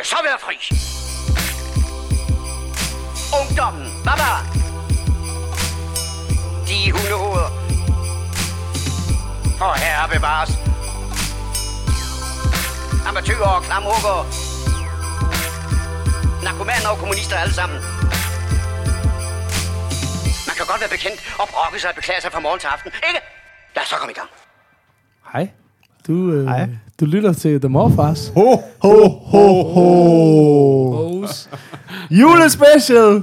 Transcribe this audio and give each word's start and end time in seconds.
jeg 0.00 0.06
så 0.06 0.18
være 0.28 0.38
fri. 0.46 0.56
Ungdommen, 3.40 3.86
baba. 4.06 4.32
De 6.68 6.78
hundehoveder. 6.94 7.50
For 9.58 9.72
herre 9.84 10.08
bevares. 10.14 10.50
Amatører 13.08 13.50
og 13.56 13.62
klamrukker. 13.62 14.18
Narkomaner 16.44 16.88
og 16.92 16.98
kommunister 16.98 17.36
alle 17.36 17.54
sammen. 17.54 17.78
Man 20.48 20.54
kan 20.58 20.66
godt 20.70 20.80
være 20.82 20.92
bekendt 20.96 21.20
og 21.40 21.46
brokke 21.54 21.80
sig 21.80 21.90
og 21.90 21.96
beklage 22.00 22.20
sig 22.20 22.32
fra 22.32 22.40
morgen 22.40 22.60
til 22.60 22.68
aften. 22.74 22.90
Ikke? 23.08 23.20
Lad 23.74 23.82
os 23.82 23.88
så 23.88 23.96
komme 23.96 24.12
i 24.12 24.18
gang. 24.20 24.30
Hej. 25.32 25.44
Du, 26.06 26.32
øh, 26.32 26.46
Hej. 26.46 26.68
du 27.00 27.04
lytter 27.04 27.32
til 27.32 27.60
The 27.60 27.68
Morfars. 27.68 28.32
Ho, 28.34 28.46
ho, 28.82 28.92
ho, 29.08 29.19
ho. 29.30 31.20
Hos. 31.22 31.48
Julespecial! 32.10 33.22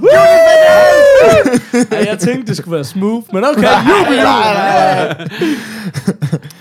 Ja, 1.92 2.06
jeg 2.10 2.18
tænkte, 2.18 2.46
det 2.46 2.56
skulle 2.56 2.74
være 2.74 2.84
smooth, 2.84 3.24
men 3.32 3.44
okay. 3.44 3.62
Jubel, 3.88 4.18
jubel. 4.18 5.30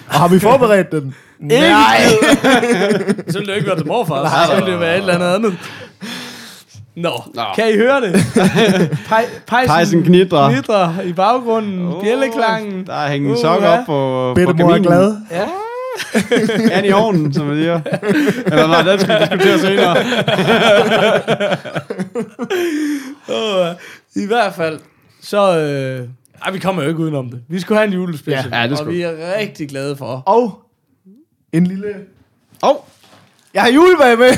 Og 0.08 0.14
har 0.14 0.28
vi 0.28 0.40
forberedt 0.40 0.92
den? 0.92 1.16
Nej. 1.40 1.98
Så 3.30 3.38
ville 3.40 3.46
det 3.46 3.48
jo 3.48 3.54
ikke 3.54 3.68
være 3.68 3.76
The 3.76 3.86
Morfars. 3.88 4.32
Så 4.50 4.54
ville 4.56 4.66
det 4.68 4.74
jo 4.74 4.78
være 4.80 4.94
et 4.96 5.00
eller 5.00 5.14
andet 5.14 5.36
andet. 5.36 5.54
Nå, 6.96 7.10
Nå. 7.34 7.42
kan 7.56 7.70
I 7.74 7.76
høre 7.78 8.02
det? 8.02 8.14
Pej, 9.10 9.26
pejsen, 9.48 9.68
Pejsen 9.70 10.04
knitrer. 10.04 10.50
knitrer 10.52 11.02
i 11.06 11.14
baggrunden, 11.14 11.88
oh, 11.88 12.02
bjælleklangen. 12.04 12.86
Der 12.88 12.94
er 12.94 13.10
hængt 13.10 13.30
en 13.30 13.38
sok 13.38 13.62
ja. 13.62 13.80
op 13.80 13.86
på, 13.86 13.92
på 14.30 14.34
Bedtemor 14.36 14.64
er 14.64 14.68
kaminen. 14.74 14.84
glad. 14.84 15.16
Ja. 15.32 15.46
An 16.78 16.86
i 16.86 16.92
ovnen, 16.92 17.34
som 17.34 17.46
man 17.46 17.56
siger. 17.58 17.82
Eller 18.46 18.68
nej, 18.68 18.82
den 18.82 19.00
skal 19.00 19.20
vi 19.20 19.24
diskutere 19.24 19.60
senere. 19.60 19.98
Oh, 23.30 23.76
I 24.16 24.26
hvert 24.26 24.54
fald, 24.54 24.80
så... 25.22 25.60
Øh, 25.60 26.08
ej, 26.46 26.52
vi 26.52 26.60
kommer 26.60 26.84
jo 26.84 26.90
ikke 26.90 27.00
udenom 27.00 27.30
det. 27.30 27.42
Vi 27.48 27.60
skulle 27.60 27.78
have 27.78 27.88
en 27.88 27.94
julespecial, 27.94 28.50
Ja, 28.52 28.62
ja, 28.62 28.68
det 28.68 28.80
og 28.80 28.88
vi 28.90 29.02
er 29.02 29.40
rigtig 29.40 29.70
glade 29.70 29.96
for. 29.96 30.24
Og 30.26 30.62
en 31.54 31.68
lille... 31.68 31.96
Åh, 32.64 32.70
oh, 32.70 32.76
Jeg 33.58 33.64
har 33.66 33.72
julebag 33.72 34.18
med! 34.18 34.30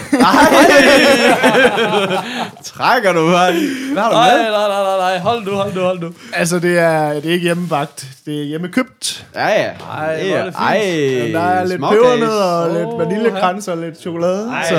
trækker 2.64 3.14
du 3.14 3.28
her? 3.30 3.52
Hvad 3.94 4.04
har 4.04 4.10
du 4.10 4.16
Nej, 4.16 4.38
med? 4.38 4.44
nej, 4.44 4.68
nej, 4.68 4.84
nej, 4.84 4.98
nej. 4.98 5.18
Hold 5.20 5.46
nu, 5.46 5.52
hold 5.52 5.74
nu, 5.76 5.82
hold 5.82 6.00
nu. 6.02 6.10
altså, 6.34 6.60
det 6.60 6.80
er, 6.80 7.14
det 7.14 7.26
er 7.26 7.32
ikke 7.32 7.44
hjemmebagt. 7.44 8.06
Det 8.26 8.40
er 8.40 8.44
hjemmekøbt. 8.44 9.26
Ja, 9.36 9.48
ja. 9.48 9.70
Ej, 9.98 10.30
er 10.30 10.44
det 10.46 10.54
fint. 10.54 10.56
Ej, 10.56 11.42
der 11.42 11.48
er 11.50 11.66
lidt 11.66 11.82
pebernødder 11.82 12.44
og 12.44 12.70
Åh, 12.70 12.76
lidt 12.76 12.88
vaniljekrans 13.10 13.68
og 13.68 13.78
lidt 13.78 14.02
chokolade. 14.02 14.52
Ej, 14.52 14.66
så, 14.70 14.76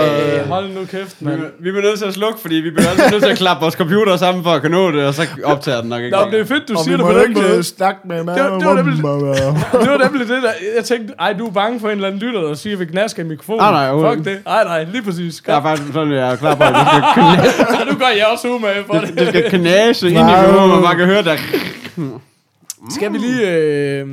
hold 0.49 0.69
nu 0.69 0.85
kæft, 0.91 1.17
Vi, 1.21 1.27
mand. 1.27 1.41
vi 1.61 1.71
bliver 1.71 1.83
nødt 1.83 1.99
til 1.99 2.07
at 2.07 2.15
slukke, 2.15 2.41
fordi 2.41 2.55
vi 2.55 2.71
bliver 2.71 2.91
altid 2.91 3.11
nødt 3.11 3.23
til 3.23 3.31
at 3.31 3.39
klappe 3.39 3.61
vores 3.61 3.75
computer 3.75 4.17
sammen 4.17 4.45
for 4.45 4.51
at 4.51 4.61
kunne 4.61 4.71
nå 4.73 4.91
det, 4.91 5.05
og 5.07 5.15
så 5.15 5.27
optager 5.45 5.81
den 5.81 5.91
nok 5.91 6.03
ikke. 6.03 6.17
Nå, 6.17 6.25
men 6.25 6.33
det 6.35 6.41
er 6.41 6.45
fedt, 6.45 6.69
du 6.69 6.75
og 6.79 6.85
siger 6.85 6.97
det 6.97 7.07
på 7.07 7.13
den 7.13 7.33
måde. 7.35 7.63
snakke 7.65 8.01
med 8.05 8.25
mig. 8.25 8.35
Det 8.37 8.45
var- 8.45 8.59
det 8.59 8.67
var 8.67 8.75
nemlig- 8.75 8.97
Det 9.83 9.91
var 9.91 10.05
nemlig 10.11 10.29
det 10.29 10.43
der. 10.43 10.51
Jeg 10.77 10.85
tænkte, 10.85 11.15
ej, 11.21 11.33
du 11.33 11.47
er 11.47 11.51
bange 11.53 11.81
for 11.81 11.89
en 11.89 11.95
eller 11.95 12.07
anden 12.09 12.21
lytter, 12.21 12.41
der 12.41 12.55
siger, 12.55 12.77
at 12.77 12.81
vi 12.81 12.85
knasker 12.85 13.23
i 13.23 13.27
mikrofonen. 13.27 13.61
Nej, 13.61 13.93
nej, 13.93 14.15
Fuck 14.15 14.25
det. 14.31 14.45
Nej, 14.45 14.65
nej, 14.65 14.85
lige 14.85 15.03
præcis. 15.03 15.43
Jeg 15.47 15.57
er 15.57 15.63
faktisk 15.63 15.93
sådan, 15.93 16.13
jeg 16.13 16.33
er 16.33 16.37
klar 16.37 16.55
på, 16.55 16.63
at 16.63 16.75
det 16.75 16.87
skal 16.89 17.03
knæse, 17.15 17.81
Og 17.81 17.87
nu 17.93 17.99
gør 17.99 18.07
jeg 18.17 18.27
også 18.33 18.49
umage 18.49 18.85
for 18.87 18.95
det. 18.95 19.19
det 19.19 19.29
skal 19.29 19.51
knæse 19.51 20.09
ind 20.09 20.19
i 20.19 20.23
mikrofonen, 20.23 20.71
og 20.71 20.83
man 20.83 20.97
kan 20.97 21.07
høre 21.07 21.23
der. 21.23 21.37
Skal 22.91 23.13
vi 23.13 23.19
lige... 23.19 23.51
Øh, 23.51 24.07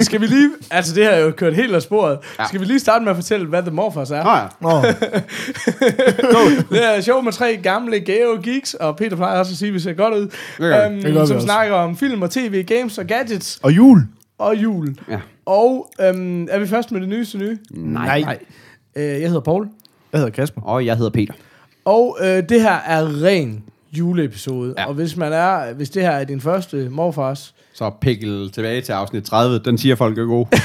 skal 0.00 0.20
vi 0.20 0.26
lige... 0.26 0.50
Altså, 0.70 0.94
det 0.94 1.04
her 1.04 1.10
er 1.10 1.20
jo 1.20 1.30
kørt 1.30 1.54
helt 1.54 1.74
af 1.74 1.82
sporet. 1.82 2.18
Ja. 2.38 2.44
Skal 2.48 2.60
vi 2.60 2.64
lige 2.64 2.80
starte 2.80 3.04
med 3.04 3.10
at 3.10 3.16
fortælle, 3.16 3.46
hvad 3.46 3.62
The 3.62 3.70
Morfars 3.70 4.10
er? 4.10 4.24
Nå 4.24 4.30
ja. 4.30 4.42
Nå, 4.60 4.82
Det 6.76 6.96
er 6.96 7.00
show 7.00 7.20
med 7.20 7.32
tre 7.32 7.56
gamle 7.62 8.00
gave 8.00 8.42
geeks, 8.42 8.74
og 8.74 8.96
Peter 8.96 9.16
plejer 9.16 9.38
også 9.38 9.52
at 9.52 9.56
sige, 9.58 9.68
at 9.68 9.74
vi 9.74 9.78
ser 9.78 9.92
godt 9.92 10.14
ud. 10.14 10.28
gør 10.58 10.86
Um. 10.88 10.94
Det 10.94 11.02
gør 11.14 11.20
vi 11.20 11.26
som 11.26 11.36
også. 11.36 11.46
snakker 11.46 11.74
om 11.74 11.96
film 11.96 12.22
og 12.22 12.30
tv, 12.30 12.62
games 12.64 12.98
og 12.98 13.06
gadgets 13.06 13.58
og 13.62 13.72
jul. 13.72 14.00
og 14.38 14.56
jul. 14.56 14.94
Ja. 15.10 15.18
Og 15.46 15.92
um, 16.14 16.48
er 16.50 16.58
vi 16.58 16.66
først 16.66 16.92
med 16.92 17.00
det 17.00 17.08
nyeste 17.08 17.38
nye? 17.38 17.58
Nej. 17.70 18.20
Nej. 18.20 18.38
Uh, 18.96 19.02
jeg 19.02 19.26
hedder 19.28 19.40
Paul. 19.40 19.68
Jeg 20.12 20.18
hedder 20.20 20.32
Kasper. 20.32 20.60
Og 20.62 20.86
jeg 20.86 20.96
hedder 20.96 21.10
Peter. 21.10 21.32
Og 21.84 22.18
øh, 22.20 22.42
det 22.48 22.62
her 22.62 22.76
er 22.86 23.22
ren 23.24 23.64
juleepisode. 23.92 24.74
Ja. 24.78 24.86
Og 24.88 24.94
hvis 24.94 25.16
man 25.16 25.32
er, 25.32 25.72
hvis 25.74 25.90
det 25.90 26.02
her 26.02 26.10
er 26.10 26.24
din 26.24 26.40
første 26.40 26.88
morfars, 26.90 27.54
Så 27.74 27.90
pikkel 28.00 28.50
tilbage 28.52 28.80
til 28.80 28.92
afsnit 28.92 29.24
30. 29.24 29.58
Den 29.58 29.78
siger 29.78 29.94
folk 29.96 30.18
er 30.18 30.24
god. 30.24 30.46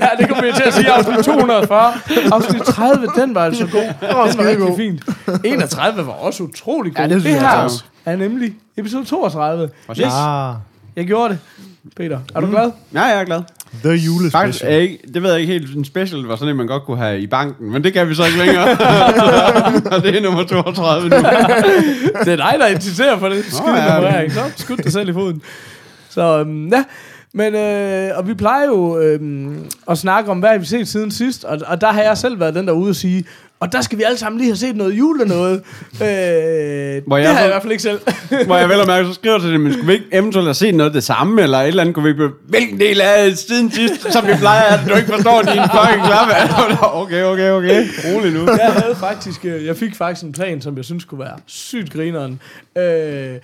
ja, 0.00 0.08
det 0.18 0.28
kommer 0.28 0.44
vi 0.44 0.52
til 0.56 0.62
at 0.66 0.74
sige 0.74 0.90
afsnit 0.92 1.24
240. 1.24 1.92
Afsnit 2.32 2.62
30, 2.62 3.06
den 3.16 3.34
var 3.34 3.44
altså 3.44 3.66
god. 3.66 3.80
Den 4.08 4.16
var 4.16 4.30
skide 4.30 4.48
rigtig 4.48 4.66
god. 4.66 4.76
fint. 4.76 5.02
31 5.44 6.06
var 6.06 6.12
også 6.12 6.42
utrolig 6.42 6.94
god. 6.94 7.02
Ja, 7.04 7.14
det 7.14 7.22
synes 7.22 7.24
det 7.36 7.42
jeg 7.42 7.50
her 7.50 7.58
også. 7.58 7.84
er 8.04 8.16
nemlig 8.16 8.54
episode 8.76 9.04
32. 9.04 9.70
Præcis. 9.86 10.04
Ah, 10.12 10.54
Jeg 10.96 11.06
gjorde 11.06 11.28
det. 11.28 11.38
Peter, 11.96 12.20
er 12.34 12.40
du 12.40 12.46
glad? 12.50 12.70
Ja, 12.94 13.02
jeg 13.02 13.20
er 13.20 13.24
glad. 13.24 13.42
The 13.80 13.90
Faktisk 13.90 14.06
julespecial. 14.06 14.72
er 14.72 14.76
ikke, 14.76 14.98
det 15.14 15.22
ved 15.22 15.30
jeg 15.30 15.40
ikke 15.40 15.52
helt, 15.52 15.76
en 15.76 15.84
special 15.84 16.22
var 16.22 16.36
sådan 16.36 16.48
en, 16.48 16.56
man 16.56 16.66
godt 16.66 16.82
kunne 16.84 16.96
have 16.96 17.20
i 17.20 17.26
banken, 17.26 17.72
men 17.72 17.84
det 17.84 17.92
kan 17.92 18.08
vi 18.08 18.14
så 18.14 18.24
ikke 18.24 18.38
længere. 18.38 18.70
og 19.92 20.02
det 20.02 20.16
er 20.16 20.20
nummer 20.20 20.44
32 20.44 21.08
nu. 21.08 21.16
Det 21.16 22.32
er 22.32 22.36
dig, 22.36 22.54
der 22.58 22.66
insisterer 22.66 23.18
på 23.18 23.28
det. 23.28 23.44
Skyd 23.44 23.66
Nå, 23.66 23.74
ja. 23.76 23.94
nummerering. 23.94 24.32
Så 24.32 24.40
skud 24.56 24.76
dig 24.76 24.92
selv 24.92 25.08
i 25.08 25.12
foden. 25.12 25.42
Så 26.10 26.38
øhm, 26.38 26.68
ja, 26.68 26.84
men 27.34 27.54
øh, 27.54 28.18
og 28.18 28.28
vi 28.28 28.34
plejer 28.34 28.66
jo 28.66 28.98
øhm, 29.00 29.64
at 29.90 29.98
snakke 29.98 30.30
om, 30.30 30.38
hvad 30.38 30.58
vi 30.58 30.64
set 30.64 30.88
siden 30.88 31.10
sidst, 31.10 31.44
og, 31.44 31.58
og 31.66 31.80
der 31.80 31.92
har 31.92 32.02
jeg 32.02 32.18
selv 32.18 32.40
været 32.40 32.54
den 32.54 32.66
der 32.66 32.72
ude 32.72 32.90
og 32.90 32.96
sige, 32.96 33.24
og 33.60 33.72
der 33.72 33.80
skal 33.80 33.98
vi 33.98 34.02
alle 34.02 34.18
sammen 34.18 34.38
lige 34.38 34.50
have 34.50 34.56
set 34.56 34.76
noget 34.76 34.92
jule 34.98 35.24
noget. 35.24 35.54
Øh, 35.54 37.02
Hvor 37.06 37.16
det 37.16 37.22
jeg 37.24 37.30
har 37.34 37.38
jeg 37.38 37.38
så- 37.38 37.44
i 37.44 37.48
hvert 37.48 37.62
fald 37.62 37.70
ikke 37.72 37.82
selv. 37.82 38.00
Hvor 38.46 38.56
jeg 38.56 38.68
vel 38.68 38.80
og 38.80 38.86
mærke, 38.86 39.06
så 39.08 39.14
skriver 39.14 39.38
til 39.38 39.52
dem, 39.52 39.60
men 39.60 39.72
skulle 39.72 39.86
vi 39.86 39.92
ikke 39.92 40.06
eventuelt 40.12 40.46
have 40.46 40.54
set 40.54 40.74
noget 40.74 40.90
af 40.90 40.94
det 40.94 41.04
samme, 41.04 41.42
eller 41.42 41.58
et 41.58 41.68
eller 41.68 41.80
andet, 41.80 41.94
kunne 41.94 42.04
vi 42.08 42.12
blive, 42.12 42.30
hvilken 42.48 42.80
del 42.80 43.00
af 43.00 43.36
siden 43.36 43.70
sidst, 43.72 44.12
som 44.12 44.26
vi 44.26 44.32
plejer, 44.38 44.62
at 44.62 44.80
du 44.90 44.94
ikke 44.94 45.08
forstår 45.12 45.42
din 45.42 45.62
fucking 45.74 46.04
klappe. 46.06 46.34
okay, 47.02 47.22
okay, 47.24 47.50
okay. 47.50 47.84
Rolig 48.14 48.32
nu. 48.32 48.40
jeg 48.50 48.72
havde 48.72 48.96
faktisk, 48.96 49.44
øh, 49.44 49.66
jeg 49.66 49.76
fik 49.76 49.96
faktisk 49.96 50.24
en 50.26 50.32
plan, 50.32 50.60
som 50.62 50.76
jeg 50.76 50.84
synes 50.84 51.04
kunne 51.04 51.20
være 51.20 51.36
sygt 51.46 51.92
grineren. 51.92 52.40
Øh, 52.78 53.34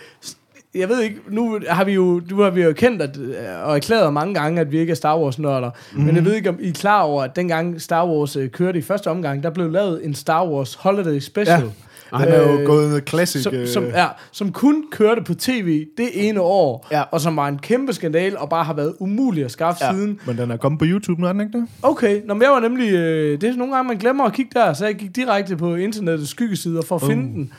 jeg 0.79 0.89
ved 0.89 1.01
ikke, 1.03 1.17
nu 1.31 1.61
har 1.69 1.85
vi 1.85 1.93
jo, 1.93 2.21
nu 2.31 2.41
har 2.41 2.51
vi 2.51 2.63
jo 2.63 2.73
kendt 2.73 3.03
at, 3.03 3.17
øh, 3.19 3.35
og 3.65 3.77
erklæret 3.77 4.13
mange 4.13 4.35
gange, 4.35 4.61
at 4.61 4.73
vi 4.73 4.79
ikke 4.79 4.91
er 4.91 4.95
Star 4.95 5.19
Wars-nørder. 5.19 5.71
Mm. 5.93 6.01
Men 6.03 6.17
jeg 6.17 6.25
ved 6.25 6.35
ikke, 6.35 6.49
om 6.49 6.57
I 6.61 6.69
er 6.69 6.73
klar 6.73 7.03
over, 7.03 7.23
at 7.23 7.37
dengang 7.37 7.81
Star 7.81 8.07
Wars 8.07 8.37
øh, 8.37 8.51
kørte 8.51 8.79
i 8.79 8.83
første 8.83 9.11
omgang, 9.11 9.43
der 9.43 9.51
blev 9.51 9.71
lavet 9.71 10.05
en 10.05 10.15
Star 10.15 10.47
Wars 10.47 10.75
Holiday 10.75 11.19
Special. 11.21 11.61
Ja. 11.61 11.69
Han 12.13 12.29
er 12.29 12.43
jo 12.43 12.59
Øh, 12.59 12.67
gået 12.67 13.03
classic. 13.09 13.43
Som, 13.43 13.55
øh, 13.55 13.69
som, 13.69 13.85
ja, 13.85 14.07
som 14.33 14.53
kun 14.53 14.85
kørte 14.91 15.23
på 15.23 15.35
tv 15.35 15.87
det 15.99 16.29
ene 16.29 16.41
år, 16.41 16.87
Ja. 16.91 17.03
og 17.11 17.21
som 17.21 17.37
var 17.37 17.49
en 17.49 17.59
kæmpe 17.59 17.93
skandal, 17.93 18.39
og 18.39 18.49
bare 18.49 18.65
har 18.65 18.75
været 18.75 18.95
umulig 19.01 19.45
at 19.45 19.51
skaffe 19.51 19.85
ja. 19.85 19.93
siden. 19.93 20.21
Men 20.27 20.39
den 20.39 20.51
er 20.51 20.57
kommet 20.57 20.79
på 20.79 20.85
YouTube 20.89 21.21
nu, 21.21 21.27
er 21.27 21.33
den 21.33 21.41
ikke 21.41 21.59
det? 21.59 21.67
Okay, 21.83 22.21
Nå, 22.27 22.35
men 22.35 22.43
jeg 22.43 22.51
var 22.51 22.61
nemlig... 22.61 22.93
Øh, 22.93 23.41
det 23.41 23.51
er 23.51 23.57
nogle 23.57 23.75
gange, 23.75 23.89
man 23.89 23.97
glemmer 23.97 24.25
at 24.25 24.33
kigge 24.33 24.51
der, 24.55 24.73
så 24.73 24.85
jeg 24.87 24.95
gik 24.95 25.17
direkte 25.17 25.57
på 25.57 25.75
internettets 25.75 26.31
skyggesider 26.31 26.83
for 26.83 26.97
at 26.97 27.03
uh. 27.03 27.09
finde 27.09 27.33
den. 27.35 27.53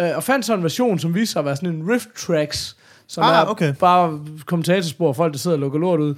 Øh, 0.00 0.16
og 0.16 0.22
fandt 0.22 0.46
så 0.46 0.54
en 0.54 0.62
version, 0.62 0.98
som 0.98 1.14
viste 1.14 1.32
sig 1.32 1.40
at 1.40 1.44
være 1.44 1.56
sådan 1.56 1.74
en 1.74 1.90
Rift 1.90 2.08
tracks, 2.16 2.76
som 3.12 3.24
Ah, 3.24 3.42
er 3.42 3.44
okay. 3.50 3.74
bare 3.80 4.18
kommentatorspor 4.46 5.08
og 5.08 5.16
folk, 5.16 5.32
der 5.32 5.38
sidder 5.38 5.56
og 5.56 5.60
lukker 5.60 5.78
lort 5.78 6.00
ud. 6.00 6.14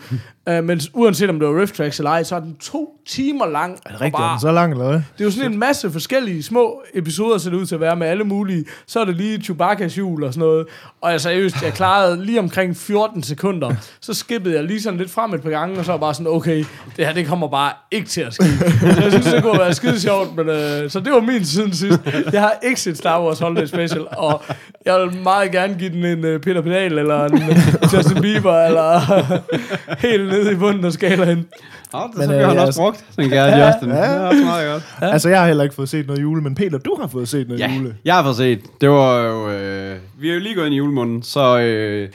uh, 0.50 0.64
men 0.68 0.80
uanset 0.92 1.30
om 1.30 1.38
det 1.40 1.48
var 1.48 1.60
riff 1.60 1.72
tracks 1.72 1.98
eller 1.98 2.10
ej, 2.10 2.22
så 2.22 2.36
er 2.36 2.40
den 2.40 2.56
to 2.60 2.90
timer 3.08 3.46
lang. 3.46 3.78
Er 3.86 3.90
det 3.90 4.00
rigtigt? 4.00 4.14
og 4.14 4.20
Er 4.20 4.24
bare, 4.26 4.32
den 4.32 4.40
så 4.40 4.52
lang, 4.52 4.72
eller 4.72 4.84
hvad? 4.84 4.94
det 4.94 5.20
er 5.20 5.24
jo 5.24 5.30
sådan 5.30 5.52
en 5.52 5.58
masse 5.58 5.90
forskellige 5.90 6.42
små 6.42 6.82
episoder, 6.94 7.38
ser 7.38 7.50
det 7.50 7.56
ud 7.56 7.66
til 7.66 7.74
at 7.74 7.80
være 7.80 7.96
med 7.96 8.06
alle 8.06 8.24
mulige. 8.24 8.64
Så 8.86 9.00
er 9.00 9.04
det 9.04 9.16
lige 9.16 9.38
Chewbacca's 9.38 9.98
jul 9.98 10.24
og 10.24 10.32
sådan 10.34 10.46
noget. 10.48 10.66
Og 11.00 11.10
jeg 11.12 11.20
seriøst, 11.20 11.62
jeg 11.62 11.72
klarede 11.72 12.24
lige 12.24 12.38
omkring 12.38 12.76
14 12.76 13.22
sekunder. 13.22 13.74
Så 14.00 14.14
skippede 14.14 14.54
jeg 14.54 14.64
lige 14.64 14.82
sådan 14.82 14.98
lidt 14.98 15.10
frem 15.10 15.34
et 15.34 15.42
par 15.42 15.50
gange, 15.50 15.78
og 15.78 15.84
så 15.84 15.92
var 15.92 15.98
bare 15.98 16.14
sådan, 16.14 16.26
okay, 16.32 16.64
det 16.96 17.06
her 17.06 17.12
det 17.12 17.26
kommer 17.26 17.48
bare 17.48 17.72
ikke 17.90 18.08
til 18.08 18.20
at 18.20 18.34
ske. 18.34 18.44
Så 18.44 18.86
jeg 19.02 19.10
synes, 19.12 19.26
det 19.26 19.42
kunne 19.42 19.58
være 19.58 19.74
skide 19.74 20.00
sjovt, 20.00 20.36
men 20.36 20.48
øh, 20.48 20.90
så 20.90 21.00
det 21.00 21.12
var 21.12 21.20
min 21.20 21.44
siden 21.44 21.72
sidst. 21.74 22.00
Jeg 22.32 22.40
har 22.40 22.52
ikke 22.62 22.80
set 22.80 22.98
Star 22.98 23.22
Wars 23.24 23.38
Holiday 23.38 23.66
Special, 23.66 24.06
og 24.16 24.42
jeg 24.86 25.00
vil 25.00 25.22
meget 25.22 25.52
gerne 25.52 25.74
give 25.78 25.90
den 25.90 26.04
en 26.04 26.34
uh, 26.34 26.40
Peter 26.40 26.60
Pedal, 26.60 26.83
eller 26.92 27.24
en 27.24 27.42
Justin 27.96 28.22
Bieber, 28.22 28.54
eller 28.66 29.00
helt 30.08 30.26
nede 30.28 30.52
i 30.52 30.56
bunden 30.56 30.84
af 30.84 30.92
skalaen. 30.92 31.46
Nå, 31.92 31.98
det 32.00 32.10
Men, 32.18 32.26
så 32.26 32.32
øh, 32.32 32.36
bliver 32.38 32.46
han 32.48 32.56
jeg- 32.56 32.66
også 32.66 32.80
brugt, 32.80 33.04
den 33.16 33.28
kære 33.28 33.66
Justin. 33.66 33.88
ja. 33.88 33.94
Det 33.96 34.04
er 34.16 34.20
også 34.20 34.44
meget 34.44 34.68
godt. 34.72 34.82
Ja. 35.00 35.12
Altså, 35.12 35.28
jeg 35.28 35.40
har 35.40 35.46
heller 35.46 35.62
ikke 35.64 35.74
fået 35.74 35.88
set 35.88 36.06
noget 36.06 36.22
jule, 36.22 36.42
men 36.42 36.54
Peter, 36.54 36.78
du 36.78 36.96
har 37.00 37.06
fået 37.06 37.28
set 37.28 37.48
noget 37.48 37.60
Ja, 37.60 37.72
jule. 37.78 37.94
jeg 38.04 38.14
har 38.14 38.22
fået 38.22 38.36
set. 38.36 38.60
Det 38.80 38.90
var 38.90 39.20
jo... 39.20 39.50
Øh, 39.50 39.96
vi 40.20 40.30
er 40.30 40.34
jo 40.34 40.40
lige 40.40 40.54
gået 40.54 40.66
ind 40.66 40.74
i 40.74 40.78
julemåneden, 40.78 41.22
så... 41.22 41.58
Øh, 41.58 42.08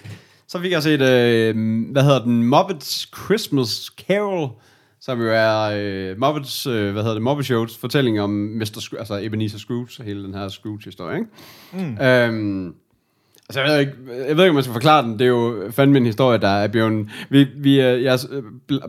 så 0.47 0.59
fik 0.61 0.71
jeg 0.71 0.83
set, 0.83 1.01
øh, 1.01 1.55
hvad 1.91 2.03
hedder 2.03 2.23
den, 2.23 2.43
Muppets 2.43 3.09
Christmas 3.25 3.91
Carol, 4.07 4.49
som 5.01 5.21
jo 5.21 5.27
er 5.33 5.71
øh, 5.75 6.19
Muppets, 6.19 6.67
øh, 6.67 6.91
hvad 6.91 7.01
hedder 7.01 7.13
det, 7.15 7.23
Muppet 7.23 7.45
Shows 7.45 7.77
fortælling 7.77 8.21
om 8.21 8.29
Mr. 8.29 8.65
Scrooge, 8.79 8.99
altså 8.99 9.19
Ebenezer 9.21 9.57
Scrooge, 9.57 9.89
og 9.99 10.05
hele 10.05 10.23
den 10.23 10.33
her 10.33 10.47
Scrooge-historie, 10.49 11.17
ikke? 11.17 11.29
Mm. 11.99 12.05
Øhm, 12.05 12.73
Altså, 13.49 13.61
jeg 13.61 13.71
ved, 13.71 13.79
ikke, 13.79 13.93
jeg 14.27 14.37
ved 14.37 14.43
ikke, 14.43 14.49
om 14.49 14.55
man 14.55 14.63
skal 14.63 14.73
forklare 14.73 15.03
den. 15.03 15.13
Det 15.13 15.21
er 15.21 15.29
jo 15.29 15.71
fandme 15.71 15.97
en 15.97 16.05
historie, 16.05 16.37
der 16.37 16.47
er 16.47 16.67
blevet... 16.67 17.09
Vi, 17.29 17.47
vi, 17.57 17.81
øh, 17.81 18.03
jeg 18.03 18.19
øh, 18.29 18.43
øh, 18.71 18.79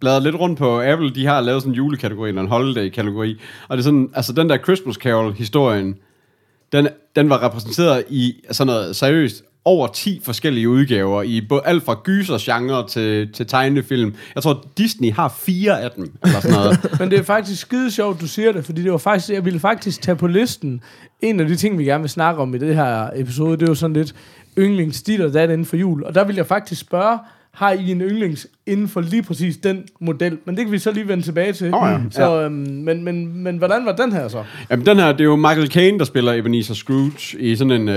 bladrer 0.00 0.20
lidt 0.20 0.36
rundt 0.36 0.58
på 0.58 0.82
Apple. 0.82 1.14
De 1.14 1.26
har 1.26 1.40
lavet 1.40 1.62
sådan 1.62 1.72
en 1.72 1.76
julekategori, 1.76 2.28
eller 2.28 2.42
en 2.42 2.48
holiday-kategori. 2.48 3.40
Og 3.68 3.76
det 3.76 3.82
er 3.82 3.84
sådan, 3.84 4.10
altså 4.14 4.32
den 4.32 4.48
der 4.48 4.58
Christmas 4.58 4.96
Carol-historien, 4.96 5.98
den, 6.72 6.88
den 7.16 7.30
var 7.30 7.42
repræsenteret 7.42 8.04
i 8.08 8.34
sådan 8.50 8.66
noget 8.66 8.96
seriøst 8.96 9.44
over 9.64 9.86
10 9.86 10.20
forskellige 10.24 10.68
udgaver, 10.68 11.22
i 11.22 11.40
både 11.48 11.62
alt 11.64 11.84
fra 11.84 12.00
gyser-genre 12.04 12.88
til, 12.88 13.32
til 13.32 13.46
tegnefilm. 13.46 14.14
Jeg 14.34 14.42
tror, 14.42 14.66
Disney 14.78 15.12
har 15.12 15.34
fire 15.38 15.80
af 15.80 15.90
dem, 15.90 16.16
eller 16.24 16.40
sådan 16.40 16.56
noget. 16.56 16.86
Men 17.00 17.10
det 17.10 17.18
er 17.18 17.22
faktisk 17.22 17.60
skide 17.60 17.90
sjovt, 17.90 18.20
du 18.20 18.26
siger 18.26 18.52
det, 18.52 18.64
fordi 18.64 18.82
det 18.82 18.92
var 18.92 18.98
faktisk, 18.98 19.30
jeg 19.30 19.44
ville 19.44 19.60
faktisk 19.60 20.02
tage 20.02 20.16
på 20.16 20.26
listen, 20.26 20.80
en 21.20 21.40
af 21.40 21.46
de 21.46 21.56
ting, 21.56 21.78
vi 21.78 21.84
gerne 21.84 22.02
vil 22.02 22.10
snakke 22.10 22.42
om 22.42 22.54
i 22.54 22.58
det 22.58 22.74
her 22.74 23.10
episode, 23.16 23.56
det 23.56 23.62
er 23.62 23.66
jo 23.66 23.74
sådan 23.74 23.96
lidt 23.96 24.14
yndlingsstil 24.58 25.24
og 25.24 25.34
dat 25.34 25.50
inden 25.50 25.64
for 25.64 25.76
jul. 25.76 26.04
Og 26.04 26.14
der 26.14 26.24
vil 26.24 26.36
jeg 26.36 26.46
faktisk 26.46 26.80
spørge, 26.80 27.18
har 27.54 27.70
I 27.72 27.90
en 27.90 28.00
yndlings 28.00 28.46
inden 28.66 28.88
for 28.88 29.00
lige 29.00 29.22
præcis 29.22 29.56
den 29.56 29.82
model? 30.00 30.38
Men 30.44 30.56
det 30.56 30.64
kan 30.64 30.72
vi 30.72 30.78
så 30.78 30.92
lige 30.92 31.08
vende 31.08 31.24
tilbage 31.24 31.52
til. 31.52 31.74
Åh 31.74 31.80
ja, 31.90 31.98
Så, 32.10 32.42
øhm, 32.42 32.52
men, 32.54 33.04
men, 33.04 33.42
men 33.42 33.56
hvordan 33.58 33.86
var 33.86 33.92
den 33.92 34.12
her 34.12 34.28
så? 34.28 34.42
Jamen, 34.70 34.86
den 34.86 34.96
her, 34.98 35.12
det 35.12 35.20
er 35.20 35.24
jo 35.24 35.36
Michael 35.36 35.70
Caine, 35.70 35.98
der 35.98 36.04
spiller 36.04 36.32
Ebenezer 36.32 36.74
Scrooge 36.74 37.38
i 37.38 37.56
sådan 37.56 37.70
en... 37.70 37.88
Øh, 37.88 37.96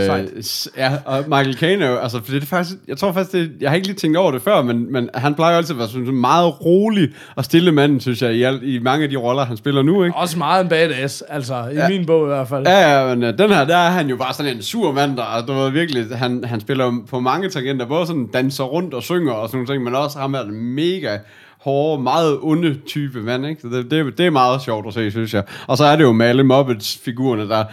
ja, 0.77 0.92
og 1.06 1.24
Michael 1.27 1.54
Caine 1.57 1.86
er 1.86 1.89
jo... 1.89 1.98
Altså, 1.98 2.21
for 2.24 2.31
det 2.31 2.42
er 2.44 2.45
faktisk... 2.45 2.75
Jeg 2.88 2.98
tror 2.98 3.12
faktisk, 3.12 3.31
det, 3.31 3.51
jeg 3.62 3.69
har 3.69 3.75
ikke 3.75 3.88
lige 3.88 3.98
tænkt 3.98 4.18
over 4.18 4.31
det 4.31 4.42
før, 4.42 4.62
men, 4.62 4.92
men 4.94 5.09
han 5.13 5.36
plejer 5.36 5.51
jo 5.54 5.57
altid 5.57 5.75
at 5.75 5.80
være 5.80 5.88
sådan 5.88 6.07
en 6.07 6.21
meget 6.21 6.65
rolig 6.65 7.09
og 7.36 7.45
stille 7.45 7.71
mand, 7.71 8.01
synes 8.01 8.21
jeg, 8.21 8.33
i, 8.33 8.44
al, 8.44 8.59
i 8.63 8.80
mange 8.80 9.04
af 9.04 9.09
de 9.09 9.15
roller, 9.15 9.45
han 9.45 9.57
spiller 9.57 9.81
nu, 9.81 10.04
ikke? 10.04 10.15
Også 10.18 10.38
meget 10.38 10.63
en 10.63 10.69
badass, 10.69 11.21
altså 11.21 11.56
i 11.71 11.75
Ja. 11.75 11.89
min 11.89 12.06
bog 12.06 12.24
i 12.24 12.27
hvert 12.27 12.48
fald. 12.48 12.68
Ja, 12.68 13.00
ja, 13.09 13.15
men 13.15 13.24
øh, 13.24 13.38
den 13.38 13.50
her, 13.50 13.65
der 13.65 13.77
er 13.77 13.89
han 13.89 14.07
jo 14.09 14.15
bare 14.15 14.33
sådan 14.33 14.56
en 14.56 14.62
sur 14.62 14.92
mand, 14.92 15.18
der, 15.18 15.44
du 15.48 15.54
ved 15.54 15.69
virkelig, 15.71 16.06
han, 16.18 16.44
han 16.44 16.59
spiller 16.59 16.94
på 17.09 17.19
mange 17.19 17.50
tangenter, 17.50 17.86
både 17.86 18.07
sådan 18.07 18.27
danser 18.33 18.63
rundt 18.63 18.94
og 18.94 19.04
synger 19.04 19.31
og 19.33 19.47
sådan 19.48 19.58
nogle 19.58 19.74
ting, 19.74 19.84
men 19.84 19.96
også 19.96 20.20
ham 20.20 20.34
er 20.34 20.42
en 20.42 20.76
mega 20.76 21.18
hårde, 21.62 22.04
meget 22.04 22.40
onde 22.42 22.78
type 22.88 23.22
mand, 23.22 23.46
ikke? 23.46 23.62
Så 23.62 23.68
det, 23.68 23.92
det, 23.92 24.18
det 24.18 24.26
er 24.26 24.30
meget 24.30 24.62
sjovt 24.62 24.88
at 24.88 24.94
se, 24.94 25.12
synes 25.12 25.34
jeg. 25.34 25.44
Og 25.68 25.78
så 25.78 25.86
er 25.86 25.96
det 25.96 26.04
jo 26.04 26.12
med 26.12 26.26
alle 26.26 26.44
Muppets-figurerne, 26.44 27.50
der 27.50 27.64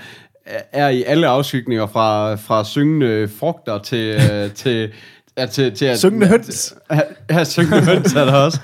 er 0.72 0.88
i 0.88 1.02
alle 1.02 1.26
afskygninger 1.26 1.86
fra, 1.86 2.34
fra 2.34 2.64
syngende 2.64 3.28
frugter 3.38 3.78
til, 3.78 4.20
øh, 4.32 4.52
til, 4.52 4.92
ja, 5.38 5.46
til, 5.46 5.74
til 5.74 5.84
at, 5.84 5.98
Syngende 5.98 6.26
høns. 6.26 6.74
Ja, 7.30 7.44
syngende 7.44 7.84
høns 7.84 8.14
er 8.14 8.24
der 8.24 8.32
også. 8.32 8.60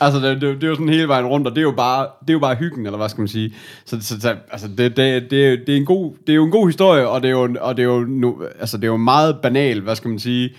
Altså, 0.00 0.20
det, 0.20 0.40
det, 0.40 0.54
det, 0.54 0.64
er 0.64 0.68
jo 0.68 0.74
sådan 0.74 0.88
hele 0.88 1.08
vejen 1.08 1.26
rundt, 1.26 1.46
og 1.46 1.54
det 1.54 1.58
er 1.58 1.62
jo 1.62 1.74
bare, 1.76 2.06
det 2.20 2.30
er 2.30 2.32
jo 2.32 2.38
bare 2.38 2.54
hyggen, 2.54 2.86
eller 2.86 2.96
hvad 2.96 3.08
skal 3.08 3.20
man 3.20 3.28
sige. 3.28 3.54
Så, 3.84 3.96
så, 4.00 4.20
så 4.20 4.36
altså, 4.52 4.68
det, 4.68 4.96
det, 4.96 5.30
det, 5.30 5.60
det, 5.66 5.72
er 5.72 5.76
en 5.76 5.84
god, 5.84 6.14
det 6.26 6.32
er 6.32 6.36
jo 6.36 6.44
en 6.44 6.50
god 6.50 6.68
historie, 6.68 7.08
og 7.08 7.22
det 7.22 7.28
er 7.28 7.32
jo, 7.32 7.56
og 7.60 7.76
det 7.76 7.82
er 7.82 7.86
jo, 7.86 8.00
nu, 8.00 8.42
altså, 8.60 8.76
det 8.76 8.84
er 8.84 8.88
jo 8.88 8.96
meget 8.96 9.36
banal, 9.42 9.80
hvad 9.80 9.96
skal 9.96 10.10
man 10.10 10.18
sige. 10.18 10.50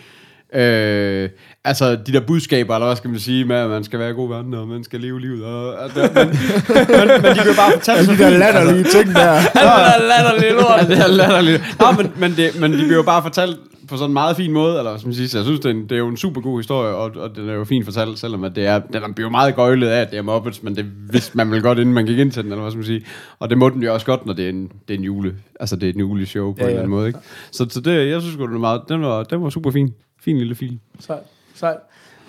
Øh, 0.56 1.30
altså, 1.66 1.96
de 1.96 2.14
der 2.14 2.20
budskaber, 2.20 2.76
eller 2.76 2.88
hvad 2.88 2.96
skal 2.96 3.10
man 3.10 3.20
sige, 3.20 3.46
med, 3.46 3.56
at 3.56 3.70
man 3.70 3.84
skal 3.84 4.00
være 4.00 4.14
god 4.14 4.30
ven, 4.38 4.54
og 4.54 4.68
man 4.68 4.84
skal 4.84 5.00
leve 5.00 5.22
livet, 5.22 5.46
og, 5.46 5.84
altså, 5.84 6.00
men, 6.16 6.28
men, 6.28 7.22
men, 7.22 7.32
de 7.32 7.36
kan 7.36 7.48
jo 7.48 7.54
bare 7.58 7.72
fortælle 7.72 8.00
Alle 8.00 8.14
de 8.14 8.18
der 8.18 8.30
latterlige 8.30 8.84
ting 8.84 9.16
der. 9.16 9.34
Han 9.58 9.68
er 9.68 10.08
latterlig 10.08 10.52
lort. 10.52 10.88
Det 10.88 10.98
er 10.98 11.08
latterligt. 11.08 11.76
Nå, 11.80 11.86
men, 11.98 12.12
men, 12.18 12.32
det, 12.38 12.60
men 12.60 12.72
de 12.72 12.78
bliver 12.78 12.96
jo 12.96 13.04
bare 13.04 13.22
fortalt 13.22 13.58
på 13.92 13.98
sådan 13.98 14.10
en 14.10 14.14
meget 14.14 14.38
fin 14.38 14.52
måde, 14.52 14.78
eller 14.78 14.92
hvad 14.92 15.00
skal 15.00 15.08
man 15.08 15.16
sige, 15.16 15.30
så 15.30 15.38
jeg 15.38 15.46
synes, 15.46 15.60
det 15.60 15.70
er, 15.70 15.74
en, 15.74 15.84
det 15.84 15.92
er 15.92 15.98
jo 15.98 16.08
en 16.08 16.18
super 16.18 16.42
god 16.42 16.60
historie, 16.60 16.96
og, 16.96 17.12
og 17.16 17.36
den 17.36 17.50
er 17.50 17.54
jo 17.54 17.64
fint 17.64 17.86
fortalt, 17.86 18.20
selvom 18.20 18.44
at 18.44 18.56
det 18.56 18.66
er, 18.66 18.80
den 18.80 19.14
bliver 19.14 19.28
jo 19.28 19.32
meget 19.32 19.56
gøjlet 19.56 19.88
af, 19.88 20.02
at 20.02 20.12
det 20.12 20.18
er 20.18 20.22
Muppets, 20.22 20.64
men 20.64 20.76
det 20.76 20.86
vidste 21.12 21.38
man 21.38 21.52
vel 21.52 21.62
godt, 21.62 21.80
inden 21.80 21.94
man 21.94 22.06
gik 22.06 22.20
ind 22.20 22.32
til 22.32 22.44
den, 22.44 22.52
eller 22.52 22.62
hvad 22.62 22.72
skal 22.72 22.78
man 22.78 22.86
sige. 22.86 23.06
Og 23.40 23.50
det 23.50 23.58
må 23.58 23.70
den 23.70 23.84
jo 23.84 23.94
også 23.94 24.06
godt, 24.06 24.26
når 24.26 24.34
det 24.34 24.46
er 24.46 24.50
en, 24.50 24.72
det 24.88 24.94
er 24.94 24.98
en 24.98 25.04
jule, 25.04 25.36
altså 25.60 25.76
det 25.76 25.90
er 25.90 25.94
en 25.94 26.00
juleshow 26.00 26.54
på 26.54 26.58
Ja, 26.60 26.64
en 26.64 26.66
ja. 26.66 26.70
eller 26.70 26.80
anden 26.80 26.90
måde, 26.98 27.08
ikke? 27.08 27.20
Så, 27.52 27.66
så 27.70 27.82
det, 27.82 28.10
jeg 28.10 28.22
synes 28.22 28.34
sgu, 28.34 28.46
den 28.46 28.54
var, 28.54 28.60
meget, 28.60 28.82
den 28.90 29.02
var, 29.02 29.24
den 29.24 29.44
var 29.44 29.50
super 29.50 29.72
fin. 29.72 29.94
Fin 30.26 30.38
lille 30.38 30.56
film. 30.56 30.80
Sejt, 31.00 31.20
sejt. 31.56 31.78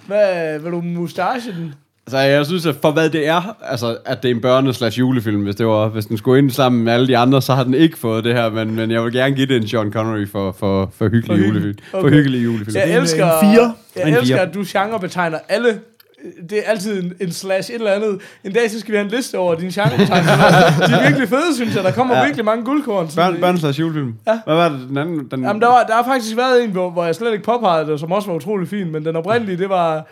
Hvad, 0.07 0.59
vil 0.59 0.73
du 0.73 0.81
mustache 0.81 1.53
den? 1.53 1.75
Så 2.09 2.19
jeg 2.19 2.47
synes, 2.47 2.67
at 2.67 2.75
for 2.83 2.91
hvad 2.91 3.11
det 3.11 3.27
er, 3.29 3.57
altså, 3.63 3.99
at 4.07 4.23
det 4.23 4.31
er 4.31 4.35
en 4.35 4.41
børne 4.41 4.73
slash 4.75 4.99
julefilm, 4.99 5.43
hvis, 5.43 5.57
det 5.57 5.67
var, 5.67 5.89
hvis 5.89 6.07
den 6.07 6.17
skulle 6.19 6.39
ind 6.39 6.51
sammen 6.51 6.85
med 6.85 6.93
alle 6.93 7.07
de 7.09 7.17
andre, 7.17 7.43
så 7.43 7.55
har 7.55 7.65
den 7.65 7.75
ikke 7.75 7.99
fået 7.99 8.25
det 8.25 8.35
her, 8.35 8.51
men, 8.51 8.75
men 8.75 8.91
jeg 8.91 9.05
vil 9.05 9.13
gerne 9.13 9.35
give 9.37 9.47
det 9.47 9.57
en 9.57 9.69
Sean 9.69 9.93
Connery 9.93 10.27
for, 10.29 10.53
for, 10.53 10.93
for 10.95 11.05
hyggelig 11.09 11.27
For 11.39 11.47
julefilm. 11.47 11.75
For 11.91 11.99
Okay. 11.99 12.11
hyggelig 12.11 12.45
julefilm. 12.45 12.77
Jeg 12.77 12.97
elsker, 12.99 13.25
en 13.25 13.33
fire. 13.55 13.75
jeg 13.97 14.09
En 14.09 14.15
elsker 14.15 14.37
fire. 14.37 14.47
at 14.49 14.55
du 14.55 14.65
genrebetegner 14.67 15.39
alle 15.49 15.81
det 16.51 16.59
er 16.59 16.63
altid 16.71 17.03
en, 17.03 17.13
en 17.21 17.33
slash 17.33 17.71
et 17.71 17.75
eller 17.75 17.91
andet. 17.93 18.19
En 18.45 18.53
dag, 18.53 18.71
så 18.71 18.81
skal 18.81 18.93
vi 18.93 18.97
have 18.97 19.05
en 19.05 19.11
liste 19.11 19.39
over 19.39 19.55
dine 19.55 19.73
genrebetegnelser. 19.73 20.87
De 20.87 20.95
er 20.95 21.03
virkelig 21.03 21.29
fede, 21.29 21.55
synes 21.55 21.75
jeg. 21.77 21.85
Der 21.85 21.91
kommer 21.93 22.17
ja. 22.17 22.25
Virkelig 22.25 22.45
mange 22.45 22.65
guldkorn. 22.65 23.09
Børn, 23.17 23.37
i- 23.37 23.41
børn 23.41 23.59
slash 23.59 23.81
julefilm. 23.81 24.15
Ja. 24.27 24.41
Hvad 24.45 24.55
var 24.55 24.69
det, 24.69 24.81
den 24.89 24.97
anden? 24.99 25.29
Den, 25.31 25.43
Jamen, 25.45 25.63
der, 25.63 25.69
var, 25.69 25.83
der 25.85 25.95
har 25.95 26.05
faktisk 26.05 26.37
været 26.37 26.65
en, 26.65 26.71
hvor, 26.71 26.91
hvor 26.91 27.05
jeg 27.05 27.15
slet 27.15 27.33
ikke 27.33 27.45
påpegede 27.45 27.91
det, 27.93 28.01
som 28.01 28.13
også 28.13 28.29
var 28.29 28.35
utrolig 28.35 28.69
fin, 28.69 28.93
men 28.93 29.05
den 29.05 29.17
oprindelige, 29.17 29.59
det 29.59 29.69
var 29.69 30.07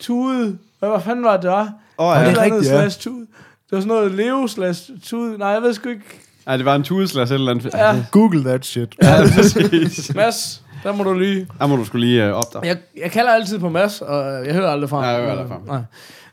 Tude. 0.00 0.58
Hvad, 0.78 0.88
hvad 0.88 1.00
fanden 1.00 1.24
var 1.24 1.32
det, 1.32 1.42
det 1.42 1.50
var? 1.50 1.72
Åh, 1.98 2.06
Et 2.16 2.20
ja. 2.20 2.26
eller 2.28 2.42
andet 2.42 2.54
rigtigt, 2.56 2.72
ja. 2.72 2.80
slash 2.80 3.00
Tude. 3.00 3.20
Det 3.20 3.76
var 3.76 3.80
sådan 3.80 3.88
noget 3.88 4.12
Leo 4.12 4.46
slash 4.46 4.90
Tude. 5.04 5.38
Nej, 5.38 5.48
jeg 5.48 5.62
ved 5.62 5.74
sgu 5.74 5.88
ikke. 5.88 6.02
Ej, 6.46 6.56
det 6.56 6.66
var 6.66 6.74
en 6.74 6.82
tude 6.82 7.08
slash 7.08 7.32
et 7.32 7.34
eller 7.38 7.50
andet. 7.50 7.70
Ja, 7.74 8.04
Google 8.10 8.44
that 8.44 8.66
shit. 8.66 8.88
ja 9.02 9.16
præcis. 9.36 10.14
Mads, 10.14 10.62
der 10.84 10.92
må 10.92 11.04
du 11.04 11.12
lige... 11.14 11.48
Der 11.58 11.66
må 11.66 11.76
du 11.76 11.84
skulle 11.84 12.06
lige 12.06 12.30
uh, 12.30 12.36
opdage. 12.38 12.66
Jeg, 12.66 12.76
jeg 13.02 13.10
kalder 13.10 13.32
altid 13.32 13.58
på 13.58 13.68
Mads, 13.68 14.00
og 14.02 14.46
jeg 14.46 14.54
hører 14.54 14.70
aldrig 14.70 14.90
fra 14.90 14.96
ham. 14.96 15.04
Nej, 15.04 15.12
jeg 15.12 15.20
hører 15.22 15.30
aldrig 15.30 15.48
fra 15.48 15.54
ham. 15.54 15.66
Nej. 15.66 15.82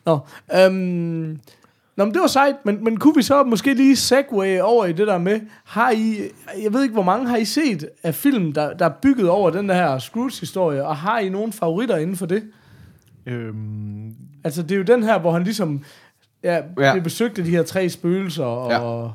Nå, 0.05 0.19
øhm, 0.65 1.39
Nå, 1.95 2.05
men 2.05 2.13
det 2.13 2.21
var 2.21 2.27
sejt, 2.27 2.55
men, 2.63 2.83
men 2.83 2.97
kunne 2.97 3.15
vi 3.15 3.21
så 3.21 3.43
måske 3.43 3.73
lige 3.73 3.95
segue 3.95 4.63
over 4.63 4.85
i 4.85 4.91
det 4.91 5.07
der 5.07 5.17
med, 5.17 5.39
har 5.65 5.91
I, 5.91 6.17
jeg 6.63 6.73
ved 6.73 6.81
ikke, 6.83 6.93
hvor 6.93 7.03
mange 7.03 7.27
har 7.29 7.37
I 7.37 7.45
set 7.45 7.89
af 8.03 8.15
film, 8.15 8.53
der, 8.53 8.73
der 8.73 8.85
er 8.85 8.93
bygget 9.01 9.29
over 9.29 9.49
den 9.49 9.69
her 9.69 9.99
Scrooge-historie, 9.99 10.85
og 10.85 10.95
har 10.97 11.19
I 11.19 11.29
nogle 11.29 11.53
favoritter 11.53 11.97
inden 11.97 12.15
for 12.15 12.25
det? 12.25 12.43
Øhm, 13.25 14.13
Altså, 14.43 14.61
det 14.63 14.71
er 14.71 14.75
jo 14.75 14.83
den 14.83 15.03
her, 15.03 15.19
hvor 15.19 15.31
han 15.31 15.43
ligesom, 15.43 15.83
ja, 16.43 16.55
Ja. 16.79 16.93
ja. 16.95 16.99
besøgte 16.99 17.43
de 17.45 17.49
her 17.49 17.63
tre 17.63 17.89
spøgelser, 17.89 18.43
og 18.45 18.71
ja, 18.71 19.09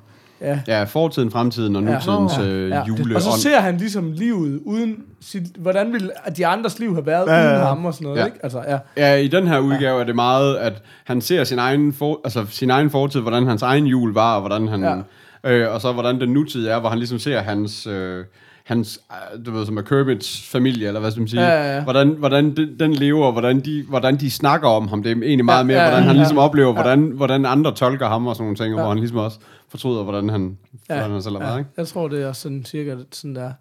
Ja, 0.68 0.84
fortiden, 0.84 1.30
fremtiden 1.30 1.76
og 1.76 1.82
Ja. 1.82 1.94
nutidens 1.94 2.32
Ja. 2.38 2.44
øh, 2.44 2.70
ja. 2.70 2.84
jule. 2.84 3.16
Og 3.16 3.22
så 3.22 3.30
ser 3.40 3.60
han 3.60 3.76
ligesom 3.76 4.12
livet 4.12 4.60
uden, 4.64 4.96
sit, 5.20 5.42
hvordan 5.58 5.92
ville 5.92 6.10
de 6.36 6.46
andres 6.46 6.78
liv 6.78 6.94
have 6.94 7.06
været 7.06 7.26
Ja, 7.26 7.34
ja, 7.34 7.46
uden 7.48 7.58
ja. 7.60 7.64
ham 7.64 7.84
og 7.84 7.94
sådan 7.94 8.04
noget, 8.04 8.18
Ja. 8.20 8.24
ikke? 8.24 8.38
Altså, 8.42 8.62
ja. 8.68 8.78
Ja, 8.96 9.14
i 9.14 9.28
den 9.28 9.46
her 9.46 9.58
udgave 9.58 10.00
er 10.00 10.04
det 10.04 10.14
meget, 10.14 10.56
at 10.56 10.82
han 11.04 11.20
ser 11.20 11.44
sin 11.44 11.58
egen, 11.58 11.92
for, 11.92 12.20
altså 12.24 12.44
sin 12.50 12.70
egen 12.70 12.90
fortid, 12.90 13.20
hvordan 13.20 13.46
hans 13.46 13.62
egen 13.62 13.86
jul 13.86 14.14
var, 14.14 14.34
og 14.34 14.40
hvordan 14.40 14.68
han, 14.68 15.04
ja. 15.44 15.50
øh, 15.50 15.74
og 15.74 15.80
så 15.80 15.92
hvordan 15.92 16.20
den 16.20 16.28
nutid 16.28 16.66
er, 16.68 16.80
hvor 16.80 16.88
han 16.88 16.98
ligesom 16.98 17.18
ser 17.18 17.40
hans, 17.40 17.86
øh, 17.86 18.24
hans, 18.66 19.00
øh, 19.38 19.46
du 19.46 19.50
ved, 19.52 19.66
som 19.66 19.76
er 19.76 19.82
Kermits 19.82 20.48
familie, 20.52 20.86
eller 20.86 21.00
hvad 21.00 21.10
skal 21.10 21.20
man 21.20 21.28
sige, 21.28 21.42
Ja, 21.42 21.62
ja, 21.62 21.74
ja. 21.76 21.82
hvordan, 21.82 22.08
hvordan 22.18 22.56
den, 22.56 22.68
den 22.80 22.92
lever, 22.94 23.26
og 23.26 23.32
hvordan 23.32 23.60
de, 23.60 23.84
hvordan 23.88 24.16
de 24.16 24.30
snakker 24.30 24.68
om 24.68 24.88
ham, 24.88 25.02
det 25.02 25.12
er 25.12 25.16
egentlig 25.16 25.44
meget 25.44 25.58
Ja, 25.58 25.64
mere, 25.66 25.78
ja, 25.82 25.88
hvordan 25.88 26.02
han 26.02 26.12
ja. 26.12 26.18
ligesom 26.18 26.38
oplever, 26.38 26.72
hvordan, 26.72 27.00
hvordan 27.14 27.46
andre 27.46 27.74
tolker 27.74 28.08
ham 28.08 28.26
og 28.26 28.36
sådan 28.36 28.44
nogle 28.44 28.56
ting, 28.56 28.74
Ja. 28.74 28.80
hvor 28.80 28.88
han 28.88 28.98
ligesom 28.98 29.18
også 29.18 29.38
fortryder, 29.72 30.02
hvordan 30.02 30.28
han, 30.28 30.58
hvordan 30.86 31.10
han 31.10 31.22
selv 31.22 31.34
har 31.36 31.44
været, 31.46 31.58
ikke? 31.58 31.70
Jeg 31.76 31.86
tror, 31.88 32.08
det 32.08 32.22
er 32.22 32.32
sådan 32.32 32.64
cirka 32.64 32.96
sådan 33.12 33.36
der. 33.36 33.52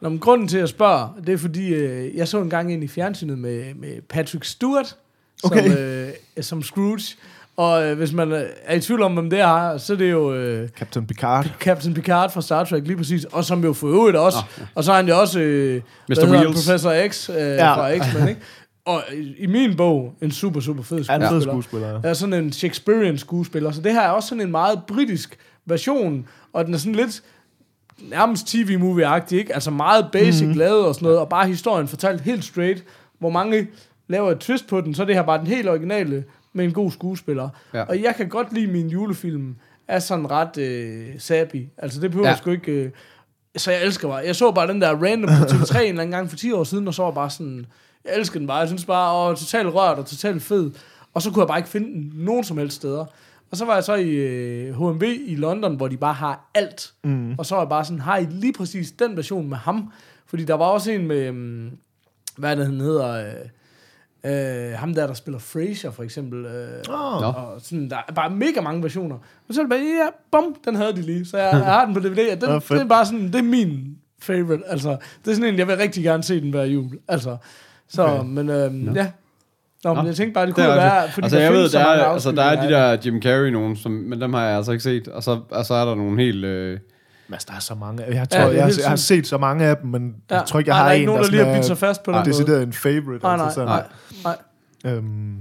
Nå, 0.00 0.08
men 0.08 0.18
grunden 0.18 0.48
til 0.48 0.58
at 0.58 0.68
spørge, 0.68 1.08
det 1.26 1.34
er 1.34 1.38
fordi, 1.38 1.68
øh, 1.74 2.16
jeg 2.16 2.28
så 2.28 2.40
en 2.40 2.50
gang 2.50 2.72
ind 2.72 2.84
i 2.84 2.88
fjernsynet 2.88 3.38
med, 3.38 3.74
med 3.74 4.02
Patrick 4.08 4.44
Stewart, 4.44 4.86
som, 5.40 5.50
Okay. 5.52 6.06
øh, 6.08 6.42
som 6.44 6.62
Scrooge. 6.62 7.00
Og 7.56 7.84
øh, 7.86 7.96
hvis 7.96 8.12
man 8.12 8.32
øh, 8.32 8.42
er 8.64 8.74
i 8.76 8.80
tvivl 8.80 9.02
om, 9.02 9.12
hvem 9.14 9.30
det 9.30 9.40
er, 9.40 9.78
så 9.78 9.92
er 9.92 9.96
det 9.96 10.10
jo 10.10 10.34
øh, 10.34 10.68
Captain 10.68 11.06
Picard. 11.06 11.50
Captain 11.60 11.94
Picard 11.94 12.30
fra 12.30 12.42
Star 12.42 12.64
Trek 12.64 12.86
lige 12.86 12.96
præcis, 12.96 13.24
og 13.24 13.44
som 13.44 13.64
jo 13.64 13.72
for 13.72 13.86
øvrigt 13.86 14.16
også, 14.16 14.38
Nå, 14.58 14.64
og 14.74 14.84
så 14.84 14.92
er 14.92 14.96
han 14.96 15.08
jo 15.08 15.20
også 15.20 15.40
øh, 15.40 15.82
Mr. 16.08 16.14
hedder 16.20 16.30
Wheels. 16.38 16.66
Professor 16.66 17.08
X 17.08 17.30
øh, 17.30 17.36
Ja. 17.36 17.74
fra 17.74 17.96
X-Men, 17.98 18.28
ikke? 18.28 18.40
Og 18.88 19.02
i, 19.38 19.46
min 19.46 19.76
bog, 19.76 20.14
en 20.22 20.30
super, 20.30 20.60
super 20.60 20.82
fed 20.82 21.04
er 21.08 21.14
en 21.14 21.20
fed 21.20 21.28
skuespiller. 21.28 21.62
skuespiller. 21.62 22.00
er 22.02 22.14
sådan 22.14 22.44
en 22.44 22.52
Shakespearean 22.52 23.18
skuespiller, 23.18 23.70
så 23.70 23.80
det 23.80 23.92
her 23.92 24.00
er 24.00 24.10
også 24.10 24.28
sådan 24.28 24.42
en 24.42 24.50
meget 24.50 24.82
britisk 24.86 25.38
version, 25.66 26.28
og 26.52 26.66
den 26.66 26.74
er 26.74 26.78
sådan 26.78 26.94
lidt 26.94 27.22
nærmest 27.98 28.46
tv-movie-agtig, 28.46 29.36
ikke? 29.38 29.54
Altså 29.54 29.70
meget 29.70 30.08
basic 30.12 30.46
mm. 30.46 30.52
lavet 30.52 30.86
og 30.86 30.94
sådan 30.94 31.06
noget, 31.06 31.18
og 31.18 31.28
bare 31.28 31.46
historien 31.46 31.88
fortalt 31.88 32.20
helt 32.20 32.44
straight. 32.44 32.84
Hvor 33.18 33.30
mange 33.30 33.68
laver 34.08 34.30
et 34.30 34.38
twist 34.38 34.66
på 34.68 34.80
den, 34.80 34.94
så 34.94 35.02
er 35.02 35.06
det 35.06 35.14
her 35.14 35.22
bare 35.22 35.38
den 35.38 35.46
helt 35.46 35.68
originale 35.68 36.24
med 36.52 36.64
en 36.64 36.72
god 36.72 36.90
skuespiller. 36.90 37.48
Ja. 37.74 37.82
Og 37.82 38.02
jeg 38.02 38.14
kan 38.16 38.28
godt 38.28 38.52
lide 38.52 38.66
min 38.66 38.88
julefilm, 38.88 39.56
er 39.88 39.98
sådan 39.98 40.30
ret 40.30 40.58
øh, 40.58 41.06
sappy. 41.18 41.66
Altså 41.78 42.00
det 42.00 42.10
behøver 42.10 42.28
Ja. 42.28 42.32
ja. 42.32 42.38
sgu 42.38 42.50
ikke... 42.50 42.72
Øh, 42.72 42.90
så 43.56 43.70
jeg 43.70 43.84
elsker 43.84 44.08
bare. 44.08 44.22
Jeg 44.26 44.36
så 44.36 44.52
bare 44.52 44.66
den 44.66 44.80
der 44.80 45.04
random 45.04 45.30
på 45.38 45.44
TV3 45.44 45.78
en 45.80 45.88
eller 45.88 46.02
anden 46.02 46.10
gang 46.10 46.30
for 46.30 46.36
10 46.36 46.52
år 46.52 46.64
siden, 46.64 46.88
og 46.88 46.94
så 46.94 47.02
var 47.02 47.10
bare 47.10 47.30
sådan... 47.30 47.66
Jeg 48.08 48.18
elsker 48.18 48.38
den 48.38 48.46
bare. 48.46 48.58
Jeg 48.58 48.68
synes 48.68 48.84
bare, 48.84 49.30
åh, 49.30 49.36
totalt 49.36 49.74
rørt 49.74 49.98
og 49.98 50.06
totalt 50.06 50.42
fed. 50.42 50.70
Og 51.14 51.22
så 51.22 51.30
kunne 51.30 51.40
jeg 51.40 51.48
bare 51.48 51.58
ikke 51.58 51.68
finde 51.68 51.86
den 51.86 52.12
nogen 52.14 52.44
som 52.44 52.58
helst 52.58 52.76
steder. 52.76 53.06
Og 53.50 53.56
så 53.56 53.64
var 53.64 53.74
jeg 53.74 53.84
så 53.84 53.94
i 53.94 54.10
øh, 54.10 54.74
HMV 54.74 55.02
i 55.26 55.36
London, 55.36 55.76
hvor 55.76 55.88
de 55.88 55.96
bare 55.96 56.14
har 56.14 56.50
alt. 56.54 56.92
Mm. 57.04 57.34
Og 57.38 57.46
så 57.46 57.54
var 57.54 57.62
jeg 57.62 57.68
bare 57.68 57.84
sådan, 57.84 58.00
har 58.00 58.16
I 58.16 58.26
lige 58.30 58.52
præcis 58.52 58.92
den 58.92 59.16
version 59.16 59.48
med 59.48 59.56
ham? 59.56 59.92
Fordi 60.26 60.44
der 60.44 60.54
var 60.54 60.64
også 60.64 60.90
en 60.90 61.06
med, 61.06 61.28
um, 61.28 61.70
hvad 62.36 62.50
er 62.50 62.54
det, 62.54 62.66
han 62.66 62.80
hedder, 62.80 63.28
øh, 64.24 64.70
øh, 64.72 64.78
ham 64.78 64.94
der, 64.94 65.06
der 65.06 65.14
spiller 65.14 65.38
Frasier 65.38 65.90
for 65.90 66.02
eksempel. 66.02 66.44
Øh, 66.44 66.78
Åh. 66.88 67.20
Nå. 67.20 67.26
og 67.26 67.60
sådan, 67.60 67.90
der 67.90 67.96
er 68.08 68.12
bare 68.12 68.30
mega 68.30 68.60
mange 68.60 68.82
versioner. 68.82 69.16
Og 69.48 69.54
så 69.54 69.60
er 69.60 69.64
det 69.64 69.70
bare, 69.70 69.80
ja, 69.80 70.08
bum, 70.32 70.56
den 70.64 70.74
havde 70.74 70.92
de 70.92 71.02
lige. 71.02 71.26
Så 71.26 71.38
jeg, 71.38 71.50
jeg 71.52 71.64
har 71.64 71.84
den 71.84 71.94
på 71.94 72.00
DVD, 72.00 72.32
og 72.32 72.40
den, 72.40 72.60
det 72.78 72.82
er 72.82 72.88
bare 72.88 73.06
sådan, 73.06 73.26
det 73.26 73.34
er 73.34 73.42
min 73.42 73.96
favorite. 74.18 74.62
Altså, 74.66 74.96
det 75.24 75.30
er 75.30 75.34
sådan 75.34 75.52
en, 75.52 75.58
jeg 75.58 75.66
vil 75.66 75.76
rigtig 75.76 76.02
gerne 76.02 76.22
se 76.22 76.40
den 76.40 76.50
hver 76.50 76.64
jul. 76.64 76.98
Altså, 77.08 77.36
så, 77.88 78.06
okay. 78.06 78.24
men 78.28 78.50
øhm, 78.50 78.94
ja. 78.96 79.10
Nå, 79.84 79.94
men 79.94 80.02
Nå. 80.02 80.08
jeg 80.08 80.16
tænkte 80.16 80.34
bare, 80.34 80.46
det 80.46 80.56
Det 80.56 80.64
kunne 80.64 80.72
er 80.72 80.76
være, 80.76 81.02
altså, 81.02 81.14
fordi 81.14 81.24
altså 81.24 81.36
der 81.38 81.42
jeg 81.44 81.52
ved, 81.52 81.68
der 81.68 81.78
er, 81.80 82.04
altså, 82.04 82.32
der 82.32 82.42
er 82.42 82.62
de 82.66 82.72
der 82.72 82.96
Jim 83.04 83.22
Carrey 83.22 83.48
nogen, 83.50 83.76
som, 83.76 83.92
men 83.92 84.20
dem 84.20 84.34
har 84.34 84.44
jeg 84.46 84.56
altså 84.56 84.72
ikke 84.72 84.84
set. 84.84 85.08
Og 85.08 85.22
så, 85.22 85.40
og 85.50 85.64
så 85.66 85.74
er 85.74 85.84
der 85.84 85.94
nogle 85.94 86.22
helt... 86.22 86.44
Øh, 86.44 86.78
Altså, 87.32 87.46
der 87.50 87.56
er 87.56 87.60
så 87.60 87.74
mange. 87.74 88.02
Jeg, 88.04 88.12
Ja, 88.14 88.24
tror, 88.24 88.38
det 88.40 88.48
er 88.52 88.56
jeg, 88.56 88.64
helt 88.66 88.78
jeg 88.80 88.88
har 88.88 88.96
set 88.96 89.26
så 89.26 89.38
mange 89.38 89.64
af 89.64 89.76
dem, 89.76 89.90
men 89.90 90.14
Ja. 90.30 90.36
jeg 90.36 90.46
tror 90.46 90.58
ikke, 90.58 90.70
jeg 90.70 90.76
Nej, 90.76 90.82
har 90.82 90.88
er 90.90 90.94
en, 90.94 91.00
ikke 91.00 91.06
nogen, 91.06 91.22
der 91.22 91.28
der 91.30 91.36
lige 91.36 91.44
har 91.44 91.54
bidt 91.54 91.64
sig 91.64 91.78
fast 91.78 92.02
på 92.02 92.10
den 92.12 92.18
måde. 92.18 92.28
decideret 92.30 92.62
en 92.62 92.72
favorite. 92.72 93.22
Nej, 93.22 93.32
altså 93.32 93.44
nej, 93.44 93.50
sådan. 93.52 93.66
nej, 94.24 94.36
nej. 94.84 94.92
Øhm, 94.94 95.36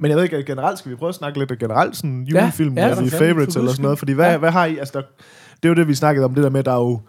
men 0.00 0.08
jeg 0.10 0.16
ved 0.16 0.24
ikke, 0.24 0.44
generelt 0.44 0.78
skal 0.78 0.90
vi 0.90 0.96
prøve 0.96 1.08
at 1.08 1.14
snakke 1.14 1.38
lidt 1.38 1.58
generelt 1.58 1.96
sådan 1.96 2.22
julefilm, 2.24 2.74
ja, 2.74 2.82
ja, 2.82 2.88
ja, 2.88 2.94
fanden, 2.94 3.10
favorites 3.10 3.56
eller 3.56 3.70
sådan 3.70 3.82
noget, 3.82 3.98
fordi 3.98 4.12
hvad, 4.12 4.24
Ja. 4.26 4.30
ja. 4.32 4.38
hvad 4.38 4.50
har 4.50 4.64
I, 4.64 4.78
altså 4.78 4.92
der, 4.98 5.04
det 5.56 5.64
er 5.64 5.68
jo 5.68 5.74
det, 5.74 5.88
vi 5.88 5.94
snakkede 5.94 6.24
om, 6.24 6.34
det 6.34 6.44
der 6.44 6.50
med, 6.50 6.62
der 6.64 6.72
er 6.72 6.76
jo 6.80 7.00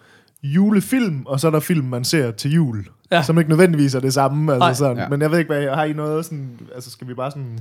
julefilm, 0.43 1.25
og 1.25 1.39
så 1.39 1.47
er 1.47 1.51
der 1.51 1.59
film, 1.59 1.85
man 1.85 2.03
ser 2.03 2.31
til 2.31 2.51
jul, 2.53 2.85
Ja. 3.11 3.23
som 3.23 3.37
ikke 3.39 3.49
nødvendigvis 3.49 3.95
er 3.95 3.99
det 3.99 4.13
samme, 4.13 4.53
altså 4.53 4.73
sådan. 4.73 4.97
Ja. 4.97 5.07
Men 5.09 5.21
jeg 5.21 5.31
ved 5.31 5.39
ikke, 5.39 5.53
hvad, 5.53 5.67
har 5.75 5.83
I 5.83 5.93
noget 5.93 6.25
sådan, 6.25 6.59
altså 6.75 6.91
skal 6.91 7.07
vi 7.07 7.13
bare 7.13 7.31
sådan, 7.31 7.59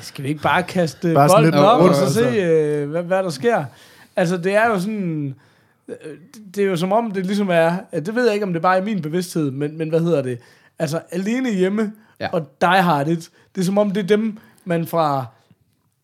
Skal 0.00 0.24
vi 0.24 0.28
ikke 0.28 0.42
bare 0.42 0.62
kaste 0.62 1.14
Bare 1.14 1.28
bolden 1.28 1.54
op 1.54 1.80
rundt, 1.80 1.90
og 1.90 1.96
så 1.96 2.02
altså. 2.04 2.20
se, 2.20 2.36
øh, 2.36 2.90
hvad, 2.90 3.02
hvad 3.02 3.22
der 3.22 3.30
sker? 3.30 3.64
Altså, 4.16 4.36
det 4.36 4.54
er 4.54 4.66
jo 4.68 4.80
sådan... 4.80 5.34
øh, 5.88 5.94
Det 6.54 6.64
er 6.64 6.66
jo 6.68 6.76
som 6.76 6.92
om, 6.92 7.10
det 7.12 7.26
ligesom 7.26 7.48
er... 7.50 7.72
øh, 7.92 8.06
Det 8.06 8.14
ved 8.14 8.24
jeg 8.24 8.34
ikke, 8.34 8.46
om 8.46 8.52
det 8.52 8.58
er 8.58 8.62
bare 8.62 8.78
i 8.78 8.82
min 8.82 9.02
bevidsthed, 9.02 9.50
men, 9.50 9.78
men 9.78 9.88
hvad 9.88 10.00
hedder 10.00 10.22
det? 10.22 10.38
Altså, 10.78 11.00
alene 11.12 11.50
hjemme 11.52 11.92
Ja. 12.20 12.28
og 12.32 12.48
Die 12.60 12.82
Hard, 12.82 13.06
det, 13.06 13.30
det 13.54 13.60
er 13.60 13.64
som 13.64 13.78
om, 13.78 13.90
det 13.90 14.02
er 14.02 14.06
dem, 14.06 14.38
man 14.64 14.86
fra 14.86 15.26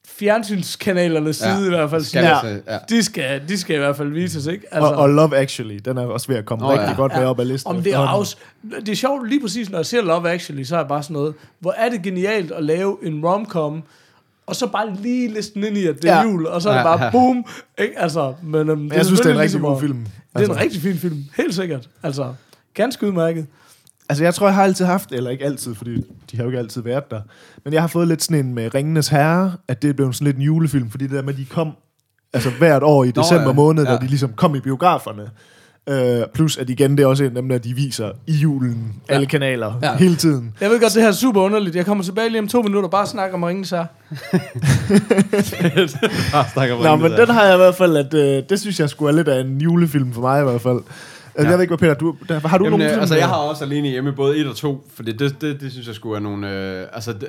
fjernsynskanalernes 0.07 1.41
Ja. 1.43 1.57
side 1.57 1.67
i 1.67 1.69
hvert 1.69 1.91
fald 1.91 2.03
skal 2.05 2.23
vi 2.25 2.29
se, 2.43 2.63
ja. 2.73 2.79
de 2.89 3.03
skal, 3.03 3.49
de 3.49 3.59
skal 3.59 3.77
i 3.77 3.79
hvert 3.79 3.97
fald 3.97 4.09
vises, 4.13 4.47
ikke? 4.47 4.65
altså. 4.71 4.89
og, 4.91 4.97
og 4.97 5.09
Love 5.09 5.37
Actually, 5.37 5.79
den 5.85 5.99
er 5.99 6.07
også 6.07 6.29
ved 6.29 6.37
at 6.37 6.45
komme 6.47 6.65
oh, 6.65 6.71
rigtig 6.71 6.85
ja. 6.85 6.91
ja. 6.91 6.97
godt 6.97 7.13
med 7.17 7.25
op 7.25 7.41
ad 7.41 7.45
listen. 7.45 7.71
Om 7.77 7.83
det 7.83 7.95
er 7.95 7.99
også, 7.99 8.37
det 8.81 8.89
er 8.89 8.95
sjovt 8.97 9.29
lige 9.29 9.41
præcis, 9.41 9.71
når 9.71 9.79
jeg 9.79 9.87
ser 9.87 10.03
Love 10.03 10.31
Actually, 10.31 10.65
så 10.65 10.75
er 10.77 10.81
jeg 10.81 10.89
bare 10.89 11.03
sådan 11.03 11.15
noget, 11.15 11.35
hvor 11.61 11.75
er 11.77 11.89
det 11.89 12.03
genialt 12.03 12.53
at 12.53 12.65
lave 12.65 12.97
en 13.03 13.25
romcom, 13.27 13.83
og 14.47 14.57
så 14.57 14.67
bare 14.67 14.95
lige 15.03 15.29
listen 15.29 15.65
ind 15.65 15.77
i, 15.77 15.87
at 15.87 16.03
det 16.03 16.11
er 16.11 16.17
Ja. 16.17 16.23
jul, 16.23 16.47
og 16.47 16.63
så 16.63 16.69
er 16.69 16.73
det 16.73 16.79
Ja, 16.79 16.85
bare 16.97 17.05
ja. 17.05 17.11
boom. 17.11 17.45
Ikke? 17.79 17.99
Altså, 18.01 18.35
men, 18.43 18.71
um, 18.71 18.79
Men 18.79 18.93
jeg 18.93 19.07
synes, 19.07 19.21
det 19.21 19.27
er 19.29 19.33
en 19.35 19.39
rigtig 19.41 19.61
ligesom 19.61 19.73
god 19.75 19.81
film. 19.81 19.99
Det 19.99 20.07
er 20.35 20.39
Altså. 20.39 20.53
en 20.53 20.59
rigtig 20.61 20.83
fin 20.83 20.97
film, 20.97 21.25
helt 21.37 21.55
sikkert. 21.55 21.89
Altså, 22.03 22.35
ganske 22.75 23.07
udmærket. 23.07 23.47
Altså, 24.09 24.25
jeg 24.25 24.35
tror, 24.35 24.47
jeg 24.47 24.55
har 24.55 24.63
altid 24.65 24.85
haft, 24.85 25.13
eller 25.13 25.31
ikke 25.31 25.45
altid, 25.45 25.75
fordi 25.75 25.97
de 26.31 26.37
har 26.37 26.43
jo 26.45 26.49
ikke 26.49 26.59
altid 26.59 26.83
været 26.83 27.11
der, 27.11 27.21
men 27.65 27.73
jeg 27.73 27.83
har 27.83 27.89
fået 27.89 28.09
lidt 28.09 28.23
sådan 28.23 28.47
en 28.47 28.55
med 28.55 28.75
Ringenes 28.75 29.09
Herre, 29.09 29.53
at 29.69 29.83
det 29.83 29.97
blev 29.97 30.13
sådan 30.13 30.25
lidt 30.25 30.37
en 30.37 30.43
julefilm, 30.43 30.91
fordi 30.91 31.05
det 31.05 31.13
der 31.13 31.23
med, 31.23 31.33
at 31.33 31.39
de 31.39 31.45
kom 31.45 31.71
altså 32.33 32.51
hvert 32.59 32.83
år 32.83 33.05
i 33.05 33.13
Nå, 33.17 33.23
december 33.23 33.47
ja. 33.49 33.53
måned, 33.53 33.85
Ja. 33.85 33.93
da 33.93 33.97
de 33.99 34.07
ligesom 34.07 34.33
kom 34.37 34.55
i 34.55 34.61
biograferne. 34.61 35.23
Uh, 35.91 36.23
plus 36.35 36.57
at 36.57 36.71
igen, 36.71 36.97
det 36.97 37.03
er 37.03 37.07
også 37.07 37.25
en 37.25 37.37
af 37.37 37.43
dem, 37.43 37.49
der 37.49 37.59
de 37.59 37.75
viser 37.75 38.11
i 38.27 38.33
julen, 38.33 38.95
ja. 39.09 39.15
alle 39.15 39.27
kanaler, 39.27 39.79
Ja. 39.83 39.91
ja. 39.91 39.97
hele 39.97 40.17
tiden. 40.17 40.55
Jeg 40.61 40.71
ved 40.71 40.81
godt, 40.81 40.95
det 40.95 41.03
her 41.03 41.09
er 41.09 41.13
super 41.13 41.41
underligt. 41.41 41.77
Jeg 41.77 41.87
kommer 41.87 42.05
tilbage 42.05 42.29
lige 42.29 42.39
om 42.41 42.49
to 42.49 42.63
minutter, 42.63 42.89
bare 42.89 43.07
snakke 43.07 43.35
om 43.35 43.43
Ringens 43.43 43.71
her. 43.71 43.85
bare 46.33 46.45
snakker 46.53 46.75
om 46.75 46.83
Nå, 46.83 46.97
men 47.09 47.13
den 47.19 47.29
har 47.31 47.45
jeg 47.45 47.55
i 47.55 47.57
hvert 47.57 47.75
fald, 47.75 47.97
at 47.97 48.15
uh, 48.15 48.49
det 48.49 48.61
synes 48.61 48.81
jeg 48.81 48.91
skulle 48.91 49.13
er 49.13 49.17
lidt 49.17 49.29
af 49.29 49.41
en 49.41 49.61
julefilm 49.61 50.13
for 50.13 50.21
mig 50.21 50.41
i 50.41 50.45
hvert 50.45 50.61
fald. 50.61 50.79
Ja. 51.39 51.43
Jeg 51.45 51.53
ved 51.53 51.61
ikke, 51.61 51.77
hvad 51.77 51.79
Peter, 51.79 51.95
du, 51.95 52.17
der, 52.29 52.49
har 52.49 52.59
du 52.59 52.65
Jamen, 52.65 52.79
nogen 52.81 52.95
øh, 52.95 53.01
altså, 53.01 53.15
jeg 53.15 53.23
der- 53.23 53.29
har 53.29 53.35
også 53.37 53.65
alene 53.65 53.89
hjemme 53.89 54.13
både 54.13 54.39
et 54.39 54.47
og 54.47 54.57
to, 54.57 54.87
for 54.95 55.03
det, 55.03 55.19
det, 55.19 55.41
det, 55.41 55.61
det 55.61 55.73
synes 55.73 55.87
jeg 55.87 55.95
skulle 55.95 56.17
er 56.17 56.21
nogle... 56.21 56.53
Øh, 56.53 56.87
altså, 56.93 57.13
det, 57.13 57.29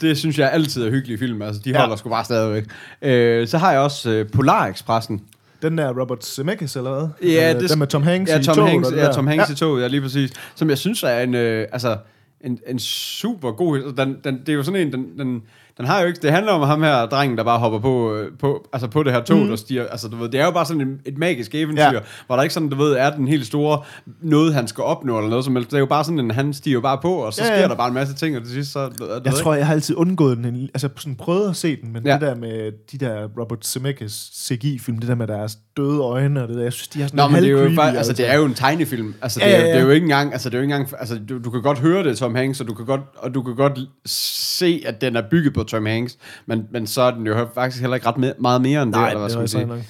det 0.00 0.18
synes 0.18 0.38
jeg 0.38 0.52
altid 0.52 0.84
er 0.86 0.90
hyggelige 0.90 1.18
film. 1.18 1.42
Altså, 1.42 1.62
de 1.64 1.70
Ja. 1.70 1.80
holder 1.80 1.96
sgu 1.96 2.08
bare 2.08 2.24
stadigvæk. 2.24 2.64
Øh, 3.02 3.48
så 3.48 3.58
har 3.58 3.70
jeg 3.72 3.80
også 3.80 4.10
øh, 4.10 4.30
Polar 4.30 4.66
Expressen. 4.66 5.20
Den 5.62 5.78
der 5.78 6.00
Robert 6.00 6.24
Zemeckis, 6.24 6.76
eller 6.76 6.90
hvad? 6.98 7.30
Ja, 7.30 7.54
Øh, 7.54 7.60
det- 7.60 7.70
den 7.70 7.78
med 7.78 7.86
Tom 7.86 8.02
Hanks 8.02 8.30
Ja, 8.30 8.38
i 8.38 8.42
Tom 8.42 8.54
toget 8.54 8.70
Hanks, 8.70 8.88
ja. 8.96 9.12
Tom 9.12 9.26
Hanks 9.26 9.48
ja. 9.48 9.52
i 9.52 9.56
toget, 9.56 9.82
ja, 9.82 9.86
lige 9.88 10.00
præcis. 10.00 10.32
Som 10.54 10.70
jeg 10.70 10.78
synes 10.78 11.02
er 11.02 11.20
en, 11.20 11.34
øh, 11.34 11.66
altså, 11.72 11.96
en, 12.40 12.58
en 12.66 12.78
super 12.78 13.50
god... 13.52 13.92
Den, 13.96 14.16
den, 14.24 14.40
det 14.40 14.48
er 14.48 14.52
jo 14.56 14.62
sådan 14.62 14.80
en, 14.86 14.92
den, 14.92 15.18
den, 15.18 15.42
den 15.78 15.86
har 15.86 16.00
jo 16.00 16.06
ikke... 16.06 16.18
Det 16.22 16.30
handler 16.32 16.52
om 16.52 16.62
ham 16.68 16.82
her, 16.82 17.06
drengen, 17.06 17.38
der 17.38 17.44
bare 17.44 17.58
hopper 17.58 17.78
på, 17.78 18.14
øh, 18.14 18.32
på, 18.40 18.68
altså 18.72 18.88
på 18.88 19.02
det 19.02 19.12
her 19.12 19.20
tog, 19.22 19.38
mm. 19.38 19.48
der 19.48 19.56
stiger... 19.56 19.86
Altså, 19.86 20.08
du 20.08 20.16
ved, 20.16 20.28
det 20.28 20.40
er 20.40 20.44
jo 20.44 20.50
bare 20.50 20.66
sådan 20.66 20.80
en, 20.80 21.00
et 21.06 21.18
magisk 21.18 21.54
eventyr, 21.54 21.82
ja. 21.82 21.98
Hvor 22.26 22.36
der 22.36 22.42
ikke 22.42 22.54
sådan, 22.54 22.68
du 22.68 22.76
ved, 22.76 22.92
er 22.92 23.10
den 23.16 23.28
helt 23.28 23.46
store 23.46 23.82
noget, 24.22 24.54
han 24.54 24.68
skal 24.68 24.84
opnå, 24.84 25.18
eller 25.18 25.30
noget 25.30 25.44
som 25.44 25.56
helst. 25.56 25.70
Det 25.70 25.76
er 25.76 25.80
jo 25.80 25.86
bare 25.86 26.04
sådan, 26.04 26.18
en, 26.18 26.30
han 26.30 26.54
stiger 26.54 26.80
bare 26.80 26.98
på, 27.02 27.12
og 27.14 27.32
så 27.34 27.44
Ja, 27.44 27.50
ja, 27.52 27.58
sker 27.58 27.68
der 27.68 27.74
bare 27.74 27.88
en 27.88 27.94
masse 27.94 28.14
ting, 28.14 28.36
og 28.36 28.42
til 28.42 28.52
sidst 28.52 28.72
så... 28.72 28.88
Du, 28.88 29.06
Jeg 29.24 29.32
tror, 29.34 29.54
jeg 29.54 29.66
har 29.66 29.74
altid 29.74 29.94
undgået 29.96 30.36
den. 30.36 30.44
en- 30.44 30.68
Altså, 30.74 30.88
sådan 30.96 31.14
prøvet 31.16 31.48
at 31.50 31.56
se 31.56 31.76
den, 31.82 31.92
men 31.92 32.06
Ja. 32.06 32.12
det 32.12 32.20
der 32.20 32.34
med 32.34 32.72
de 32.92 32.98
der 32.98 33.28
Robert 33.40 33.66
Zemeckis 33.66 34.30
CGI-film, 34.34 34.98
det 34.98 35.08
der 35.08 35.14
med 35.14 35.26
deres 35.26 35.58
døde 35.76 36.00
øjne, 36.00 36.42
og 36.42 36.48
det 36.48 36.56
der, 36.56 36.62
jeg 36.62 36.72
synes, 36.72 36.88
de 36.88 37.02
er 37.02 37.06
sådan 37.06 37.16
Nå, 37.16 37.28
men 37.28 37.42
det 37.42 37.50
er 37.50 37.62
jo 37.64 37.70
bare, 37.76 37.96
altså, 37.96 38.12
det 38.12 38.30
er 38.30 38.36
jo 38.36 38.44
en 38.44 38.54
tegnefilm. 38.54 39.14
Altså, 39.22 39.40
det, 39.40 39.46
Ja, 39.46 39.50
ja, 39.50 39.58
ja, 39.58 39.64
ja. 39.66 39.72
det 39.72 39.78
er 39.80 39.84
jo 39.84 39.90
ikke 39.90 40.04
engang, 40.04 40.32
altså, 40.32 40.48
det 40.48 40.54
er 40.54 40.58
jo 40.58 40.62
ikke 40.62 40.74
engang, 40.74 40.94
altså, 41.00 41.18
du, 41.28 41.38
du 41.44 41.50
kan 41.50 41.62
godt 41.62 41.78
høre 41.78 42.04
det, 42.04 42.18
Tom 42.18 42.34
Hanks, 42.34 42.60
og 42.60 42.66
du 42.68 42.74
kan 42.74 42.86
godt, 42.86 43.00
og 43.16 43.34
du 43.34 43.42
kan 43.42 43.54
godt 43.56 43.78
se, 44.06 44.82
at 44.86 45.00
den 45.00 45.16
er 45.16 45.22
bygget 45.30 45.54
på 45.54 45.62
Tom 45.68 45.86
Hanks, 45.86 46.18
men, 46.46 46.66
men 46.70 46.86
så 46.86 47.02
er 47.02 47.10
den 47.10 47.26
jo 47.26 47.48
faktisk 47.54 47.80
heller 47.80 47.94
ikke 47.94 48.06
ret 48.08 48.14
me- 48.14 48.40
meget 48.40 48.62
mere 48.62 48.82
end 48.82 48.92
det, 48.92 49.00
Nej, 49.00 49.08
eller 49.08 49.20
hvad 49.20 49.28
det 49.42 49.50
skal 49.50 49.66
man 49.66 49.82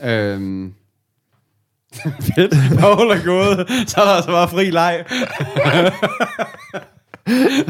sige. 0.00 0.32
Øhm. 0.32 0.74
Fedt, 2.36 2.54
Paul 2.80 3.10
er 3.10 3.24
gået, 3.24 3.68
så 3.90 4.00
er 4.00 4.04
der 4.04 4.12
altså 4.12 4.30
bare 4.30 4.48
fri 4.48 4.70
leg. 4.70 5.04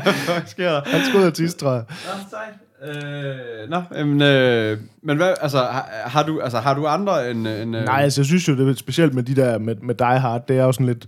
Hvad 0.02 0.12
fuck 0.12 0.48
sker 0.48 0.70
der? 0.70 0.82
Han 0.86 1.00
skulle 1.04 1.20
ud 1.22 1.26
og 1.26 1.34
tisse, 1.34 1.58
tror 1.58 1.72
jeg. 1.72 1.84
Nå. 2.32 2.38
Øh, 2.86 3.70
nå, 3.70 3.82
jamen, 3.94 4.22
øh, 4.22 4.78
men 5.02 5.16
hvad, 5.16 5.34
altså, 5.40 5.58
har, 5.58 5.88
har, 6.06 6.22
du, 6.22 6.40
altså, 6.40 6.58
har 6.58 6.74
du 6.74 6.86
andre 6.86 7.30
end... 7.30 7.48
end 7.48 7.76
øh, 7.76 7.84
Nej, 7.84 8.02
altså, 8.02 8.20
jeg 8.20 8.26
synes 8.26 8.48
jo, 8.48 8.56
det 8.56 8.68
er 8.68 8.74
specielt 8.74 9.14
med 9.14 9.22
de 9.22 9.36
der, 9.36 9.58
med, 9.58 9.74
med 9.76 9.94
Die 9.94 10.18
Hard, 10.18 10.46
det 10.46 10.58
er 10.58 10.64
jo 10.64 10.72
sådan 10.72 10.86
lidt 10.86 11.06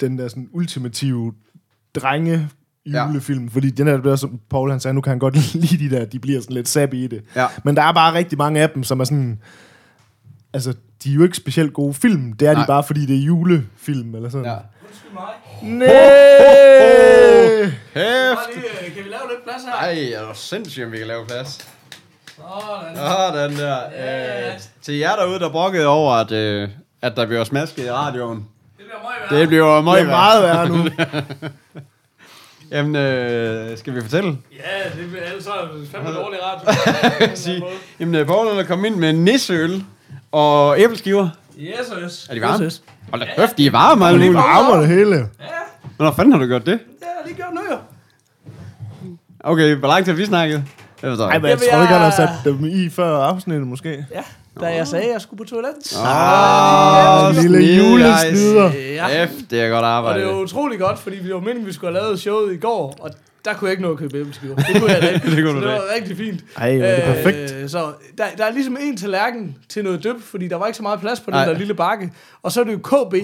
den 0.00 0.18
der 0.18 0.28
sådan 0.28 0.48
ultimative 0.52 1.34
drenge 1.94 2.48
julefilm, 2.86 3.44
ja. 3.44 3.50
fordi 3.52 3.70
den 3.70 3.86
der, 3.86 3.96
der 3.96 4.16
som 4.16 4.40
Paul 4.50 4.70
han 4.70 4.80
sagde, 4.80 4.94
nu 4.94 5.00
kan 5.00 5.10
han 5.10 5.18
godt 5.18 5.36
lide 5.54 5.88
de 5.88 5.96
der, 5.96 6.04
de 6.04 6.18
bliver 6.18 6.40
sådan 6.40 6.54
lidt 6.56 6.68
sappy 6.68 6.94
i 6.94 7.06
det. 7.06 7.22
Ja. 7.36 7.46
Men 7.64 7.76
der 7.76 7.82
er 7.82 7.92
bare 7.92 8.14
rigtig 8.14 8.38
mange 8.38 8.60
af 8.60 8.70
dem, 8.70 8.84
som 8.84 9.00
er 9.00 9.04
sådan, 9.04 9.38
altså, 10.52 10.74
de 11.04 11.10
er 11.10 11.14
jo 11.14 11.22
ikke 11.22 11.36
specielt 11.36 11.72
gode 11.72 11.94
film, 11.94 12.32
det 12.32 12.48
er 12.48 12.52
Nej. 12.52 12.62
de 12.62 12.66
bare, 12.66 12.82
fordi 12.82 13.06
det 13.06 13.16
er 13.16 13.20
julefilm, 13.20 14.14
eller 14.14 14.28
sådan. 14.30 14.46
Ja. 14.46 14.56
Undskyld 14.86 15.12
mig. 15.12 15.78
Næh! 15.78 15.88
Øh, 17.66 18.36
kan 18.94 19.04
vi 19.04 19.10
lave 19.10 19.22
lidt 19.30 19.44
plads 19.44 19.62
her? 19.64 19.72
Ej, 19.72 20.12
er 20.14 20.28
du 20.28 20.34
sindssygt, 20.34 20.86
om 20.86 20.92
vi 20.92 20.98
kan 20.98 21.06
lave 21.06 21.26
plads. 21.26 21.68
Sådan. 22.36 22.96
Sådan 22.96 23.56
der. 23.56 23.78
Øh, 24.52 24.60
til 24.82 24.94
jer 24.94 25.16
derude, 25.16 25.38
der 25.38 25.50
brokkede 25.50 25.86
over, 25.86 26.12
at, 26.12 26.32
øh, 26.32 26.68
at 27.02 27.16
der 27.16 27.26
bliver 27.26 27.44
smasket 27.44 27.84
i 27.84 27.90
radioen. 27.90 28.36
Det 28.38 28.46
bliver 28.76 29.02
meget 29.02 29.30
værre. 29.30 29.40
Det 29.40 29.48
bliver 29.48 29.74
Det 29.74 29.84
meget 29.84 30.02
er 30.02 30.06
meget 30.06 30.42
værre 30.42 30.68
nu. 30.68 30.88
Jamen, 32.72 32.96
øh, 32.96 33.78
skal 33.78 33.94
vi 33.94 34.00
fortælle? 34.00 34.28
Ja, 34.52 35.00
det 35.02 35.10
bliver 35.10 35.24
ellers 35.24 35.44
så 35.44 35.50
er 35.50 35.68
det 35.78 35.88
fandme 35.92 36.10
dårlig 36.10 36.38
radio. 36.42 36.72
Sige, 37.34 37.62
jamen, 38.00 38.14
øh, 38.14 38.26
Paul 38.26 38.46
er 38.58 38.64
kommet 38.64 38.86
ind 38.86 38.96
med 38.96 39.12
nisseøl 39.12 39.84
og 40.32 40.80
æbleskiver. 40.80 41.28
Yes, 41.58 41.92
yes. 42.04 42.26
Er 42.30 42.34
de 42.34 42.40
varme? 42.40 42.64
Yes, 42.64 42.74
yes. 42.74 42.82
Hold 43.10 43.20
da 43.20 43.26
kæft, 43.36 43.58
de 43.58 43.66
er 43.66 43.70
varme, 43.70 44.06
alle 44.06 44.18
mulige. 44.18 44.34
Varmer 44.34 44.76
det 44.80 44.88
hele. 44.88 45.16
Ja, 45.16 45.24
Hvornår 45.96 46.12
fanden 46.12 46.32
har 46.32 46.38
du 46.40 46.46
gjort 46.46 46.66
det? 46.66 46.78
det 46.78 46.80
har 47.02 47.08
jeg 47.08 47.26
lige 47.26 47.36
gjort 47.36 47.54
nu 47.54 47.60
jo. 47.70 47.76
Okay, 49.40 49.74
hvor 49.76 49.88
lang 49.88 50.04
tid 50.04 50.12
har 50.12 50.16
vi 50.16 50.24
snakket? 50.26 50.64
Jeg 51.02 51.10
forstår 51.10 51.24
Ej, 51.26 51.34
ikke. 51.34 51.42
men 51.42 51.50
jeg 51.50 51.58
Jamen, 51.58 51.72
tror 51.72 51.80
ikke, 51.82 51.92
han 51.92 52.00
har 52.00 52.04
jeg- 52.18 52.38
sat 52.44 52.52
dem 52.52 52.64
i 52.64 52.88
før 52.90 53.18
afsnittet, 53.18 53.66
måske. 53.66 54.06
Ja, 54.14 54.22
da 54.60 54.66
jeg 54.66 54.86
sagde, 54.86 55.04
at 55.04 55.12
jeg 55.12 55.20
skulle 55.20 55.38
på 55.38 55.44
toilet. 55.44 55.74
Åh, 56.06 57.36
en 57.44 57.50
lille 57.52 57.76
julesnyder. 57.76 58.70
Ja. 58.94 59.08
Kæft, 59.08 59.50
det 59.50 59.60
er 59.60 59.68
godt 59.68 59.84
Og 59.84 59.90
arbejde. 59.90 60.20
det 60.20 60.28
var 60.28 60.34
utrolig 60.40 60.78
godt, 60.78 60.98
fordi 60.98 61.16
vi 61.16 61.32
var 61.34 61.40
meningen, 61.40 61.66
vi 61.66 61.72
skulle 61.72 61.92
have 61.94 62.04
lavet 62.04 62.20
showet 62.20 62.52
i 62.54 62.56
går, 62.56 62.96
og 63.00 63.10
der 63.44 63.54
kunne 63.54 63.68
jeg 63.68 63.72
ikke 63.72 63.82
nå 63.82 63.92
at 63.92 63.98
købe 63.98 64.18
æbleskiver. 64.18 64.54
Det 64.56 64.80
kunne 64.80 64.92
jeg 64.92 65.02
da 65.02 65.08
ikke. 65.14 65.30
Det 65.30 65.44
kunne 65.44 65.48
så 65.48 65.52
du 65.52 65.60
det 65.60 65.62
da 65.62 65.72
var 65.72 65.82
rigtig 65.96 66.16
fint. 66.16 66.44
Ej, 66.56 66.78
er 66.78 66.94
det 66.96 67.04
perfekt. 67.04 67.70
Så 67.70 67.92
der, 68.18 68.24
der 68.38 68.44
er 68.44 68.52
ligesom 68.52 68.76
en 68.80 68.96
tallerken 68.96 69.56
til 69.68 69.84
noget 69.84 70.04
dyb, 70.04 70.20
fordi 70.22 70.48
der 70.48 70.56
var 70.56 70.66
ikke 70.66 70.76
så 70.76 70.82
meget 70.82 71.00
plads 71.00 71.20
på 71.20 71.26
den 71.30 71.34
Nej. 71.34 71.44
der 71.44 71.58
lille 71.58 71.74
bakke. 71.74 72.12
Og 72.42 72.52
så 72.52 72.60
er 72.60 72.64
det 72.64 72.72
jo 72.72 72.78
KB. 72.78 73.14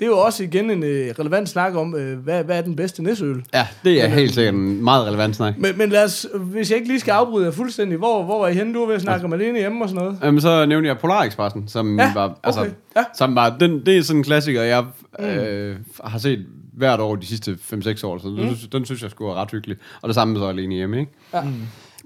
Det 0.00 0.06
er 0.06 0.10
jo 0.10 0.18
også 0.18 0.42
igen 0.42 0.70
en 0.70 0.82
øh, 0.82 1.14
relevant 1.18 1.48
snak 1.48 1.74
om, 1.74 1.94
øh, 1.94 2.18
hvad, 2.18 2.44
hvad 2.44 2.58
er 2.58 2.62
den 2.62 2.76
bedste 2.76 3.02
næsøl. 3.02 3.44
Ja, 3.54 3.66
det 3.84 4.04
er 4.04 4.08
helt 4.08 4.34
sikkert 4.34 4.54
en 4.54 4.84
meget 4.84 5.06
relevant 5.06 5.36
snak. 5.36 5.58
Men, 5.58 5.78
men 5.78 5.90
lad 5.90 6.04
os, 6.04 6.26
hvis 6.34 6.70
jeg 6.70 6.76
ikke 6.76 6.88
lige 6.88 7.00
skal 7.00 7.12
afbryde 7.12 7.44
jer 7.46 7.52
fuldstændig, 7.52 7.98
hvor, 7.98 8.22
hvor 8.24 8.38
var 8.38 8.48
I 8.48 8.54
henne? 8.54 8.74
Du 8.74 8.80
var 8.80 8.86
ved 8.86 8.94
at 8.94 9.00
snakke 9.02 9.24
om 9.24 9.32
alene 9.32 9.58
hjemme 9.58 9.84
og 9.84 9.88
sådan 9.88 10.04
noget. 10.04 10.18
Jamen, 10.22 10.40
så 10.40 10.66
nævnte 10.66 10.88
jeg 10.88 10.98
Polar 10.98 11.22
Expressen, 11.22 11.68
som 11.68 11.98
Ja, 11.98 12.12
var, 12.14 12.38
altså, 12.44 12.60
okay. 12.60 12.70
Ja. 12.96 13.04
som 13.18 13.34
var, 13.34 13.56
den, 13.60 13.86
det 13.86 13.98
er 13.98 14.02
sådan 14.02 14.20
en 14.20 14.24
klassiker, 14.24 14.62
jeg 14.62 14.84
øh, 15.20 15.76
har 16.04 16.18
set 16.18 16.46
hvert 16.76 17.00
år 17.00 17.16
de 17.16 17.26
sidste 17.26 17.58
5-6 17.74 18.06
år, 18.06 18.18
så 18.18 18.28
den, 18.28 18.38
synes, 18.56 18.68
den 18.72 18.84
synes 18.84 19.02
jeg 19.02 19.10
skulle 19.10 19.28
være 19.28 19.36
ret 19.42 19.50
hyggelig. 19.50 19.76
Og 20.02 20.08
det 20.08 20.14
samme 20.14 20.32
med 20.32 20.40
så 20.40 20.46
alene 20.46 20.74
hjemme, 20.74 21.00
ikke? 21.00 21.12
Ja. 21.34 21.42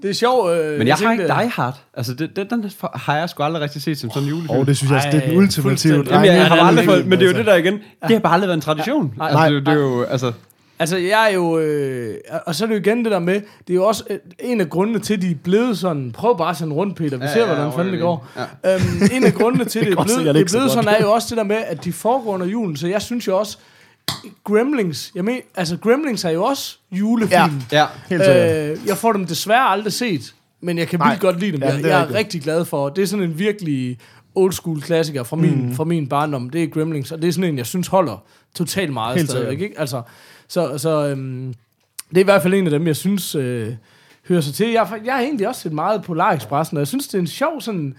Det 0.05 0.11
er 0.11 0.15
sjovt. 0.15 0.51
Øh, 0.51 0.77
Men 0.77 0.87
jeg, 0.87 0.95
har 0.95 1.11
ikke 1.11 1.23
Die 1.27 1.49
Hard. 1.49 1.79
Altså, 1.93 2.13
det, 2.13 2.35
det, 2.35 2.49
den 2.49 2.71
har 2.93 3.17
jeg 3.17 3.29
sgu 3.29 3.43
aldrig 3.43 3.61
rigtig 3.61 3.81
set 3.81 3.97
som 3.97 4.09
sådan 4.09 4.23
en 4.23 4.29
julefilm. 4.29 4.59
Og 4.59 4.67
det 4.67 4.77
synes 4.77 4.89
jeg, 4.91 4.97
også, 4.97 5.09
det 5.11 5.23
er 5.23 5.27
den 5.29 5.37
ultimative. 5.37 5.93
Jamen, 6.09 6.25
jeg, 6.25 6.35
jeg 6.35 6.47
har 6.47 6.55
Ja, 6.55 6.67
aldrig 6.67 6.85
det 6.85 6.91
er 6.91 6.95
fået, 6.95 7.07
men 7.07 7.19
det 7.19 7.25
er 7.27 7.31
jo 7.31 7.37
det 7.37 7.45
der 7.45 7.55
igen. 7.55 7.73
Det 7.73 8.11
har 8.11 8.19
bare 8.19 8.33
aldrig 8.33 8.47
været 8.47 8.57
en 8.57 8.61
tradition. 8.61 9.13
Nej, 9.17 9.27
altså, 9.27 9.37
nej, 9.39 9.49
det, 9.49 9.65
det 9.65 9.71
er 9.73 9.77
jo, 9.79 10.03
altså, 10.03 10.31
Altså, 10.79 10.97
jeg 10.97 11.27
er 11.29 11.33
jo... 11.33 11.59
Øh, 11.59 12.15
og 12.45 12.55
så 12.55 12.63
er 12.63 12.67
det 12.67 12.75
jo 12.75 12.79
igen 12.79 13.03
det 13.03 13.11
der 13.11 13.19
med, 13.19 13.33
det 13.33 13.69
er 13.69 13.73
jo 13.73 13.85
også 13.85 14.03
øh, 14.09 14.17
en 14.39 14.61
af 14.61 14.69
grundene 14.69 14.99
til, 14.99 15.13
at 15.13 15.21
de 15.21 15.31
er 15.31 15.35
blevet 15.43 15.77
sådan... 15.77 16.11
Prøv 16.11 16.37
bare 16.37 16.55
sådan 16.55 16.73
rundt, 16.73 16.95
Peter. 16.97 17.17
Vi 17.17 17.23
Ja, 17.23 17.33
ser, 17.33 17.39
ja, 17.39 17.45
hvordan 17.45 17.63
over 17.63 17.75
fanden 17.75 17.93
det 17.93 18.01
går. 18.01 18.27
lige. 18.63 18.73
Øhm, 18.75 19.09
en 19.11 19.23
af 19.23 19.33
grundene 19.33 19.65
til, 19.65 19.81
det, 19.85 19.87
det 19.91 19.97
er 19.99 20.03
blevet, 20.03 20.19
det 20.35 20.41
er 20.41 20.45
blevet 20.51 20.71
sådan, 20.71 20.89
er 20.89 21.01
jo 21.01 21.11
også 21.11 21.27
det 21.29 21.37
der 21.37 21.43
med, 21.43 21.55
at 21.67 21.83
de 21.83 21.93
foregår 21.93 22.33
under 22.33 22.45
julen. 22.45 22.77
Så 22.77 22.87
jeg 22.87 23.01
synes 23.01 23.27
jo 23.27 23.37
også, 23.37 23.57
Gremlings... 24.43 25.11
Jeg 25.15 25.25
mener, 25.25 25.41
altså, 25.55 25.77
Gremlings 25.77 26.23
er 26.23 26.29
jo 26.29 26.43
også 26.43 26.77
julefilm. 26.91 27.61
Ja. 27.71 27.77
Ja. 27.79 27.85
Helt 28.09 28.25
sikkert. 28.25 28.71
Øh, 28.71 28.87
jeg 28.87 28.97
får 28.97 29.13
dem 29.13 29.25
desværre 29.25 29.69
aldrig 29.69 29.93
set, 29.93 30.35
men 30.61 30.77
jeg 30.77 30.87
kan 30.87 30.99
Nej. 30.99 31.09
vildt 31.09 31.21
godt 31.21 31.39
lide 31.39 31.51
dem. 31.51 31.61
Ja, 31.61 31.67
jeg, 31.67 31.77
det 31.77 31.85
er 31.85 31.89
jeg 31.89 31.97
er 31.97 32.01
rigtigt. 32.01 32.17
rigtig 32.17 32.41
glad 32.41 32.65
for. 32.65 32.89
Det 32.89 33.01
er 33.01 33.05
sådan 33.07 33.25
en 33.25 33.39
virkelig 33.39 33.97
old 34.35 34.51
school 34.53 34.81
klassiker 34.81 35.23
fra 35.23 35.35
min, 35.35 35.65
mm. 35.65 35.75
fra 35.75 35.83
min 35.83 36.07
barndom. 36.07 36.49
Det 36.49 36.63
er 36.63 36.67
Gremlings, 36.67 37.11
og 37.11 37.21
det 37.21 37.27
er 37.27 37.31
sådan 37.31 37.49
en, 37.49 37.57
jeg 37.57 37.65
synes 37.65 37.87
holder 37.87 38.23
totalt 38.55 38.93
meget 38.93 39.17
Helt 39.17 39.29
stadigvæk. 39.29 39.61
Ikke? 39.61 39.79
Altså, 39.79 40.01
så 40.47 40.77
så 40.77 41.07
øhm, 41.07 41.53
det 42.09 42.17
er 42.17 42.21
i 42.21 42.23
hvert 42.23 42.41
fald 42.41 42.53
en 42.53 42.65
af 42.65 42.71
dem, 42.71 42.87
jeg 42.87 42.95
synes 42.95 43.35
øh, 43.35 43.73
hører 44.27 44.41
sig 44.41 44.53
til. 44.53 44.71
Jeg, 44.71 44.87
jeg 45.05 45.13
har 45.13 45.21
egentlig 45.21 45.47
også 45.47 45.61
set 45.61 45.73
meget 45.73 46.03
Polar 46.03 46.33
Expressen, 46.33 46.77
og 46.77 46.79
jeg 46.79 46.87
synes, 46.87 47.07
det 47.07 47.15
er 47.15 47.19
en 47.19 47.27
sjov 47.27 47.61
sådan... 47.61 47.95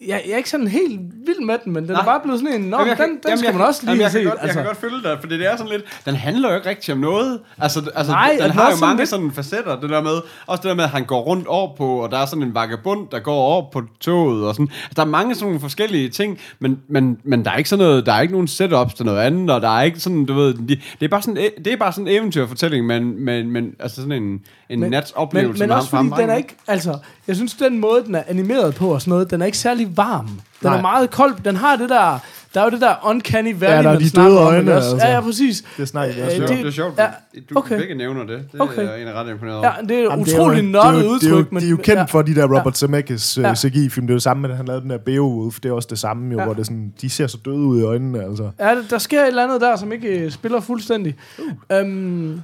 Jeg, 0.00 0.22
jeg 0.26 0.32
er 0.32 0.36
ikke 0.36 0.50
sådan 0.50 0.68
helt 0.68 1.00
vild 1.26 1.44
med 1.46 1.58
den, 1.64 1.72
men 1.72 1.82
den 1.84 1.92
Nej. 1.92 2.00
er 2.00 2.04
bare 2.04 2.20
blevet 2.20 2.40
sådan 2.40 2.54
en... 2.62 2.68
Nå, 2.70 2.76
Jamen, 2.76 2.88
jeg 2.88 2.96
den, 2.98 3.06
kan- 3.06 3.14
den 3.14 3.20
jamen, 3.26 3.38
skal 3.38 3.46
jeg 3.46 3.54
man 3.54 3.60
kan- 3.60 3.66
også 3.68 3.80
lige 3.82 3.90
jamen, 3.90 4.00
jeg 4.02 4.10
kan 4.10 4.20
set. 4.20 4.28
Godt, 4.30 4.40
jeg 4.42 4.50
kan 4.54 4.64
godt 4.64 4.76
følge 4.80 5.02
dig, 5.02 5.16
fordi 5.20 5.38
det 5.38 5.46
er 5.52 5.56
sådan 5.56 5.72
lidt... 5.72 5.82
Den 6.04 6.14
handler 6.14 6.48
jo 6.50 6.56
ikke 6.56 6.68
rigtig 6.68 6.94
om 6.94 7.00
noget. 7.00 7.40
Altså, 7.58 7.90
altså 7.94 8.12
Nej, 8.12 8.30
den 8.32 8.42
den 8.42 8.50
har 8.50 8.70
jo 8.70 8.76
mange 8.80 8.96
lidt- 8.96 9.08
sådan 9.08 9.32
facetter. 9.32 9.80
Det 9.80 9.90
der 9.90 10.02
med, 10.02 10.20
også 10.46 10.60
det 10.62 10.68
der 10.68 10.74
med, 10.74 10.84
at 10.84 10.90
han 10.90 11.04
går 11.04 11.20
rundt 11.20 11.46
over 11.46 11.76
på, 11.76 11.86
og 11.86 12.10
der 12.10 12.18
er 12.18 12.26
sådan 12.26 12.42
en 12.42 12.54
vagabund, 12.54 13.08
der 13.12 13.18
går 13.20 13.34
over 13.36 13.70
på 13.72 13.82
toget, 14.00 14.46
og 14.48 14.54
sådan. 14.54 14.68
Der 14.96 15.02
er 15.02 15.06
mange 15.06 15.34
sådan 15.34 15.46
nogle 15.46 15.60
forskellige 15.60 16.08
ting, 16.08 16.38
men, 16.58 16.80
men, 16.88 17.18
men 17.24 17.44
der 17.44 17.50
er 17.50 17.56
ikke 17.56 17.70
sådan 17.70 17.84
noget, 17.84 18.06
der 18.06 18.12
er 18.12 18.20
ikke 18.20 18.32
nogen 18.34 18.48
setups 18.48 18.94
til 18.94 19.04
noget 19.06 19.18
andet, 19.20 19.50
og 19.50 19.60
der 19.62 19.78
er 19.78 19.82
ikke 19.82 20.00
sådan, 20.00 20.24
du 20.26 20.34
ved, 20.34 20.54
de, 20.54 20.66
det 21.00 21.04
er 21.04 21.08
bare 21.08 21.22
sådan, 21.22 21.50
det 21.64 21.72
er 21.72 21.76
bare 21.76 21.92
sådan 21.92 22.08
en 22.08 22.14
eventyrfortælling, 22.14 22.86
men, 22.86 23.24
men, 23.24 23.50
men 23.50 23.74
altså 23.80 23.96
sådan 23.96 24.22
en, 24.22 24.40
en 24.68 24.80
Men- 24.80 24.90
nats 24.90 25.12
Men, 25.16 25.22
oplevelse. 25.22 25.62
men 25.62 25.68
med 25.68 25.76
også 25.76 25.88
fordi 25.90 26.10
den 26.18 26.30
er 26.30 26.34
ikke, 26.34 26.56
altså, 26.66 26.98
jeg 27.28 27.36
synes, 27.36 27.54
den 27.54 27.78
måde, 27.78 28.04
den 28.06 28.14
er 28.14 28.22
animeret 28.28 28.74
på 28.74 28.88
og 28.88 29.00
sådan 29.00 29.10
noget, 29.10 29.30
den 29.30 29.42
er 29.42 29.46
ikke 29.46 29.58
særlig 29.58 29.96
varm. 29.96 30.26
Den 30.26 30.36
Nej. 30.70 30.76
er 30.78 30.82
meget 30.82 31.10
kold. 31.10 31.34
Den 31.44 31.56
har 31.56 31.76
det 31.76 31.88
der, 31.88 32.18
der 32.54 32.60
er 32.60 32.64
jo 32.64 32.70
det 32.70 32.80
der 32.80 32.94
uncanny 33.04 33.54
valley, 33.60 33.76
Ja, 33.76 33.82
der 33.82 33.90
er 33.90 33.98
de 33.98 34.10
døde 34.10 34.40
om, 34.40 34.46
øjne, 34.46 34.74
også? 34.76 34.90
altså. 34.90 35.06
Ja, 35.06 35.14
ja, 35.14 35.20
præcis. 35.20 35.64
Det 35.76 35.88
snakker 35.88 36.14
vi 36.14 36.20
Øh, 36.20 36.26
også 36.26 36.36
Det, 36.40 36.50
om. 36.50 36.56
er- 36.56 36.58
det 36.60 36.66
er 36.66 36.70
sjovt, 36.72 36.98
ja, 36.98 37.06
du 37.50 37.58
okay. 37.58 37.76
begge 37.78 37.94
nævner 37.94 38.24
det. 38.24 38.52
Det 38.52 38.60
Okay. 38.60 38.78
er 38.78 38.82
jeg 38.82 38.94
egentlig 38.94 39.14
ret 39.14 39.30
imponeret 39.30 39.58
over. 39.58 39.66
Ja, 39.66 39.86
det 39.86 39.98
er 39.98 40.02
Jamen, 40.02 40.24
det 40.24 40.32
er 40.32 40.36
jo- 40.36 40.42
utroligt 40.42 40.64
det 40.64 40.74
er 40.74 40.86
jo- 40.86 40.92
nørdet 40.92 41.20
det 41.20 41.26
er 41.26 41.30
jo- 41.30 41.36
udtryk. 41.36 41.52
men- 41.52 41.60
De 41.62 41.66
er 41.66 41.70
jo 41.70 41.76
kendt 41.76 41.98
ja. 41.98 42.04
for 42.04 42.22
de 42.22 42.34
der 42.34 42.58
Robert 42.58 42.78
Zemeckis 42.78 43.38
Ja. 43.38 43.50
uh, 43.50 43.56
CGI-film. 43.56 44.06
Det 44.06 44.12
er 44.12 44.16
jo 44.16 44.20
samme 44.20 44.40
med, 44.40 44.50
at 44.50 44.56
han 44.56 44.66
lavede 44.66 44.82
den 44.82 44.90
der 44.90 44.98
Beowulf. 44.98 45.60
Det 45.60 45.68
er 45.68 45.72
også 45.72 45.88
det 45.90 45.98
samme, 45.98 46.32
jo, 46.32 46.38
Ja. 46.38 46.44
hvor 46.44 46.54
det 46.54 46.66
sådan, 46.66 46.92
de 47.00 47.10
ser 47.10 47.26
så 47.26 47.38
døde 47.44 47.56
ud 47.56 47.80
i 47.80 47.82
øjnene. 47.82 48.22
Altså. 48.24 48.50
Ja, 48.60 48.68
der- 48.68 48.82
der 48.90 48.98
sker 48.98 49.20
et 49.22 49.26
eller 49.28 49.44
andet 49.44 49.60
der, 49.60 49.76
som 49.76 49.92
ikke 49.92 50.08
øh, 50.08 50.30
spiller 50.30 50.60
fuldstændig. 50.60 51.14
Uh. 51.38 51.44
Øhm, 51.78 52.40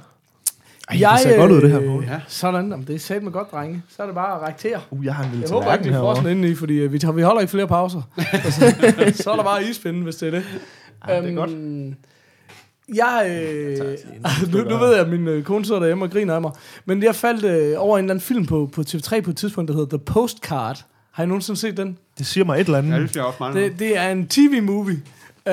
Ej, 0.91 1.11
det 1.13 1.21
ser 1.21 1.37
godt 1.37 1.51
ud, 1.51 1.61
det 1.61 1.71
her. 1.71 1.97
øh. 1.97 2.07
Ja. 2.07 2.19
Sådan, 2.27 2.69
jamen, 2.69 2.87
det 2.87 2.95
er 2.95 2.99
sat 2.99 3.23
med 3.23 3.31
godt, 3.31 3.51
drenge. 3.51 3.83
Så 3.89 4.01
er 4.01 4.05
det 4.05 4.15
bare 4.15 4.35
at 4.35 4.41
række 4.41 4.59
til 4.59 4.69
jer. 4.69 4.79
Uh, 4.91 5.05
jeg 5.05 5.15
har 5.15 5.23
en 5.23 5.29
lille 5.31 5.45
Jeg 5.45 5.53
håber 5.53 5.73
ikke, 5.73 5.85
vi 5.85 5.89
får 5.93 6.13
sådan 6.15 6.23
herovre. 6.25 6.31
inde 6.31 6.49
i, 6.49 6.55
fordi 6.55 6.73
øh, 6.77 6.93
vi, 6.93 6.99
tager, 6.99 7.11
vi 7.11 7.21
holder 7.21 7.41
ikke 7.41 7.51
flere 7.51 7.67
pauser. 7.67 8.01
så, 8.43 8.73
så 9.23 9.31
er 9.31 9.35
der 9.35 9.43
bare 9.43 9.63
ispinde, 9.63 10.03
hvis 10.03 10.15
det 10.15 10.27
er 10.27 10.31
det. 10.31 10.43
Ja, 11.07 11.21
det 11.21 11.29
er 11.31 11.35
godt. 11.35 11.51
Jeg, 12.95 13.25
øh, 13.29 13.77
nu, 14.53 14.69
nu 14.69 14.77
ved 14.77 14.91
jeg, 14.91 14.99
at 14.99 15.09
min 15.09 15.27
øh, 15.27 15.43
kone 15.43 15.65
sidder 15.65 15.79
derhjemme 15.79 16.05
og 16.05 16.11
griner 16.11 16.35
af 16.35 16.41
mig. 16.41 16.51
Men 16.85 17.03
jeg 17.03 17.15
faldt 17.15 17.45
øh, 17.45 17.73
over 17.77 17.97
en 17.97 18.03
eller 18.05 18.13
anden 18.13 18.21
film 18.21 18.45
på, 18.45 18.69
på 18.73 18.81
TV3 18.81 19.21
på 19.21 19.29
et 19.29 19.37
tidspunkt, 19.37 19.67
der 19.67 19.73
hedder 19.73 19.97
The 19.97 20.05
Postcard. 20.05 20.85
Har 21.11 21.23
I 21.23 21.27
nogensinde 21.27 21.59
set 21.59 21.77
den? 21.77 21.97
Det 22.17 22.25
siger 22.25 22.45
mig 22.45 22.59
et 22.59 22.65
eller 22.65 22.77
andet. 22.77 22.91
Ja, 22.91 22.99
det 22.99 23.09
synes 23.09 23.15
jeg 23.15 23.25
også 23.25 23.37
meget. 23.39 23.55
Det, 23.55 23.79
det 23.79 23.97
er 23.97 24.09
en 24.09 24.27
tv-movie. 24.27 25.01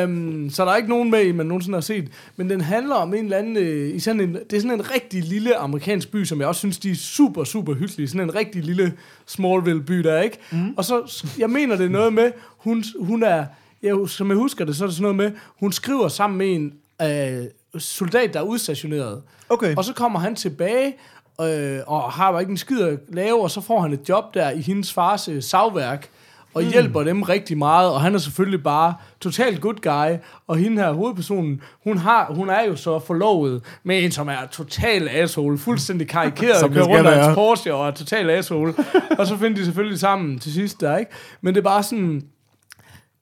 Um, 0.05 0.51
så 0.51 0.65
der 0.65 0.71
er 0.71 0.77
ikke 0.77 0.89
nogen 0.89 1.11
med 1.11 1.25
i, 1.25 1.33
man 1.33 1.47
nogensinde 1.47 1.77
har 1.77 1.81
set. 1.81 2.09
Men 2.37 2.51
den 2.51 2.61
handler 2.61 2.95
om 2.95 3.15
en 3.15 3.25
eller 3.25 3.37
anden... 3.37 3.57
Øh, 3.57 3.95
i 3.95 4.01
sådan 4.01 4.21
en, 4.21 4.35
det 4.35 4.53
er 4.53 4.61
sådan 4.61 4.81
en 4.81 4.91
rigtig 4.91 5.23
lille 5.23 5.57
amerikansk 5.57 6.11
by, 6.11 6.25
som 6.25 6.41
jeg 6.41 6.49
også 6.49 6.59
synes, 6.59 6.79
de 6.79 6.91
er 6.91 6.95
super, 6.95 7.45
super 7.45 7.75
hyggelige. 7.75 8.09
Sådan 8.09 8.21
en 8.21 8.35
rigtig 8.35 8.65
lille 8.65 8.93
Smallville-by, 9.27 9.99
der 9.99 10.13
er, 10.13 10.23
ikke? 10.23 10.39
Mm. 10.53 10.75
Og 10.77 10.85
så, 10.85 11.25
jeg 11.39 11.51
mener, 11.51 11.77
det 11.77 11.87
er 11.87 11.91
noget 11.91 12.13
med, 12.13 12.33
hun, 12.57 12.85
hun 13.01 13.23
er... 13.23 13.45
Jeg, 13.83 13.97
som 14.07 14.29
jeg 14.29 14.37
husker 14.37 14.65
det, 14.65 14.77
så 14.77 14.85
er 14.85 14.89
det 14.89 14.97
sådan 14.97 15.03
noget 15.03 15.17
med, 15.17 15.41
hun 15.61 15.73
skriver 15.73 16.09
sammen 16.09 16.39
med 16.39 16.55
en 16.55 16.73
øh, 17.03 17.45
soldat, 17.81 18.35
der 18.35 18.41
er 18.41 18.45
udstationeret. 18.45 19.23
Okay. 19.49 19.77
Og 19.77 19.85
så 19.85 19.93
kommer 19.93 20.19
han 20.19 20.35
tilbage, 20.35 20.97
øh, 21.41 21.81
og 21.87 22.13
har 22.13 22.33
jo 22.33 22.39
ikke 22.39 22.51
en 22.51 22.57
skid 22.57 22.81
at 22.81 22.99
lave, 23.09 23.43
og 23.43 23.51
så 23.51 23.61
får 23.61 23.81
han 23.81 23.93
et 23.93 24.09
job 24.09 24.35
der 24.35 24.51
i 24.51 24.61
hendes 24.61 24.93
fars 24.93 25.29
øh, 25.29 25.43
savværk, 25.43 26.09
og 26.55 26.63
mm. 26.63 26.69
hjælper 26.69 27.03
dem 27.03 27.23
rigtig 27.23 27.59
meget, 27.59 27.91
og 27.91 28.01
han 28.01 28.15
er 28.15 28.19
selvfølgelig 28.19 28.63
bare 28.63 28.95
totalt 29.21 29.61
good 29.61 29.75
guy, 29.75 30.17
og 30.47 30.57
hende 30.57 30.83
her 30.83 30.93
hovedpersonen, 30.93 31.61
hun, 31.85 31.99
har, 31.99 32.27
hun 32.31 32.51
er 32.51 32.65
jo 32.69 32.77
så 32.77 32.99
forlovet 32.99 33.63
med 33.85 34.05
en, 34.05 34.11
som 34.11 34.29
er 34.29 34.47
total 34.53 35.09
asshole, 35.09 35.59
fuldstændig 35.59 36.09
karikeret, 36.09 36.57
Som 36.57 36.73
kører 36.73 36.85
rundt 36.85 37.07
af 37.07 37.25
hans 37.25 37.35
Porsche 37.35 37.75
og 37.75 37.87
er 37.87 37.91
total 37.91 38.31
asshole, 38.31 38.75
og 39.19 39.27
så 39.27 39.37
finder 39.37 39.59
de 39.59 39.65
selvfølgelig 39.65 39.99
sammen 39.99 40.39
til 40.39 40.53
sidst 40.53 40.81
der, 40.81 40.97
ikke? 40.97 41.11
Men 41.41 41.55
det 41.55 41.61
er 41.61 41.65
bare 41.65 41.83
sådan, 41.83 42.23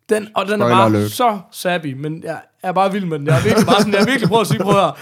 den, 0.09 0.29
og 0.35 0.47
den 0.47 0.53
er 0.53 0.57
Spoiler 0.57 0.77
bare 0.77 0.87
alert. 0.87 1.11
så 1.11 1.39
sappy, 1.53 1.93
men 1.93 2.23
jeg 2.25 2.39
er 2.63 2.73
bare 2.73 2.93
vild 2.93 3.05
med 3.05 3.19
den. 3.19 3.27
Jeg 3.27 3.39
er 3.39 3.43
virkelig 3.43 3.67
bare 3.67 3.79
sådan, 3.79 3.93
jeg 3.93 4.01
har 4.01 4.07
virkelig 4.07 4.29
prøvet 4.29 4.41
at 4.41 4.47
sige, 4.47 4.61
prøv 4.61 4.75
at 4.75 4.81
høre, 4.81 4.93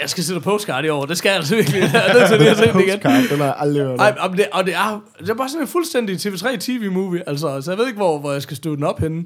jeg 0.00 0.10
skal 0.10 0.24
sætte 0.24 0.40
postcard 0.40 0.84
i 0.84 0.88
år, 0.88 1.06
det 1.06 1.18
skal 1.18 1.28
jeg 1.28 1.36
altså 1.36 1.54
virkelig. 1.54 1.80
Jeg 1.92 2.04
er 2.08 2.14
nødt 2.14 2.28
til 2.28 2.38
lige 2.38 2.50
at 2.50 2.56
se 2.56 2.72
den 2.72 2.80
igen. 2.80 2.90
Postcard, 3.00 3.22
den 3.30 3.38
har 3.38 3.44
jeg 3.44 3.54
aldrig 3.58 3.84
hørt. 3.86 3.98
Ej, 4.00 4.14
og 4.20 4.36
det, 4.36 4.46
og 4.52 4.66
det, 4.66 4.74
er, 4.74 5.02
det 5.20 5.30
er 5.30 5.34
bare 5.34 5.48
sådan 5.48 5.62
en 5.62 5.68
fuldstændig 5.68 6.16
TV3 6.16 6.56
TV-movie, 6.56 7.28
altså, 7.28 7.60
så 7.62 7.70
jeg 7.70 7.78
ved 7.78 7.86
ikke, 7.86 7.96
hvor, 7.96 8.18
hvor 8.18 8.32
jeg 8.32 8.42
skal 8.42 8.56
støve 8.56 8.76
den 8.76 8.84
op 8.84 8.98
henne, 9.00 9.24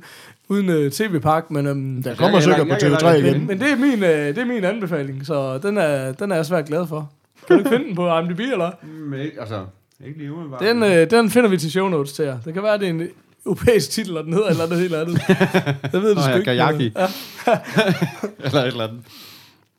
uden 0.48 0.68
uh, 0.68 0.90
TV-pakke, 0.92 1.52
men, 1.54 1.66
um, 1.66 2.02
Der 2.02 2.14
kommer 2.14 2.40
sikkert 2.40 2.66
på 2.68 2.74
jeg- 2.80 2.92
TV3 2.92 3.06
jeg- 3.06 3.18
igen. 3.18 3.32
men, 3.38 3.46
men 3.46 3.60
det, 3.60 3.70
er 3.70 3.76
min, 3.76 3.94
uh, 4.02 4.08
det 4.08 4.38
er 4.38 4.44
min 4.44 4.64
anbefaling, 4.64 5.26
så 5.26 5.58
den 5.58 5.78
er, 5.78 6.12
den 6.12 6.30
er 6.32 6.37
jeg 6.37 6.46
svært 6.46 6.66
glad 6.66 6.87
for. 6.87 7.10
Kan 7.46 7.56
du 7.56 7.58
ikke 7.58 7.70
finde 7.70 7.84
den 7.84 7.94
på 7.96 8.18
IMDb, 8.18 8.40
eller? 8.40 8.70
Men 9.10 9.20
ikke, 9.20 9.40
altså, 9.40 9.60
ikke 10.06 10.18
lige 10.18 10.32
umiddelbart. 10.32 10.60
Den, 10.60 10.82
uh, 10.82 11.18
den 11.18 11.30
finder 11.30 11.50
vi 11.50 11.58
til 11.58 11.70
show 11.70 11.88
notes 11.88 12.12
til 12.12 12.24
jer. 12.24 12.37
Det 12.44 12.54
kan 12.54 12.62
være, 12.62 12.78
det 12.78 12.84
er 12.87 12.90
en 12.90 13.02
europæisk 13.46 13.90
titel, 13.90 14.16
og 14.18 14.24
den 14.24 14.32
hedder 14.32 14.48
eller 14.48 14.64
andet 14.64 14.78
helt 14.78 14.94
andet. 14.94 15.20
Jeg 15.92 16.02
ved 16.02 16.08
det 16.08 16.16
Nå 16.16 16.22
sgu 16.22 16.32
ikke. 16.32 16.44
Kajaki. 16.44 16.92
Ja. 16.96 17.06
eller 18.44 18.60
et 18.60 18.66
eller 18.66 18.84
andet. 18.88 19.00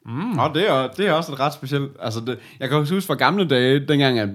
Mm. 0.05 0.39
Og 0.39 0.55
det 0.55 0.69
er, 0.69 0.87
det 0.97 1.07
er 1.07 1.11
også 1.11 1.31
et 1.31 1.39
ret 1.39 1.53
specielt. 1.53 1.91
Altså, 2.01 2.19
det, 2.19 2.37
jeg 2.59 2.69
kan 2.69 2.77
huske 2.79 3.01
fra 3.01 3.13
gamle 3.13 3.47
dage, 3.47 3.79
dengang, 3.79 4.19
at, 4.19 4.29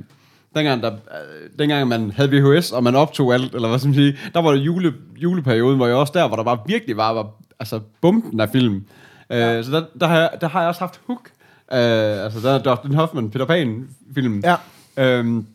dengang, 0.56 0.82
der, 0.82 0.92
øh, 0.92 1.50
dengang 1.58 1.88
man 1.88 2.10
havde 2.10 2.30
VHS, 2.30 2.72
og 2.72 2.84
man 2.84 2.94
optog 2.94 3.34
alt, 3.34 3.54
eller 3.54 3.68
hvad 3.68 3.78
skal 3.78 3.88
man 3.88 3.94
sige, 3.94 4.18
der 4.34 4.42
var 4.42 4.50
det 4.50 4.58
jule, 4.58 4.94
juleperioden, 5.16 5.76
hvor 5.76 5.86
jeg 5.86 5.96
også 5.96 6.12
der, 6.16 6.28
hvor 6.28 6.36
der 6.36 6.44
bare 6.44 6.58
virkelig 6.66 6.96
var, 6.96 7.12
var 7.12 7.26
altså, 7.60 7.80
bumpen 8.00 8.40
af 8.40 8.50
film. 8.50 8.84
Ja. 9.30 9.58
Øh, 9.58 9.64
så 9.64 9.70
der, 9.70 9.84
der, 10.00 10.06
har 10.06 10.18
jeg, 10.18 10.30
der 10.40 10.48
har 10.48 10.60
jeg 10.60 10.68
også 10.68 10.80
haft 10.80 11.00
Hook. 11.06 11.30
Øh, 11.72 12.24
altså, 12.24 12.40
der 12.42 12.50
er 12.50 12.62
Dustin 12.62 12.94
Hoffman, 12.94 13.30
Peter 13.30 13.44
Pan-film. 13.44 14.42
Ja. 14.44 14.56
Øhm, 14.96 15.46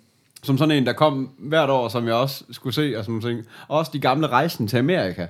som 0.44 0.58
sådan 0.58 0.78
en, 0.78 0.86
der 0.86 0.94
kom 0.94 1.30
hvert 1.38 1.70
år, 1.70 1.88
som 1.88 2.08
jeg 2.08 2.14
også 2.14 2.44
skulle 2.52 2.74
se, 2.74 2.94
og, 2.98 3.04
sådan 3.04 3.20
nogle 3.20 3.36
ting. 3.36 3.48
og 3.68 3.78
også 3.78 3.92
de 3.94 4.00
gamle 4.00 4.28
rejsen 4.28 4.68
til 4.68 4.78
Amerika. 4.78 5.28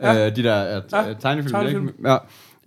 Ja. 0.00 0.26
Øh, 0.26 0.36
de 0.36 0.42
der 0.42 0.64
ja, 0.64 0.80
tegnefilm, 1.20 1.52
tegnefilm. 1.52 1.88
Ikke? 1.88 2.10
Ja. 2.10 2.16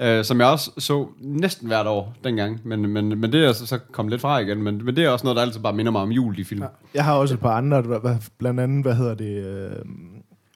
Øh, 0.02 0.24
som 0.26 0.40
jeg 0.40 0.48
også 0.48 0.72
så 0.78 1.08
næsten 1.22 1.68
hvert 1.68 1.88
år 1.88 2.14
dengang. 2.24 2.60
Men, 2.64 2.90
men, 2.90 3.10
men 3.20 3.32
det 3.32 3.44
er 3.44 3.48
altså 3.48 3.66
så 3.66 3.80
kommet 3.92 4.12
lidt 4.12 4.22
fra 4.22 4.38
igen. 4.40 4.64
Men, 4.64 4.86
men 4.86 4.96
det 4.96 5.06
er 5.06 5.10
også 5.10 5.26
noget, 5.26 5.36
der 5.36 5.42
altid 5.42 5.60
bare 5.60 5.74
minder 5.74 5.92
mig 5.92 6.02
om 6.02 6.12
jul, 6.12 6.38
de 6.38 6.46
film. 6.46 6.62
Ja. 6.62 6.68
Jeg 6.94 7.04
har 7.06 7.14
også 7.14 7.34
et 7.34 7.40
par 7.40 7.52
andre, 7.58 7.82
hvad- 7.82 8.16
blandt 8.38 8.60
andet, 8.60 8.84
hvad 8.86 8.96
hedder 8.96 9.16
det, 9.16 9.44
øh, 9.46 9.72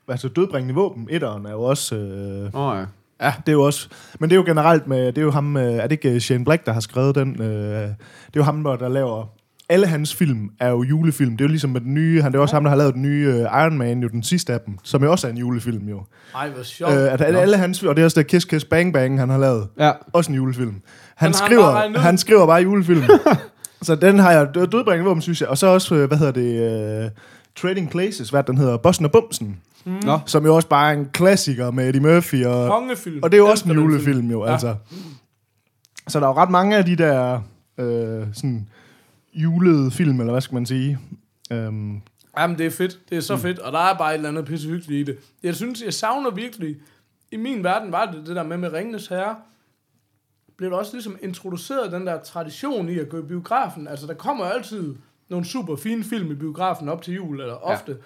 altså 0.07 0.27
dødbringende 0.27 0.75
våben, 0.75 1.07
etteren 1.11 1.45
er 1.45 1.51
jo 1.51 1.61
også, 1.63 1.95
øh, 1.95 2.49
Oh, 2.53 2.77
ja. 2.77 2.85
ja, 3.27 3.33
det 3.45 3.47
er 3.51 3.53
jo 3.53 3.61
også, 3.63 3.89
men 4.19 4.29
det 4.29 4.35
er 4.35 4.39
jo 4.39 4.45
generelt 4.45 4.87
med, 4.87 5.05
det 5.07 5.17
er 5.17 5.21
jo 5.21 5.31
ham, 5.31 5.57
øh, 5.57 5.63
er 5.73 5.81
det 5.87 5.91
ikke 5.91 6.19
Shane 6.19 6.45
Black, 6.45 6.65
der 6.65 6.71
har 6.73 6.79
skrevet 6.79 7.15
den, 7.15 7.41
øh, 7.41 7.47
det 7.47 7.89
er 8.33 8.35
jo 8.35 8.43
ham, 8.43 8.63
der 8.63 8.89
laver, 8.89 9.25
alle 9.69 9.87
hans 9.87 10.15
film 10.15 10.49
er 10.59 10.69
jo 10.69 10.83
julefilm, 10.83 11.31
det 11.31 11.41
er 11.41 11.45
jo 11.45 11.49
ligesom 11.49 11.69
med 11.69 11.81
den 11.81 11.93
nye, 11.93 12.21
han 12.21 12.31
det 12.31 12.37
er 12.37 12.41
også 12.41 12.55
ham, 12.55 12.63
der 12.63 12.69
har 12.69 12.77
lavet 12.77 12.93
den 12.93 13.01
nye 13.01 13.27
øh, 13.27 13.39
Iron 13.39 13.77
Man, 13.77 13.99
jo 14.03 14.07
den 14.07 14.23
sidste 14.23 14.53
af 14.53 14.59
dem, 14.61 14.77
som 14.83 15.03
jo 15.03 15.11
også 15.11 15.27
er 15.27 15.31
en 15.31 15.37
julefilm 15.37 15.87
jo. 15.89 16.03
Ej, 16.35 16.49
hvor 16.49 16.63
sjovt. 16.63 16.93
Øh, 16.93 17.13
at 17.13 17.21
alle, 17.21 17.39
alle 17.41 17.57
hans, 17.57 17.83
og 17.83 17.95
det 17.95 18.01
er 18.01 18.05
også 18.05 18.19
der 18.21 18.27
Kiss 18.27 18.45
Kiss 18.45 18.65
Bang 18.65 18.93
Bang, 18.93 19.19
han 19.19 19.29
har 19.29 19.37
lavet, 19.37 19.67
ja. 19.79 19.91
også 20.13 20.31
en 20.31 20.35
julefilm. 20.35 20.69
Han, 20.69 20.81
han 21.15 21.33
skriver, 21.33 21.89
ud. 21.89 21.95
han 21.97 22.17
skriver 22.17 22.45
bare 22.45 22.61
julefilm. 22.61 23.03
så 23.81 23.95
den 23.95 24.19
har 24.19 24.31
jeg 24.31 24.47
dø- 24.55 24.65
dødbringende 24.65 25.07
våben, 25.07 25.21
synes 25.21 25.41
jeg. 25.41 25.49
Og 25.49 25.57
så 25.57 25.67
også, 25.67 25.95
øh, 25.95 26.07
hvad 26.07 26.17
hedder 26.17 26.31
det, 26.31 27.05
uh, 27.05 27.11
Trading 27.61 27.89
Places, 27.89 28.29
hvad 28.29 28.43
den 28.43 28.57
hedder, 28.57 28.77
Bossen 28.77 29.05
og 29.05 29.11
Bumsen, 29.11 29.57
Mm. 29.85 29.91
Nå. 30.03 30.19
som 30.25 30.45
jo 30.45 30.55
også 30.55 30.67
bare 30.67 30.93
er 30.93 30.97
en 30.99 31.05
klassiker 31.13 31.71
med 31.71 31.87
Eddie 31.89 32.01
Murphy. 32.01 32.45
Og, 32.45 32.69
Kongefilm. 32.69 33.19
og 33.23 33.31
det 33.31 33.37
er 33.37 33.41
jo 33.41 33.47
også 33.47 33.63
en 33.65 33.69
den 33.71 33.79
julefilm 33.79 34.31
jo, 34.31 34.45
Ja. 34.45 34.51
altså. 34.51 34.75
Så 36.07 36.19
der 36.19 36.25
er 36.25 36.29
jo 36.29 36.35
ret 36.35 36.49
mange 36.49 36.77
af 36.77 36.85
de 36.85 36.95
der 36.95 37.41
øh, 37.77 38.27
sådan 38.33 38.67
julede 39.35 39.91
film, 39.91 40.19
eller 40.19 40.31
hvad 40.31 40.41
skal 40.41 40.55
man 40.55 40.65
sige. 40.65 40.99
Um, 41.51 42.01
Jamen, 42.37 42.57
det 42.57 42.65
er 42.65 42.71
fedt. 42.71 42.99
Det 43.09 43.17
er 43.17 43.21
så 43.21 43.35
mm. 43.35 43.41
fedt, 43.41 43.59
og 43.59 43.71
der 43.71 43.79
er 43.79 43.97
bare 43.97 44.11
et 44.11 44.15
eller 44.15 44.29
andet 44.29 44.45
pisse 44.45 44.67
hyggeligt 44.67 45.09
i 45.09 45.11
det. 45.11 45.19
Jeg 45.43 45.55
synes, 45.55 45.81
jeg 45.81 45.93
savner 45.93 46.31
virkelig... 46.31 46.77
I 47.31 47.37
min 47.37 47.63
verden 47.63 47.91
var 47.91 48.11
det 48.11 48.27
det 48.27 48.35
der 48.35 48.43
med 48.43 48.57
med 48.57 48.73
Ringnes 48.73 49.07
Herre. 49.07 49.35
Blev 50.57 50.69
der 50.69 50.77
også 50.77 50.93
ligesom 50.93 51.17
introduceret 51.21 51.91
den 51.91 52.07
der 52.07 52.19
tradition 52.23 52.89
i 52.89 52.99
at 52.99 53.09
gå 53.09 53.19
i 53.19 53.21
biografen. 53.21 53.87
Altså, 53.87 54.07
der 54.07 54.13
kommer 54.13 54.45
altid 54.45 54.95
nogle 55.29 55.45
super 55.45 55.75
fine 55.75 56.03
film 56.03 56.31
i 56.31 56.35
biografen 56.35 56.89
op 56.89 57.01
til 57.01 57.13
jul, 57.13 57.41
eller 57.41 57.53
ofte. 57.53 57.91
Ja. 57.91 57.97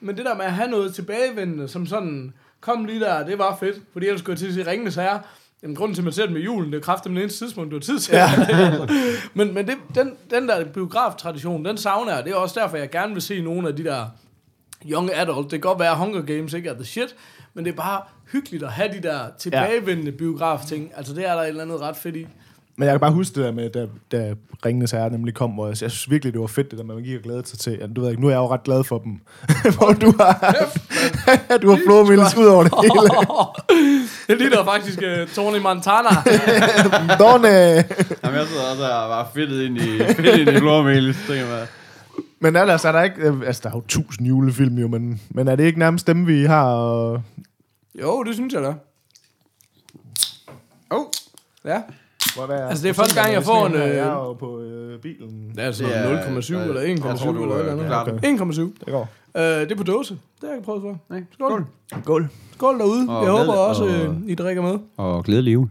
Men 0.00 0.16
det 0.16 0.24
der 0.24 0.36
med 0.36 0.44
at 0.44 0.52
have 0.52 0.70
noget 0.70 0.94
tilbagevendende, 0.94 1.68
som 1.68 1.86
sådan, 1.86 2.32
kom 2.60 2.84
lige 2.84 3.00
der, 3.00 3.26
det 3.26 3.38
var 3.38 3.56
fedt, 3.56 3.82
fordi 3.92 4.06
ellers 4.06 4.20
skulle 4.20 4.32
jeg 4.32 4.38
til 4.38 4.46
at 4.46 4.54
sige 4.54 4.70
Ringnes 4.70 4.94
Herre. 4.94 5.20
Jamen, 5.62 5.76
grunden 5.76 5.94
til, 5.94 6.00
at 6.00 6.04
man 6.04 6.12
ser 6.12 6.26
dem 6.26 6.36
i 6.36 6.40
julen, 6.40 6.72
det 6.72 6.78
er 6.78 6.82
kraftigt 6.82 7.12
med 7.12 7.22
eneste 7.22 7.44
tidspunkt, 7.44 7.70
du 7.70 7.76
har 7.76 7.80
tid 7.80 7.98
til. 7.98 8.14
Ja. 8.14 8.30
men 9.34 9.54
men 9.54 9.66
det, 9.66 9.74
den, 9.94 10.12
den 10.30 10.48
der 10.48 10.64
biograf-tradition, 10.64 11.64
den 11.64 11.76
savner 11.76 12.14
jeg. 12.14 12.24
Det 12.24 12.32
er 12.32 12.36
også 12.36 12.60
derfor, 12.60 12.76
jeg 12.76 12.90
gerne 12.90 13.12
vil 13.12 13.22
se 13.22 13.40
nogle 13.40 13.68
af 13.68 13.76
de 13.76 13.84
der 13.84 14.06
young 14.84 15.10
adult. 15.14 15.44
Det 15.44 15.50
kan 15.50 15.60
godt 15.60 15.78
være, 15.78 15.90
at 15.90 15.96
Hunger 15.96 16.22
Games 16.22 16.52
ikke 16.52 16.68
er 16.68 16.74
the 16.74 16.84
shit, 16.84 17.16
men 17.54 17.64
det 17.64 17.72
er 17.72 17.76
bare 17.76 18.02
hyggeligt 18.32 18.62
at 18.62 18.72
have 18.72 18.92
de 18.92 19.02
der 19.02 19.20
tilbagevendende 19.38 20.10
ja. 20.10 20.16
biograf-ting. 20.16 20.92
Altså, 20.96 21.14
det 21.14 21.28
er 21.28 21.34
der 21.34 21.42
et 21.42 21.48
eller 21.48 21.62
andet 21.62 21.80
ret 21.80 21.96
fedt 21.96 22.16
i. 22.16 22.26
Men 22.78 22.86
jeg 22.86 22.92
kan 22.92 23.00
bare 23.00 23.12
huske 23.12 23.34
det 23.34 23.44
der 23.44 23.52
med, 23.52 23.70
da, 23.70 23.86
da 24.12 24.34
Ringenes 24.66 24.90
Herre 24.90 25.10
nemlig 25.10 25.34
kom, 25.34 25.50
hvor 25.50 25.66
jeg, 25.66 25.82
jeg 25.82 25.90
synes 25.90 26.10
virkelig, 26.10 26.32
det 26.32 26.40
var 26.40 26.46
fedt, 26.46 26.70
det 26.70 26.78
der 26.78 26.84
med, 26.84 26.94
at 26.94 26.96
man 26.96 27.04
gik 27.04 27.16
og 27.16 27.22
glædede 27.22 27.46
sig 27.46 27.58
til. 27.58 27.78
Ja, 27.80 27.86
du 27.86 28.00
ved 28.00 28.10
ikke, 28.10 28.22
nu 28.22 28.26
er 28.26 28.30
jeg 28.30 28.38
jo 28.38 28.48
ret 28.48 28.62
glad 28.62 28.84
for 28.84 28.98
dem. 28.98 29.12
hvor 29.76 29.92
du 29.92 30.12
har, 30.20 31.58
du 31.62 31.70
har 31.70 31.80
flåmældes 31.86 32.36
ud 32.36 32.46
over 32.46 32.62
det 32.62 32.72
hele. 32.82 34.05
det 34.28 34.38
ligner 34.38 34.64
faktisk 34.64 34.98
uh, 34.98 35.28
Tony 35.34 35.58
Montana. 35.58 36.08
Donne! 37.20 37.48
Jamen, 37.48 38.38
jeg 38.38 38.46
sidder 38.46 38.70
også 38.72 38.82
og 38.92 39.08
var 39.08 39.30
fedtet 39.34 39.62
ind 39.62 39.78
i, 39.78 39.98
fedtet 39.98 40.38
ind 40.38 40.48
i 40.50 40.58
blåmel, 40.60 41.16
jeg. 41.28 41.66
Men 42.40 42.56
ellers 42.56 42.84
er 42.84 42.92
der 42.92 43.02
ikke... 43.02 43.20
øh, 43.22 43.34
Altså, 43.46 43.60
der 43.64 43.68
er 43.70 43.74
jo 43.74 43.82
tusind 43.88 44.26
julefilm 44.28 44.78
jo, 44.78 44.88
men, 44.88 45.20
men 45.30 45.48
er 45.48 45.56
det 45.56 45.64
ikke 45.64 45.78
nærmest 45.78 46.06
dem, 46.06 46.26
vi 46.26 46.44
har... 46.44 46.64
Og, 46.74 47.22
jo, 48.02 48.22
det 48.22 48.34
synes 48.34 48.54
jeg 48.54 48.62
da. 48.62 48.74
Oh, 50.90 51.04
Ja. 51.64 51.82
hvor 52.36 52.46
der 52.46 52.68
Altså, 52.68 52.82
det 52.82 52.88
er 52.88 52.94
første 52.94 53.20
gang, 53.20 53.32
jeg 53.32 53.42
får 53.44 53.66
en, 53.66 53.72
Jeg 53.74 53.80
øh, 53.90 53.96
er 53.96 54.04
jo 54.12 54.32
på 54.32 54.60
øh, 54.60 55.00
bilen. 55.00 55.50
Det 55.54 55.62
er 55.62 55.66
altså 55.66 55.84
Det 55.84 55.96
er- 55.96 56.40
0,7 56.40 56.54
øh, 56.54 56.66
eller 56.68 56.80
jeg 56.80 56.94
1,7 56.98 57.18
tror, 57.24 57.32
du, 57.32 57.42
eller 57.42 57.56
øh, 57.58 57.64
et 57.66 57.70
eller 57.72 57.86
klarer 57.86 58.08
andet. 58.08 58.22
det. 58.22 58.56
1,7. 58.56 58.60
Det 58.84 58.92
går. 58.92 59.08
Øh, 59.36 59.42
det 59.42 59.72
er 59.72 59.76
på 59.76 59.82
dåse. 59.82 60.14
Det 60.14 60.20
har 60.42 60.48
jeg 60.48 60.56
ikke 60.56 60.64
prøvet 60.64 60.82
før. 60.82 60.94
Nej. 61.14 61.22
Skål. 61.32 61.66
Skål. 62.02 62.28
Skål 62.56 62.78
derude. 62.78 63.08
Og 63.08 63.22
jeg 63.24 63.30
håber 63.30 63.44
glæde- 63.44 63.66
også, 63.66 63.84
og- 63.84 63.90
øh, 63.90 64.14
I 64.26 64.34
drikker 64.34 64.62
med. 64.62 64.78
Og 64.96 65.24
glædelig 65.24 65.52
jul. 65.54 65.68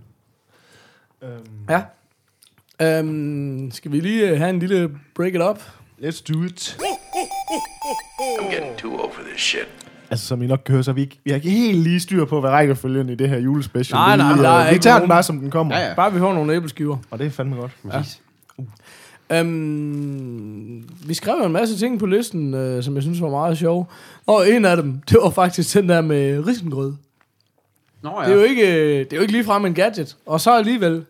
Um, 1.21 1.29
Ja. 1.69 1.81
Um, 2.99 3.71
skal 3.71 3.91
vi 3.91 3.99
lige 3.99 4.29
øh, 4.29 4.37
have 4.37 4.49
en 4.49 4.59
lille 4.59 4.91
break 5.15 5.33
it 5.35 5.41
up? 5.41 5.59
let's 6.01 6.23
do 6.33 6.43
it. 6.43 6.77
I'm 8.39 8.53
getting 8.55 8.77
too 8.77 8.91
old 9.03 9.13
for 9.13 9.21
this 9.29 9.41
shit. 9.41 9.67
Altså, 10.09 10.25
som 10.25 10.41
I 10.41 10.47
nok 10.47 10.61
kan 10.65 10.73
høre, 10.73 10.83
så 10.83 10.91
er 10.91 10.95
vi 10.95 11.01
ikke, 11.01 11.19
vi 11.23 11.29
har 11.31 11.35
ikke 11.35 11.49
helt 11.49 11.79
lige 11.79 11.99
styr 11.99 12.25
på, 12.25 12.39
hvad 12.39 12.49
rækkefølgen 12.49 13.09
i 13.09 13.15
det 13.15 13.29
her 13.29 13.37
julespecial. 13.39 13.95
Nej, 13.97 14.15
Det 14.15 14.21
er 14.23 14.25
nej, 14.27 14.33
lige, 14.35 14.43
der 14.43 14.49
er 14.49 14.67
Vi 14.67 14.73
ikke 14.73 14.83
tager 14.83 14.93
nogen- 14.93 15.01
den 15.01 15.09
bare, 15.09 15.23
som 15.23 15.39
den 15.39 15.51
kommer. 15.51 15.75
Ja, 15.77 15.87
ja. 15.87 15.93
Bare 15.93 16.13
vi 16.13 16.19
får 16.19 16.33
nogle 16.33 16.53
æbleskiver. 16.53 16.97
Og 17.11 17.19
det 17.19 17.27
er 17.27 17.31
fandme 17.31 17.55
godt. 17.55 17.71
Præcis. 17.89 18.21
Um, 19.29 20.83
vi 21.05 21.13
skrev 21.13 21.35
jo 21.39 21.45
en 21.45 21.51
masse 21.51 21.77
ting 21.77 21.99
på 21.99 22.05
listen, 22.05 22.53
uh, 22.53 22.83
som 22.83 22.95
jeg 22.95 23.03
synes 23.03 23.21
var 23.21 23.29
meget 23.29 23.57
sjove. 23.57 23.85
Og 24.27 24.49
en 24.49 24.65
af 24.65 24.77
dem, 24.77 25.01
det 25.09 25.17
var 25.23 25.29
faktisk 25.29 25.73
den 25.73 25.89
der 25.89 26.01
med 26.01 26.47
risengrød. 26.47 26.93
Nå 28.03 28.21
Ja. 28.21 28.25
Det 28.25 28.31
er 28.31 28.35
jo 28.35 28.43
ikke, 28.43 28.73
øh, 28.73 28.99
det 28.99 29.13
er 29.13 29.15
jo 29.15 29.21
ikke 29.21 29.33
ligefrem 29.33 29.65
en 29.65 29.73
gadget. 29.73 30.17
Og 30.25 30.41
så 30.41 30.57
alligevel. 30.57 30.93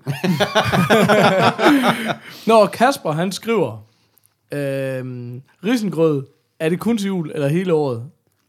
Når 2.47 2.65
Kasper 2.65 3.11
han 3.11 3.31
skriver, 3.31 3.85
øhm, 4.51 5.41
risengrød, 5.65 6.23
er 6.59 6.69
det 6.69 6.79
kun 6.79 6.97
til 6.97 7.07
jul 7.07 7.31
eller 7.33 7.47
hele 7.47 7.73
året? 7.73 8.03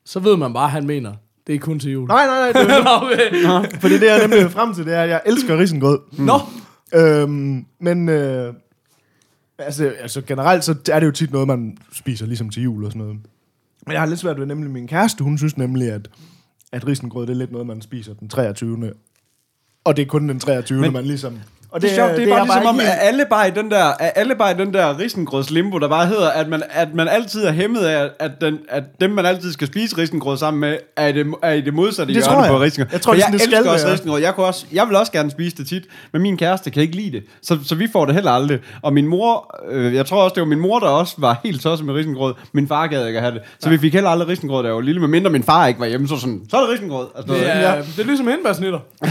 Så 0.04 0.20
ved 0.20 0.36
man 0.36 0.52
bare, 0.52 0.64
at 0.64 0.70
han 0.70 0.86
mener, 0.86 1.12
det 1.46 1.54
er 1.54 1.58
kun 1.58 1.78
til 1.78 1.92
jul. 1.92 2.08
Nej, 2.08 2.26
nej, 2.26 2.52
nej. 2.52 2.62
Det 2.62 2.72
er, 2.72 3.60
okay. 3.60 3.80
fordi 3.80 3.94
det, 3.94 4.06
jeg 4.06 4.28
nemlig 4.28 4.50
frem 4.50 4.74
til, 4.74 4.86
det 4.86 4.94
er, 4.94 5.02
at 5.02 5.08
jeg 5.08 5.20
elsker 5.26 5.58
risengrød. 5.58 5.98
Nå, 6.18 6.40
Øhm, 6.94 7.66
men 7.80 8.08
øh, 8.08 8.54
altså, 9.58 9.88
altså 10.00 10.22
generelt, 10.22 10.64
så 10.64 10.74
er 10.92 11.00
det 11.00 11.06
jo 11.06 11.12
tit 11.12 11.32
noget, 11.32 11.48
man 11.48 11.78
spiser 11.92 12.26
ligesom 12.26 12.50
til 12.50 12.62
jul 12.62 12.84
og 12.84 12.92
sådan 12.92 13.02
noget. 13.02 13.20
Men 13.86 13.92
jeg 13.92 14.00
har 14.00 14.06
lidt 14.06 14.20
svært 14.20 14.38
ved 14.38 14.46
nemlig 14.46 14.70
min 14.70 14.88
kæreste, 14.88 15.24
hun 15.24 15.38
synes 15.38 15.56
nemlig, 15.56 15.92
at, 15.92 16.08
at 16.72 16.86
risengrød, 16.86 17.26
det 17.26 17.32
er 17.32 17.36
lidt 17.36 17.52
noget, 17.52 17.66
man 17.66 17.80
spiser 17.82 18.14
den 18.14 18.28
23. 18.28 18.92
Og 19.84 19.96
det 19.96 20.02
er 20.02 20.06
kun 20.06 20.28
den 20.28 20.40
23. 20.40 20.80
Men, 20.80 20.92
man 20.92 21.04
ligesom... 21.04 21.38
Og 21.76 21.82
Det 21.82 21.90
er 21.90 21.94
sjovt, 21.94 22.10
det 22.16 22.22
er, 22.22 22.28
bare 22.28 22.38
jeg 22.38 22.46
ligesom 22.46 22.66
om, 22.66 22.74
ikke 22.80 22.92
at 22.92 23.08
alle 23.08 23.24
bare 23.30 23.48
i 23.48 23.50
den 23.50 23.70
der, 23.70 23.84
er 24.00 24.10
alle 24.10 24.34
bare 24.34 24.50
i 24.50 24.54
den 24.54 24.74
der 24.74 24.98
risengrøds 24.98 25.50
limbo, 25.50 25.78
der 25.78 25.88
bare 25.88 26.06
hedder, 26.06 26.30
at 26.30 26.48
man, 26.48 26.62
at 26.70 26.94
man 26.94 27.08
altid 27.08 27.44
er 27.44 27.52
hæmmet 27.52 27.80
af, 27.80 28.10
at, 28.18 28.30
den, 28.40 28.58
at 28.68 28.82
dem, 29.00 29.10
man 29.10 29.26
altid 29.26 29.52
skal 29.52 29.66
spise 29.66 29.98
risengrød 29.98 30.36
sammen 30.36 30.60
med, 30.60 30.76
er, 30.96 31.12
det, 31.12 31.26
er 31.42 31.52
i 31.52 31.60
det 31.60 31.74
modsatte 31.74 32.14
Det 32.14 32.24
hjørne 32.24 32.48
på 32.48 32.60
risengrød. 32.60 32.92
Jeg 32.92 33.00
tror, 33.00 33.12
For 33.12 33.14
det 33.14 33.22
er 33.22 33.26
jeg 33.26 33.32
det 33.32 33.42
elsker 33.42 33.60
skal 33.60 33.70
også 33.70 33.84
være. 33.86 33.94
risengrød. 33.94 34.20
Jeg, 34.20 34.34
kunne 34.34 34.46
også, 34.46 34.66
jeg 34.72 34.86
vil 34.88 34.96
også 34.96 35.12
gerne 35.12 35.30
spise 35.30 35.56
det 35.56 35.68
tit, 35.68 35.82
men 36.12 36.22
min 36.22 36.36
kæreste 36.36 36.70
kan 36.70 36.82
ikke 36.82 36.96
lide 36.96 37.10
det. 37.10 37.22
Så, 37.42 37.58
så 37.64 37.74
vi 37.74 37.88
får 37.92 38.04
det 38.06 38.14
heller 38.14 38.30
aldrig. 38.30 38.58
Og 38.82 38.92
min 38.92 39.06
mor, 39.06 39.60
øh, 39.70 39.94
jeg 39.94 40.06
tror 40.06 40.22
også, 40.22 40.34
det 40.34 40.40
var 40.40 40.46
min 40.46 40.60
mor, 40.60 40.78
der 40.78 40.88
også 40.88 41.14
var 41.18 41.40
helt 41.44 41.62
tosset 41.62 41.86
med 41.86 41.94
risengrød. 41.94 42.34
Min 42.52 42.68
far 42.68 42.86
gad 42.86 43.06
ikke 43.06 43.18
at 43.18 43.22
have 43.24 43.34
det. 43.34 43.42
Så 43.60 43.68
vi 43.68 43.78
fik 43.78 43.94
heller 43.94 44.10
aldrig 44.10 44.28
risengrød, 44.28 44.64
jeg 44.64 44.74
var 44.74 44.80
lille, 44.80 45.00
medmindre 45.00 45.30
min 45.30 45.42
far 45.42 45.66
ikke 45.66 45.80
var 45.80 45.86
hjemme. 45.86 46.08
Så, 46.08 46.16
sådan, 46.16 46.40
så 46.50 46.56
er 46.56 46.60
det 46.60 46.70
risengrød. 46.70 47.06
Altså, 47.16 47.34
det 47.34 47.40
ja. 47.40 47.46
er, 47.48 47.82
det 47.82 47.98
er 47.98 48.04
ligesom 48.04 48.26
hindbærsnitter. 48.28 48.78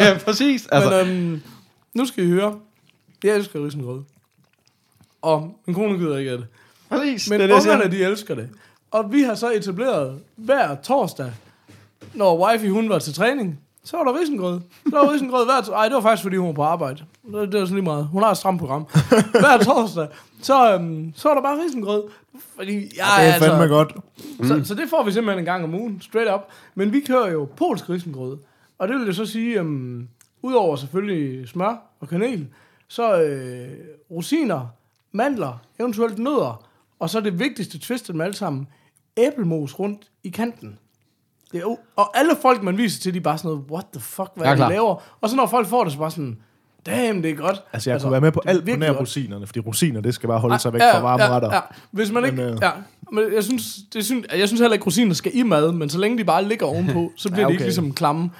ja, 0.00 0.14
præcis. 0.24 0.66
Altså, 0.72 1.04
Men 1.04 1.22
øhm, 1.32 1.42
nu 1.94 2.06
skal 2.06 2.24
I 2.24 2.28
høre. 2.28 2.58
Jeg 3.24 3.36
elsker 3.36 3.66
risengrød. 3.66 4.02
Og 5.22 5.58
min 5.66 5.74
kone 5.74 5.98
gider 5.98 6.18
ikke 6.18 6.30
af 6.30 6.38
det. 6.38 6.46
Præcis, 6.88 7.30
Men 7.30 7.40
det 7.40 7.50
er 7.50 7.56
det, 7.56 7.66
jeg 7.66 7.72
ungerne, 7.74 7.96
de 7.96 8.04
elsker 8.04 8.34
det. 8.34 8.48
Og 8.90 9.12
vi 9.12 9.22
har 9.22 9.34
så 9.34 9.50
etableret 9.50 10.20
hver 10.36 10.74
torsdag, 10.74 11.32
når 12.14 12.46
wifi 12.46 12.68
hun 12.68 12.88
var 12.88 12.98
til 12.98 13.14
træning, 13.14 13.60
så 13.84 13.96
var 13.96 14.04
der 14.04 14.20
risengrød. 14.20 14.60
Der 14.90 15.04
var 15.04 15.12
risengrød 15.12 15.44
hver 15.44 15.74
Ej, 15.74 15.84
det 15.84 15.94
var 15.94 16.00
faktisk, 16.00 16.22
fordi 16.22 16.36
hun 16.36 16.46
var 16.46 16.52
på 16.52 16.62
arbejde. 16.62 17.04
Det, 17.32 17.52
det 17.52 17.60
var 17.60 17.66
sådan 17.66 17.74
lige 17.74 17.84
meget. 17.84 18.06
Hun 18.06 18.22
har 18.22 18.30
et 18.30 18.36
stramt 18.36 18.60
program. 18.60 18.86
hver 19.40 19.58
torsdag, 19.64 20.08
så, 20.42 20.74
øhm, 20.74 21.12
så 21.16 21.28
var 21.28 21.34
der 21.34 21.42
bare 21.42 21.58
risengrød. 21.64 22.02
Fordi 22.56 22.74
jeg 22.74 23.06
Det 23.18 23.28
er 23.28 23.38
fandme 23.38 23.66
godt. 23.66 23.94
Så, 24.42 24.60
så 24.64 24.74
det 24.74 24.90
får 24.90 25.04
vi 25.04 25.12
simpelthen 25.12 25.38
en 25.38 25.44
gang 25.44 25.64
om 25.64 25.74
ugen, 25.74 26.00
straight 26.00 26.34
up. 26.34 26.40
Men 26.74 26.92
vi 26.92 27.00
kører 27.00 27.30
jo 27.32 27.48
polsk 27.56 27.90
risengrød. 27.90 28.36
Og 28.78 28.88
det 28.88 28.96
vil 28.96 29.06
jo 29.06 29.12
så 29.12 29.26
sige, 29.26 29.60
um, 29.60 30.08
udover 30.44 30.76
selvfølgelig 30.76 31.48
smør 31.48 31.76
og 32.00 32.08
kanel, 32.08 32.48
så 32.88 33.22
øh, 33.22 33.68
rosiner, 34.10 34.66
mandler, 35.12 35.58
eventuelt 35.80 36.18
nødder, 36.18 36.64
og 36.98 37.10
så 37.10 37.20
det 37.20 37.38
vigtigste 37.38 37.78
twist 37.78 38.08
af 38.08 38.12
dem 38.12 38.20
alle 38.20 38.34
sammen, 38.34 38.66
æblemos 39.16 39.78
rundt 39.78 40.10
i 40.24 40.28
kanten. 40.28 40.78
Det 41.52 41.60
er 41.62 41.76
og 41.96 42.18
alle 42.18 42.30
folk, 42.42 42.62
man 42.62 42.78
viser 42.78 43.00
til, 43.00 43.12
de 43.14 43.18
er 43.18 43.22
bare 43.22 43.38
sådan 43.38 43.48
noget, 43.48 43.64
what 43.70 43.84
the 43.92 44.00
fuck, 44.00 44.30
hvad 44.36 44.46
er 44.46 44.56
klar. 44.56 44.68
de 44.68 44.74
laver? 44.74 45.02
Og 45.20 45.28
så 45.30 45.36
når 45.36 45.46
folk 45.46 45.68
får 45.68 45.84
det, 45.84 45.92
så 45.92 45.98
bare 45.98 46.10
sådan, 46.10 46.38
damn, 46.86 47.22
det 47.22 47.30
er 47.30 47.34
godt. 47.34 47.62
Altså, 47.72 47.90
jeg 47.90 48.00
kunne 48.00 48.12
være 48.12 48.20
med 48.20 48.32
på 48.32 48.40
det 48.42 48.48
er 48.48 48.50
alt 48.50 48.60
på 48.60 48.64
virkelig 48.64 48.88
nær 48.88 48.92
godt. 48.92 49.00
rosinerne, 49.00 49.46
fordi 49.46 49.60
rosiner, 49.60 50.00
det 50.00 50.14
skal 50.14 50.26
bare 50.26 50.38
holde 50.40 50.58
sig 50.58 50.72
væk 50.72 50.80
fra 50.80 51.00
varme 51.00 51.22
ja, 51.24 51.30
retter. 51.30 51.54
Ja. 51.54 51.60
Hvis 51.90 52.12
man 52.12 52.24
ikke, 52.24 52.36
Men, 52.36 52.46
øh, 52.46 52.58
ja. 52.62 52.70
Men 53.12 53.24
jeg 53.34 53.44
synes, 53.44 53.76
det 53.92 54.04
synes, 54.04 54.26
jeg 54.36 54.48
synes 54.48 54.60
heller 54.60 54.74
ikke, 54.74 54.86
rosiner 54.86 55.14
skal 55.14 55.32
i 55.34 55.42
mad, 55.42 55.72
men 55.72 55.88
så 55.88 55.98
længe 55.98 56.18
de 56.18 56.24
bare 56.24 56.44
ligger 56.44 56.66
ovenpå, 56.66 57.12
så 57.16 57.28
bliver 57.30 57.40
Ja, 57.40 57.42
ja, 57.42 57.48
de 57.48 57.52
ikke 57.52 57.62
okay. 57.62 57.66
ligesom 57.66 57.92
klamme. 57.92 58.30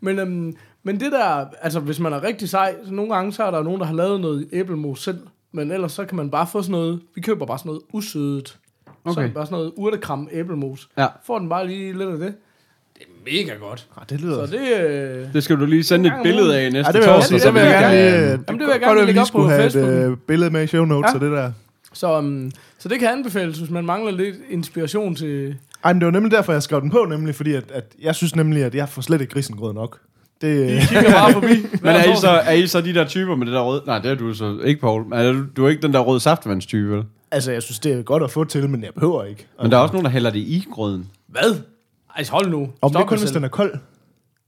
Men, 0.00 0.18
øhm, 0.18 0.56
men 0.84 1.00
det 1.00 1.12
der, 1.12 1.46
altså 1.62 1.80
hvis 1.80 2.00
man 2.00 2.12
er 2.12 2.22
rigtig 2.22 2.48
sej, 2.48 2.74
så 2.84 2.92
nogle 2.92 3.14
gange 3.14 3.32
så 3.32 3.44
er 3.44 3.50
der 3.50 3.62
nogen, 3.62 3.80
der 3.80 3.86
har 3.86 3.94
lavet 3.94 4.20
noget 4.20 4.48
æblemos 4.52 5.02
selv, 5.02 5.18
men 5.52 5.70
ellers 5.72 5.92
så 5.92 6.04
kan 6.04 6.16
man 6.16 6.30
bare 6.30 6.46
få 6.46 6.62
sådan 6.62 6.72
noget, 6.72 7.00
vi 7.14 7.20
køber 7.20 7.46
bare 7.46 7.58
sådan 7.58 7.68
noget 7.68 7.82
usødet. 7.92 8.56
Okay. 9.04 9.28
Så 9.28 9.34
bare 9.34 9.46
sådan 9.46 9.56
noget 9.58 9.72
urtekram 9.76 10.28
æblemos. 10.32 10.88
Ja. 10.98 11.06
Får 11.26 11.38
den 11.38 11.48
bare 11.48 11.66
lige 11.66 11.92
lidt 11.98 12.10
af 12.10 12.18
det. 12.18 12.34
Det 12.94 13.02
er 13.02 13.44
mega 13.46 13.58
godt. 13.58 13.86
Ah, 13.96 14.04
det 14.10 14.20
lyder... 14.20 14.46
Så 14.46 14.52
det, 14.52 14.86
øh, 14.90 15.32
det 15.32 15.44
skal 15.44 15.56
du 15.60 15.64
lige 15.66 15.84
sende 15.84 16.08
et 16.08 16.14
billede 16.22 16.58
af 16.60 16.72
næste 16.72 16.92
Ja, 16.92 16.98
det 16.98 17.06
torsdag. 17.06 17.28
sige. 17.28 17.38
det 17.38 17.46
Det 17.46 17.54
vil 17.54 17.62
jeg 17.62 17.80
gerne 17.80 17.94
lige... 17.94 18.16
øh, 18.18 18.30
Jamen, 18.30 18.38
det 18.46 18.58
vil 18.58 18.66
jeg 18.72 18.80
gerne 18.80 18.94
vi 18.94 19.00
lægge 19.00 19.12
lige 19.12 19.20
op 19.20 19.28
på 19.32 19.48
have 19.48 19.66
et 19.66 19.76
øh, 20.10 20.16
billede 20.16 20.50
med 20.50 20.62
i 20.64 20.66
show 20.66 20.84
notes 20.84 21.10
Ja. 21.10 21.14
og 21.14 21.20
det 21.20 21.32
der. 21.32 21.52
så, 21.92 22.18
um, 22.18 22.50
så 22.78 22.88
det 22.88 22.98
kan 22.98 23.08
anbefales, 23.08 23.58
hvis 23.58 23.70
man 23.70 23.84
mangler 23.84 24.10
lidt 24.12 24.36
inspiration 24.50 25.14
til... 25.14 25.56
Ej, 25.84 25.92
men 25.92 26.00
det 26.00 26.06
var 26.06 26.12
nemlig 26.12 26.32
derfor, 26.32 26.52
jeg 26.52 26.62
skrev 26.62 26.80
den 26.80 26.90
på, 26.90 27.04
nemlig 27.08 27.34
fordi, 27.34 27.54
at, 27.54 27.64
at 27.70 27.84
jeg 28.02 28.14
synes 28.14 28.36
nemlig, 28.36 28.64
at 28.64 28.74
jeg 28.74 28.88
får 28.88 29.02
slet 29.02 29.20
ikke 29.20 29.36
risengrød 29.36 29.72
nok. 29.74 29.98
Det, 30.40 30.70
I 30.70 30.80
kigger 30.86 31.10
bare 31.10 31.32
forbi. 31.32 31.66
Men 31.82 31.90
er 31.90 32.12
I, 32.12 32.16
så, 32.16 32.28
er 32.28 32.52
I 32.52 32.66
så 32.66 32.80
de 32.80 32.94
der 32.94 33.04
typer 33.06 33.36
med 33.36 33.46
det 33.46 33.54
der 33.54 33.60
røde? 33.62 33.82
Nej, 33.86 33.98
det 33.98 34.10
er 34.10 34.14
du 34.14 34.34
så 34.34 34.58
ikke, 34.64 34.80
Paul. 34.80 35.04
Men 35.08 35.18
er 35.18 35.32
du, 35.32 35.44
du 35.56 35.64
er 35.64 35.68
ikke 35.68 35.82
den 35.82 35.92
der 35.92 36.00
røde 36.00 36.20
saftevandstype, 36.20 36.90
vel? 36.96 37.04
altså, 37.30 37.52
jeg 37.52 37.62
synes, 37.62 37.78
det 37.78 37.92
er 37.92 38.02
godt 38.02 38.22
at 38.22 38.30
få 38.30 38.44
til, 38.44 38.68
men 38.70 38.84
jeg 38.84 38.94
behøver 38.94 39.24
ikke. 39.24 39.46
Men 39.62 39.70
der 39.70 39.76
er 39.76 39.80
også 39.82 39.92
nogen, 39.92 40.04
der 40.04 40.10
hælder 40.10 40.30
det 40.30 40.38
i 40.38 40.66
grøden. 40.72 41.10
Hvad? 41.26 41.56
Ej, 42.16 42.24
hold 42.30 42.50
nu. 42.50 42.68
Om 42.82 42.90
det 42.92 43.00
er 43.00 43.04
kun, 43.04 43.18
hvis 43.18 43.30
den 43.30 43.44
er 43.44 43.48
kold. 43.48 43.74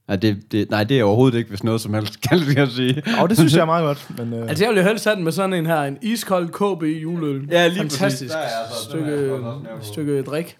Nej, 0.07 0.17
det, 0.17 0.51
det, 0.51 0.69
nej, 0.69 0.83
det 0.83 0.99
er 0.99 1.03
overhovedet 1.03 1.37
ikke, 1.37 1.49
hvis 1.49 1.63
noget 1.63 1.81
som 1.81 1.93
helst, 1.93 2.21
kan 2.29 2.57
jeg 2.57 2.67
sige. 2.67 3.03
Og 3.21 3.29
det 3.29 3.37
synes 3.37 3.53
jeg 3.53 3.61
er 3.61 3.65
meget 3.65 3.83
godt. 3.83 4.07
Men, 4.17 4.33
øh, 4.33 4.49
Altså, 4.49 4.63
jeg 4.63 4.69
ville 4.69 4.81
jo 4.83 4.87
helst 4.89 5.05
have 5.05 5.15
den 5.15 5.23
med 5.23 5.31
sådan 5.31 5.53
en 5.53 5.65
her, 5.65 5.81
en 5.83 5.97
iskold 6.01 6.47
KB 6.49 6.83
juleøl. 7.03 7.47
Ja, 7.51 7.67
lige 7.67 7.77
Fantastisk 7.79 8.01
præcis. 8.11 8.31
Der 8.31 8.37
er 8.37 8.63
altså- 8.63 8.97
er 8.97 9.81
stykke, 9.81 9.85
stykke 9.85 10.21
drik. 10.21 10.57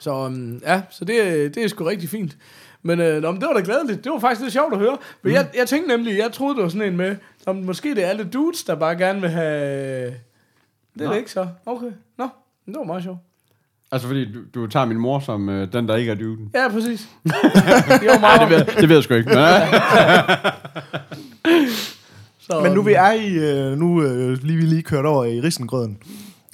Så 0.00 0.14
um, 0.14 0.60
ja, 0.66 0.82
så 0.90 1.04
det, 1.04 1.54
det 1.54 1.64
er 1.64 1.68
sgu 1.68 1.84
rigtig 1.84 2.08
fint. 2.08 2.36
Men, 2.86 3.00
øh, 3.00 3.22
nå, 3.22 3.30
men 3.32 3.40
det 3.40 3.48
var 3.48 3.54
da 3.54 3.60
glædeligt. 3.64 4.04
Det 4.04 4.12
var 4.12 4.18
faktisk 4.18 4.42
lidt 4.42 4.52
sjovt 4.52 4.72
at 4.72 4.78
høre. 4.78 4.96
Men 5.22 5.30
mm. 5.30 5.34
jeg, 5.34 5.48
jeg 5.56 5.68
tænkte 5.68 5.88
nemlig, 5.88 6.18
jeg 6.18 6.32
troede, 6.32 6.54
det 6.54 6.62
var 6.62 6.68
sådan 6.68 6.88
en 6.88 6.96
med, 6.96 7.16
om 7.46 7.56
måske 7.56 7.94
det 7.94 8.04
er 8.04 8.08
alle 8.08 8.24
dudes, 8.24 8.64
der 8.64 8.74
bare 8.74 8.96
gerne 8.96 9.20
vil 9.20 9.30
have... 9.30 10.06
Det 10.94 11.00
er 11.00 11.04
Nå. 11.04 11.12
det 11.12 11.18
ikke 11.18 11.30
så. 11.30 11.48
Okay. 11.66 11.90
Nå, 12.18 12.28
men 12.66 12.74
det 12.74 12.78
var 12.78 12.84
meget 12.84 13.02
sjovt. 13.02 13.18
Altså, 13.92 14.08
fordi 14.08 14.32
du, 14.32 14.40
du 14.54 14.66
tager 14.66 14.86
min 14.86 14.98
mor 14.98 15.20
som 15.20 15.48
øh, 15.48 15.72
den, 15.72 15.88
der 15.88 15.96
ikke 15.96 16.12
er 16.12 16.16
duden. 16.16 16.50
Ja, 16.54 16.68
præcis. 16.68 17.08
det 17.24 18.08
var 18.08 18.20
meget 18.20 18.40
Nej, 18.40 18.48
det 18.48 18.66
ved, 18.66 18.80
det 18.80 18.88
ved 18.88 18.96
jeg 18.96 19.04
sgu 19.04 19.14
ikke. 19.14 19.30
Så, 22.40 22.60
men 22.60 22.72
nu 22.72 22.82
vi 22.82 22.92
er 22.92 23.12
i, 23.12 23.34
øh, 23.34 23.78
nu 23.78 24.02
øh, 24.02 24.42
lige 24.42 24.56
vi 24.56 24.62
lige 24.62 24.82
kørt 24.82 25.06
over 25.06 25.24
i 25.24 25.40
risengrøden. 25.40 25.98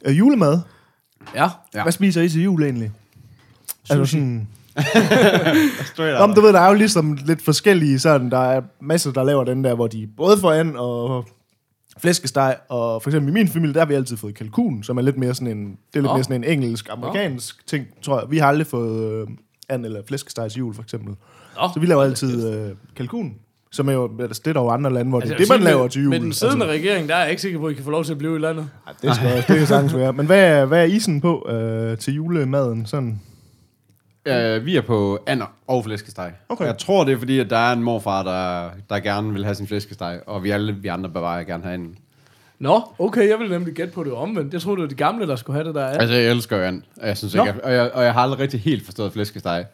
Øh, 0.05 0.19
julemad. 0.19 0.61
Ja. 1.35 1.49
Ja. 1.75 1.83
Hvad 1.83 1.93
spiser 1.93 2.23
I 2.23 2.29
til 2.29 2.43
jul 2.43 2.63
egentlig? 2.63 2.91
Altså 3.91 4.05
Sushi. 4.05 4.17
sådan, 4.17 4.49
Straight 5.93 6.19
Nå, 6.19 6.27
men 6.27 6.37
du 6.37 6.41
ved, 6.41 6.53
der 6.53 6.61
er 6.61 6.69
jo 6.69 6.75
ligesom 6.75 7.19
lidt 7.27 7.43
forskellige 7.43 7.99
sådan, 7.99 8.31
der 8.31 8.39
er 8.39 8.63
masser, 8.81 9.13
der 9.13 9.23
laver 9.23 9.45
den 9.45 9.65
der, 9.65 9.75
hvor 9.75 9.87
de 9.87 10.09
både 10.17 10.39
får 10.39 10.53
and 10.53 10.77
og 10.77 11.25
flæskesteg, 11.99 12.57
og 12.69 13.03
for 13.03 13.11
eksempel 13.11 13.29
i 13.31 13.33
min 13.33 13.49
familie, 13.49 13.75
der 13.75 13.81
har 13.81 13.87
vi 13.87 13.95
altid 13.95 14.17
fået 14.17 14.35
kalkun, 14.35 14.83
som 14.83 14.99
er 14.99 15.03
lidt 15.03 15.17
mere 15.17 15.35
sådan 15.35 15.59
en, 15.59 15.65
det 15.67 15.75
er 15.75 15.77
lidt 15.95 16.05
Nå. 16.05 16.15
mere 16.15 16.25
sådan 16.25 16.45
en 16.45 16.51
engelsk-amerikansk 16.51 17.67
ting, 17.67 17.87
tror 18.03 18.21
jeg. 18.21 18.31
Vi 18.31 18.39
har 18.39 18.49
aldrig 18.49 18.67
fået 18.67 19.13
øh, 19.13 19.27
and 19.69 19.87
eller 19.87 20.03
flæskesteg 20.09 20.51
til 20.51 20.59
jul, 20.59 20.75
for 20.75 20.83
eksempel. 20.83 21.15
Nå. 21.57 21.69
Så 21.75 21.81
vi 21.81 21.87
laver 21.87 22.03
altid 22.03 22.55
øh, 22.55 22.71
kalkun, 22.97 23.35
som 23.73 23.89
er 23.89 23.93
jo, 23.93 24.11
altså, 24.21 24.43
det 24.45 24.51
er 24.51 24.53
der 24.53 24.61
jo 24.61 24.69
andre 24.69 24.93
lande, 24.93 25.09
hvor 25.09 25.21
altså, 25.21 25.35
det 25.35 25.41
er 25.41 25.45
det, 25.45 25.49
man 25.49 25.59
sige, 25.59 25.71
laver 25.71 25.89
til 25.89 26.03
jul. 26.03 26.11
Med 26.11 26.21
den 26.21 26.33
siddende 26.33 26.67
altså, 26.67 26.79
regering, 26.79 27.09
der 27.09 27.15
er 27.15 27.21
jeg 27.21 27.31
ikke 27.31 27.43
sikker 27.43 27.59
på, 27.59 27.67
at 27.67 27.73
I 27.73 27.75
kan 27.75 27.85
få 27.85 27.91
lov 27.91 28.05
til 28.05 28.13
at 28.13 28.19
blive 28.19 28.37
i 28.37 28.39
landet. 28.39 28.69
ej, 28.87 28.93
det 29.03 29.15
skal 29.15 29.37
det 29.37 29.45
kan 29.47 29.67
sagtens 29.67 29.97
være. 29.97 30.13
Men 30.13 30.27
hvad 30.27 30.41
er, 30.41 30.65
hvad 30.65 30.81
er 30.81 30.85
isen 30.85 31.21
på 31.21 31.49
øh, 31.49 31.99
til 31.99 32.15
julemaden? 32.15 32.87
Sådan? 32.87 33.21
Uh, 34.29 34.67
vi 34.67 34.77
er 34.77 34.81
på 34.81 35.19
and 35.27 35.43
og 35.67 35.85
flæskesteg. 35.85 36.33
Okay. 36.49 36.65
Jeg 36.65 36.79
tror, 36.79 37.05
det 37.05 37.15
er 37.15 37.19
fordi, 37.19 37.39
at 37.39 37.51
der 37.51 37.57
er 37.57 37.73
en 37.73 37.83
morfar, 37.83 38.23
der, 38.23 38.71
der 38.91 39.01
gerne 39.01 39.33
vil 39.33 39.45
have 39.45 39.55
sin 39.55 39.67
flæskesteg, 39.67 40.21
og 40.27 40.43
vi 40.45 40.51
alle 40.51 40.73
vi 40.75 40.89
andre 40.89 41.11
bevarer 41.11 41.45
gerne 41.45 41.63
have 41.63 41.75
en. 41.75 41.99
Nå, 42.59 42.83
okay, 42.99 43.29
jeg 43.29 43.39
vil 43.39 43.51
nemlig 43.51 43.75
gætte 43.75 43.93
på 43.93 44.05
det 44.05 44.13
omvendt. 44.13 44.53
Jeg 44.53 44.63
troede, 44.63 44.77
det 44.77 44.83
var 44.83 44.89
de 44.89 44.95
gamle, 44.95 45.27
der 45.27 45.37
skulle 45.37 45.55
have 45.57 45.67
det 45.67 45.75
der. 45.75 45.87
Altså, 45.87 46.15
jeg 46.15 46.31
elsker 46.31 46.57
jo 46.57 46.63
and, 46.63 46.83
og 47.01 47.09
jeg 47.09 47.17
synes 47.17 47.35
Nå. 47.35 47.45
ikke, 47.45 47.65
og, 47.65 47.73
jeg, 47.73 47.91
og 47.93 48.05
jeg 48.05 48.13
har 48.13 48.21
aldrig 48.21 48.39
rigtig 48.41 48.61
helt 48.61 48.85
forstået 48.85 49.13
flæskesteg. 49.13 49.65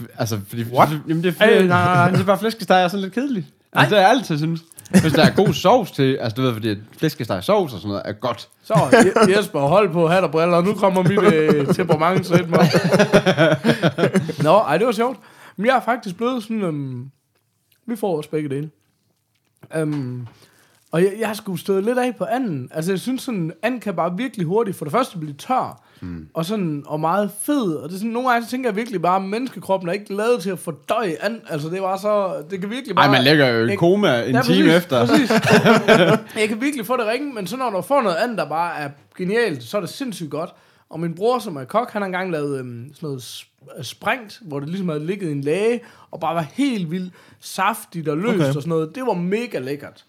F- 0.00 0.06
altså, 0.18 0.40
fordi... 0.48 0.64
What? 0.64 0.88
Jamen, 1.08 1.22
det 1.22 1.28
er, 1.28 1.32
fordi, 1.32 1.50
Ej, 1.50 1.58
nej, 1.58 1.66
nej, 1.66 1.94
nej, 1.94 2.10
det 2.10 2.20
er 2.20 2.24
bare 2.24 2.38
flæskesteg 2.38 2.82
er 2.82 2.88
sådan 2.88 3.02
lidt 3.02 3.14
kedeligt. 3.14 3.46
Altså, 3.72 3.90
det 3.94 3.98
er 4.02 4.06
jeg 4.06 4.10
altid 4.16 4.38
synes. 4.38 4.60
Hvis 4.90 5.12
der 5.12 5.22
er 5.24 5.34
god 5.34 5.52
sovs 5.54 5.90
til, 5.90 6.16
altså 6.16 6.34
du 6.36 6.42
ved, 6.42 6.52
fordi 6.52 6.74
flæskesteg 6.98 7.44
sovs 7.44 7.72
og 7.74 7.78
sådan 7.80 7.88
noget 7.88 8.02
er 8.04 8.12
godt. 8.12 8.48
Så, 8.62 8.74
Je- 8.74 9.36
Jesper, 9.38 9.60
hold 9.60 9.92
på 9.92 10.08
hat 10.08 10.24
og 10.24 10.30
briller. 10.30 10.60
Nu 10.60 10.74
kommer 10.74 11.02
mit 11.02 11.22
øh, 11.34 11.66
temperament 11.74 12.26
så 12.26 12.36
lidt 12.36 12.50
med. 12.54 12.58
Nå, 14.42 14.58
ej, 14.58 14.78
det 14.78 14.86
var 14.86 14.92
sjovt. 14.92 15.18
Men 15.56 15.66
jeg 15.66 15.76
er 15.76 15.80
faktisk 15.80 16.16
blevet 16.16 16.42
sådan... 16.42 16.62
Øhm, 16.62 17.10
vi 17.86 17.96
får 17.96 18.16
også 18.16 18.30
begge 18.30 18.48
dele. 18.48 18.70
Øhm, 19.76 20.26
og 20.92 21.02
jeg, 21.02 21.12
jeg 21.18 21.26
har 21.28 21.34
sgu 21.34 21.56
stået 21.56 21.84
lidt 21.84 21.98
af 21.98 22.16
på 22.16 22.24
anden. 22.24 22.68
Altså, 22.74 22.92
jeg 22.92 22.98
synes 23.00 23.22
sådan, 23.22 23.52
and 23.62 23.80
kan 23.80 23.94
bare 23.94 24.16
virkelig 24.16 24.46
hurtigt 24.46 24.76
for 24.76 24.84
det 24.84 24.92
første 24.92 25.18
blive 25.18 25.32
tør. 25.34 25.82
Mm. 26.00 26.28
Og 26.34 26.44
sådan, 26.44 26.82
og 26.86 27.00
meget 27.00 27.30
fed. 27.42 27.74
Og 27.76 27.88
det 27.88 27.94
er 27.94 27.98
sådan, 27.98 28.10
nogle 28.12 28.30
gange 28.30 28.44
så 28.44 28.50
tænker 28.50 28.68
jeg 28.70 28.76
virkelig 28.76 29.02
bare, 29.02 29.16
at 29.16 29.22
menneskekroppen 29.28 29.88
er 29.88 29.92
ikke 29.92 30.14
lavet 30.14 30.42
til 30.42 30.50
at 30.50 30.58
fordøje 30.58 31.16
and. 31.20 31.40
Altså, 31.48 31.68
det 31.68 31.82
var 31.82 31.96
så... 31.96 32.34
Det 32.50 32.60
kan 32.60 32.70
virkelig 32.70 32.96
bare... 32.96 33.06
Nej, 33.06 33.16
man 33.18 33.24
ligger 33.24 33.48
jo 33.48 33.64
i 33.64 33.68
Jeg- 33.68 33.78
koma 33.78 34.22
en 34.24 34.34
Ja, 34.34 34.42
time 34.42 34.64
præcis, 34.64 34.74
efter. 34.74 35.06
Præcis. 35.06 35.30
jeg 36.40 36.48
kan 36.48 36.60
virkelig 36.60 36.86
få 36.86 36.96
det 36.96 37.06
ringe, 37.06 37.32
men 37.34 37.46
så 37.46 37.56
når 37.56 37.70
du 37.70 37.82
får 37.82 38.02
noget 38.02 38.16
andet, 38.16 38.38
der 38.38 38.48
bare 38.48 38.78
er 38.80 38.88
genialt, 39.18 39.62
så 39.62 39.76
er 39.76 39.80
det 39.80 39.90
sindssygt 39.90 40.30
godt. 40.30 40.50
Og 40.90 41.00
min 41.00 41.14
bror, 41.14 41.38
som 41.38 41.56
er 41.56 41.64
kok, 41.64 41.90
han 41.92 42.02
har 42.02 42.06
engang 42.06 42.30
lavet 42.30 42.58
øhm, 42.58 42.90
sådan 42.94 43.06
noget 43.06 43.20
sp- 43.20 43.82
sprængt, 43.82 44.40
hvor 44.42 44.60
det 44.60 44.68
ligesom 44.68 44.88
havde 44.88 45.06
ligget 45.06 45.28
i 45.28 45.32
en 45.32 45.40
lage, 45.40 45.80
og 46.10 46.20
bare 46.20 46.34
var 46.34 46.46
helt 46.52 46.90
vildt 46.90 47.12
saftigt 47.40 48.08
og 48.08 48.16
løst 48.16 48.34
okay. 48.34 48.46
og 48.46 48.52
sådan 48.54 48.68
noget. 48.68 48.94
Det 48.94 49.02
var 49.06 49.14
mega 49.14 49.58
lækkert. 49.58 50.04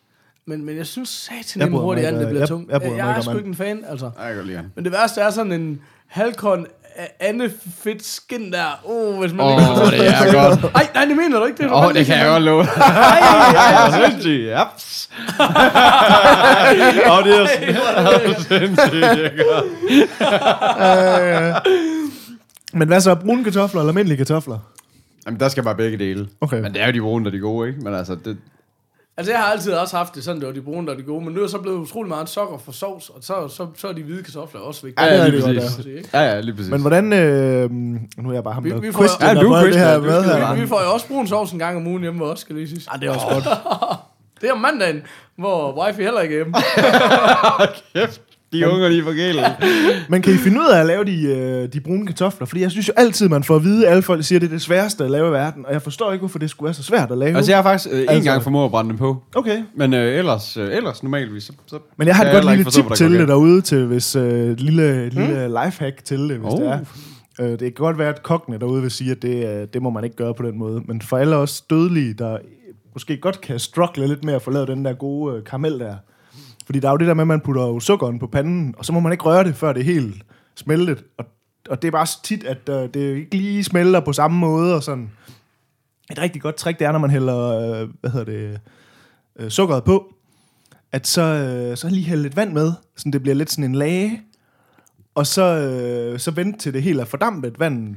Men, 0.49 0.65
men 0.65 0.77
jeg 0.77 0.88
synes 0.88 1.09
satan 1.09 1.71
mig 1.71 1.81
hurtigt, 1.81 2.07
ikke, 2.07 2.15
at 2.15 2.19
det 2.19 2.25
øh, 2.25 2.29
bliver 2.29 2.41
jeg- 2.41 2.49
tungt. 2.49 2.71
jeg 2.71 2.81
Jeg, 2.83 2.91
jeg, 2.97 3.09
er 3.12 3.15
ikke 3.15 3.25
sgu 3.25 3.38
ikke 3.38 3.47
en 3.47 3.55
fan, 3.55 3.83
altså. 3.89 4.12
Ej, 4.19 4.25
jeg 4.25 4.35
kan 4.35 4.45
lide. 4.45 4.63
Men 4.75 4.83
det 4.85 4.93
værste 4.93 5.21
er 5.21 5.29
sådan 5.29 5.51
en 5.51 5.79
halvkon 6.07 6.65
Anne 7.19 7.51
fedt 7.83 8.05
skin 8.05 8.51
der. 8.51 8.79
Oh, 8.85 9.19
hvis 9.19 9.33
man 9.33 9.45
Åh, 9.45 9.51
lige 9.57 9.67
kan 9.67 9.75
det 10.27 10.39
er 10.39 10.49
godt. 10.49 10.59
Ej, 10.75 10.88
nej, 10.93 11.05
det 11.05 11.15
mener 11.17 11.39
du 11.39 11.45
ikke. 11.45 11.57
Det, 11.57 11.65
er 11.65 11.73
Åh, 11.75 11.83
godt 11.83 11.95
det 11.95 12.05
kan 12.05 12.17
jeg 12.17 12.27
godt 12.27 12.43
love. 12.43 12.63
Ej, 12.63 13.19
ej, 13.19 13.89
Det 13.89 14.05
er 14.05 14.09
sindssygt, 14.09 14.47
japs. 14.47 15.09
Åh, 15.39 15.45
det 17.23 17.39
er 17.39 17.45
sindssygt, 18.39 19.01
det 19.01 19.31
er. 19.38 19.62
Men 22.73 22.88
hvad 22.88 23.01
så, 23.01 23.15
brune 23.15 23.43
kartofler 23.43 23.81
eller 23.81 23.89
almindelige 23.89 24.17
kartofler? 24.17 24.57
Jamen, 25.25 25.39
der 25.39 25.49
skal 25.49 25.63
bare 25.63 25.75
begge 25.75 25.97
dele. 25.97 26.27
Okay. 26.41 26.62
Men 26.62 26.73
det 26.73 26.81
er 26.81 26.85
jo 26.85 26.91
de 26.93 27.01
brune, 27.01 27.25
der 27.25 27.31
er 27.31 27.35
de 27.35 27.39
gode, 27.39 27.69
ikke? 27.69 27.81
Men 27.81 27.93
altså, 27.93 28.15
det, 28.25 28.38
Altså, 29.19 29.32
jeg 29.34 29.39
har 29.41 29.51
altid 29.51 29.73
også 29.73 29.97
haft 29.97 30.15
det 30.15 30.23
sådan, 30.23 30.39
det 30.41 30.47
var 30.47 30.53
de 30.53 30.62
brune, 30.62 30.88
der 30.88 30.93
er 30.93 30.97
de 30.97 31.03
gode, 31.03 31.25
men 31.25 31.34
nu 31.34 31.39
er 31.39 31.43
jeg 31.43 31.49
så 31.49 31.58
blevet 31.58 31.77
utrolig 31.77 32.10
meget 32.10 32.29
sukker 32.29 32.58
for 32.58 32.71
sovs, 32.71 33.10
og 33.10 33.15
så, 33.21 33.47
så, 33.47 33.67
så 33.77 33.88
er 33.88 33.93
de 33.93 34.03
hvide 34.03 34.23
kartofler 34.23 34.62
også 34.62 34.82
vigtige. 34.86 35.05
Ja, 35.05 35.13
det 35.13 35.21
er 35.21 35.27
lige 35.32 35.41
godt, 35.41 35.55
præcis. 35.58 35.86
ja. 35.86 35.91
Ikke? 35.97 36.10
Ja, 36.13 36.21
ja, 36.21 36.39
lige 36.39 36.55
præcis. 36.55 36.71
Men 36.71 36.82
hvordan, 36.82 37.13
øh, 37.13 37.71
nu 37.71 38.29
er 38.29 38.34
jeg 38.34 38.43
bare 38.43 38.53
ham, 38.53 38.63
Vi- 38.63 38.69
der 38.69 38.79
vi 38.79 38.91
får- 38.91 38.99
Christian, 39.08 39.29
Ja, 39.29 39.36
der 39.36 39.41
du 39.41 39.47
er 39.47 39.51
prøver 39.60 39.71
det 39.71 39.79
her 39.79 39.93
Christian, 39.99 40.13
med 40.13 40.23
skal- 40.23 40.45
her. 40.45 40.53
Vi, 40.55 40.62
vi 40.62 40.67
får 40.67 40.82
jo 40.84 40.93
også 40.93 41.08
brun 41.08 41.27
sovs 41.27 41.51
en 41.51 41.60
gang 41.60 41.77
om 41.77 41.88
ugen 41.88 42.01
hjemme, 42.01 42.25
også, 42.25 42.41
skal 42.41 42.55
jeg 42.55 42.65
lige 42.67 42.79
sige. 42.82 42.89
Ja, 42.93 42.99
det 42.99 43.08
er 43.10 43.13
også 43.13 43.27
godt. 43.27 43.45
Det 44.41 44.49
er 44.49 44.53
om 44.53 44.60
mandagen, 44.60 45.01
hvor 45.38 45.86
wifi 45.86 46.01
heller 46.03 46.19
ikke 46.21 46.36
er 46.36 46.38
hjemme. 46.38 46.53
Kæft, 47.95 48.21
de 48.53 48.69
unger, 48.71 48.89
de 48.89 48.99
er 48.99 49.03
forkælet. 49.03 49.45
Men 50.09 50.21
kan 50.21 50.33
I 50.33 50.38
finde 50.38 50.59
ud 50.59 50.65
af 50.73 50.79
at 50.79 50.85
lave 50.85 51.05
de, 51.05 51.23
øh, 51.23 51.73
de 51.73 51.79
brune 51.81 52.05
kartofler? 52.07 52.45
Fordi 52.47 52.62
jeg 52.62 52.71
synes 52.71 52.88
jo 52.88 52.93
altid, 52.97 53.29
man 53.29 53.43
får 53.43 53.55
at 53.55 53.63
vide, 53.63 53.85
at 53.85 53.91
alle 53.91 54.01
folk 54.03 54.23
siger, 54.23 54.38
at 54.38 54.41
det 54.41 54.47
er 54.47 54.51
det 54.51 54.62
sværeste 54.62 55.03
at 55.03 55.12
lave 55.12 55.27
i 55.27 55.31
verden. 55.31 55.65
Og 55.65 55.73
jeg 55.73 55.81
forstår 55.81 56.12
ikke, 56.12 56.21
hvorfor 56.21 56.39
det 56.39 56.49
skulle 56.49 56.65
være 56.67 56.73
så 56.73 56.83
svært 56.83 57.12
at 57.12 57.17
lave. 57.17 57.35
Altså, 57.38 57.51
jeg 57.51 57.57
har 57.57 57.63
faktisk 57.63 57.93
øh, 57.93 58.01
en 58.01 58.09
Altså- 58.09 58.29
gang 58.31 58.43
formået 58.43 58.65
at 58.65 58.71
brænde 58.71 58.89
dem 58.89 58.97
på. 58.97 59.23
Okay. 59.35 59.63
Men 59.75 59.93
øh, 59.93 60.17
ellers, 60.17 60.57
øh, 60.57 60.75
ellers 60.77 61.03
normalvis, 61.03 61.43
så, 61.43 61.53
så 61.67 61.79
Men 61.97 62.07
jeg 62.07 62.15
har 62.15 62.25
et 62.25 62.31
godt 62.31 62.45
lille 62.45 62.63
forstå, 62.63 62.81
tip 62.81 62.91
til 62.95 63.12
det 63.19 63.27
derude, 63.27 63.62
til 63.62 63.85
hvis 63.85 64.15
øh, 64.15 64.51
et 64.51 64.59
lille, 64.62 65.09
lille 65.09 65.47
lifehack 65.65 66.03
til 66.05 66.19
det, 66.19 66.38
hvis 66.38 66.53
Oh. 66.53 66.59
det 66.62 66.67
er. 66.67 66.79
Øh, 67.41 67.49
det 67.51 67.59
kan 67.59 67.71
godt 67.71 67.97
være, 67.97 68.09
at 68.09 68.23
kokkene 68.23 68.59
derude 68.59 68.81
vil 68.81 68.91
sige, 68.91 69.12
at 69.12 69.21
det, 69.21 69.47
øh, 69.62 69.67
det 69.73 69.81
må 69.81 69.89
man 69.89 70.03
ikke 70.03 70.15
gøre 70.15 70.33
på 70.33 70.43
den 70.43 70.57
måde. 70.59 70.81
Men 70.88 71.01
for 71.01 71.17
alle 71.17 71.35
os 71.35 71.62
dødelige, 71.62 72.13
der 72.13 72.38
måske 72.93 73.17
godt 73.17 73.41
kan 73.41 73.59
struggle 73.59 74.07
lidt 74.07 74.23
med 74.23 74.33
at 74.33 74.41
få 74.41 74.51
lavet 74.51 74.67
den 74.67 74.85
der 74.85 74.93
gode 74.93 75.35
øh, 75.38 75.43
karamel 75.43 75.79
der. 75.79 75.95
Fordi 76.69 76.79
der 76.79 76.88
er 76.88 76.91
jo 76.91 76.97
det 76.97 77.08
der 77.08 77.13
med, 77.13 77.23
at 77.23 77.27
man 77.27 77.41
putter 77.41 77.62
jo 77.62 77.79
sukkeren 77.79 78.19
på 78.19 78.27
panden, 78.27 78.75
og 78.77 78.86
så 78.86 78.93
må 78.93 78.99
man 78.99 79.12
ikke 79.12 79.23
røre 79.23 79.43
det, 79.43 79.55
før 79.55 79.73
det 79.73 79.79
er 79.79 79.86
helt 79.86 80.25
smeltet. 80.55 81.03
Og, 81.17 81.25
og 81.69 81.82
det 81.82 81.88
er 81.88 81.91
bare 81.91 82.05
så 82.05 82.23
tit, 82.23 82.43
at 82.43 82.69
øh, 82.69 82.89
det 82.93 83.17
ikke 83.17 83.36
lige 83.36 83.63
smelter 83.63 83.99
på 83.99 84.13
samme 84.13 84.38
måde. 84.38 84.75
Og 84.75 84.84
sådan. 84.84 85.12
Et 86.12 86.19
rigtig 86.19 86.41
godt 86.41 86.55
trick, 86.55 86.79
det 86.79 86.88
er, 86.88 86.91
når 86.91 86.99
man 86.99 87.10
hælder 87.10 87.38
øh, 87.38 87.89
hvad 87.99 88.12
hedder 88.12 88.25
det, 88.25 88.60
øh, 89.39 89.49
sukkeret 89.49 89.84
på, 89.84 90.13
at 90.91 91.08
så, 91.08 91.21
øh, 91.21 91.77
så 91.77 91.89
lige 91.89 92.05
hælde 92.05 92.23
lidt 92.23 92.36
vand 92.36 92.53
med, 92.53 92.73
så 92.95 93.10
det 93.13 93.21
bliver 93.21 93.36
lidt 93.36 93.51
sådan 93.51 93.63
en 93.63 93.75
lage, 93.75 94.21
og 95.15 95.27
så, 95.27 95.43
øh, 95.43 96.19
så 96.19 96.32
vente 96.32 96.60
til 96.60 96.73
det 96.73 96.84
helt 96.84 96.99
er 96.99 97.05
fordampet 97.05 97.60
vandet, 97.60 97.95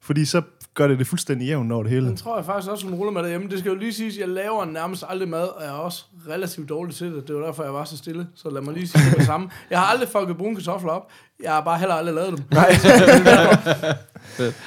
fordi 0.00 0.24
så 0.24 0.42
gør 0.74 0.88
det 0.88 0.98
det 0.98 1.06
fuldstændig 1.06 1.46
jævnt 1.48 1.72
over 1.72 1.82
det 1.82 1.92
hele. 1.92 2.06
Den 2.06 2.16
tror 2.16 2.36
jeg 2.36 2.44
faktisk 2.44 2.70
også, 2.70 2.84
hun 2.86 2.94
ruller 2.94 3.12
med 3.12 3.22
derhjemme. 3.22 3.48
Det 3.50 3.58
skal 3.58 3.68
jo 3.70 3.74
lige 3.78 3.92
siges, 3.92 4.14
at 4.14 4.20
jeg 4.20 4.28
laver 4.28 4.64
nærmest 4.64 5.04
aldrig 5.08 5.28
mad, 5.28 5.42
og 5.42 5.62
jeg 5.62 5.68
er 5.70 5.74
også 5.74 6.04
relativt 6.28 6.68
dårlig 6.68 6.94
til 6.94 7.06
det. 7.06 7.28
Det 7.28 7.36
var 7.36 7.46
derfor, 7.46 7.62
jeg 7.62 7.74
var 7.74 7.84
så 7.84 7.96
stille. 7.96 8.26
Så 8.36 8.50
lad 8.50 8.62
mig 8.62 8.74
lige 8.74 8.88
sige 8.88 9.04
det 9.10 9.18
med 9.18 9.26
samme. 9.26 9.50
Jeg 9.70 9.78
har 9.78 9.86
aldrig 9.86 10.08
fucket 10.08 10.36
brune 10.36 10.56
kartofler 10.56 10.90
op. 10.92 11.08
Jeg 11.42 11.52
har 11.52 11.60
bare 11.60 11.78
heller 11.78 11.94
aldrig 11.94 12.14
lavet 12.14 12.30
dem. 12.30 12.38
Nej, 12.52 12.70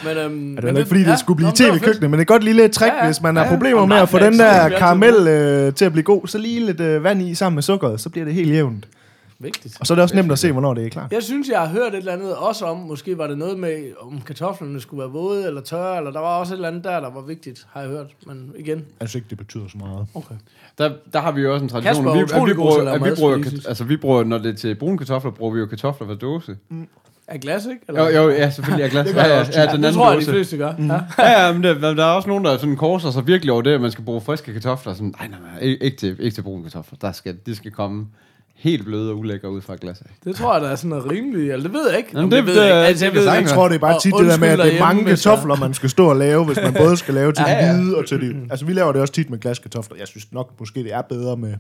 Men, 0.06 0.18
øhm, 0.18 0.58
er 0.58 0.62
det 0.62 0.78
ikke 0.78 0.88
fordi, 0.88 1.04
det 1.04 1.20
skulle 1.20 1.38
blive 1.38 1.52
tv 1.56 1.76
i 1.76 1.80
køkkenet, 1.80 2.10
men 2.10 2.13
det 2.13 2.22
er 2.22 2.26
godt 2.26 2.44
lille 2.44 2.68
trick, 2.68 2.94
Ja, 2.94 3.00
ja. 3.00 3.06
hvis 3.06 3.22
man 3.22 3.36
har 3.36 3.44
Ja, 3.44 3.50
problemer 3.50 3.82
og 3.82 3.88
med 3.88 3.98
at 3.98 4.10
få 4.10 4.20
den 4.20 4.42
er 4.42 4.70
der 4.70 4.78
karamel 4.78 5.28
øh, 5.28 5.74
til 5.74 5.86
at 5.86 5.92
blive 5.92 6.04
god, 6.04 6.28
så 6.28 6.38
lige 6.38 6.66
lidt 6.66 6.80
øh, 6.80 7.04
vand 7.04 7.22
i 7.22 7.36
sammen 7.36 7.56
med 7.56 7.63
sukkeret, 7.63 8.02
så 8.02 8.10
bliver 8.10 8.26
det 8.26 8.34
helt 8.34 8.50
jævnt. 8.50 8.88
Vigtigt. 9.43 9.77
Og 9.79 9.88
så 9.88 9.93
er 9.93 9.95
det 9.95 10.03
også 10.03 10.15
nemt 10.15 10.32
at 10.32 10.39
se, 10.39 10.51
hvornår 10.51 10.73
det 10.73 10.86
er 10.86 10.89
klart. 10.89 11.12
Jeg 11.13 11.23
synes, 11.23 11.49
jeg 11.49 11.60
har 11.60 11.67
hørt 11.67 11.93
et 11.93 11.97
eller 11.97 12.12
andet 12.13 12.36
også 12.36 12.65
om, 12.65 12.77
måske 12.77 13.17
var 13.17 13.27
det 13.27 13.38
noget 13.38 13.60
med, 13.60 13.84
om 14.01 14.21
kartoflerne 14.21 14.79
skulle 14.82 14.99
være 15.01 15.10
våde 15.12 15.47
eller 15.47 15.62
tørre, 15.62 15.97
eller 15.97 16.12
der 16.12 16.19
var 16.19 16.38
også 16.38 16.53
et 16.53 16.58
eller 16.58 16.67
andet 16.67 16.84
der, 16.84 16.99
der 16.99 17.10
var 17.10 17.21
vigtigt, 17.21 17.67
har 17.73 17.82
jeg 17.82 17.89
hørt. 17.89 18.08
Men 18.27 18.51
igen, 18.58 18.86
Jeg 18.99 19.10
synes 19.10 19.15
ikke, 19.15 19.27
det 19.29 19.38
betyder 19.38 19.67
så 19.67 19.77
meget. 19.77 20.08
okay. 20.15 20.36
Der, 20.77 20.91
der 21.13 21.19
har 21.21 21.32
vi 21.32 21.41
jo 21.41 21.53
også 21.53 21.63
en 21.63 21.69
tradition. 21.69 21.95
Kasper 21.95 22.10
er 22.10 22.13
vi, 22.13 22.19
at 22.19 22.25
utrolig 22.25 22.56
vi 22.56 22.62
god 22.62 22.71
til 22.71 22.77
bruger, 22.79 22.91
at 22.91 23.03
vi 23.03 23.10
bruger, 23.15 23.43
siges. 23.43 23.65
altså 23.65 23.84
vi 23.84 23.97
bruger, 23.97 24.23
når 24.23 24.38
det 24.38 24.49
er 24.49 24.56
til 24.56 24.75
brune 24.75 24.97
kartofler, 24.97 25.32
bruger 25.32 25.53
vi 25.53 25.60
jo 25.60 25.65
kartofler 25.65 26.08
fra 26.08 26.15
dåse. 26.15 26.58
Er 27.27 27.38
glas, 27.38 27.65
ikke? 27.65 28.01
Jo, 28.01 28.08
jo, 28.08 28.29
ja, 28.29 28.49
selvfølgelig 28.49 28.86
er 28.86 28.89
glas. 28.89 29.06
Det 29.08 29.15
gør 29.15 29.21
ja, 29.21 29.27
ja, 29.38 29.38
ja, 29.38 29.62
den 29.62 29.67
det 29.67 29.73
anden 29.73 29.93
tror 29.93 30.12
jeg, 30.12 30.19
de 30.21 30.25
dåse. 30.25 30.32
fleste 30.32 30.58
gør. 30.58 30.73
Ja. 30.79 30.99
Ja, 31.23 31.45
ja, 31.47 31.53
men 31.53 31.63
det, 31.63 31.82
der 31.82 32.06
er 32.06 32.12
også 32.12 32.29
nogen, 32.29 32.45
der 32.45 32.58
sådan 32.58 32.75
korser 32.75 33.12
sig 33.12 33.27
virkelig 33.27 33.51
over 33.53 33.62
det, 33.62 33.71
at 33.71 33.82
man 33.82 33.91
skal 33.91 34.06
bruge 34.06 34.21
friske 34.21 34.53
kartofler. 34.53 34.93
Sådan, 34.93 35.13
nej, 35.19 35.27
nej, 35.27 35.39
nej, 35.39 35.60
ikke, 35.62 35.84
ikke, 35.84 35.97
til, 35.97 36.15
ikke 36.19 36.36
til 36.36 36.41
brune 36.41 36.63
kartofler. 36.63 36.97
Der 37.01 37.12
skal, 37.12 37.38
de 37.45 37.56
skal 37.56 37.71
komme 37.71 38.08
helt 38.56 38.86
bløde 38.86 39.12
og 39.12 39.18
ulækre 39.18 39.52
ud 39.52 39.62
fra 39.62 39.74
et 39.74 39.80
glas 39.80 40.02
af. 40.02 40.06
Det 40.24 40.36
tror 40.36 40.54
jeg, 40.54 40.62
der 40.62 40.70
er 40.70 40.76
sådan 40.76 40.89
noget 40.89 41.12
rimeligt. 41.12 41.52
Eller 41.54 41.63
det 41.63 41.74
ved 41.74 41.89
jeg 41.89 41.98
ikke. 41.98 42.10
Jamen, 42.13 42.24
Om 42.24 42.30
det- 42.30 42.46
ved 42.46 42.54
det- 42.56 42.60
jeg 42.62 42.66
ikke. 42.70 42.80
det 42.82 42.88
Altså, 42.88 43.06
jeg 43.06 43.13
ved. 43.13 43.24
Jeg 43.32 43.46
tror, 43.48 43.68
det 43.68 43.76
er 43.76 43.80
bare 43.80 44.00
tit 44.00 44.13
det 44.20 44.28
der 44.28 44.38
med, 44.38 44.48
at 44.48 44.60
det 44.60 44.76
er 44.76 44.80
mange 44.80 45.06
kartofler, 45.06 45.56
man 45.56 45.74
skal 45.74 45.89
stå 45.89 46.10
og 46.10 46.16
lave, 46.16 46.46
hvis 46.46 46.58
man 46.63 46.74
både 46.74 46.98
skal 46.98 47.13
lave 47.13 47.32
til 47.32 47.44
Ja, 47.48 47.66
ja. 47.66 47.76
hvide 47.78 47.98
og 47.98 48.08
til 48.08 48.22
de... 48.22 48.48
Altså, 48.50 48.66
vi 48.66 48.74
laver 48.74 48.92
det 48.92 49.02
også 49.02 49.13
tit 49.13 49.30
med 49.30 49.39
glaskartofler. 49.39 49.98
Jeg 49.98 50.08
synes 50.08 50.32
nok, 50.32 50.52
måske 50.60 50.84
det 50.84 50.94
er 50.94 51.02
bedre 51.02 51.38
med, 51.38 51.54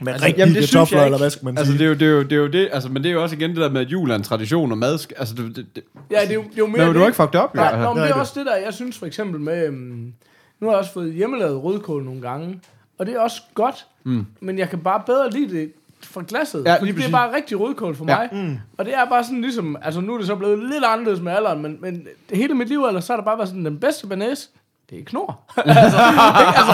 med 0.00 0.12
altså, 0.12 0.26
rigtige 0.26 0.40
Jamen, 0.42 0.54
det 0.54 0.62
synes 0.64 0.70
kartofler, 0.70 0.98
jeg 0.98 1.06
eller 1.06 1.18
hvad 1.18 1.30
skal 1.30 1.44
man 1.44 1.58
Altså, 1.58 1.72
sige? 1.72 1.78
det 1.78 1.84
er, 1.84 1.88
jo, 1.88 1.94
det, 1.94 2.02
er 2.02 2.10
jo, 2.12 2.22
det 2.22 2.32
er 2.32 2.36
jo 2.36 2.46
det, 2.64 2.68
altså, 2.72 2.88
men 2.88 3.02
det 3.02 3.08
er 3.08 3.12
jo 3.12 3.22
også 3.22 3.36
igen 3.36 3.50
det 3.50 3.56
der 3.58 3.70
med, 3.70 3.80
at 3.80 3.86
jul 3.92 4.10
er 4.10 4.14
en 4.14 4.22
tradition, 4.22 4.72
og 4.72 4.78
mad, 4.78 4.98
skal- 4.98 5.16
altså, 5.18 5.34
det, 5.34 5.56
det, 5.56 5.66
det, 5.74 5.84
Ja, 6.10 6.20
det 6.22 6.30
er 6.30 6.34
jo, 6.34 6.42
det 6.42 6.48
er 6.48 6.58
jo 6.58 6.66
mere 6.66 6.84
men 6.86 6.94
du 6.94 6.98
har 7.00 7.06
ikke 7.06 7.16
fucked 7.16 7.34
op, 7.40 7.50
jo. 7.54 7.60
Nej, 7.60 7.66
Altså. 7.68 7.82
nå, 7.82 7.88
men 7.94 7.96
det 7.96 8.02
det 8.08 8.10
er 8.12 8.16
er 8.16 8.20
også 8.20 8.32
det 8.36 8.46
der, 8.46 8.56
jeg 8.56 8.74
synes 8.74 8.98
for 8.98 9.06
eksempel 9.06 9.40
med... 9.40 9.66
Øhm, 9.66 10.12
nu 10.60 10.66
har 10.66 10.68
jeg 10.72 10.78
også 10.78 10.92
fået 10.92 11.12
hjemmelavet 11.12 11.62
rødkål 11.64 12.04
nogle 12.04 12.20
gange, 12.20 12.60
og 12.98 13.06
det 13.06 13.14
er 13.14 13.20
også 13.20 13.42
godt, 13.54 13.86
mm. 14.04 14.26
men 14.40 14.58
jeg 14.58 14.68
kan 14.70 14.78
bare 14.78 15.02
bedre 15.06 15.30
lide 15.30 15.54
det 15.56 15.72
fra 16.02 16.22
glasset, 16.28 16.62
Ja, 16.66 16.72
ja, 16.72 16.78
fordi 16.80 16.92
det 16.92 17.04
er 17.06 17.10
bare 17.10 17.34
rigtig 17.36 17.60
rødkål 17.60 17.96
for 17.96 18.04
Ja. 18.08 18.16
mig. 18.16 18.28
Mm. 18.32 18.58
Og 18.78 18.84
det 18.84 18.94
er 18.94 19.04
bare 19.04 19.24
sådan 19.24 19.40
ligesom, 19.40 19.76
altså 19.82 20.00
nu 20.00 20.14
er 20.14 20.18
det 20.18 20.26
så 20.26 20.34
blevet 20.36 20.58
lidt 20.58 20.84
anderledes 20.84 21.20
med 21.20 21.32
alderen, 21.32 21.62
men, 21.62 21.76
men 21.80 22.06
det 22.30 22.36
hele 22.38 22.54
mit 22.54 22.68
liv 22.68 22.84
ellers, 22.84 23.04
så 23.04 23.12
har 23.12 23.16
der 23.20 23.24
bare 23.24 23.38
været 23.38 23.48
sådan, 23.48 23.64
den 23.64 23.78
bedste 23.80 24.06
banæs, 24.06 24.50
det 24.90 24.98
er 25.00 25.04
knor. 25.06 25.40
altså, 25.56 25.98
ikke? 25.98 26.58
altså, 26.58 26.72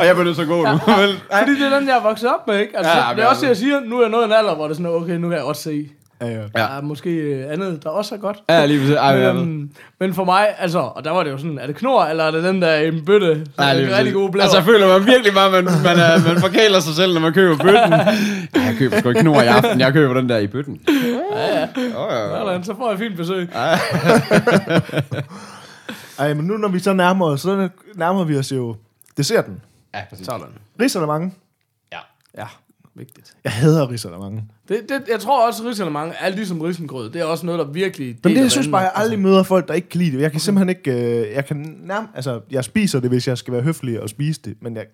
Og 0.00 0.06
jeg 0.06 0.14
bliver 0.14 0.24
nødt 0.24 0.34
til 0.36 0.42
at 0.42 0.48
gå 0.48 0.56
nu. 0.56 0.62
Vel? 1.02 1.20
fordi 1.38 1.54
det 1.60 1.72
er 1.72 1.78
den, 1.78 1.88
jeg 1.88 1.96
er 1.96 2.02
vokset 2.02 2.28
op 2.34 2.46
med, 2.46 2.58
ikke? 2.58 2.76
Altså, 2.76 2.92
Ja, 2.92 3.08
ja, 3.08 3.14
det 3.14 3.22
er 3.24 3.26
også 3.26 3.40
det, 3.42 3.48
jeg 3.48 3.56
siger, 3.56 3.80
nu 3.80 3.96
er 3.98 4.02
jeg 4.02 4.10
nået 4.10 4.24
en 4.24 4.32
alder, 4.32 4.54
hvor 4.54 4.64
det 4.64 4.70
er 4.70 4.74
sådan, 4.76 4.92
okay, 4.92 5.12
nu 5.16 5.28
kan 5.28 5.36
jeg 5.36 5.44
godt 5.44 5.56
se, 5.56 5.88
Ja, 6.20 6.26
ja. 6.26 6.32
Ja. 6.40 6.46
Der 6.54 6.64
er 6.64 6.80
måske 6.80 7.10
øh, 7.10 7.52
andet, 7.52 7.82
der 7.84 7.90
også 7.90 8.14
er 8.14 8.18
godt. 8.18 8.36
Ja, 8.48 8.66
lige 8.66 8.80
præcis. 8.80 8.94
Ej, 8.94 9.16
ved. 9.16 9.26
Øhm, 9.30 9.70
men 10.00 10.14
for 10.14 10.24
mig, 10.24 10.48
altså, 10.58 10.78
og 10.78 11.04
der 11.04 11.10
var 11.10 11.22
det 11.22 11.30
jo 11.30 11.38
sådan, 11.38 11.58
er 11.58 11.66
det 11.66 11.76
knor, 11.76 12.04
eller 12.04 12.24
er 12.24 12.30
det 12.30 12.44
den 12.44 12.62
der 12.62 12.74
i 12.74 12.88
en 12.88 13.04
bøtte? 13.04 13.46
Ja, 13.58 13.64
Ja, 13.64 13.72
lige 13.74 13.86
det 13.86 13.92
er 13.94 13.98
rigtig 13.98 14.14
gode 14.14 14.32
blæver. 14.32 14.42
Altså, 14.42 14.56
jeg 14.58 14.64
føler 14.64 14.98
man 14.98 15.06
virkelig 15.06 15.32
bare, 15.34 15.50
man, 15.50 15.64
man, 15.64 15.98
er, 15.98 16.28
man 16.32 16.40
forkæler 16.40 16.80
sig 16.80 16.94
selv, 16.94 17.12
når 17.14 17.20
man 17.20 17.32
køber 17.32 17.56
bøtten. 17.56 17.92
Jeg 18.66 18.74
køber 18.78 18.98
sgu 18.98 19.08
ikke 19.08 19.20
knor 19.20 19.42
i 19.42 19.46
aften. 19.46 19.80
Jeg 19.80 19.92
køber 19.92 20.14
den 20.14 20.28
der 20.28 20.38
i 20.38 20.46
bøtten. 20.46 20.80
Ja, 21.32 21.58
ja. 21.60 21.68
Oh, 21.96 22.12
ja. 22.12 22.38
Sådan, 22.38 22.64
så 22.64 22.74
får 22.76 22.90
jeg 22.90 22.98
fint 22.98 23.16
besøg. 23.16 23.48
Ej, 26.18 26.34
men 26.34 26.44
nu 26.46 26.56
når 26.56 26.68
vi 26.68 26.78
så 26.78 26.92
nærmer 26.92 27.26
os, 27.26 27.40
så 27.40 27.68
nærmer 27.94 28.24
vi 28.24 28.36
os 28.38 28.52
jo 28.52 28.76
desserten. 29.16 29.60
ja, 29.94 30.00
præcis. 30.10 30.26
Sådan. 30.26 30.46
Ris 30.80 30.94
eller 30.94 31.06
mange? 31.06 31.32
Ja. 31.92 31.98
Ja, 32.38 32.46
vigtigt. 32.96 33.36
Jeg 33.44 33.52
hader 33.52 33.90
ris 33.90 34.04
eller 34.04 34.18
mange. 34.18 34.44
Det, 34.68 34.80
det, 34.88 35.02
jeg 35.08 35.20
tror 35.20 35.46
også, 35.46 35.62
at 35.62 35.70
risalemang 35.70 36.12
er 36.20 36.28
ligesom 36.28 36.60
risengrød. 36.60 37.10
Det 37.10 37.20
er 37.20 37.24
også 37.24 37.46
noget, 37.46 37.58
der 37.58 37.64
virkelig... 37.72 38.18
Men 38.24 38.34
det, 38.34 38.40
jeg 38.40 38.50
synes 38.50 38.68
bare, 38.68 38.80
jeg 38.80 38.92
aldrig 38.94 39.18
møder 39.18 39.42
folk, 39.42 39.68
der 39.68 39.74
ikke 39.74 39.88
kan 39.88 40.00
lide 40.00 40.16
det. 40.16 40.22
Jeg 40.22 40.30
kan 40.30 40.40
simpelthen 40.40 40.68
ikke... 40.68 40.92
Øh, 40.92 41.34
jeg 41.34 41.46
kan 41.46 41.76
nærm, 41.82 42.08
altså, 42.14 42.40
jeg 42.50 42.64
spiser 42.64 43.00
det, 43.00 43.10
hvis 43.10 43.28
jeg 43.28 43.38
skal 43.38 43.54
være 43.54 43.62
høflig 43.62 44.00
og 44.00 44.08
spise 44.08 44.40
det, 44.44 44.56
men 44.60 44.76
jeg... 44.76 44.86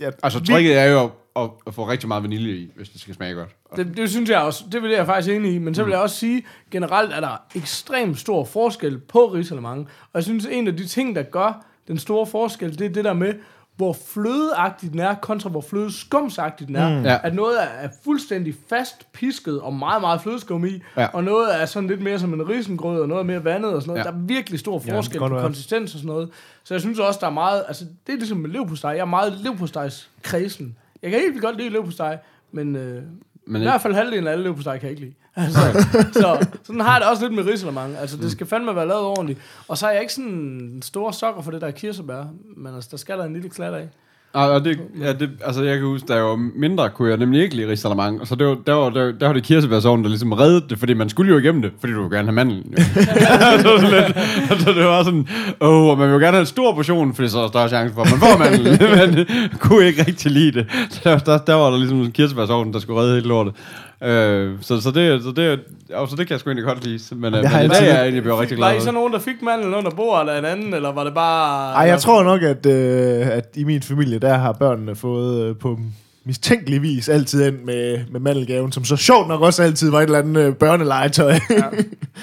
jeg 0.00 0.12
Altså, 0.22 0.44
trikket 0.44 0.78
er 0.78 0.84
jo 0.84 1.10
at, 1.36 1.50
at 1.66 1.74
få 1.74 1.88
rigtig 1.88 2.08
meget 2.08 2.22
vanilje 2.22 2.54
i, 2.54 2.72
hvis 2.76 2.88
det 2.88 3.00
skal 3.00 3.14
smage 3.14 3.34
godt. 3.34 3.56
Det, 3.76 3.96
det 3.96 4.10
synes 4.10 4.30
jeg 4.30 4.40
også, 4.40 4.64
det 4.72 4.82
vil 4.82 4.90
jeg 4.90 5.06
faktisk 5.06 5.34
enig 5.34 5.54
i, 5.54 5.58
men 5.58 5.74
så 5.74 5.84
vil 5.84 5.90
jeg 5.90 6.00
også 6.00 6.16
sige, 6.16 6.44
generelt 6.70 7.12
er 7.12 7.20
der 7.20 7.42
ekstremt 7.54 8.18
stor 8.18 8.44
forskel 8.44 8.98
på 8.98 9.26
risalemang, 9.26 9.80
og 9.80 10.10
jeg 10.14 10.22
synes, 10.22 10.46
en 10.46 10.66
af 10.66 10.76
de 10.76 10.86
ting, 10.86 11.16
der 11.16 11.22
gør 11.22 11.66
den 11.88 11.98
store 11.98 12.26
forskel, 12.26 12.78
det 12.78 12.86
er 12.86 12.90
det 12.90 13.04
der 13.04 13.12
med, 13.12 13.34
hvor 13.76 13.92
flødeagtig 14.06 14.92
den 14.92 14.98
er, 15.00 15.14
kontra 15.14 15.48
hvor 15.50 15.60
flødeskumsagtig 15.60 16.68
den 16.68 16.76
er. 16.76 16.98
Mm. 16.98 17.04
Ja. 17.04 17.18
At 17.22 17.34
noget 17.34 17.56
er 17.62 17.88
fuldstændig 18.04 18.54
fast 18.68 19.12
pisket 19.12 19.60
og 19.60 19.74
meget, 19.74 20.00
meget 20.00 20.20
flødeskum 20.20 20.64
i, 20.64 20.82
Ja. 20.96 21.06
og 21.06 21.24
noget 21.24 21.60
er 21.62 21.66
sådan 21.66 21.88
lidt 21.88 22.02
mere 22.02 22.18
som 22.18 22.34
en 22.34 22.48
risengrød, 22.48 23.00
og 23.00 23.08
noget 23.08 23.20
er 23.22 23.26
mere 23.26 23.44
vandet 23.44 23.74
og 23.74 23.82
sådan 23.82 23.90
noget. 23.94 24.04
Ja. 24.04 24.10
Der 24.10 24.16
er 24.16 24.20
virkelig 24.20 24.60
stor 24.60 24.78
forskel 24.78 25.18
godt 25.18 25.30
på 25.32 25.38
konsistens 25.40 25.94
og 25.94 25.98
sådan 25.98 26.06
noget. 26.12 26.28
Så 26.64 26.74
jeg 26.74 26.80
synes 26.80 26.98
også, 26.98 27.18
der 27.20 27.26
er 27.26 27.30
meget, 27.30 27.64
altså 27.68 27.84
det 28.06 28.12
er 28.12 28.16
ligesom 28.16 28.38
med 28.38 28.50
leverpostej. 28.50 28.90
Jeg 28.90 29.00
er 29.00 29.04
meget 29.04 29.32
leverpostejs 29.40 30.10
kredsen. 30.22 30.76
Jeg 31.02 31.10
kan 31.10 31.20
helt 31.20 31.32
vildt 31.32 31.44
godt 31.44 31.56
lide 31.56 31.68
leverpostej, 31.68 32.18
men 32.52 32.76
øh, 32.76 33.02
Men 33.52 33.62
i 33.62 33.64
hvert 33.64 33.82
fald 33.82 33.94
halvdelen 33.94 34.26
af 34.26 34.32
alle 34.32 34.44
leverpostej 34.44 34.78
kan 34.78 34.82
jeg 34.82 34.90
ikke 34.90 35.02
lide. 35.02 35.14
Altså, 35.36 35.60
så 36.12 36.46
sådan 36.64 36.80
har 36.80 36.92
jeg 36.92 37.00
det 37.00 37.10
også 37.10 37.22
lidt 37.22 37.34
med 37.34 37.52
risalemang. 37.52 37.96
Altså, 37.96 38.16
det 38.16 38.32
skal 38.32 38.46
fandme 38.46 38.76
være 38.76 38.88
lavet 38.88 39.02
ordentligt. 39.02 39.40
Og 39.68 39.78
så 39.78 39.86
er 39.86 39.90
jeg 39.90 40.00
ikke 40.00 40.12
sådan 40.12 40.30
en 40.30 40.82
stor 40.82 41.10
sokker 41.10 41.42
for 41.42 41.50
det 41.50 41.60
der 41.60 41.70
kirsebær, 41.70 42.24
men 42.56 42.74
altså, 42.74 42.88
der 42.90 42.96
skal 42.96 43.18
der 43.18 43.24
en 43.24 43.32
lille 43.32 43.48
klat 43.48 43.74
af. 43.74 43.88
Og, 44.32 44.64
det, 44.64 44.78
ja, 45.00 45.12
det, 45.12 45.30
altså 45.44 45.62
jeg 45.62 45.78
kan 45.78 45.86
huske, 45.86 46.14
jeg 46.14 46.24
var 46.24 46.50
mindre, 46.54 46.90
kunne 46.90 47.08
jeg 47.08 47.18
nemlig 47.18 47.42
ikke 47.42 47.56
lide 47.56 47.68
risalamang. 47.68 48.26
Så 48.28 48.34
det 48.34 48.46
var, 48.46 48.56
der, 48.66 48.72
var, 48.72 48.90
der, 48.90 49.12
der 49.12 49.26
var 49.26 49.32
det 49.32 49.42
kirsebærsovnen, 49.42 50.04
der 50.04 50.08
ligesom 50.08 50.32
reddede 50.32 50.64
det, 50.70 50.78
fordi 50.78 50.94
man 50.94 51.08
skulle 51.08 51.32
jo 51.32 51.38
igennem 51.38 51.62
det, 51.62 51.72
fordi 51.80 51.92
du 51.92 52.02
ville 52.02 52.16
gerne 52.16 52.28
have 52.28 52.34
mandlen. 52.34 52.64
Jo. 52.72 52.76
så, 53.62 53.68
var 53.68 53.90
lidt, 53.90 54.62
så 54.62 54.72
det 54.72 54.84
var 54.84 55.02
sådan, 55.02 55.28
åh, 55.60 55.86
og 55.86 55.98
man 55.98 56.08
vil 56.08 56.12
jo 56.12 56.18
gerne 56.18 56.32
have 56.32 56.40
en 56.40 56.46
stor 56.46 56.74
portion, 56.74 57.14
fordi 57.14 57.28
så 57.28 57.38
er 57.38 57.42
der 57.42 57.48
større 57.48 57.68
chance 57.68 57.94
for, 57.94 58.02
at 58.02 58.10
man 58.10 58.20
får 58.20 58.38
mandlen. 58.38 58.78
men 59.16 59.26
kunne 59.58 59.86
ikke 59.86 60.04
rigtig 60.06 60.30
lide 60.30 60.52
det. 60.52 60.66
Så 60.90 61.00
der, 61.04 61.18
der, 61.18 61.38
der 61.38 61.54
var 61.54 61.70
der 61.70 61.78
ligesom 61.78 62.00
en 62.00 62.12
kirsebærsovnen, 62.12 62.72
der 62.74 62.80
skulle 62.80 63.00
redde 63.00 63.14
hele 63.14 63.28
lortet. 63.28 63.54
Øh, 64.04 64.58
så, 64.60 64.80
så, 64.80 64.90
det, 64.90 65.22
så, 65.22 65.32
det, 65.36 65.60
og 65.94 66.08
så 66.08 66.16
det 66.16 66.26
kan 66.26 66.32
jeg 66.34 66.40
sgu 66.40 66.50
egentlig 66.50 66.64
godt 66.64 66.84
lide. 66.84 67.14
Men, 67.14 67.34
øh, 67.34 67.42
Jeg 67.42 67.50
men 67.52 67.64
i 67.64 67.68
dag 67.68 67.88
er 67.88 67.94
jeg 67.94 68.02
egentlig 68.02 68.22
blevet 68.22 68.40
rigtig 68.40 68.58
Var 68.58 68.68
glad. 68.68 68.80
I 68.80 68.84
så 68.84 68.92
nogen, 68.92 69.12
der 69.12 69.18
fik 69.18 69.42
mandlen 69.42 69.74
under 69.74 69.90
bordet 69.90 70.28
af 70.30 70.38
en 70.38 70.44
anden, 70.44 70.74
eller 70.74 70.92
var 70.92 71.04
det 71.04 71.14
bare... 71.14 71.72
Ej, 71.74 71.82
jeg 71.82 72.00
tror 72.00 72.22
nok, 72.22 72.42
at, 72.42 72.66
øh, 72.66 73.26
at 73.26 73.48
i 73.54 73.64
min 73.64 73.82
familie, 73.82 74.18
der 74.18 74.34
har 74.34 74.52
børnene 74.52 74.94
fået 74.96 75.44
øh, 75.46 75.56
på 75.56 75.68
mistænkelig 75.68 76.01
vis 76.80 77.08
altid 77.08 77.46
ind 77.46 77.58
med, 77.64 78.00
med 78.10 78.20
mandelgaven, 78.20 78.72
som 78.72 78.84
så 78.84 78.96
sjovt 78.96 79.28
nok 79.28 79.40
også 79.40 79.62
altid 79.62 79.90
var 79.90 79.98
et 79.98 80.04
eller 80.04 80.18
andet 80.18 80.46
øh, 80.46 80.54
børnelegetøj. 80.54 81.32
Ja. 81.50 81.62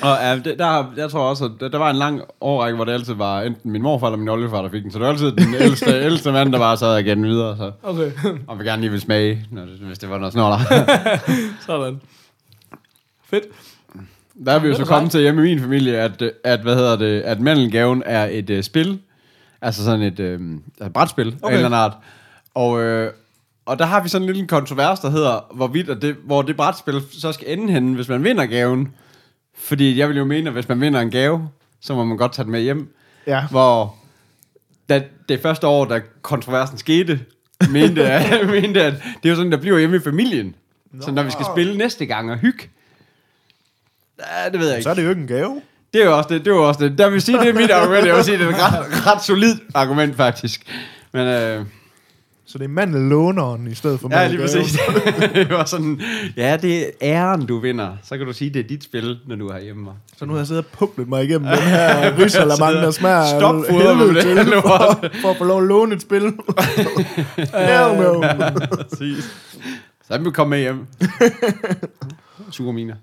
Og 0.09 0.17
ja, 0.21 0.35
det, 0.35 0.59
der, 0.59 0.93
jeg 0.97 1.09
tror 1.09 1.29
også, 1.29 1.45
at 1.45 1.51
der, 1.59 1.67
der 1.67 1.77
var 1.77 1.89
en 1.89 1.95
lang 1.95 2.21
årrække, 2.41 2.75
hvor 2.75 2.85
det 2.85 2.91
altid 2.91 3.13
var 3.13 3.41
enten 3.41 3.71
min 3.71 3.81
morfar 3.81 4.07
eller 4.07 4.17
min 4.17 4.29
oldefar, 4.29 4.61
der 4.61 4.69
fik 4.69 4.83
den. 4.83 4.91
Så 4.91 4.99
det 4.99 5.05
var 5.05 5.11
altid 5.11 5.31
den 5.31 5.53
ældste, 5.53 5.85
ældste 6.05 6.31
mand, 6.31 6.53
der 6.53 6.59
bare 6.59 6.77
sad 6.77 7.03
den 7.03 7.25
videre. 7.25 7.57
Så. 7.57 7.71
Okay, 7.83 8.11
Og 8.47 8.59
vi 8.59 8.63
gerne 8.63 8.81
lige 8.81 8.91
vil 8.91 9.01
smage, 9.01 9.45
når 9.51 9.61
det, 9.61 9.79
hvis 9.79 9.99
det 9.99 10.09
var 10.09 10.17
noget 10.17 10.33
snoller. 10.33 10.59
sådan. 11.67 12.01
Fedt. 13.25 13.43
Der 14.45 14.51
er 14.51 14.59
vi 14.59 14.67
jo 14.67 14.75
så 14.75 14.85
kommet 14.85 15.11
til 15.11 15.21
hjemme 15.21 15.41
i 15.41 15.43
min 15.43 15.59
familie, 15.59 15.97
at, 15.97 16.23
at, 16.43 16.59
hvad 16.59 16.75
hedder 16.75 16.95
det, 16.95 17.21
at 17.21 17.39
mandelgaven 17.39 18.03
er 18.05 18.27
et 18.31 18.49
uh, 18.49 18.61
spil. 18.61 18.99
Altså 19.61 19.83
sådan 19.83 20.01
et 20.01 20.19
uh, 20.81 20.87
brætspil 20.87 21.27
okay. 21.27 21.37
af 21.43 21.47
en 21.47 21.53
eller 21.53 21.65
anden 21.65 21.79
art. 21.79 21.93
Og, 22.55 22.81
øh, 22.81 23.11
og 23.69 23.79
der 23.79 23.85
har 23.85 24.03
vi 24.03 24.09
sådan 24.09 24.27
en 24.27 24.33
lille 24.33 24.47
kontrovers, 24.47 24.99
der 24.99 25.09
hedder, 25.09 25.47
hvorvidt, 25.53 25.89
at 25.89 26.01
det, 26.01 26.15
hvor 26.25 26.41
det 26.41 26.57
brætspil 26.57 27.01
så 27.11 27.31
skal 27.31 27.59
ende 27.59 27.73
henne, 27.73 27.95
hvis 27.95 28.09
man 28.09 28.23
vinder 28.23 28.45
gaven. 28.45 28.95
Fordi 29.57 29.97
jeg 29.97 30.09
vil 30.09 30.17
jo 30.17 30.25
mene, 30.25 30.49
at 30.49 30.53
hvis 30.53 30.69
man 30.69 30.81
vinder 30.81 30.99
en 30.99 31.11
gave, 31.11 31.49
så 31.81 31.95
må 31.95 32.03
man 32.03 32.17
godt 32.17 32.33
tage 32.33 32.43
den 32.43 32.51
med 32.51 32.61
hjem. 32.61 32.95
ja. 33.27 33.47
hvor 33.47 33.95
da, 34.89 35.03
det 35.29 35.41
første 35.41 35.67
år, 35.67 35.85
da 35.85 36.01
kontroversen 36.21 36.77
skete, 36.77 37.19
mente, 37.69 38.03
jeg, 38.09 38.41
mente 38.45 38.83
at 38.83 38.93
det 38.93 39.25
er 39.25 39.29
jo 39.29 39.35
sådan, 39.35 39.51
der 39.51 39.57
bliver 39.57 39.79
hjemme 39.79 39.95
i 39.95 39.99
familien. 39.99 40.55
Nå. 40.91 41.01
Så 41.05 41.11
når 41.11 41.23
vi 41.23 41.31
skal 41.31 41.45
spille 41.53 41.77
næste 41.77 42.05
gang 42.05 42.31
og 42.31 42.37
hygge, 42.37 42.69
ja, 44.19 44.49
det 44.51 44.59
ved 44.59 44.67
jeg 44.67 44.77
ikke. 44.77 44.83
Så 44.83 44.89
er 44.89 44.93
det 44.93 45.03
jo 45.03 45.09
ikke 45.09 45.21
en 45.21 45.27
gave. 45.27 45.61
Det 45.93 46.01
er 46.01 46.05
jo 46.05 46.17
også 46.17 46.29
det, 46.29 46.45
det 46.45 46.51
er 46.51 46.55
jo 46.55 46.67
også 46.67 46.83
det. 46.83 46.97
Der 46.97 47.09
vil 47.09 47.21
sige, 47.21 47.39
det 47.39 47.49
er 47.49 47.53
mit 47.53 47.71
argument. 47.71 48.05
Jeg 48.05 48.15
vil 48.15 48.23
sige, 48.23 48.37
det 48.37 48.45
er 48.45 48.49
et 48.49 48.55
ret, 48.55 49.07
ret 49.07 49.23
solidt 49.23 49.59
argument, 49.73 50.15
faktisk. 50.15 50.61
Men 51.11 51.27
øh, 51.27 51.65
Så 52.51 52.57
det 52.57 52.63
er 52.63 52.69
mandellåneren 52.69 53.67
i 53.67 53.75
stedet 53.75 53.99
for 53.99 54.09
ja, 54.11 54.27
lige 54.27 54.41
præcis. 54.41 54.79
det 55.33 55.49
var 55.49 55.65
sådan, 55.65 56.01
ja, 56.37 56.57
det 56.57 56.81
er 56.81 56.89
æren, 57.01 57.45
du 57.45 57.59
vinder. 57.59 57.97
Så 58.03 58.17
kan 58.17 58.27
du 58.27 58.33
sige, 58.33 58.49
det 58.49 58.59
er 58.59 58.67
dit 58.67 58.83
spil, 58.83 59.19
når 59.27 59.35
du 59.35 59.47
er 59.47 59.59
hjemme. 59.59 59.91
Så 60.17 60.25
nu 60.25 60.33
har 60.33 60.39
jeg 60.39 60.47
siddet 60.47 60.65
og 60.65 60.71
puklet 60.71 61.07
mig 61.07 61.23
igennem 61.23 61.47
den 61.47 61.57
her 61.57 62.17
risalamang, 62.19 62.75
der 62.75 62.91
smager 62.91 63.39
Stop 63.39 63.55
helvede 63.69 64.21
til, 64.21 64.37
for, 64.61 65.09
for 65.21 65.29
at 65.29 65.37
få 65.37 65.43
lov 65.43 65.61
at 65.61 65.67
låne 65.67 65.95
et 65.95 66.01
spil. 66.01 66.23
no, 67.53 67.93
no. 67.93 68.21
Præcis. 68.75 69.23
Så 70.07 70.13
er 70.13 70.17
vi 70.17 70.31
komme 70.31 70.49
med 70.49 70.59
hjem. 70.59 70.85
Super 72.51 72.71
mine. 72.71 72.95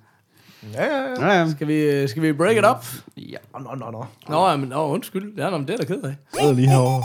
Ja, 0.74 0.84
ja, 0.84 1.02
ja. 1.02 1.26
Ja, 1.26 1.40
ja. 1.40 1.50
Skal 1.50 1.68
vi, 1.68 2.08
skal 2.08 2.22
vi 2.22 2.32
break 2.32 2.56
it 2.56 2.64
up? 2.70 2.84
ja. 3.16 3.36
Nå, 3.60 3.74
nå, 3.74 3.90
nå. 3.90 4.06
Nå, 4.28 4.48
ja, 4.48 4.56
men 4.56 4.68
nå, 4.68 4.86
undskyld. 4.86 5.32
Ja, 5.36 5.50
nå, 5.50 5.58
det 5.58 5.70
er 5.70 5.76
da 5.76 5.84
ked 5.84 6.02
af. 6.02 6.08
Jeg 6.08 6.16
sidder 6.40 6.54
lige 6.54 6.68
herovre. 6.68 7.02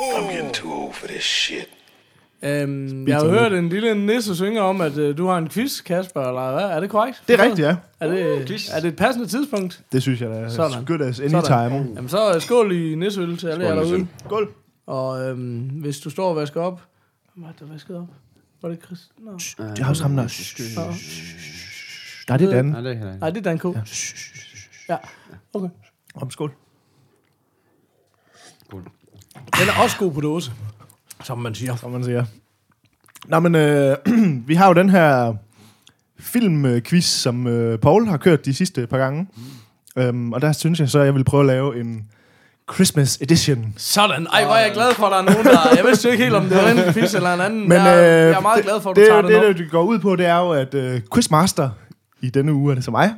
I'm 0.00 0.32
getting 0.32 0.52
too 0.54 0.72
old 0.72 0.94
for 0.94 1.06
this 1.06 1.24
shit. 1.24 1.66
Øhm, 2.44 3.08
jeg 3.08 3.16
har 3.16 3.28
hørt 3.28 3.52
en 3.52 3.68
lille 3.68 4.06
nisse 4.06 4.36
synge 4.36 4.60
om, 4.62 4.80
at 4.80 4.98
øh, 4.98 5.18
du 5.18 5.26
har 5.26 5.38
en 5.38 5.48
quiz, 5.48 5.82
Kasper, 5.82 6.20
eller 6.20 6.52
hvad? 6.52 6.64
Er 6.64 6.80
det 6.80 6.90
korrekt? 6.90 7.22
Det 7.28 7.40
er 7.40 7.44
rigtigt, 7.44 7.66
ja. 7.66 7.76
Er 8.00 8.08
det, 8.08 8.46
quiz. 8.46 8.68
er 8.74 8.80
det 8.80 8.88
et 8.88 8.96
passende 8.96 9.26
tidspunkt? 9.26 9.80
Det 9.92 10.02
synes 10.02 10.20
jeg 10.20 10.30
da 10.30 10.34
er 10.34 10.48
Sådan. 10.48 10.78
as 10.78 10.84
good 10.86 11.00
as 11.00 11.20
any 11.20 11.30
Sådan. 11.30 11.70
time. 11.70 11.88
Jamen 11.94 12.08
så 12.08 12.34
øh, 12.34 12.40
skål 12.40 12.72
i 12.72 12.94
nisseøl 12.94 13.36
til 13.36 13.46
alle 13.46 13.64
jer 13.64 13.74
derude. 13.74 14.06
Skål. 14.24 14.48
Og 14.86 15.28
øhm, 15.28 15.58
hvis 15.58 15.98
du 16.00 16.10
står 16.10 16.28
og 16.28 16.36
vasker 16.36 16.60
op... 16.60 16.80
Hvad 17.34 17.48
er 17.48 17.52
der 17.66 17.72
vasket 17.72 17.96
op? 17.96 18.06
Var 18.62 18.68
det 18.68 18.78
Chris? 18.86 18.98
Nå. 19.18 19.32
Det 19.76 19.78
er 19.82 19.88
også 19.88 20.02
ham, 20.02 20.16
der... 20.16 20.28
Er 22.32 22.36
det 22.36 22.50
Dan. 22.50 22.64
Nej, 22.64 22.80
det 22.80 22.90
er 22.90 22.94
heller 22.94 23.12
ikke. 23.12 23.20
Nej, 23.20 23.30
det 23.30 23.46
er 23.46 23.50
Dan 23.50 23.58
K. 23.58 23.64
Ja, 24.88 24.96
okay. 25.54 25.68
Om 26.14 26.30
skål. 26.30 26.52
Den 29.58 29.68
er 29.68 29.82
også 29.82 29.96
god 29.98 30.12
på 30.12 30.20
dåse, 30.20 30.52
som 31.24 31.38
man 31.38 31.54
siger. 31.54 31.76
som 31.76 31.90
man 31.90 32.04
siger. 32.04 32.24
Nå, 33.26 33.40
men 33.40 33.54
øh, 33.54 33.96
vi 34.48 34.54
har 34.54 34.66
jo 34.68 34.74
den 34.74 34.90
her 34.90 35.34
filmquiz, 36.18 37.04
som 37.04 37.46
øh, 37.46 37.78
Paul 37.78 38.06
har 38.06 38.16
kørt 38.16 38.44
de 38.44 38.54
sidste 38.54 38.86
par 38.86 38.98
gange. 38.98 39.26
Mm. 39.96 40.02
Øhm, 40.02 40.32
og 40.32 40.40
der 40.42 40.52
synes 40.52 40.80
jeg 40.80 40.88
så, 40.88 40.98
at 40.98 41.04
jeg 41.06 41.14
vil 41.14 41.24
prøve 41.24 41.40
at 41.40 41.46
lave 41.46 41.80
en 41.80 42.08
Christmas 42.74 43.18
edition. 43.20 43.74
Sådan. 43.76 44.26
Ej, 44.26 44.44
hvor 44.44 44.54
er 44.54 44.60
jeg 44.60 44.72
glad 44.74 44.94
for, 44.94 45.06
at 45.06 45.12
der 45.12 45.18
er 45.18 45.22
nogen, 45.22 45.46
der... 45.46 45.58
Jeg 45.76 45.84
vidste 45.84 46.08
jo 46.08 46.12
ikke 46.12 46.24
helt, 46.24 46.36
om 46.36 46.44
det 46.44 46.56
var 46.56 46.68
en 46.68 46.92
quiz 46.94 47.14
eller 47.14 47.34
en 47.34 47.40
anden. 47.40 47.68
Men 47.68 47.78
jeg, 47.78 47.96
øh, 47.96 48.04
jeg 48.04 48.30
er 48.30 48.40
meget 48.40 48.56
det, 48.56 48.64
glad 48.64 48.80
for, 48.80 48.90
at 48.90 48.96
du 48.96 49.00
det, 49.00 49.08
tager 49.08 49.22
det, 49.22 49.30
det, 49.30 49.48
op. 49.48 49.56
det 49.56 49.70
går 49.70 49.82
ud 49.82 49.98
på, 49.98 50.16
det 50.16 50.26
er 50.26 50.38
jo, 50.38 50.50
at 50.52 50.74
øh, 50.74 51.00
Quizmaster, 51.14 51.70
i 52.22 52.30
denne 52.30 52.52
uge 52.52 52.70
er 52.70 52.74
det 52.74 52.84
så 52.84 52.90
mig, 52.90 53.14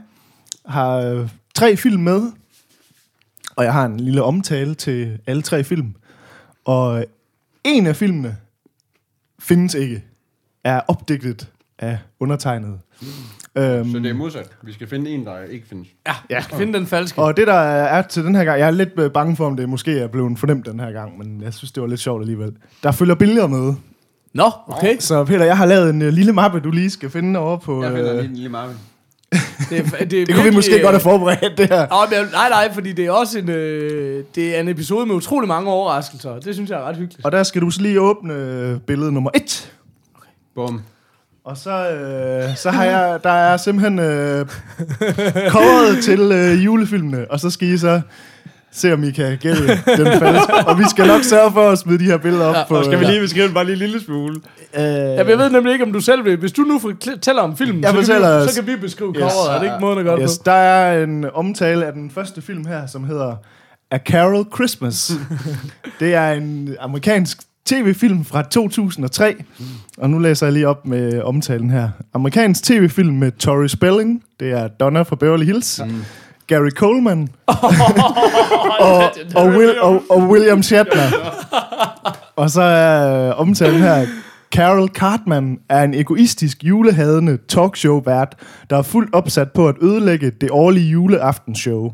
har 0.66 0.96
øh, 0.96 1.28
tre 1.54 1.76
film 1.76 2.02
med. 2.02 2.22
Og 3.56 3.64
jeg 3.64 3.72
har 3.72 3.84
en 3.86 4.00
lille 4.00 4.22
omtale 4.22 4.74
til 4.74 5.18
alle 5.26 5.42
tre 5.42 5.64
film. 5.64 5.94
Og 6.64 6.98
øh, 6.98 7.04
en 7.64 7.86
af 7.86 7.96
filmene 7.96 8.36
findes 9.38 9.74
ikke. 9.74 10.04
Er 10.64 10.80
opdigtet 10.88 11.48
af 11.78 11.98
undertegnet. 12.20 12.78
Øhm, 13.56 13.92
Så 13.92 13.98
det 13.98 14.10
er 14.10 14.14
modsat. 14.14 14.50
Vi 14.62 14.72
skal 14.72 14.88
finde 14.88 15.10
en, 15.10 15.24
der 15.26 15.42
ikke 15.42 15.66
findes. 15.66 15.88
Ja, 16.06 16.14
jeg 16.30 16.42
skal 16.42 16.58
finde 16.58 16.78
den 16.78 16.86
falske. 16.86 17.22
Og 17.22 17.36
det 17.36 17.46
der 17.46 17.54
er 17.54 18.02
til 18.02 18.24
den 18.24 18.34
her 18.34 18.44
gang, 18.44 18.58
jeg 18.60 18.66
er 18.66 18.70
lidt 18.70 18.90
øh, 18.98 19.10
bange 19.10 19.36
for, 19.36 19.46
om 19.46 19.56
det 19.56 19.68
måske 19.68 19.98
er 19.98 20.06
blevet 20.06 20.38
fornemt 20.38 20.66
den 20.66 20.80
her 20.80 20.92
gang, 20.92 21.18
men 21.18 21.42
jeg 21.42 21.54
synes, 21.54 21.72
det 21.72 21.80
var 21.80 21.86
lidt 21.86 22.00
sjovt 22.00 22.22
alligevel. 22.22 22.52
Der 22.82 22.92
følger 22.92 23.14
billeder 23.14 23.46
med. 23.46 23.74
Nå, 24.32 24.50
okay. 24.66 24.96
Så 24.98 25.24
Peter, 25.24 25.44
jeg 25.44 25.56
har 25.56 25.66
lavet 25.66 25.90
en 25.90 26.02
uh, 26.02 26.08
lille 26.08 26.32
mappe, 26.32 26.60
du 26.60 26.70
lige 26.70 26.90
skal 26.90 27.10
finde 27.10 27.38
over 27.40 27.56
på... 27.56 27.82
Jeg 27.82 27.92
finder 27.92 28.10
øh, 28.10 28.16
lige 28.16 28.28
en 28.28 28.34
lille 28.34 28.48
Marvin. 28.48 28.76
Det, 29.70 29.78
er, 29.78 29.82
det, 29.82 30.02
er 30.02 30.04
det 30.04 30.10
kunne 30.10 30.26
vi 30.26 30.32
virkelig, 30.34 30.54
måske 30.54 30.76
øh, 30.76 30.82
godt 30.82 30.92
have 30.92 31.00
forberedt, 31.00 31.58
det 31.58 31.68
her. 31.68 31.86
Nå, 31.90 31.96
men 32.10 32.18
jeg- 32.18 32.26
nej, 32.32 32.48
nej, 32.48 32.74
fordi 32.74 32.92
det 32.92 33.06
er 33.06 33.10
også 33.10 33.38
en, 33.38 33.48
øh, 33.50 34.24
det 34.34 34.56
er 34.56 34.60
en 34.60 34.68
episode 34.68 35.06
med 35.06 35.14
utrolig 35.14 35.48
mange 35.48 35.70
overraskelser. 35.70 36.38
Det 36.40 36.54
synes 36.54 36.70
jeg 36.70 36.78
er 36.80 36.84
ret 36.84 36.96
hyggeligt. 36.96 37.24
Og 37.24 37.32
der 37.32 37.42
skal 37.42 37.62
du 37.62 37.70
så 37.70 37.80
lige 37.82 38.00
åbne 38.00 38.34
øh, 38.34 38.78
billede 38.80 39.12
nummer 39.12 39.30
et. 39.34 39.72
Bum. 40.54 40.80
Og 41.44 41.56
så, 41.56 41.90
øh, 41.90 42.56
så 42.56 42.70
har 42.70 42.84
jeg, 42.84 43.18
der 43.22 43.30
er 43.30 43.56
simpelthen 43.56 43.98
øh, 43.98 44.46
coveret 45.48 46.04
til 46.04 46.20
øh, 46.32 46.64
julefilmene, 46.64 47.26
og 47.30 47.40
så 47.40 47.50
skal 47.50 47.68
I 47.68 47.78
så 47.78 48.00
se, 48.74 48.92
om 48.92 49.04
I 49.04 49.10
kan 49.10 49.38
gætte 49.38 49.66
den 49.96 50.18
falsk. 50.18 50.48
Og 50.66 50.78
vi 50.78 50.84
skal 50.90 51.06
nok 51.06 51.22
sørge 51.22 51.52
for 51.52 51.70
at 51.70 51.78
smide 51.78 51.98
de 51.98 52.04
her 52.04 52.16
billeder 52.16 52.46
op 52.46 52.54
ja, 52.54 52.64
på... 52.68 52.76
Og 52.76 52.84
skal 52.84 53.00
vi 53.00 53.04
lige 53.04 53.20
beskrive 53.20 53.46
den 53.46 53.54
bare 53.54 53.64
lige 53.64 53.72
en 53.72 53.78
lille 53.78 54.00
smule? 54.00 54.34
Øh, 54.76 54.82
Ja, 54.82 55.14
jeg 55.16 55.26
ved 55.26 55.50
nemlig 55.50 55.72
ikke, 55.72 55.84
om 55.84 55.92
du 55.92 56.00
selv 56.00 56.24
vil. 56.24 56.36
Hvis 56.36 56.52
du 56.52 56.62
nu 56.62 56.78
fortæller 56.78 57.42
om 57.42 57.56
filmen, 57.56 57.82
Jeg 57.82 57.90
så, 57.90 58.12
kan 58.12 58.20
vi, 58.22 58.26
os. 58.26 58.50
så 58.50 58.62
kan 58.62 58.72
vi 58.72 58.76
beskrive 58.80 59.14
coveret. 59.14 59.54
Er 59.54 59.58
det 59.58 59.64
ikke 59.64 59.76
måden 59.80 59.98
at 59.98 60.04
gøre 60.04 60.20
yes, 60.22 60.38
på? 60.38 60.42
der 60.46 60.52
er 60.52 61.04
en 61.04 61.24
omtale 61.34 61.86
af 61.86 61.92
den 61.92 62.10
første 62.10 62.42
film 62.42 62.66
her, 62.66 62.86
som 62.86 63.04
hedder 63.04 63.36
A 63.90 63.98
Carol 63.98 64.46
Christmas. 64.54 65.12
det 66.00 66.14
er 66.14 66.32
en 66.32 66.76
amerikansk 66.80 67.38
tv-film 67.66 68.24
fra 68.24 68.42
2003. 68.42 69.34
Og 69.98 70.10
nu 70.10 70.18
læser 70.18 70.46
jeg 70.46 70.52
lige 70.52 70.68
op 70.68 70.86
med 70.86 71.22
omtalen 71.22 71.70
her. 71.70 71.88
Amerikansk 72.14 72.62
tv-film 72.64 73.14
med 73.14 73.32
Tori 73.32 73.68
Spelling. 73.68 74.22
Det 74.40 74.50
er 74.50 74.68
Donna 74.68 75.02
fra 75.02 75.16
Beverly 75.16 75.44
Hills. 75.44 75.80
Gary 76.46 76.70
Coleman. 76.70 77.28
og, 77.46 79.02
og, 79.34 79.46
Will, 79.46 79.80
og, 79.80 80.02
og 80.10 80.28
William 80.28 80.62
Shatner. 80.62 81.10
og 82.36 82.50
så 82.50 82.62
er 82.62 83.28
øh, 83.28 83.40
omtalen 83.40 83.80
her. 83.80 84.06
Carol 84.54 84.88
Cartman 84.88 85.58
er 85.68 85.82
en 85.82 85.94
egoistisk 85.94 86.64
julehadende 86.64 87.38
talkshow-vært, 87.48 88.34
der 88.70 88.76
er 88.76 88.82
fuldt 88.82 89.14
opsat 89.14 89.52
på 89.52 89.68
at 89.68 89.74
ødelægge 89.82 90.30
det 90.30 90.50
årlige 90.50 90.90
juleaftenshow. 90.90 91.92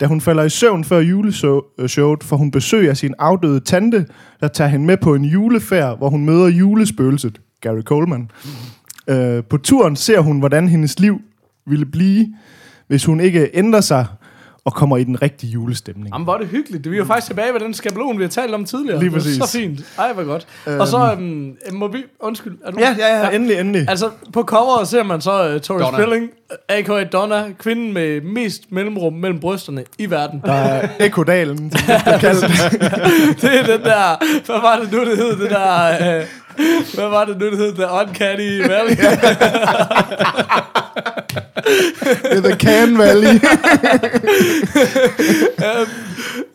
Da 0.00 0.06
hun 0.06 0.20
falder 0.20 0.42
i 0.42 0.50
søvn 0.50 0.84
før 0.84 0.98
juleshowet, 0.98 2.24
får 2.24 2.36
hun 2.36 2.50
besøg 2.50 2.88
af 2.90 2.96
sin 2.96 3.14
afdøde 3.18 3.60
tante, 3.60 4.06
der 4.40 4.48
tager 4.48 4.68
hende 4.68 4.86
med 4.86 4.96
på 4.96 5.14
en 5.14 5.24
julefærd, 5.24 5.98
hvor 5.98 6.10
hun 6.10 6.24
møder 6.24 6.46
julespøgelset, 6.46 7.40
Gary 7.60 7.82
Coleman. 7.82 8.30
Øh, 9.08 9.44
på 9.44 9.56
turen 9.56 9.96
ser 9.96 10.20
hun, 10.20 10.38
hvordan 10.38 10.68
hendes 10.68 10.98
liv 10.98 11.20
ville 11.66 11.86
blive, 11.86 12.34
hvis 12.88 13.04
hun 13.04 13.20
ikke 13.20 13.50
ændrer 13.54 13.80
sig 13.80 14.06
og 14.68 14.74
kommer 14.74 14.96
i 14.96 15.04
den 15.04 15.22
rigtige 15.22 15.50
julestemning. 15.50 16.08
Jamen, 16.14 16.24
hvor 16.24 16.34
er 16.34 16.38
det 16.38 16.48
hyggeligt. 16.48 16.84
Det 16.84 16.92
er 16.92 16.96
jo 16.96 17.04
faktisk 17.04 17.26
tilbage 17.26 17.52
ved 17.52 17.60
den 17.60 17.74
skabelon, 17.74 18.18
vi 18.18 18.22
har 18.22 18.28
talt 18.28 18.54
om 18.54 18.64
tidligere. 18.64 18.98
Lige 18.98 19.10
Det 19.10 19.16
er 19.16 19.20
præcis. 19.20 19.36
Så 19.36 19.58
fint. 19.58 19.80
Ej, 19.98 20.12
hvor 20.12 20.24
godt. 20.24 20.46
Og 20.80 20.88
så 20.88 21.12
um, 21.12 21.56
må 21.72 21.88
vi... 21.88 22.04
Undskyld. 22.20 22.58
Er 22.64 22.70
du? 22.70 22.78
Ja, 22.80 22.96
ja, 22.98 23.18
ja, 23.18 23.30
endelig, 23.30 23.58
endelig. 23.58 23.86
Altså, 23.88 24.10
på 24.32 24.42
coveret 24.42 24.88
ser 24.88 25.02
man 25.02 25.20
så 25.20 25.54
uh, 25.54 25.60
Tori 25.60 25.82
Donna. 25.82 25.98
Spelling, 25.98 26.30
a.k.a. 26.68 27.04
Donna, 27.04 27.44
kvinden 27.58 27.92
med 27.92 28.20
mest 28.20 28.62
mellemrum 28.70 29.12
mellem 29.12 29.40
brysterne 29.40 29.84
i 29.98 30.10
verden. 30.10 30.42
Der 30.44 30.52
er 30.52 30.88
Ekodalen, 31.06 31.70
som 31.70 31.80
det 31.86 32.20
det 33.42 33.60
er 33.60 33.76
den 33.76 33.84
der... 33.84 34.24
Hvad 34.46 34.60
var 34.60 34.78
det 34.82 34.92
nu, 34.92 35.00
det 35.00 35.16
hed? 35.16 35.36
Det 35.36 35.50
der... 35.50 36.18
Uh, 36.18 36.26
hvad 36.94 37.08
var 37.08 37.24
det 37.24 37.38
nu, 37.38 37.50
det 37.50 37.58
hed? 37.58 37.74
The 37.74 37.86
Uncanny 37.90 38.68
Valley. 38.68 38.96
Det 42.22 42.36
er 42.36 42.40
The 42.40 42.56
Can 42.56 42.98
Valley. 42.98 43.34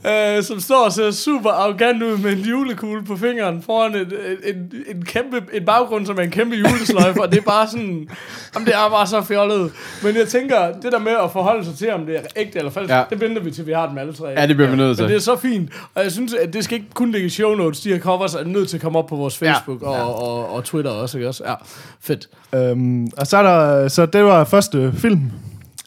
uh, 0.03 0.43
som 0.43 0.59
står 0.59 0.85
og 0.85 0.91
ser 0.91 1.11
super 1.11 1.49
arrogant 1.49 2.03
ud 2.03 2.17
med 2.17 2.31
en 2.31 2.39
julekugle 2.39 3.03
på 3.03 3.17
fingeren 3.17 3.61
foran 3.61 3.95
en, 3.95 4.13
en, 4.43 4.71
en, 4.95 5.05
kæmpe, 5.05 5.41
en 5.53 5.65
baggrund, 5.65 6.05
som 6.05 6.17
er 6.17 6.21
en 6.21 6.31
kæmpe 6.31 6.55
julesløjfe, 6.55 7.21
og 7.21 7.31
det 7.31 7.37
er 7.37 7.41
bare 7.41 7.67
sådan, 7.67 8.09
jamen 8.55 8.65
det 8.65 8.75
er 8.75 8.89
bare 8.89 9.07
så 9.07 9.21
fjollet. 9.21 9.71
Men 10.03 10.15
jeg 10.15 10.27
tænker, 10.27 10.71
det 10.81 10.91
der 10.91 10.99
med 10.99 11.11
at 11.11 11.31
forholde 11.31 11.65
sig 11.65 11.75
til, 11.75 11.93
om 11.93 12.05
det 12.05 12.15
er 12.15 12.21
ægte 12.35 12.57
eller 12.57 12.71
falsk, 12.71 12.93
ja. 12.93 13.03
det 13.09 13.21
venter 13.21 13.41
vi 13.41 13.51
til, 13.51 13.67
vi 13.67 13.71
har 13.71 13.87
dem 13.87 13.97
alle 13.97 14.13
tre. 14.13 14.27
Ja, 14.27 14.47
det 14.47 14.55
bliver 14.55 14.69
vi 14.69 14.77
nødt 14.77 14.97
til. 14.97 15.03
Men 15.03 15.09
det 15.09 15.17
er 15.17 15.21
så 15.21 15.35
fint, 15.35 15.69
og 15.95 16.03
jeg 16.03 16.11
synes, 16.11 16.33
at 16.33 16.53
det 16.53 16.63
skal 16.63 16.75
ikke 16.75 16.89
kun 16.93 17.11
ligge 17.11 17.27
i 17.27 17.29
show 17.29 17.55
notes, 17.55 17.79
de 17.79 17.89
her 17.89 17.99
covers 17.99 18.33
er 18.33 18.43
nødt 18.43 18.69
til 18.69 18.77
at 18.77 18.81
komme 18.81 18.99
op 18.99 19.07
på 19.07 19.15
vores 19.15 19.37
Facebook 19.37 19.81
ja. 19.81 19.87
Og, 20.01 20.15
og, 20.15 20.49
og 20.49 20.63
Twitter 20.63 20.91
også, 20.91 21.17
ikke 21.17 21.27
også? 21.27 21.43
Ja, 21.45 21.55
fedt. 21.99 22.29
øhm, 22.55 23.07
og 23.17 23.27
så 23.27 23.37
er 23.37 23.43
der, 23.43 23.87
så 23.87 24.05
det 24.05 24.23
var 24.23 24.43
første 24.43 24.93
film. 24.93 25.31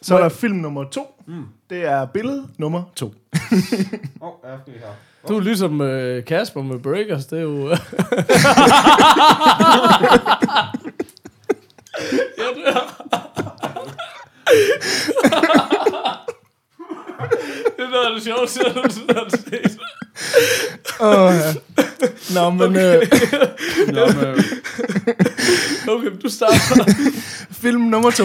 Så 0.01 0.17
er 0.17 0.21
der 0.21 0.29
film 0.29 0.55
nummer 0.55 0.83
to. 0.83 1.23
Mm. 1.27 1.43
Det 1.69 1.85
er 1.85 2.05
billede 2.05 2.47
nummer 2.57 2.83
to. 2.95 3.13
Du 5.27 5.37
er 5.37 5.41
ligesom 5.41 5.81
øh, 5.81 6.25
Kasper 6.25 6.61
med 6.61 6.79
Breakers, 6.79 7.25
det 7.25 7.37
er 7.39 7.43
jo... 7.43 7.69
ja, 7.69 7.75
det 12.55 12.67
er... 12.67 12.79
det 17.77 17.85
er 17.85 17.89
noget 17.89 18.05
af 18.05 18.13
det 18.15 18.23
sjoveste, 18.23 18.59
jeg 18.65 18.73
nogensinde 18.75 19.13
har 19.13 19.29
set. 19.29 19.77
Oh, 20.99 21.33
ja. 21.33 21.53
Nå, 22.33 22.49
men 22.49 22.61
okay. 22.61 23.01
øh, 23.01 23.07
Nå, 23.93 24.05
men, 24.05 24.43
Okay, 25.89 26.11
du 26.23 26.29
starter. 26.29 26.93
film 27.51 27.81
nummer 27.81 28.11
to. 28.11 28.23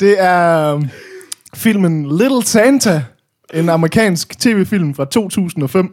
det 0.00 0.20
er 0.20 0.74
øhm, 0.74 0.88
filmen 1.54 2.18
Little 2.18 2.44
Santa. 2.44 3.04
En 3.54 3.68
amerikansk 3.68 4.40
tv-film 4.40 4.94
fra 4.94 5.04
2005. 5.04 5.92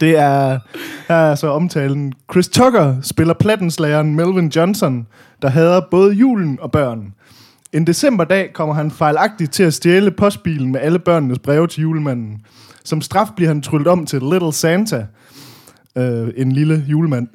Det 0.00 0.18
er, 0.18 0.58
her 1.08 1.16
er 1.16 1.34
så 1.34 1.48
omtalen. 1.48 2.12
Chris 2.32 2.48
Tucker 2.48 2.96
spiller 3.02 3.34
plattenslageren 3.34 4.14
Melvin 4.14 4.48
Johnson, 4.48 5.06
der 5.42 5.48
hader 5.48 5.80
både 5.90 6.12
julen 6.12 6.58
og 6.60 6.72
børn. 6.72 7.14
En 7.74 7.86
decemberdag 7.86 8.52
kommer 8.52 8.74
han 8.74 8.90
fejlagtigt 8.90 9.52
til 9.52 9.62
at 9.62 9.74
stjæle 9.74 10.10
postbilen 10.10 10.72
med 10.72 10.80
alle 10.80 10.98
børnenes 10.98 11.38
breve 11.38 11.66
til 11.66 11.82
julemanden. 11.82 12.44
Som 12.84 13.00
straf 13.00 13.28
bliver 13.36 13.48
han 13.48 13.62
tryllet 13.62 13.88
om 13.88 14.06
til 14.06 14.22
Little 14.22 14.52
Santa, 14.52 15.06
øh, 15.96 16.28
en 16.36 16.52
lille 16.52 16.84
julemand. 16.88 17.28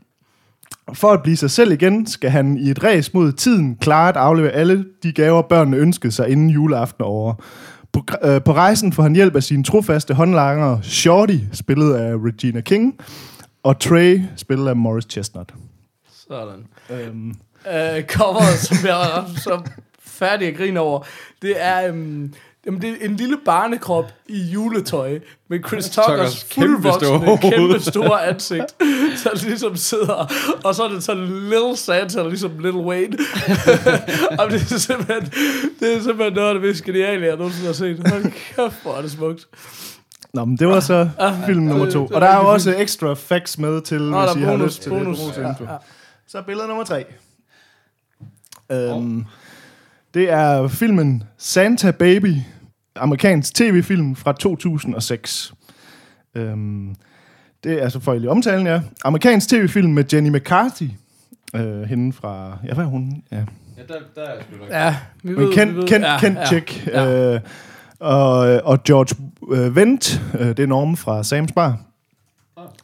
For 0.93 1.11
at 1.11 1.23
blive 1.23 1.37
sig 1.37 1.51
selv 1.51 1.71
igen, 1.71 2.07
skal 2.07 2.29
han 2.29 2.57
i 2.57 2.69
et 2.69 2.83
ræs 2.83 3.13
mod 3.13 3.31
tiden 3.31 3.75
klare 3.75 4.09
at 4.09 4.15
aflevere 4.17 4.51
alle 4.51 4.85
de 5.03 5.11
gaver, 5.11 5.41
børnene 5.41 5.77
ønskede 5.77 6.11
sig 6.11 6.29
inden 6.29 6.49
juleaften 6.49 7.03
er 7.03 7.07
over. 7.07 7.33
På, 7.91 8.03
øh, 8.23 8.41
på 8.43 8.53
rejsen 8.53 8.93
får 8.93 9.03
han 9.03 9.15
hjælp 9.15 9.35
af 9.35 9.43
sine 9.43 9.63
trofaste 9.63 10.13
håndlangere 10.13 10.79
Shorty, 10.83 11.37
spillet 11.51 11.93
af 11.93 12.13
Regina 12.15 12.61
King, 12.61 12.95
og 13.63 13.79
Trey, 13.79 14.21
spillet 14.35 14.67
af 14.67 14.75
Morris 14.75 15.05
Chestnut. 15.09 15.53
Sådan. 16.27 16.65
Øhm, 16.89 17.29
øh, 17.73 18.03
coveret, 18.03 18.59
som 18.59 18.77
jeg 18.87 19.23
så 19.37 19.61
færdig 20.19 20.47
at 20.47 20.57
grine 20.57 20.79
over, 20.79 21.03
det 21.41 21.53
er, 21.57 21.87
øhm, 21.87 22.33
jamen, 22.65 22.81
det 22.81 22.89
er 22.89 22.95
en 23.05 23.15
lille 23.15 23.37
barnekrop 23.45 24.11
i 24.27 24.39
juletøj, 24.41 25.19
med 25.47 25.59
Chris 25.67 25.89
Tuckers 25.89 26.43
kæmpe 26.49 26.67
fuldvoksne, 26.91 27.37
kæmpe 27.51 27.79
store 27.79 28.25
ansigt, 28.27 28.75
der 29.23 29.45
ligesom 29.45 29.75
sidder, 29.75 30.33
og 30.63 30.75
så 30.75 30.83
er 30.83 30.87
det 30.89 31.03
sådan 31.03 31.25
Little 31.49 31.77
Santa, 31.77 32.23
ligesom 32.27 32.51
Little 32.59 32.81
Wayne. 32.81 33.17
og 34.39 34.51
det 34.51 34.61
er 34.71 34.77
simpelthen, 34.77 35.31
det 35.79 35.95
er 35.95 36.01
simpelthen 36.01 36.33
noget 36.33 36.47
af 36.47 36.53
det 36.53 36.63
mest 36.63 36.83
geniale, 36.83 37.25
jeg 37.25 37.35
nogensinde 37.35 37.65
har 37.65 37.73
set. 37.73 38.07
Hold 38.09 38.23
kæft, 38.23 38.83
hvor 38.83 38.93
er 38.93 39.01
det 39.01 39.11
smukt. 39.11 39.47
Nå, 40.33 40.45
men 40.45 40.57
det 40.57 40.67
var 40.67 40.79
så 40.79 41.09
film 41.45 41.61
nummer 41.61 41.91
to. 41.91 42.03
det 42.03 42.11
Og 42.11 42.21
der 42.21 42.27
er 42.27 42.37
jo 42.37 42.47
også 42.51 42.75
ekstra 42.77 43.13
facts 43.13 43.57
med 43.57 43.81
til, 43.81 44.01
Nå, 44.01 44.19
hvis 44.19 44.35
I 44.35 44.39
er 44.41 44.45
har 44.45 44.51
bonus, 44.51 44.65
lyst 44.65 44.81
til 44.81 44.89
bonus. 44.89 45.19
det. 45.19 45.37
Ja, 45.37 45.49
info. 45.49 45.63
ja. 45.63 45.77
Så 46.27 46.41
billede 46.41 46.67
nummer 46.67 46.83
tre. 46.83 47.05
Øhm, 48.71 49.25
det 50.13 50.31
er 50.31 50.67
filmen 50.67 51.23
Santa 51.37 51.91
Baby, 51.91 52.33
amerikansk 52.95 53.55
tv-film 53.55 54.15
fra 54.15 54.33
2006. 54.33 55.53
Øhm, 56.35 56.95
det 57.63 57.73
er 57.73 57.83
altså 57.83 57.99
for 57.99 58.13
i 58.13 58.27
omtalen, 58.27 58.67
ja. 58.67 58.81
Amerikansk 59.05 59.49
tv-film 59.49 59.91
med 59.93 60.03
Jenny 60.13 60.29
McCarthy. 60.29 60.89
Øh, 61.55 61.81
hende 61.81 62.13
fra... 62.13 62.57
Ja, 62.67 62.73
hvad 62.73 62.85
er 62.85 62.89
hun? 62.89 63.23
Ja. 63.31 63.37
ja, 63.37 63.43
der, 63.87 63.99
der 64.15 64.21
er 64.21 64.41
sgu 64.41 64.57
nok. 64.59 64.69
Ja, 64.69 64.95
vi 65.23 65.29
Men 65.31 65.45
ved, 65.45 65.53
kendt, 65.53 65.73
vi 65.75 65.77
ved. 65.81 65.87
kendt, 65.87 66.05
ja, 66.05 66.19
kendt 66.19 66.39
ja, 66.39 66.45
chick. 66.45 66.87
Ja. 66.87 67.33
Øh, 67.33 67.39
og, 67.99 68.37
og 68.63 68.83
George 68.83 69.15
øh, 69.51 69.71
Wendt, 69.73 70.21
øh, 70.39 70.47
det 70.47 70.59
er 70.59 70.67
Norm 70.67 70.97
fra 70.97 71.21
Sam's 71.21 71.53
Bar. 71.55 71.77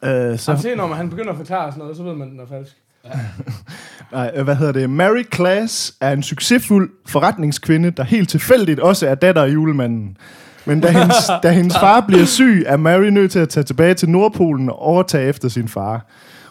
Øh, 0.04 0.38
Så 0.38 0.56
så, 0.56 0.62
se, 0.62 0.74
når 0.74 0.86
man, 0.86 0.96
han 0.96 1.10
begynder 1.10 1.30
at 1.30 1.36
forklare 1.36 1.70
sådan 1.72 1.78
noget, 1.80 1.96
så 1.96 2.02
ved 2.02 2.14
man, 2.14 2.30
den 2.30 2.40
er 2.40 2.46
falsk. 2.46 2.76
nej, 4.12 4.30
øh, 4.36 4.44
hvad 4.44 4.56
hedder 4.56 4.72
det? 4.72 4.90
Mary 4.90 5.24
Class 5.34 5.94
er 6.00 6.12
en 6.12 6.22
succesfuld 6.22 6.90
forretningskvinde, 7.06 7.90
der 7.90 8.04
helt 8.04 8.28
tilfældigt 8.28 8.80
også 8.80 9.06
er 9.06 9.14
datter 9.14 9.42
af 9.42 9.48
julemanden. 9.48 10.16
Men 10.64 10.80
da 10.80 10.90
hendes, 10.90 11.16
da 11.42 11.50
hendes 11.50 11.74
far 11.74 12.00
bliver 12.00 12.24
syg, 12.24 12.64
er 12.66 12.76
Mary 12.76 13.06
nødt 13.06 13.32
til 13.32 13.38
at 13.38 13.48
tage 13.48 13.64
tilbage 13.64 13.94
til 13.94 14.08
Nordpolen 14.08 14.70
og 14.70 14.78
overtage 14.78 15.28
efter 15.28 15.48
sin 15.48 15.68
far. 15.68 16.06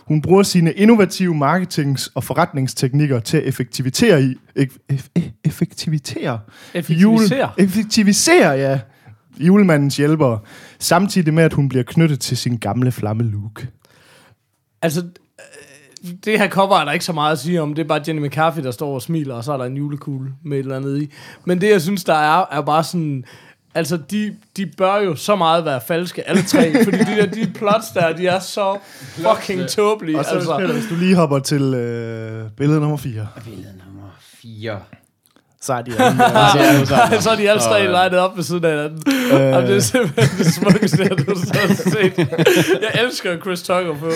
Hun 0.08 0.22
bruger 0.22 0.44
sine 0.44 0.72
innovative 0.72 1.36
marketings- 1.36 2.12
og 2.16 2.24
forretningsteknikker 2.24 3.20
til 3.20 3.38
at 3.38 3.44
effektivisere 3.44 4.24
i... 4.24 4.36
Eff, 4.56 4.76
eff, 4.90 5.08
effektivisere? 5.44 6.40
Effektivisere? 6.74 7.40
Jule, 7.40 7.50
effektivisere, 7.58 8.50
ja. 8.50 8.80
Julemandens 9.40 9.98
hjælper. 9.98 10.38
Samtidig 10.80 11.34
med, 11.34 11.44
at 11.44 11.54
hun 11.54 11.70
bliver 11.70 11.84
knyttet 11.84 12.20
til 12.20 12.38
sin 12.38 12.58
gamle 12.58 12.92
flamme 12.92 13.24
Luke. 13.24 13.68
Altså, 14.82 15.04
det 16.26 16.40
her 16.40 16.50
cover 16.50 16.78
er 16.78 16.86
der 16.86 16.92
ikke 16.92 17.06
så 17.06 17.14
meget 17.14 17.32
at 17.32 17.40
sige 17.40 17.62
om. 17.62 17.74
Det 17.74 17.84
er 17.84 17.88
bare 17.88 18.02
Jenny 18.08 18.26
McCarthy, 18.28 18.64
der 18.64 18.72
står 18.72 18.94
og 18.94 19.02
smiler, 19.02 19.36
og 19.36 19.44
så 19.44 19.54
er 19.54 19.58
der 19.58 19.66
en 19.66 19.78
julekugle 19.78 20.30
med 20.44 20.58
et 20.58 20.62
eller 20.62 20.76
andet 20.76 21.02
i. 21.02 21.12
Men 21.46 21.62
det, 21.62 21.70
jeg 21.70 21.82
synes, 21.82 22.04
der 22.04 22.14
er, 22.14 22.46
er 22.52 22.62
bare 22.62 22.84
sådan... 22.84 23.26
Altså, 23.76 23.98
de, 24.12 24.36
de 24.58 24.66
bør 24.78 24.98
jo 24.98 25.16
så 25.16 25.36
meget 25.36 25.66
være 25.66 25.82
falske, 25.88 26.30
alle 26.30 26.42
tre. 26.44 26.74
fordi 26.84 26.98
de 26.98 27.16
der 27.16 27.26
de 27.26 27.52
plots 27.56 27.90
der, 27.94 28.16
de 28.16 28.28
er 28.28 28.40
så 28.40 28.78
fucking 28.98 29.68
tåbelige. 29.68 30.20
Og 30.20 30.26
så 30.26 30.36
altså. 30.36 30.70
Hvis 30.74 30.86
du 30.90 30.96
lige 30.96 31.16
hopper 31.16 31.40
til 31.40 31.62
øh, 31.74 32.50
billede 32.58 32.80
nummer 32.80 32.98
4, 32.98 33.28
Billede 33.46 33.74
nummer 33.86 34.10
4. 34.20 34.80
så 35.66 35.74
er 35.74 35.82
de 35.82 35.92
alle, 36.00 37.22
så 37.26 37.30
er 37.30 37.36
de 37.36 37.50
alle 37.50 37.62
tre 37.62 37.92
legnet 37.92 38.20
op 38.20 38.38
ved 38.38 38.44
siden 38.44 38.66
af 38.66 38.72
hinanden. 38.72 39.04
Øh. 39.34 39.40
Jamen, 39.40 39.70
det 39.70 39.76
er 39.76 39.80
simpelthen 39.80 40.38
det 40.38 40.54
smukkeste, 40.54 40.98
jeg 41.04 41.10
nogensinde 41.10 41.60
har 41.60 41.76
set. 41.76 42.18
Jeg 42.82 43.04
elsker 43.04 43.38
Chris 43.42 43.62
Tucker 43.62 43.96
på 44.00 44.12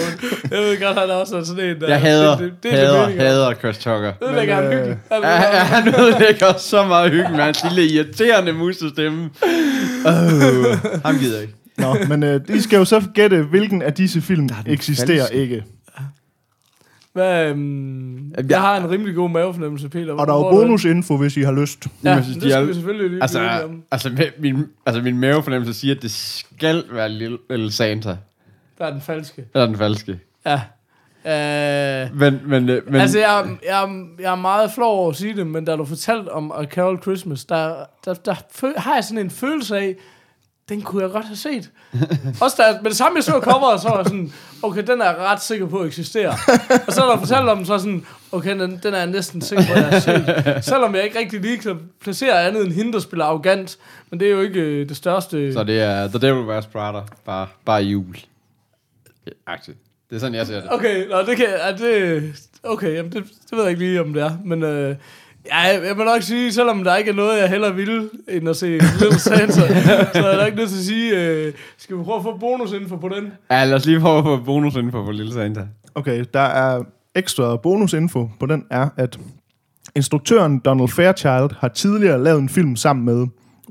Jeg 0.52 0.60
ved 0.60 0.82
godt, 0.82 1.00
han 1.00 1.10
er 1.10 1.14
også 1.14 1.45
sådan 1.45 1.70
en, 1.70 1.82
der... 1.82 1.88
Jeg 1.88 2.02
hader, 2.02 2.38
det, 2.38 2.52
det, 2.64 2.72
det, 2.72 2.80
hader, 2.80 3.06
det, 3.06 3.14
det, 3.18 3.26
hader 3.26 3.54
Chris 3.54 3.78
Tucker. 3.78 4.14
Det 4.20 4.50
er 4.50 4.56
han 4.56 4.64
øh, 4.64 4.72
hyggelig. 4.72 4.97
Han, 5.12 5.22
ja, 5.24 5.30
han 5.74 6.00
ødelægger 6.00 6.54
så 6.58 6.86
meget 6.86 7.12
hygge 7.12 7.30
med 7.30 7.39
hans 7.39 7.64
lille 7.64 7.93
irriterende 7.93 8.54
musestemme. 8.54 9.30
Uh, 10.06 11.02
ham 11.06 11.20
gider 11.20 11.34
jeg 11.34 11.41
ikke. 11.41 11.56
Nå, 11.78 11.95
men 12.10 12.24
øh, 12.24 12.41
I 12.50 12.62
skal 12.62 12.78
jo 12.78 12.86
så 12.86 13.04
gætte, 13.14 13.41
hvilken 13.41 13.82
af 13.82 13.93
disse 13.93 14.22
film 14.22 14.50
eksisterer 14.66 15.20
falske. 15.20 15.36
ikke. 15.36 15.64
Hvad, 17.20 17.51
um, 17.51 18.32
jeg 18.49 18.61
har 18.61 18.78
en 18.78 18.89
rimelig 18.89 19.15
god 19.15 19.30
mavefornemmelse, 19.30 19.89
Peter. 19.89 20.13
Og 20.13 20.28
der 20.28 20.34
er 20.34 20.38
jo 20.38 20.45
er 20.45 20.51
bonusinfo, 20.51 21.17
hvis 21.17 21.38
I 21.38 21.41
har 21.41 21.51
lyst. 21.51 21.88
Ja, 22.03 22.11
Jeg 22.13 22.24
synes, 22.24 22.38
det 22.38 22.43
de 22.43 22.47
er- 22.51 22.51
skal 22.55 22.67
vi 22.67 22.74
selvfølgelig 22.74 23.09
lige 23.09 23.22
Altså, 23.22 23.39
om. 23.63 23.84
altså, 23.91 24.32
min, 24.39 24.65
altså 24.86 25.01
min 25.01 25.17
mavefornemmelse 25.20 25.80
siger, 25.80 25.95
at 25.95 26.01
det 26.01 26.11
skal 26.11 26.84
være 26.91 27.09
Lille, 27.09 27.38
Lille 27.49 27.72
Santa. 27.72 28.17
Der 28.78 28.86
er 28.86 28.91
den 28.91 29.01
falske. 29.01 29.45
Eller 29.53 29.65
den 29.67 29.78
falske. 29.78 30.20
Ja. 30.45 30.61
Uh, 31.26 32.17
Men, 32.20 32.39
men, 32.45 32.70
øh, 32.70 32.82
men 32.91 32.95
altså, 33.01 33.20
jeg, 33.20 33.45
jeg, 33.65 34.05
jeg 34.20 34.32
er 34.32 34.36
meget 34.36 34.72
flov 34.72 34.99
over 34.99 35.09
at 35.09 35.15
sige 35.15 35.36
det, 35.36 35.47
men 35.47 35.65
da 35.65 35.76
du 35.76 35.86
fortalte 35.86 36.30
om 36.32 36.51
A 36.51 36.63
Carol 36.65 37.01
Christmas, 37.01 37.45
der, 37.45 37.76
der, 38.05 38.13
der 38.13 38.34
fø- 38.34 38.80
har 38.80 38.95
jeg 38.95 39.03
sådan 39.03 39.24
en 39.26 39.30
følelse 39.30 39.78
af, 39.78 39.95
den 40.70 40.82
kunne 40.82 41.03
jeg 41.03 41.11
godt 41.11 41.26
have 41.26 41.36
set. 41.36 41.72
Også 42.41 42.55
da, 42.57 42.82
med 42.82 42.89
det 42.89 42.97
samme, 42.97 43.15
jeg 43.15 43.24
så 43.24 43.39
coveret, 43.43 43.82
så 43.82 43.89
var 43.89 43.97
jeg 43.97 44.05
sådan, 44.05 44.34
okay, 44.61 44.84
den 44.88 45.01
er 45.01 45.05
jeg 45.05 45.17
ret 45.17 45.41
sikker 45.41 45.65
på 45.65 45.84
eksisterer. 45.84 46.32
Og 46.88 46.93
så 46.93 47.01
da 47.01 47.13
du 47.13 47.20
fortalte 47.20 47.49
om 47.49 47.57
den, 47.57 47.65
så 47.65 47.74
jeg 47.74 47.80
sådan, 47.80 48.05
okay, 48.32 48.59
den, 48.59 48.80
den 48.84 48.93
er 48.93 48.97
jeg 48.97 49.07
næsten 49.07 49.41
sikker 49.41 49.65
på, 49.65 49.74
at 49.74 49.80
jeg 49.80 49.89
har 49.89 49.99
set. 49.99 50.65
Selvom 50.65 50.95
jeg 50.95 51.03
ikke 51.03 51.20
rigtig 51.20 51.41
lige 51.41 51.57
kan 51.57 51.80
placere 52.01 52.43
andet 52.43 52.65
end 52.65 52.74
hende, 52.74 52.93
der 52.93 52.99
spiller 52.99 53.26
arrogant. 53.26 53.78
Men 54.09 54.20
det 54.20 54.28
er 54.28 54.32
jo 54.32 54.41
ikke 54.41 54.59
øh, 54.59 54.89
det 54.89 54.97
største... 54.97 55.53
så 55.53 55.63
det 55.63 55.82
er 55.82 56.07
The 56.07 56.20
Devil 56.20 56.43
Wears 56.43 56.65
Prada. 56.65 57.01
Bare, 57.26 57.47
bare 57.65 57.82
jul. 57.82 58.17
Aktivt. 59.47 59.78
Det 60.09 60.15
er 60.15 60.20
sådan, 60.20 60.36
jeg 60.36 60.47
ser 60.47 60.61
det. 60.61 60.74
Okay, 60.74 61.07
nå, 61.07 61.22
det 61.22 61.38
kan, 61.38 61.47
er 61.49 61.78
det, 61.78 62.24
okay, 62.63 62.95
jamen 62.95 63.11
det, 63.11 63.24
det 63.24 63.51
ved 63.51 63.61
jeg 63.61 63.70
ikke 63.70 63.84
lige, 63.84 64.01
om 64.01 64.13
det 64.13 64.24
er, 64.24 64.32
men 64.45 64.63
øh, 64.63 64.95
ja, 65.45 65.57
jeg, 65.57 65.81
jeg 65.87 65.97
må 65.97 66.03
nok 66.03 66.21
sige, 66.21 66.53
selvom 66.53 66.83
der 66.83 66.95
ikke 66.95 67.11
er 67.11 67.15
noget, 67.15 67.39
jeg 67.39 67.49
heller 67.49 67.71
vil, 67.71 68.09
end 68.27 68.49
at 68.49 68.55
se 68.55 68.67
Little 68.67 69.19
Santa, 69.19 69.51
så 70.13 70.27
er 70.27 70.35
der 70.35 70.45
ikke 70.45 70.57
nødt 70.57 70.69
til 70.69 70.77
at 70.77 70.83
sige, 70.83 71.19
øh, 71.19 71.53
skal 71.77 71.97
vi 71.97 72.03
prøve 72.03 72.17
at 72.17 72.23
få 72.23 72.37
bonus 72.37 72.69
for 72.87 72.97
på 72.97 73.09
den? 73.09 73.31
Ja, 73.51 73.65
lad 73.65 73.73
os 73.73 73.85
lige 73.85 73.99
prøve 73.99 74.17
at 74.17 74.23
få 74.23 74.37
bonus 74.37 74.73
for, 74.73 74.91
for 74.91 75.11
Lille 75.11 75.33
Santa. 75.33 75.61
Okay, 75.95 76.25
der 76.33 76.39
er 76.39 76.83
ekstra 77.15 77.55
bonusinfo 77.55 78.29
på 78.39 78.45
den, 78.45 78.65
er, 78.71 78.89
at 78.97 79.19
instruktøren 79.95 80.59
Donald 80.59 80.89
Fairchild 80.89 81.55
har 81.59 81.67
tidligere 81.67 82.23
lavet 82.23 82.41
en 82.41 82.49
film 82.49 82.75
sammen 82.75 83.05
med 83.05 83.27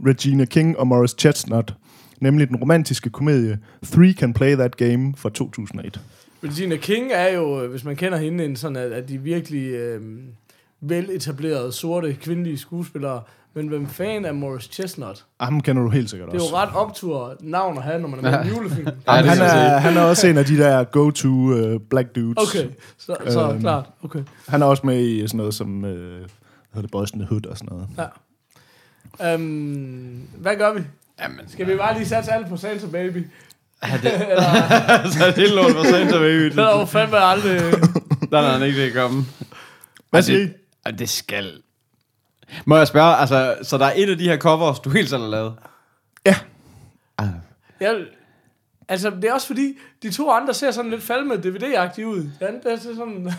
Regina 0.07 0.45
King 0.45 0.79
og 0.79 0.87
Morris 0.87 1.15
Chestnut, 1.19 1.75
nemlig 2.21 2.49
den 2.49 2.57
romantiske 2.57 3.11
komedie 3.11 3.59
Three 3.93 4.13
Can 4.13 4.35
Play 4.35 4.55
That 4.55 4.77
Game 4.77 5.15
fra 5.17 5.31
2001. 5.31 6.01
Regina 6.45 6.77
King 6.77 7.11
er 7.13 7.35
jo, 7.35 7.63
øh, 7.63 7.71
hvis 7.71 7.85
man 7.85 7.97
kender 7.97 8.19
hende, 8.19 8.45
en 8.45 8.57
sådan, 8.57 8.77
at, 8.77 8.93
at 8.93 9.09
de 9.09 9.19
virkelig 9.19 9.71
øh, 9.71 10.01
veletablerede, 10.81 11.73
sorte, 11.73 12.15
kvindelige 12.15 12.59
skuespillere, 12.59 13.23
men 13.55 13.69
hvem 13.69 13.87
fan 13.89 14.25
er 14.25 14.33
Morris 14.33 14.69
Chestnut? 14.73 15.25
Ah, 15.41 15.45
ham 15.47 15.61
kender 15.61 15.83
du 15.83 15.91
helt 15.91 16.11
sikkert 16.11 16.29
Det 16.33 16.39
er 16.39 16.43
også. 16.43 16.55
jo 16.57 16.63
ret 16.63 16.69
optur 16.75 17.37
navn 17.41 17.77
at 17.79 17.83
have, 17.83 18.01
når 18.01 18.09
man 18.09 18.25
er 18.25 18.31
med 18.31 18.45
i 18.45 18.49
en 18.51 18.57
julefilm. 18.57 18.87
Ja, 19.09 19.17
det 19.23 19.27
han, 19.31 19.39
er, 19.41 19.79
han 19.79 19.97
er 19.97 20.01
også 20.03 20.27
en 20.27 20.39
af 20.39 20.45
de 20.45 20.57
der 20.59 20.85
go-to 20.85 21.29
uh, 21.29 21.81
black 21.91 22.15
dudes. 22.17 22.37
Okay, 22.39 22.69
så, 22.99 23.17
så 23.29 23.51
Øhm. 23.51 23.61
klart, 23.61 23.85
okay. 24.05 24.23
Han 24.49 24.63
er 24.63 24.67
også 24.67 24.87
med 24.87 25.01
i 25.07 25.27
sådan 25.29 25.39
noget 25.39 25.55
som, 25.55 25.85
uh, 25.85 25.91
hvad 26.73 26.83
det, 26.83 26.91
Boys 26.93 27.11
in 27.11 27.19
the 27.19 27.29
Hood 27.29 27.47
og 27.47 27.59
sådan 27.59 27.69
noget. 27.77 27.89
Ja. 27.99 29.35
Um, 29.35 30.29
hvad 30.39 30.57
gør 30.57 30.73
vi? 30.75 30.81
Jamen, 31.23 31.41
Skal 31.49 31.67
vi 31.67 31.77
bare 31.77 31.95
lige 31.95 32.07
satse 32.07 32.33
alt 32.33 32.49
på 32.49 32.57
Santa 32.57 32.87
Baby? 32.87 33.19
så 35.13 35.25
er 35.25 35.31
det 35.37 35.51
lort 35.51 35.73
for 35.73 35.85
Santa 35.85 36.19
Baby. 36.19 36.45
Det 36.45 36.59
er 36.59 36.79
jo 36.81 36.85
fandme 36.85 37.17
aldrig... 37.19 37.61
Der 38.31 38.39
er 38.39 38.53
han 38.53 38.63
ikke 38.63 38.85
det 38.85 38.95
komme. 38.95 39.25
Hvad 40.11 40.21
Ej, 40.21 40.25
siger 40.25 40.45
I? 40.45 40.49
Det, 40.89 40.93
ej, 40.93 40.99
det 40.99 41.09
skal. 41.09 41.53
Må 42.65 42.77
jeg 42.77 42.89
spørge, 42.89 43.17
altså, 43.17 43.57
så 43.63 43.79
der 43.79 43.87
er 43.87 43.93
et 43.97 44.11
af 44.11 44.19
de 44.19 44.25
her 44.25 44.37
covers, 44.39 44.79
du 44.79 44.91
helt 44.91 45.09
selv 45.11 45.23
har 45.23 45.29
lavet? 45.29 45.55
Jeg, 47.81 47.97
altså, 48.89 49.11
det 49.11 49.25
er 49.25 49.33
også 49.33 49.47
fordi, 49.47 49.75
de 50.03 50.11
to 50.13 50.31
andre 50.31 50.55
ser 50.55 50.71
sådan 50.71 50.91
lidt 50.91 51.03
falme 51.03 51.35
DVD-agtige 51.35 52.07
ud. 52.07 52.31
Ja, 52.41 52.47
det 52.47 52.73
er 52.73 52.77
så 52.77 52.95
sådan... 52.97 53.33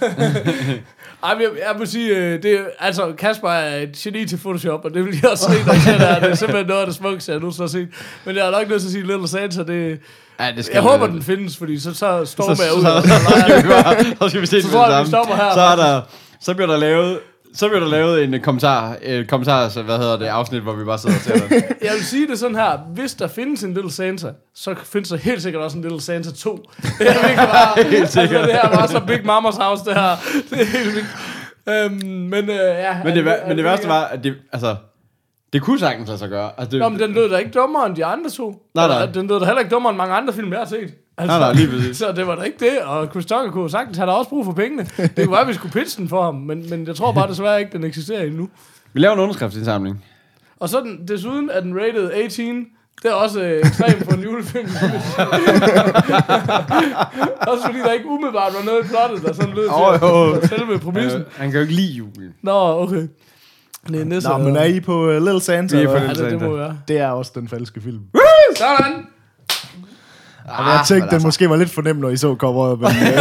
Ej, 1.24 1.38
jeg, 1.40 1.50
jeg 1.68 1.76
må 1.80 1.86
sige, 1.86 2.16
øh, 2.18 2.44
det, 2.44 2.66
altså, 2.80 3.14
Kasper 3.18 3.50
er 3.50 3.78
et 3.82 3.92
geni 3.92 4.26
til 4.28 4.38
Photoshop, 4.38 4.86
og 4.86 4.94
det 4.94 5.06
vil 5.06 5.20
jeg 5.22 5.32
også 5.32 5.44
se, 5.52 5.66
når 5.66 5.74
jeg 5.74 5.82
ser 5.82 5.98
der. 5.98 6.20
Det 6.20 6.30
er 6.30 6.36
simpelthen 6.36 6.68
noget 6.68 6.82
af 6.82 6.88
det 6.88 6.96
smukkeste, 6.96 7.32
jeg 7.32 7.40
nu 7.42 7.52
har 7.60 7.68
set. 7.68 7.88
Men 8.26 8.36
jeg 8.36 8.48
er 8.48 8.52
nok 8.52 8.70
nødt 8.70 8.82
til 8.82 8.88
at 8.88 8.92
sige 8.92 9.08
Little 9.08 9.28
Santa, 9.28 9.64
det... 9.64 10.00
Ja, 10.40 10.52
det 10.56 10.66
skal 10.66 10.74
Jeg 10.74 10.82
håber, 10.82 11.08
den 11.08 11.22
findes, 11.24 11.58
fordi 11.58 11.80
så, 11.80 11.94
så 11.94 12.26
stormer 12.26 12.56
så, 12.56 12.64
jeg 12.64 12.74
ud. 12.78 12.82
så, 12.82 12.90
og 12.96 13.04
så, 13.04 13.10
så 13.10 13.30
leger 13.30 13.60
skal 13.60 13.64
vi 13.64 13.70
bare, 13.84 14.06
så 14.22 14.30
skal 14.30 14.42
vi 14.42 14.46
se 14.46 14.62
Så 14.62 14.68
det 14.68 14.74
tror 14.74 14.88
med 14.88 14.96
jeg, 14.96 15.00
det 15.00 15.08
vi 15.08 15.12
samme. 15.12 15.26
stopper 15.26 15.44
her, 15.44 15.54
Så 15.54 15.62
er 15.62 15.76
der, 15.76 16.02
så 16.42 16.54
bliver 16.54 16.68
der 16.68 16.78
lavet, 16.78 17.14
så 17.14 17.20
bliver 17.58 17.80
der 17.80 17.88
lavet 17.88 18.24
en 18.24 18.42
kommentar, 18.42 18.96
et 19.02 19.28
kommentar, 19.30 19.70
så 19.70 19.82
hvad 19.82 19.98
hedder 19.98 20.18
det, 20.18 20.26
afsnit, 20.26 20.62
hvor 20.62 20.74
vi 20.74 20.84
bare 20.84 20.98
sidder 20.98 21.16
og 21.16 21.22
ser. 21.22 21.34
Jeg 21.88 21.92
vil 21.96 22.04
sige 22.06 22.28
det 22.28 22.40
sådan 22.40 22.56
her. 22.56 22.78
Hvis 22.78 23.14
der 23.14 23.28
findes 23.28 23.64
en 23.64 23.74
Little 23.74 23.92
Santa, 23.92 24.32
så 24.56 24.76
findes 24.84 25.10
der 25.10 25.18
helt 25.18 25.42
sikkert 25.42 25.62
også 25.64 25.78
en 25.78 25.84
Little 25.84 26.02
Santa 26.02 26.32
2. 26.32 26.56
Det 27.00 27.08
er 27.10 27.14
virkelig 27.14 27.36
bare... 27.38 27.84
helt 27.98 28.10
sikkert. 28.10 28.36
Altså, 28.42 28.52
det 28.52 28.62
her 28.62 28.70
var 28.82 28.88
så 28.88 29.00
Big 29.08 29.26
Mamas 29.26 29.56
House, 29.56 29.86
det 29.86 29.94
her. 29.94 30.16
Det 30.50 30.62
er 30.62 30.66
helt 30.66 30.96
vildt. 30.96 31.08
Øhm, 31.70 32.08
men 32.30 32.50
øh, 32.50 32.56
ja... 32.56 32.98
Men 33.04 33.16
det, 33.16 33.28
er- 33.28 33.48
men 33.48 33.58
det 33.58 33.66
værste 33.66 33.88
var, 33.88 34.04
at 34.06 34.24
det, 34.24 34.36
altså, 34.54 34.76
det 35.54 35.62
kunne 35.62 35.80
sagtens 35.80 36.08
lade 36.08 36.20
sig 36.20 36.30
gøre. 36.30 36.52
Altså, 36.58 36.72
det, 36.72 36.80
Nå, 36.80 36.90
men 36.90 37.00
den 37.00 37.12
lød 37.12 37.30
da 37.30 37.38
ikke 37.38 37.52
dummere 37.52 37.86
end 37.86 37.96
de 37.96 38.06
andre 38.06 38.30
to. 38.30 38.56
Nej, 38.76 38.88
nej. 38.88 39.06
Den 39.06 39.28
lød 39.28 39.40
da 39.40 39.46
heller 39.46 39.60
ikke 39.60 39.72
dummere 39.72 39.90
end 39.92 39.98
mange 39.98 40.14
andre 40.16 40.34
film, 40.34 40.52
jeg 40.52 40.60
har 40.60 40.66
set. 40.66 40.94
Altså, 41.20 41.38
Nej, 41.40 41.54
nej, 41.54 41.54
lige 41.54 41.68
præcis. 41.70 41.98
Så 41.98 42.12
det 42.12 42.28
var 42.28 42.36
da 42.36 42.42
ikke 42.42 42.58
det, 42.60 42.80
og 42.86 43.08
Chris 43.08 43.26
Tucker 43.26 43.52
kunne 43.52 43.70
sagtens, 43.70 43.98
han 43.98 44.08
har 44.08 44.16
også 44.16 44.30
brug 44.30 44.46
for 44.46 44.52
pengene. 44.54 44.88
Det 44.98 45.16
kunne 45.16 45.32
være, 45.32 45.42
at 45.42 45.48
vi 45.48 45.54
skulle 45.54 45.72
pitche 45.74 46.02
den 46.02 46.10
for 46.10 46.24
ham, 46.24 46.36
men, 46.36 46.70
men 46.70 46.88
jeg 46.88 46.96
tror 46.96 47.12
bare 47.12 47.30
desværre 47.30 47.60
ikke, 47.60 47.72
den 47.72 47.84
eksisterer 47.84 48.24
endnu. 48.24 48.50
vi 48.94 49.00
laver 49.00 49.14
en 49.14 49.20
underskriftsindsamling. 49.20 50.06
Og 50.60 50.70
så 50.70 50.80
den, 50.80 51.08
desuden 51.08 51.50
er 51.54 51.60
den 51.62 51.76
rated 51.76 52.12
18. 52.12 52.66
Det 53.04 53.12
er 53.12 53.14
også 53.14 53.42
øh, 53.42 53.60
ekstremt 53.60 54.06
for 54.06 54.12
en 54.14 54.24
julefilm. 54.24 54.66
også 57.48 57.64
fordi 57.66 57.80
der 57.80 57.92
ikke 57.92 58.06
umiddelbart 58.08 58.54
var 58.54 58.66
noget 58.66 58.86
i 58.86 58.88
plottet, 58.88 59.22
der 59.28 59.34
sådan 59.34 59.54
lød 59.54 59.64
til 59.64 60.08
jo. 60.08 60.34
at 60.34 60.50
selve 60.50 60.80
præmissen. 60.80 61.22
Øh, 61.22 61.28
han 61.36 61.52
kan 61.52 61.56
jo 61.56 61.62
ikke 61.62 61.74
lide 61.74 61.94
julen. 61.94 62.34
Nå, 62.42 62.82
okay. 62.82 63.08
Det 63.88 64.02
er 64.02 64.06
næste. 64.06 64.30
Nå, 64.30 64.38
men 64.38 64.56
er 64.56 64.64
I 64.64 64.80
på 64.80 65.04
uh, 65.10 65.10
Little 65.14 65.42
Santa? 65.42 65.78
Vi 65.78 65.84
er 65.84 65.88
på 65.88 65.96
eller? 65.96 66.02
Ja, 66.06 66.08
Little 66.08 66.24
det, 66.24 66.32
det 66.32 66.42
må 66.42 66.48
Santa. 66.58 66.62
være. 66.64 66.78
Det 66.88 66.98
er 66.98 67.10
også 67.10 67.32
den 67.36 67.48
falske 67.48 67.82
film. 67.82 68.00
Sådan! 68.58 69.06
Og 70.58 70.66
jeg 70.66 70.82
tænkte, 70.88 71.16
den 71.16 71.24
måske 71.24 71.50
var 71.50 71.56
lidt 71.56 71.70
for 71.70 71.82
nem, 71.82 71.96
når 71.96 72.10
I 72.10 72.18
så 72.18 72.36
coveret. 72.36 72.80
Men, 72.80 72.90
øh, 73.08 73.18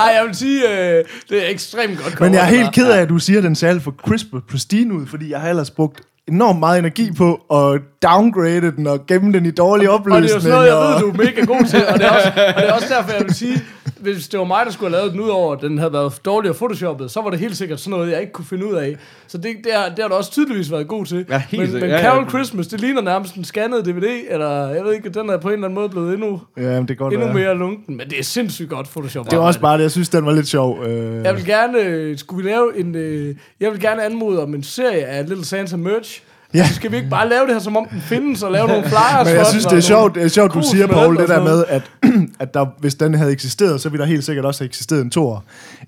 Ej, 0.00 0.12
jeg 0.16 0.22
vil 0.26 0.34
sige, 0.34 0.70
øh, 0.70 1.04
det 1.28 1.46
er 1.46 1.50
ekstremt 1.50 2.02
godt 2.02 2.20
men 2.20 2.34
jeg 2.34 2.42
er 2.42 2.48
cover, 2.48 2.58
helt 2.58 2.74
ked 2.74 2.90
af, 2.90 3.00
at 3.00 3.08
du 3.08 3.18
siger, 3.18 3.38
at 3.38 3.44
den 3.44 3.54
ser 3.54 3.68
alt 3.68 3.82
for 3.82 3.94
crisp 4.06 4.26
og 4.32 4.42
pristine 4.50 4.94
ud, 4.94 5.06
fordi 5.06 5.30
jeg 5.30 5.40
har 5.40 5.48
ellers 5.48 5.70
brugt 5.70 6.00
enormt 6.28 6.58
meget 6.58 6.78
energi 6.78 7.12
på 7.12 7.34
at 7.34 7.80
downgrade 8.02 8.72
den 8.76 8.86
og 8.86 9.06
gemme 9.06 9.32
den 9.32 9.46
i 9.46 9.50
dårlig 9.50 9.88
Og 9.90 9.94
opløsning. 9.94 10.22
det 10.24 10.30
er 10.30 10.34
jo 10.34 10.40
sådan 10.40 10.54
noget, 10.56 10.66
jeg 10.68 10.76
og- 10.76 10.92
ved, 10.94 11.00
du 11.00 11.08
er 11.08 11.16
mega 11.24 11.44
god 11.44 11.64
til. 11.70 11.86
Og 11.88 11.94
det 11.98 12.06
er 12.06 12.10
også, 12.10 12.28
og 12.56 12.62
det 12.62 12.68
er 12.68 12.72
også 12.72 12.88
derfor, 12.96 13.12
jeg 13.12 13.24
vil 13.24 13.34
sige, 13.34 13.62
hvis 14.00 14.28
det 14.28 14.38
var 14.38 14.44
mig, 14.46 14.62
der 14.66 14.72
skulle 14.72 14.90
have 14.90 15.00
lavet 15.00 15.12
den 15.12 15.20
ud 15.20 15.28
over, 15.28 15.54
at 15.56 15.62
den 15.62 15.78
havde 15.78 15.92
været 15.92 16.20
dårlig 16.24 16.50
og 16.50 16.56
photoshoppet, 16.56 17.10
så 17.10 17.20
var 17.22 17.30
det 17.30 17.38
helt 17.38 17.56
sikkert 17.56 17.80
sådan 17.80 17.90
noget, 17.98 18.12
jeg 18.12 18.20
ikke 18.20 18.32
kunne 18.32 18.44
finde 18.44 18.66
ud 18.70 18.74
af. 18.74 18.96
Så 19.26 19.38
det, 19.38 19.44
det, 19.64 19.72
har, 19.74 19.88
det 19.88 19.98
har 20.00 20.08
du 20.08 20.14
også 20.14 20.30
tydeligvis 20.30 20.70
været 20.72 20.88
god 20.88 21.06
til. 21.06 21.26
Ja, 21.30 21.42
helt 21.48 21.60
men, 21.62 21.70
sikkert. 21.70 21.80
men 21.82 21.90
Ja, 21.90 21.96
ja. 21.96 22.02
Carol 22.02 22.28
Christmas, 22.28 22.66
det 22.66 22.80
ligner 22.80 23.00
nærmest 23.02 23.34
en 23.34 23.44
scannet 23.44 23.84
DVD, 23.86 24.08
eller 24.30 24.68
jeg 24.68 24.84
ved 24.84 24.92
ikke, 24.94 25.08
den 25.08 25.30
er 25.30 25.36
på 25.38 25.48
en 25.48 25.54
eller 25.54 25.66
anden 25.66 25.74
måde 25.74 25.88
blevet 25.88 26.14
endnu, 26.14 26.40
Ja, 26.56 26.80
det 26.82 26.98
godt 26.98 27.14
endnu 27.14 27.32
mere 27.32 27.54
lunken. 27.54 27.96
Men 27.96 28.10
det 28.10 28.18
er 28.18 28.22
sindssygt 28.24 28.68
godt 28.70 28.88
Photoshop. 28.88 29.30
Det 29.30 29.38
var 29.38 29.44
også 29.44 29.60
bare 29.60 29.76
det, 29.76 29.82
jeg 29.82 29.90
synes, 29.90 30.08
den 30.08 30.26
var 30.26 30.32
lidt 30.32 30.46
sjov. 30.48 30.84
Øh, 30.84 31.24
Jeg 31.24 31.34
vil 31.36 31.44
gerne, 31.46 31.78
øh, 31.78 32.18
skulle 32.18 32.44
vi 32.44 32.50
lave 32.50 32.78
en, 32.80 32.94
øh, 32.94 33.34
jeg 33.60 33.72
vil 33.72 33.80
gerne 33.80 34.04
anmode 34.04 34.42
om 34.42 34.54
en 34.54 34.62
serie 34.62 35.04
af 35.06 35.28
Little 35.28 35.44
Santa 35.44 35.76
merch. 35.76 36.15
Ja. 36.54 36.66
Så 36.68 36.74
skal 36.74 36.90
vi 36.90 36.96
ikke 36.96 37.08
bare 37.08 37.28
lave 37.28 37.46
det 37.46 37.54
her, 37.54 37.60
som 37.60 37.76
om 37.76 37.86
den 37.88 38.00
findes, 38.00 38.42
og 38.42 38.52
lave 38.52 38.68
nogle 38.68 38.82
flyers 38.92 39.26
Men 39.26 39.34
jeg 39.34 39.46
synes, 39.46 39.64
det 39.64 39.76
er 39.76 39.80
sjovt, 39.80 40.14
det 40.14 40.22
er 40.22 40.28
sjovt 40.28 40.54
du 40.54 40.62
siger, 40.72 40.86
Paul, 40.86 41.16
det 41.16 41.28
der 41.28 41.44
med, 41.44 41.64
at, 41.68 41.82
at 42.40 42.54
der, 42.54 42.66
hvis 42.78 42.94
den 42.94 43.14
havde 43.14 43.32
eksisteret, 43.32 43.80
så 43.80 43.88
ville 43.88 44.02
der 44.02 44.08
helt 44.08 44.24
sikkert 44.24 44.44
også 44.44 44.60
have 44.60 44.68
eksisteret 44.68 45.00
en 45.00 45.10
tor. 45.10 45.44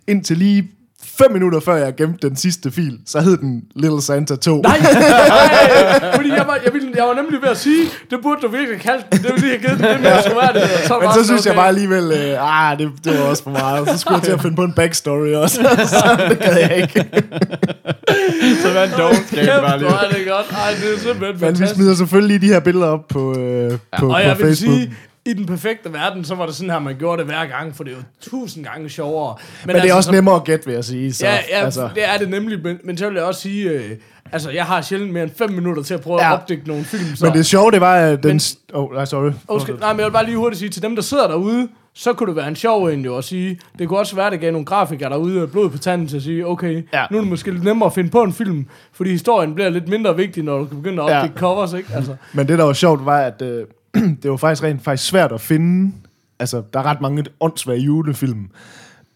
Indtil 0.06 0.36
lige 0.36 0.70
fem 1.02 1.32
minutter 1.32 1.60
før 1.60 1.76
jeg 1.76 1.96
gemte 1.96 2.28
den 2.28 2.36
sidste 2.36 2.70
fil, 2.70 2.98
så 3.06 3.20
hed 3.20 3.36
den 3.36 3.62
Little 3.76 4.02
Santa 4.02 4.36
2. 4.36 4.62
Nej, 4.62 4.78
nej, 4.82 6.14
fordi 6.14 6.28
jeg 6.30 6.44
var, 6.46 6.58
jeg, 6.64 6.72
ville, 6.72 6.88
jeg 6.96 7.04
var 7.04 7.14
nemlig 7.14 7.42
ved 7.42 7.48
at 7.48 7.58
sige, 7.58 7.84
det 8.10 8.18
burde 8.22 8.40
du 8.42 8.48
virkelig 8.48 8.80
kalde 8.80 9.02
den. 9.12 9.22
Det 9.22 9.30
ville 9.32 9.40
lige 9.40 9.58
have 9.58 9.68
givet 9.68 9.78
den, 9.78 9.88
det 9.94 10.00
mere 10.02 10.22
skulle 10.22 10.36
være 10.36 10.52
det. 10.52 10.62
Og 10.62 10.68
så, 10.86 10.94
var 10.94 11.00
Men 11.00 11.08
det 11.08 11.14
så 11.16 11.24
synes 11.24 11.46
jeg 11.46 11.52
okay. 11.52 11.58
bare 11.60 11.68
alligevel, 11.68 12.04
øh, 12.12 12.70
ah, 12.70 12.78
det, 12.78 12.90
det 13.04 13.18
var 13.18 13.24
også 13.24 13.42
for 13.42 13.50
meget. 13.50 13.88
Så 13.88 13.98
skulle 13.98 14.14
jeg 14.14 14.22
til 14.22 14.32
at 14.32 14.42
finde 14.42 14.56
på 14.56 14.62
en 14.64 14.72
backstory 14.72 15.32
også. 15.32 15.56
så 16.00 16.26
det 16.28 16.38
gad 16.38 16.56
jeg 16.58 16.76
ikke. 16.76 17.04
Så 18.62 18.70
hvad 18.72 18.84
en 18.84 18.90
dogenskab 18.98 19.44
Kæft, 19.44 19.60
bare 19.60 19.78
lige. 19.78 19.90
er 19.90 20.08
det 20.08 20.26
godt. 20.28 20.46
Ej, 20.64 20.70
det 20.70 20.94
er 20.94 20.98
simpelthen 20.98 21.20
Men 21.20 21.34
vi 21.34 21.38
fantastisk. 21.38 21.74
smider 21.74 21.94
selvfølgelig 21.94 22.42
de 22.42 22.46
her 22.46 22.60
billeder 22.60 22.86
op 22.86 23.08
på, 23.08 23.38
øh, 23.38 23.70
på, 23.98 24.06
Og 24.06 24.12
på 24.12 24.18
jeg 24.18 24.38
vil 24.38 24.46
Facebook. 24.46 24.74
sige, 24.76 24.94
i 25.30 25.32
den 25.32 25.46
perfekte 25.46 25.92
verden, 25.92 26.24
så 26.24 26.34
var 26.34 26.46
det 26.46 26.54
sådan 26.54 26.70
her, 26.70 26.78
man 26.78 26.96
gjorde 26.98 27.18
det 27.18 27.26
hver 27.26 27.46
gang, 27.46 27.76
for 27.76 27.84
det 27.84 27.92
er 27.92 27.96
jo 27.96 28.02
tusind 28.30 28.64
gange 28.64 28.88
sjovere. 28.88 29.34
Men 29.64 29.68
det 29.68 29.76
er 29.78 29.82
altså, 29.82 29.96
også 29.96 30.06
så- 30.06 30.12
nemmere 30.12 30.34
at 30.36 30.44
gætte, 30.44 30.66
vil 30.66 30.74
jeg 30.74 30.84
sige. 30.84 31.12
Så, 31.12 31.26
Ja, 31.26 31.32
ja 31.32 31.64
altså, 31.64 31.88
det 31.94 32.08
er 32.08 32.18
det 32.18 32.28
nemlig, 32.30 32.58
men, 32.62 32.78
men 32.84 32.96
så 32.98 33.06
vil 33.08 33.14
jeg 33.14 33.24
også 33.24 33.40
sige, 33.40 33.70
øh, 33.70 33.90
altså 34.32 34.50
jeg 34.50 34.64
har 34.64 34.82
sjældent 34.82 35.12
mere 35.12 35.22
end 35.22 35.30
fem 35.38 35.50
minutter 35.50 35.82
til 35.82 35.94
at 35.94 36.00
prøve 36.00 36.22
Ja. 36.22 36.32
at 36.34 36.40
opdække 36.40 36.68
nogle 36.68 36.84
film. 36.84 37.16
Så. 37.16 37.24
men 37.26 37.34
det 37.34 37.46
sjove, 37.46 37.70
det 37.70 37.80
var, 37.80 37.94
at 37.96 38.22
den... 38.22 38.28
Men- 38.30 38.40
oh, 38.80 38.92
nej, 38.94 39.04
sorry. 39.04 39.30
Okay, 39.48 39.72
nej, 39.80 39.92
men 39.92 39.98
jeg 40.00 40.06
vil 40.06 40.12
bare 40.12 40.24
lige 40.24 40.36
hurtigt 40.36 40.58
sige, 40.58 40.68
til 40.68 40.82
dem, 40.82 40.94
der 40.94 41.02
sidder 41.02 41.28
derude, 41.28 41.68
så 41.94 42.12
kunne 42.12 42.26
det 42.26 42.36
være 42.36 42.48
en 42.48 42.56
sjov 42.56 42.84
en 42.86 43.04
jo 43.04 43.16
at 43.16 43.24
sige, 43.24 43.60
det 43.78 43.88
kunne 43.88 43.98
også 43.98 44.16
være, 44.16 44.26
at 44.26 44.32
det 44.32 44.40
gav 44.40 44.52
nogle 44.52 44.64
grafikere 44.66 45.10
derude 45.10 45.42
og 45.42 45.50
blod 45.50 45.70
på 45.70 45.78
tanden 45.78 46.08
til 46.08 46.16
at 46.16 46.22
sige, 46.22 46.46
okay, 46.46 46.72
Ja. 46.92 46.98
ja. 47.00 47.06
nu 47.10 47.16
er 47.16 47.20
det 47.20 47.30
måske 47.30 47.50
lidt 47.50 47.64
nemmere 47.64 47.86
at 47.86 47.92
finde 47.92 48.10
på 48.10 48.22
en 48.22 48.32
film, 48.32 48.66
fordi 48.92 49.10
historien 49.10 49.54
bliver 49.54 49.70
lidt 49.70 49.88
mindre 49.88 50.16
vigtig, 50.16 50.42
når 50.44 50.58
du 50.58 50.64
kan 50.64 50.76
begynde 50.82 51.02
at 51.02 51.08
Ja. 51.10 51.16
opdække 51.16 51.38
covers, 51.38 51.72
ikke? 51.72 51.88
Altså, 51.94 52.14
Men 52.32 52.48
det, 52.48 52.58
der 52.58 52.64
var 52.64 52.72
sjovt, 52.72 53.04
var, 53.06 53.18
at 53.20 53.42
øh, 53.42 53.64
det 54.22 54.30
var 54.30 54.36
faktisk 54.36 54.62
rent 54.62 54.82
faktisk 54.84 55.08
svært 55.08 55.32
at 55.32 55.40
finde... 55.40 55.92
Altså, 56.40 56.62
der 56.72 56.78
er 56.78 56.84
ret 56.84 57.00
mange 57.00 57.24
åndssvage 57.40 57.80
julefilm. 57.80 58.50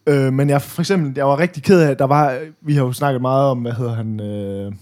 Øh, 0.07 0.33
men 0.33 0.51
jeg 0.51 0.63
for 0.63 0.83
eksempel, 0.83 1.13
jeg 1.17 1.27
var 1.27 1.39
rigtig 1.39 1.63
ked 1.63 1.81
af, 1.81 1.91
at 1.91 1.99
der 1.99 2.05
var... 2.07 2.39
Vi 2.63 2.75
har 2.75 2.83
jo 2.85 2.93
snakket 2.93 3.21
meget 3.23 3.45
om, 3.51 3.59
hvad 3.59 3.73
hedder 3.73 3.95
han... 3.95 4.21
Øh, 4.21 4.73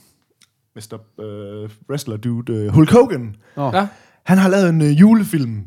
Mr. 0.76 0.94
Øh, 1.24 1.70
wrestler 1.90 2.16
dude, 2.16 2.52
øh, 2.52 2.68
Hulk 2.74 2.90
Hogan. 2.92 3.34
ja, 3.56 3.86
Han 4.22 4.38
har 4.38 4.48
lavet 4.48 4.68
en 4.68 4.82
øh, 4.82 5.00
julefilm, 5.00 5.60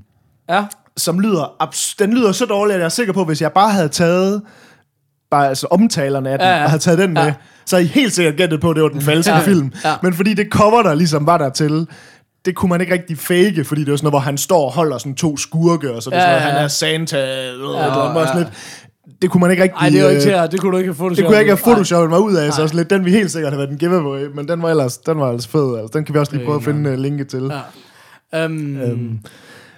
ja, 0.50 0.66
som 0.98 1.20
lyder... 1.20 1.64
Abs- 1.64 1.96
den 2.00 2.14
lyder 2.14 2.32
så 2.32 2.46
dårligt, 2.46 2.74
at 2.74 2.80
jeg 2.80 2.86
er 2.86 2.90
sikker 2.90 3.14
på, 3.14 3.24
hvis 3.24 3.42
jeg 3.42 3.52
bare 3.52 3.72
havde 3.72 3.90
taget 3.90 4.42
bare 5.32 5.48
altså 5.48 5.68
omtalerne 5.72 6.30
af 6.30 6.40
den, 6.40 6.48
Ja, 6.48 6.56
ja, 6.58 6.64
og 6.64 6.70
havde 6.70 6.82
taget 6.84 7.00
den 7.00 7.14
med, 7.14 7.22
Ja. 7.22 7.28
ja. 7.28 7.34
så 7.66 7.76
havde 7.76 7.86
I 7.86 7.90
helt 7.92 8.14
sikkert 8.14 8.36
gættet 8.36 8.62
på, 8.62 8.70
at 8.70 8.76
det 8.76 8.84
var 8.84 8.90
den 8.90 9.02
falske 9.02 9.32
Ja. 9.32 9.38
ja. 9.40 9.44
film. 9.46 9.72
Ja. 9.86 9.94
Men 10.04 10.14
fordi 10.14 10.34
det 10.34 10.48
cover, 10.52 10.84
der 10.84 10.94
ligesom 10.94 11.26
var 11.26 11.38
der 11.38 11.50
til, 11.50 11.88
det 12.46 12.56
kunne 12.56 12.70
man 12.70 12.82
ikke 12.82 12.94
rigtig 12.94 13.18
fake, 13.18 13.64
fordi 13.64 13.82
det 13.84 13.92
var 13.92 13.98
sådan 13.98 14.06
noget, 14.06 14.14
hvor 14.14 14.20
han 14.20 14.38
står 14.38 14.66
og 14.66 14.72
holder 14.72 14.98
sådan 14.98 15.16
to 15.16 15.38
skurke, 15.38 15.94
og 15.94 16.04
så 16.04 16.10
det 16.10 16.16
Ja, 16.16 16.22
sådan 16.22 16.32
noget, 16.34 16.46
ja, 16.46 16.52
han 16.52 16.64
er 16.64 16.68
Santa, 16.68 17.18
eller 17.18 17.70
Ja, 17.70 17.86
ja, 17.86 18.20
ja. 18.20 18.28
sådan 18.28 18.44
lidt. 18.44 18.54
Det 19.22 19.30
kunne 19.30 19.42
man 19.42 19.52
ikke 19.52 19.64
rigtig... 19.64 19.78
Ej, 19.78 19.90
det 19.90 20.00
er 20.00 20.10
ikke 20.10 20.16
øh, 20.16 20.22
til 20.22 20.30
at, 20.30 20.52
det 20.52 20.60
kunne 20.60 20.72
du 20.72 20.78
ikke 20.78 20.88
have 20.88 20.96
fået 20.96 21.18
det 21.18 21.26
kunne 21.26 21.34
jeg 21.34 21.42
ikke 21.42 21.56
have 21.56 21.74
photoshoppet 21.74 22.10
mig 22.10 22.20
ud 22.20 22.36
af, 22.36 22.54
så 22.54 22.62
også 22.62 22.76
lidt, 22.76 22.90
den 22.90 23.06
vi 23.06 23.12
helt 23.12 23.32
sikkert 23.32 23.54
have 23.54 23.60
været 23.60 23.72
en 23.72 23.78
giveaway, 23.78 24.26
men 24.36 24.48
den 24.48 24.62
var 24.62 24.70
ellers, 24.70 24.98
den 24.98 25.20
var 25.20 25.32
altså 25.32 25.50
fed. 25.50 25.78
Altså, 25.78 25.98
den 25.98 26.06
kan 26.06 26.16
vi 26.16 26.20
også 26.20 26.36
lige 26.36 26.46
prøve 26.46 26.58
at 26.58 26.64
finde 26.64 26.92
uh, 26.92 26.98
linket 26.98 27.28
til. 27.28 27.52
Ja. 28.34 28.46
Um, 28.46 28.78
Øhm, 28.78 29.20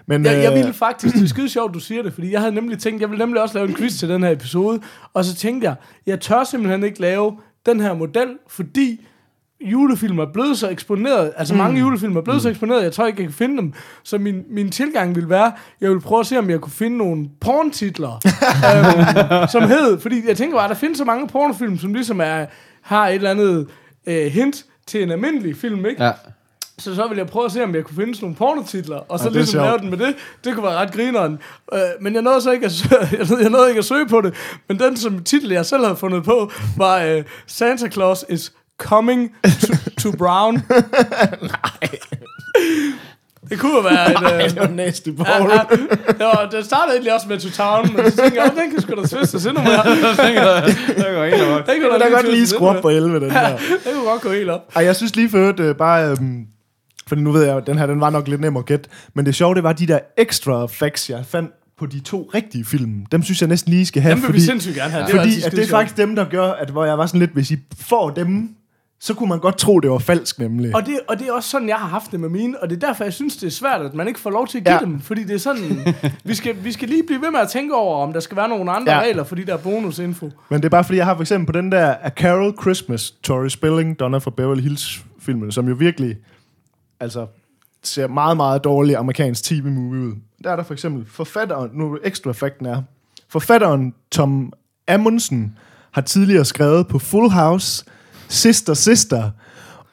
men, 0.07 0.25
Jeg, 0.25 0.43
jeg 0.43 0.51
øh, 0.51 0.57
ville 0.57 0.73
faktisk, 0.73 1.15
det 1.15 1.23
er 1.23 1.27
skide 1.27 1.49
sjovt, 1.49 1.73
du 1.73 1.79
siger 1.79 2.03
det, 2.03 2.13
fordi 2.13 2.31
jeg 2.31 2.39
havde 2.39 2.55
nemlig 2.55 2.79
tænkt, 2.79 3.01
jeg 3.01 3.09
ville 3.09 3.25
nemlig 3.25 3.41
også 3.41 3.55
lave 3.57 3.67
en 3.69 3.75
quiz 3.75 3.93
til 3.99 4.09
den 4.09 4.23
her 4.23 4.31
episode, 4.31 4.79
og 5.13 5.25
så 5.25 5.35
tænkte 5.35 5.67
jeg, 5.67 5.75
jeg 6.05 6.19
tør 6.19 6.43
simpelthen 6.43 6.83
ikke 6.83 7.01
lave 7.01 7.37
den 7.65 7.79
her 7.79 7.93
model, 7.93 8.27
fordi 8.47 9.05
julefilm 9.61 10.19
er 10.19 10.25
blevet 10.33 10.57
så 10.57 10.69
eksponeret, 10.69 11.33
altså 11.37 11.53
mm. 11.53 11.57
mange 11.57 11.79
julefilm 11.79 12.17
er 12.17 12.21
blevet 12.21 12.37
mm. 12.37 12.41
så 12.41 12.49
eksponeret, 12.49 12.83
jeg 12.83 12.93
tror 12.93 13.05
ikke, 13.07 13.21
jeg 13.21 13.27
kan 13.27 13.35
finde 13.35 13.57
dem. 13.57 13.73
Så 14.03 14.17
min, 14.17 14.43
min 14.49 14.71
tilgang 14.71 15.15
ville 15.15 15.29
være, 15.29 15.51
jeg 15.81 15.89
vil 15.89 15.99
prøve 15.99 16.19
at 16.19 16.25
se, 16.25 16.37
om 16.39 16.49
jeg 16.49 16.61
kunne 16.61 16.71
finde 16.71 16.97
nogle 16.97 17.29
porntitler, 17.41 18.11
øhm, 19.41 19.47
som 19.47 19.63
hed, 19.63 19.99
fordi 19.99 20.27
jeg 20.27 20.37
tænker 20.37 20.57
bare, 20.57 20.69
der 20.69 20.75
findes 20.75 20.97
så 20.97 21.05
mange 21.05 21.27
pornofilm, 21.27 21.77
som 21.77 21.93
ligesom 21.93 22.21
er, 22.21 22.45
har 22.81 23.07
et 23.07 23.15
eller 23.15 23.31
andet 23.31 23.67
øh, 24.07 24.25
hint 24.31 24.65
til 24.87 25.03
en 25.03 25.11
almindelig 25.11 25.57
film, 25.57 25.85
ikke? 25.85 26.03
Ja. 26.03 26.11
Så 26.79 26.95
så 26.95 27.07
ville 27.07 27.19
jeg 27.19 27.27
prøve 27.27 27.45
at 27.45 27.51
se, 27.51 27.63
om 27.63 27.75
jeg 27.75 27.83
kunne 27.83 27.95
finde 27.95 28.15
sådan 28.15 28.25
nogle 28.25 28.35
pornotitler, 28.35 28.95
og 28.97 29.19
så 29.19 29.25
Ja, 29.25 29.31
ligesom 29.31 29.51
sjovt. 29.51 29.65
lave 29.65 29.77
den 29.77 29.89
med 29.89 29.97
det. 29.97 30.15
Det 30.43 30.53
kunne 30.53 30.63
være 30.63 30.75
ret 30.75 30.93
grineren. 30.93 31.39
Øh, 31.73 31.79
men 32.01 32.13
jeg 32.13 32.21
nåede 32.21 32.41
så 32.41 32.51
ikke 32.51 32.65
at, 32.65 32.71
søge, 32.71 33.39
jeg 33.41 33.49
nåede 33.49 33.69
ikke 33.69 33.79
at 33.79 33.85
søge 33.85 34.07
på 34.07 34.21
det. 34.21 34.33
Men 34.67 34.79
den 34.79 34.97
som 34.97 35.23
titel, 35.23 35.51
jeg 35.51 35.65
selv 35.65 35.83
havde 35.83 35.95
fundet 35.95 36.23
på, 36.23 36.51
var 36.77 37.01
øh, 37.01 37.23
Santa 37.47 37.89
Claus 37.89 38.25
is 38.29 38.53
coming 38.77 39.31
to, 39.61 39.73
to 40.11 40.17
Brown. 40.17 40.53
Nej. 41.41 41.89
Det 43.49 43.59
kunne 43.59 43.83
være 43.83 44.11
et... 44.11 44.17
Ej, 44.17 44.43
Øh, 44.43 44.49
det 44.49 44.59
var 44.59 44.67
nasty 44.67 45.09
Ja, 45.09 45.23
ball. 45.23 45.49
ja, 45.51 45.75
det, 46.07 46.19
var, 46.19 46.49
det 46.51 46.65
startede 46.65 46.95
egentlig 46.95 47.13
også 47.13 47.27
med 47.27 47.39
To 47.39 47.49
Town, 47.49 47.93
men 47.95 48.11
så 48.11 48.17
tænkte 48.17 48.41
jeg, 48.41 48.51
oh, 48.51 48.57
den 48.61 48.71
kan 48.71 48.81
sgu 48.81 48.93
da 49.01 49.07
twistes 49.07 49.45
endnu 49.45 49.63
mere. 49.63 49.83
Den 49.85 49.95
Det 50.03 51.05
går 51.15 51.25
helt 51.25 51.43
godt. 51.43 51.65
kunne 51.65 51.93
Jeg 51.93 51.99
da 51.99 52.07
godt 52.15 52.31
lige 52.31 52.47
skrue 52.47 52.69
op 52.69 52.81
på 52.81 52.89
11, 52.89 53.13
den 53.19 53.21
der. 53.21 53.27
mere. 53.29 53.51
Den 53.85 53.93
kunne 53.93 54.09
godt 54.09 54.21
gå 54.21 54.31
helt 54.31 54.49
op. 54.49 54.61
Ej, 54.75 54.83
jeg 54.85 54.95
synes 54.95 55.15
lige 55.15 55.29
for 55.29 55.37
øvrigt, 55.37 55.59
øh, 55.59 55.75
bare... 55.75 56.09
Øhm, 56.11 56.45
for 57.07 57.15
nu 57.15 57.31
ved 57.31 57.43
jeg, 57.45 57.57
at 57.57 57.67
den 57.67 57.77
her 57.77 57.85
den 57.85 58.01
var 58.01 58.09
nok 58.09 58.27
lidt 58.27 58.41
nem 58.41 58.57
at 58.57 58.65
gætte. 58.65 58.89
Men 59.13 59.25
det 59.25 59.35
sjove, 59.35 59.55
det 59.55 59.63
var 59.63 59.73
de 59.73 59.87
der 59.87 59.99
extra 60.17 60.65
facts, 60.65 61.09
jeg 61.09 61.25
fandt 61.27 61.51
på 61.79 61.85
de 61.85 61.99
to 61.99 62.29
rigtige 62.33 62.65
film. 62.65 63.05
Dem 63.11 63.23
synes 63.23 63.41
jeg 63.41 63.49
næsten 63.49 63.73
lige 63.73 63.85
skal 63.85 64.01
have. 64.01 64.11
Dem 64.11 64.21
vil 64.21 64.25
fordi, 64.25 64.39
vi 64.39 64.45
sindssygt 64.45 64.75
gerne 64.75 64.91
have. 64.91 65.05
Det 65.05 65.13
var 65.13 65.19
fordi 65.19 65.33
altid 65.33 65.45
at 65.45 65.51
det 65.51 65.63
er 65.63 65.67
faktisk 65.67 65.97
dem, 65.97 66.15
der 66.15 66.25
gør, 66.29 66.51
at 66.51 66.69
hvor 66.69 66.85
jeg 66.85 66.97
var 66.97 67.05
sådan 67.05 67.19
lidt, 67.19 67.31
hvis 67.31 67.51
I 67.51 67.57
får 67.79 68.09
dem, 68.09 68.49
så 68.99 69.13
kunne 69.13 69.29
man 69.29 69.39
godt 69.39 69.57
tro, 69.57 69.79
det 69.79 69.91
var 69.91 69.97
falsk 69.97 70.39
nemlig. 70.39 70.75
Og 70.75 70.85
det, 70.85 70.99
og 71.07 71.19
det 71.19 71.27
er 71.27 71.33
også 71.33 71.49
sådan, 71.49 71.67
jeg 71.69 71.75
har 71.75 71.87
haft 71.87 72.11
det 72.11 72.19
med 72.19 72.29
mine, 72.29 72.61
og 72.61 72.69
det 72.69 72.83
er 72.83 72.87
derfor, 72.87 73.03
jeg 73.03 73.13
synes, 73.13 73.37
det 73.37 73.47
er 73.47 73.51
svært, 73.51 73.81
at 73.81 73.93
man 73.93 74.07
ikke 74.07 74.19
får 74.19 74.29
lov 74.29 74.47
til 74.47 74.57
at 74.57 74.63
give 74.63 74.73
ja. 74.73 74.79
Dem, 74.79 74.99
fordi 74.99 75.23
det 75.23 75.33
er 75.33 75.39
sådan, 75.39 75.95
vi 76.23 76.35
skal, 76.35 76.63
vi 76.63 76.71
skal 76.71 76.89
lige 76.89 77.03
blive 77.03 77.21
ved 77.21 77.31
med 77.31 77.39
at 77.39 77.49
tænke 77.49 77.75
over, 77.75 78.03
om 78.03 78.13
der 78.13 78.19
skal 78.19 78.37
være 78.37 78.49
nogle 78.49 78.71
andre. 78.71 78.93
Ja. 78.93 79.01
regler 79.01 79.23
for 79.23 79.35
de 79.35 79.45
der 79.45 79.57
bonusinfo. 79.57 80.31
Men 80.49 80.59
det 80.61 80.65
er 80.65 80.69
bare 80.69 80.83
fordi, 80.83 80.97
jeg 80.97 81.05
har 81.05 81.15
for 81.15 81.21
eksempel 81.21 81.53
på 81.53 81.61
den 81.61 81.71
der 81.71 81.95
A 82.01 82.09
Carol 82.09 82.53
Christmas, 82.61 83.11
Tori 83.11 83.49
Spelling, 83.49 83.99
Donna 83.99 84.17
fra 84.17 84.31
Beverly 84.31 84.61
Hills 84.61 85.05
filmen, 85.19 85.51
som 85.51 85.67
jo 85.67 85.75
virkelig 85.75 86.17
altså, 86.99 87.27
ser 87.83 88.07
meget, 88.07 88.37
meget 88.37 88.63
dårlig 88.63 88.95
amerikansk 88.95 89.43
tv-movie 89.43 90.01
ud. 90.01 90.13
Der 90.43 90.51
er 90.51 90.55
der 90.55 90.63
for 90.63 90.73
eksempel 90.73 91.05
forfatteren, 91.07 91.69
nu 91.73 91.97
ekstra 92.03 92.31
fakten 92.31 92.65
er, 92.65 92.81
forfatteren 93.29 93.93
Tom 94.11 94.53
Amundsen 94.87 95.57
har 95.91 96.01
tidligere 96.01 96.45
skrevet 96.45 96.87
på 96.87 96.99
Full 96.99 97.29
House, 97.29 97.85
Sister 98.27 98.73
Sister, 98.73 99.29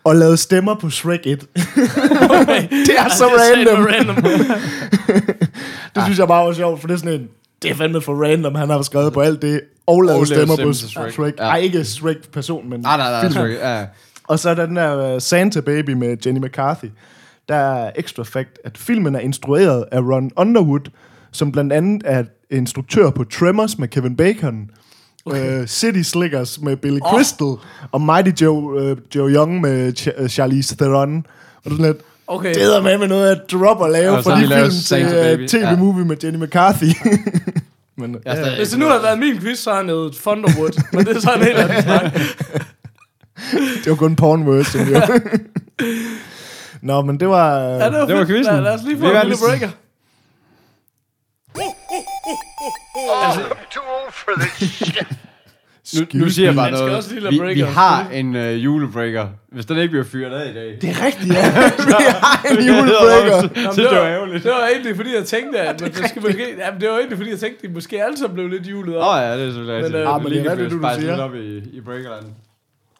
og 0.04 0.16
lavet 0.16 0.38
stemmer 0.38 0.74
på 0.74 0.90
Shrek 0.90 1.20
1. 1.24 1.40
det 1.56 2.96
er 2.98 3.08
så 3.08 3.24
random. 3.26 3.84
random. 3.84 4.16
Det 5.94 6.02
synes 6.04 6.18
jeg 6.18 6.28
bare 6.28 6.46
var 6.46 6.52
sjovt, 6.52 6.80
for 6.80 6.88
det 6.88 6.94
er 6.94 6.98
sådan 6.98 7.20
en, 7.20 7.28
det 7.62 7.70
er 7.70 7.74
fandme 7.74 8.00
for 8.00 8.24
random, 8.24 8.54
han 8.54 8.70
har 8.70 8.82
skrevet 8.82 9.12
på 9.12 9.20
alt 9.20 9.42
det, 9.42 9.60
og 9.86 10.02
lavet 10.02 10.20
Og 10.20 10.26
lavet 10.26 10.48
stemmer 10.48 10.56
på 10.66 10.72
til 10.72 10.88
Shrek. 10.88 11.12
Shrek. 11.12 11.34
Ja. 11.38 11.44
Ja. 11.44 11.50
Ej, 11.50 11.56
ikke 11.58 11.84
Shrek-person, 11.84 12.70
men 12.70 12.80
Nej, 12.80 12.96
nej, 12.96 13.10
nej. 13.10 13.20
filmen. 13.20 13.32
sorry. 13.34 13.48
Ja. 13.50 13.84
Og 14.28 14.38
så 14.38 14.50
er 14.50 14.54
der 14.54 14.66
den 14.66 14.76
der 14.76 15.14
uh, 15.14 15.20
Santa 15.20 15.60
Baby 15.60 15.90
med 15.90 16.16
Jenny 16.26 16.38
McCarthy. 16.46 16.84
Der 17.48 17.54
er 17.54 17.90
ekstra 17.96 18.22
fact, 18.22 18.58
at 18.64 18.78
filmen 18.78 19.14
er 19.14 19.20
instrueret 19.20 19.84
af 19.92 20.00
Ron 20.00 20.30
Underwood, 20.36 20.90
som 21.32 21.52
blandt 21.52 21.72
andet 21.72 22.02
er 22.04 22.24
instruktør 22.50 23.10
på 23.10 23.24
Tremors 23.24 23.78
med 23.78 23.88
Kevin 23.88 24.16
Bacon, 24.16 24.70
okay. 25.26 25.60
uh, 25.60 25.66
City 25.66 26.02
Slickers 26.02 26.60
med 26.60 26.76
Billy 26.76 26.98
Åh. 27.02 27.10
Crystal, 27.14 27.54
og 27.92 28.00
Mighty 28.00 28.42
Joe, 28.44 28.90
uh, 28.92 28.98
Joe 29.14 29.30
Young 29.30 29.60
med 29.60 29.92
Ch- 30.00 30.22
uh, 30.22 30.28
Charlize 30.28 30.76
Theron. 30.76 31.26
Og 31.56 31.62
det 31.64 31.70
er 31.70 31.76
sådan 31.76 31.86
lidt, 31.86 31.96
Okay. 32.26 32.54
det 32.54 32.76
er 32.76 32.82
med 32.82 32.98
med 32.98 33.08
noget 33.08 33.30
at 33.30 33.40
drop 33.52 33.80
og 33.80 33.90
lave 33.90 34.16
Og 34.16 34.24
for 34.24 34.30
så 34.30 34.36
de 34.36 34.40
film 34.48 34.70
til 34.70 35.14
Baby. 35.22 35.42
uh, 35.42 35.46
tv-movie 35.48 36.04
med 36.04 36.16
Jenny 36.24 36.44
McCarthy. 36.44 36.84
Men, 37.98 38.16
er 38.26 38.34
stadig- 38.34 38.56
Hvis 38.56 38.70
det 38.70 38.78
nu 38.78 38.86
havde 38.86 39.02
været 39.02 39.18
min 39.18 39.40
quiz, 39.40 39.58
så 39.58 39.72
havde 39.72 39.86
noget 39.86 40.12
Thunderwood, 40.12 40.82
men 40.92 41.04
det 41.06 41.16
er 41.16 41.20
så 41.20 41.30
en 41.36 41.42
helt 41.42 41.56
anden 41.58 41.82
snak. 41.82 42.02
det 43.84 43.86
var 43.90 43.94
kun 43.94 44.16
porn 44.16 44.46
version, 44.46 44.88
jo. 44.94 45.00
Nå, 46.82 47.02
men 47.02 47.20
det 47.20 47.28
var... 47.28 47.58
Ja, 47.58 47.84
det 47.86 47.92
var, 47.98 48.06
Det 48.06 48.16
var 48.16 48.24
quizzen. 48.24 48.54
Lad, 48.54 48.62
lad 48.62 48.74
os 48.74 48.80
lige 48.84 48.96
få 48.96 49.02
Vi 49.02 49.08
en 49.08 49.14
var 49.14 49.22
lille 49.22 49.36
breaker. 49.48 49.68
Oh, 52.94 53.38
I'm 53.38 53.70
too 53.70 53.80
old 53.80 54.12
for 54.12 54.32
this 54.40 54.70
shit. 54.70 55.06
Nu, 55.98 56.06
nu 56.14 56.28
siger 56.28 56.48
jeg 56.48 56.54
bare 56.54 56.70
noget. 56.70 57.16
Vi, 57.30 57.54
vi 57.54 57.60
har 57.60 58.08
en 58.12 58.36
uh, 58.36 58.64
julebreaker. 58.64 59.28
Hvis 59.48 59.66
den 59.66 59.78
ikke 59.78 59.90
bliver 59.90 60.04
fyret 60.04 60.32
af 60.32 60.50
i 60.50 60.54
dag. 60.54 60.78
Det 60.80 60.90
er 60.90 61.04
rigtigt, 61.04 61.32
ja. 61.34 61.44
Vi 61.98 62.04
har 62.08 62.46
en 62.50 62.66
julebreaker. 62.66 63.48
Jamen, 63.56 63.76
det 63.76 63.84
var 63.84 64.06
ærgerligt. 64.06 64.44
Det 64.44 64.50
var 64.50 64.68
egentlig, 64.72 64.96
fordi 64.96 65.14
jeg 65.14 65.24
tænkte, 65.24 65.58
at 65.58 65.80
men 65.80 65.90
det, 65.90 66.08
skal 66.08 66.22
måske, 66.22 66.54
jamen, 66.58 66.80
det 66.80 66.88
var 66.88 66.96
egentlig, 66.96 67.18
fordi 67.18 67.30
jeg 67.30 67.38
tænkte, 67.38 67.58
at 67.62 67.68
de 67.68 67.74
måske 67.74 68.04
alle 68.04 68.16
sammen 68.18 68.34
blev 68.34 68.48
lidt 68.48 68.66
julet 68.66 68.96
op. 68.96 69.02
Åh 69.02 69.14
oh, 69.14 69.20
ja, 69.22 69.36
det 69.36 69.42
er 69.42 69.52
selvfølgelig 69.52 69.76
rigtigt. 69.76 69.94
øh, 69.94 70.14
ah, 70.14 70.22
men 70.22 70.32
det 70.32 70.46
er 70.46 70.54
kan 70.56 70.70
du 70.70 70.78
spice 70.86 71.00
siger. 71.00 71.10
lidt 71.10 71.20
op 71.20 71.34
i, 71.34 71.76
i 71.76 71.80
breakerland. 71.80 72.24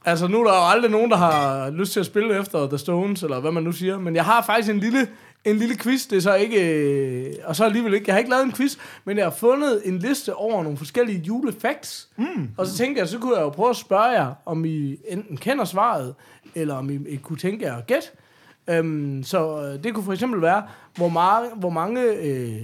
Altså, 0.04 0.26
nu 0.28 0.40
er 0.40 0.50
der 0.50 0.56
jo 0.56 0.68
aldrig 0.68 0.90
nogen, 0.90 1.10
der 1.10 1.16
har 1.16 1.70
lyst 1.70 1.92
til 1.92 2.00
at 2.00 2.06
spille 2.06 2.40
efter 2.40 2.68
The 2.68 2.78
Stones, 2.78 3.22
eller 3.22 3.40
hvad 3.40 3.52
man 3.52 3.62
nu 3.62 3.72
siger. 3.72 3.98
Men 3.98 4.16
jeg 4.16 4.24
har 4.24 4.42
faktisk 4.42 4.70
en 4.70 4.80
lille, 4.80 5.06
en 5.44 5.56
lille 5.56 5.76
quiz. 5.76 6.06
Det 6.06 6.16
er 6.16 6.20
så 6.20 6.34
ikke... 6.34 6.76
øh, 6.76 7.34
Og 7.44 7.56
så 7.56 7.64
alligevel 7.64 7.94
ikke... 7.94 8.04
Jeg 8.06 8.14
har 8.14 8.18
ikke 8.18 8.30
lavet 8.30 8.44
en 8.44 8.52
quiz, 8.52 8.76
men 9.04 9.16
jeg 9.16 9.26
har 9.26 9.30
fundet 9.30 9.82
en 9.84 9.98
liste 9.98 10.34
over 10.34 10.62
nogle 10.62 10.78
forskellige 10.78 11.18
julefacts. 11.18 12.08
Mm. 12.16 12.48
Og 12.56 12.66
så 12.66 12.76
tænkte 12.76 13.00
jeg, 13.00 13.08
så 13.08 13.18
kunne 13.18 13.36
jeg 13.36 13.42
jo 13.42 13.48
prøve 13.48 13.70
at 13.70 13.76
spørge 13.76 14.04
jer, 14.04 14.34
om 14.46 14.64
I 14.64 14.96
enten 15.08 15.36
kender 15.36 15.64
svaret, 15.64 16.14
eller 16.54 16.74
om 16.74 16.90
I, 16.90 16.98
I 17.08 17.16
kunne 17.16 17.38
tænke 17.38 17.64
jer 17.64 17.76
at 17.76 17.86
gætte. 17.86 18.08
Øhm, 18.70 19.22
så 19.24 19.62
øh, 19.62 19.84
det 19.84 19.94
kunne 19.94 20.04
for 20.04 20.12
eksempel 20.12 20.42
være, 20.42 20.62
hvor, 20.96 21.08
meget, 21.08 21.50
hvor 21.56 21.70
mange, 21.70 22.02
øh, 22.02 22.62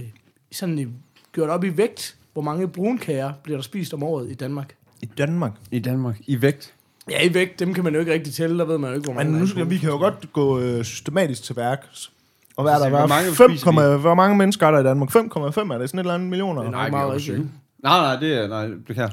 sådan 0.51 0.79
i, 0.79 0.87
gjort 1.33 1.49
op 1.49 1.63
i 1.63 1.77
vægt, 1.77 2.15
hvor 2.33 2.41
mange 2.41 2.67
brunkager 2.67 3.33
bliver 3.43 3.57
der 3.57 3.63
spist 3.63 3.93
om 3.93 4.03
året 4.03 4.31
i 4.31 4.33
Danmark? 4.33 4.75
I 5.01 5.05
Danmark. 5.05 5.51
I 5.71 5.79
Danmark. 5.79 6.15
I 6.27 6.41
vægt. 6.41 6.73
Ja, 7.09 7.23
i 7.23 7.33
vægt, 7.33 7.59
dem 7.59 7.73
kan 7.73 7.83
man 7.83 7.93
jo 7.93 7.99
ikke 7.99 8.13
rigtig 8.13 8.33
tælle, 8.33 8.59
der 8.59 8.65
ved 8.65 8.77
man 8.77 8.89
jo 8.89 8.95
ikke, 8.95 9.05
hvor 9.05 9.13
mange 9.13 9.31
Men 9.31 9.41
nu 9.41 9.47
skal, 9.47 9.69
vi 9.69 9.77
kan 9.77 9.89
jo 9.89 9.97
godt 9.97 10.33
gå 10.33 10.59
øh, 10.59 10.83
systematisk 10.83 11.43
til 11.43 11.55
værks. 11.55 12.11
Og 12.59 12.63
hvad 12.63 12.73
er 12.73 12.77
der? 12.79 12.89
Hvor 12.89 12.99
mange 12.99 13.07
mange, 13.07 13.55
spiser 13.55 13.71
5, 13.71 13.75
vi? 13.95 14.01
hvor 14.01 14.13
mange 14.15 14.37
mennesker 14.37 14.67
er 14.67 14.71
der 14.71 14.79
i 14.79 14.83
Danmark? 14.83 15.09
5,5 15.09 15.15
er 15.19 15.21
det 15.21 15.57
sådan 15.57 15.79
et 15.79 15.87
eller 15.99 16.13
andet 16.13 16.29
millioner? 16.29 16.61
Det 16.61 16.67
er 16.67 16.71
Nej. 16.71 16.83
nok 16.83 16.91
meget 16.91 17.13
rigtigt. 17.13 17.37
Nej, 17.83 17.99
nej, 17.99 18.15
det 18.19 18.33
er... 18.43 18.47
Nej, 18.47 18.65
det 18.87 18.95
kan 18.95 19.09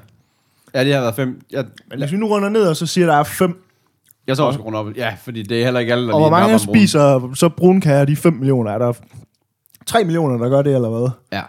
Ja, 0.75 0.85
det 0.85 0.95
har 0.95 1.01
været 1.01 1.15
fem. 1.15 1.41
Jeg, 1.53 1.65
Men 1.91 1.99
hvis 1.99 2.13
vi 2.13 2.17
nu 2.17 2.27
runder 2.27 2.49
ned 2.49 2.63
og 2.69 2.77
så 2.77 2.87
siger, 2.87 3.07
der 3.07 3.15
er 3.15 3.23
5, 3.23 3.63
jeg 4.27 4.37
så 4.37 4.43
også 4.45 4.61
rundt 4.61 4.79
op. 4.79 4.87
Ja, 4.97 5.17
fordi 5.25 5.43
det 5.43 5.61
er 5.61 5.65
heller 5.65 5.81
ikke 5.81 5.93
alle, 5.93 6.07
der 6.09 6.15
og 6.15 6.21
hvor 6.21 6.31
mange 6.31 6.55
en 6.55 6.61
brun. 6.67 6.75
spiser 6.77 7.31
så 7.35 7.49
brunkager, 7.49 8.05
de 8.05 8.17
5 8.17 8.33
millioner? 8.33 8.71
Er 8.73 8.79
der 8.79 8.93
3 9.87 10.05
millioner, 10.05 10.39
der 10.39 10.49
gør 10.49 10.63
det, 10.63 10.75
eller 10.75 10.89
hvad? 10.89 11.09
Ja, 11.33 11.43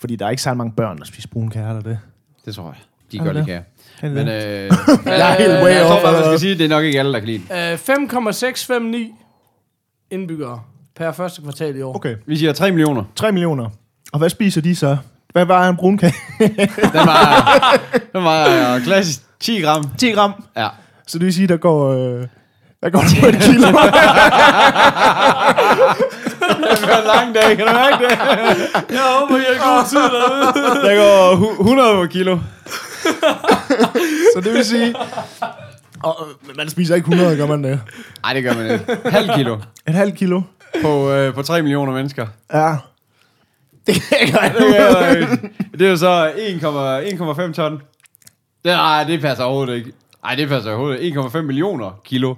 Fordi 0.00 0.16
der 0.16 0.26
er 0.26 0.30
ikke 0.30 0.42
særlig 0.42 0.58
mange 0.58 0.72
børn, 0.76 0.98
der 0.98 1.04
spiser 1.04 1.28
brunkager, 1.32 1.68
er 1.68 1.72
der 1.72 1.80
det? 1.80 1.98
det 2.44 2.54
tror 2.54 2.64
jeg. 2.64 2.74
De 3.12 3.18
gør 3.18 3.32
det 3.32 3.46
kan. 3.46 3.62
Er 4.02 4.08
Men 4.08 4.28
øh, 4.28 4.34
Jeg 5.06 5.32
er 5.32 5.34
helt 5.34 5.50
Øh, 5.52 5.62
way 5.62 5.70
jeg 5.72 5.82
off 5.82 5.90
tror 5.90 6.02
bare, 6.02 6.12
man 6.12 6.24
skal 6.24 6.38
sige, 6.40 6.58
det 6.58 6.64
er 6.64 6.68
nok 6.68 6.84
ikke 6.84 6.98
alle, 6.98 7.12
der 7.12 7.18
kan 7.18 7.28
lide 7.28 7.42
den. 7.48 7.72
Øh, 7.72 7.78
5,659 7.78 9.10
indbyggere 10.10 10.60
per 10.96 11.12
første 11.12 11.42
kvartal 11.42 11.76
i 11.76 11.82
år. 11.82 11.96
Okay, 11.96 12.14
Vi 12.26 12.36
siger 12.36 12.52
3 12.52 12.70
millioner. 12.70 13.04
3 13.16 13.32
millioner. 13.32 13.68
Og 14.12 14.18
hvad 14.18 14.30
spiser 14.30 14.60
de 14.60 14.76
så? 14.76 14.96
Hvad 15.32 15.44
var 15.44 15.68
en 15.68 15.76
brunkage? 15.76 16.14
Den 16.40 17.06
var, 17.06 17.78
den 18.12 18.24
var 18.24 18.74
øh, 18.74 18.82
klassisk 18.84 19.20
10 19.40 19.60
gram. 19.60 19.84
10 19.98 20.10
gram. 20.10 20.44
Ja. 20.56 20.68
Så 21.06 21.18
det 21.18 21.24
vil 21.26 21.34
sige, 21.34 21.46
der 21.48 21.56
går... 21.56 21.92
Øh, 21.92 22.26
der 22.82 22.90
går 22.90 23.00
det 23.00 23.16
på 23.20 23.26
et 23.26 23.34
kilo. 23.42 23.66
Det 26.80 26.88
var 26.88 26.98
en 27.00 27.06
lang 27.06 27.34
dag, 27.34 27.56
kan 27.56 27.66
du 27.66 27.72
mærke 27.72 28.04
det? 28.04 28.10
Jeg 28.90 29.00
håber, 29.18 29.36
I 29.36 29.40
har 29.58 29.76
god 29.76 29.88
tid 29.88 29.98
derude. 29.98 30.88
Der 30.88 30.96
går 30.96 31.36
hu- 31.36 31.60
100 31.60 32.08
kilo. 32.08 32.38
så 34.34 34.40
det 34.44 34.52
vil 34.54 34.64
sige... 34.64 34.94
Og, 36.02 36.16
øh, 36.50 36.56
man 36.56 36.68
spiser 36.68 36.94
ikke 36.94 37.08
100, 37.12 37.36
gør 37.36 37.46
man 37.46 37.64
det? 37.64 37.80
Nej, 38.22 38.32
det 38.32 38.42
gør 38.42 38.54
man 38.54 38.70
ikke. 38.70 38.84
Halv 39.10 39.30
kilo 39.34 39.58
Et 39.88 39.94
halvt 39.94 40.14
kilo. 40.14 40.42
På, 40.82 41.10
øh, 41.12 41.34
på 41.34 41.42
3 41.42 41.62
millioner 41.62 41.92
mennesker. 41.92 42.26
Ja. 42.52 42.76
Det 43.86 43.94
kan 43.94 44.18
jeg 44.20 44.44
ikke 44.46 44.58
Det 44.58 44.80
er, 44.80 45.16
øh, 45.16 45.38
det 45.72 45.86
er 45.86 45.90
jo 45.90 45.96
så 45.96 46.32
1,5 46.36 47.46
1,5 47.46 47.52
ton. 47.52 47.72
Det, 47.72 47.82
nej, 48.64 49.04
det 49.04 49.20
passer 49.20 49.44
overhovedet 49.44 49.74
ikke. 49.74 49.92
Nej, 50.22 50.34
det 50.34 50.48
passer 50.48 50.70
overhovedet 50.70 51.00
ikke. 51.00 51.20
1,5 51.20 51.40
millioner 51.42 52.00
kilo. 52.04 52.34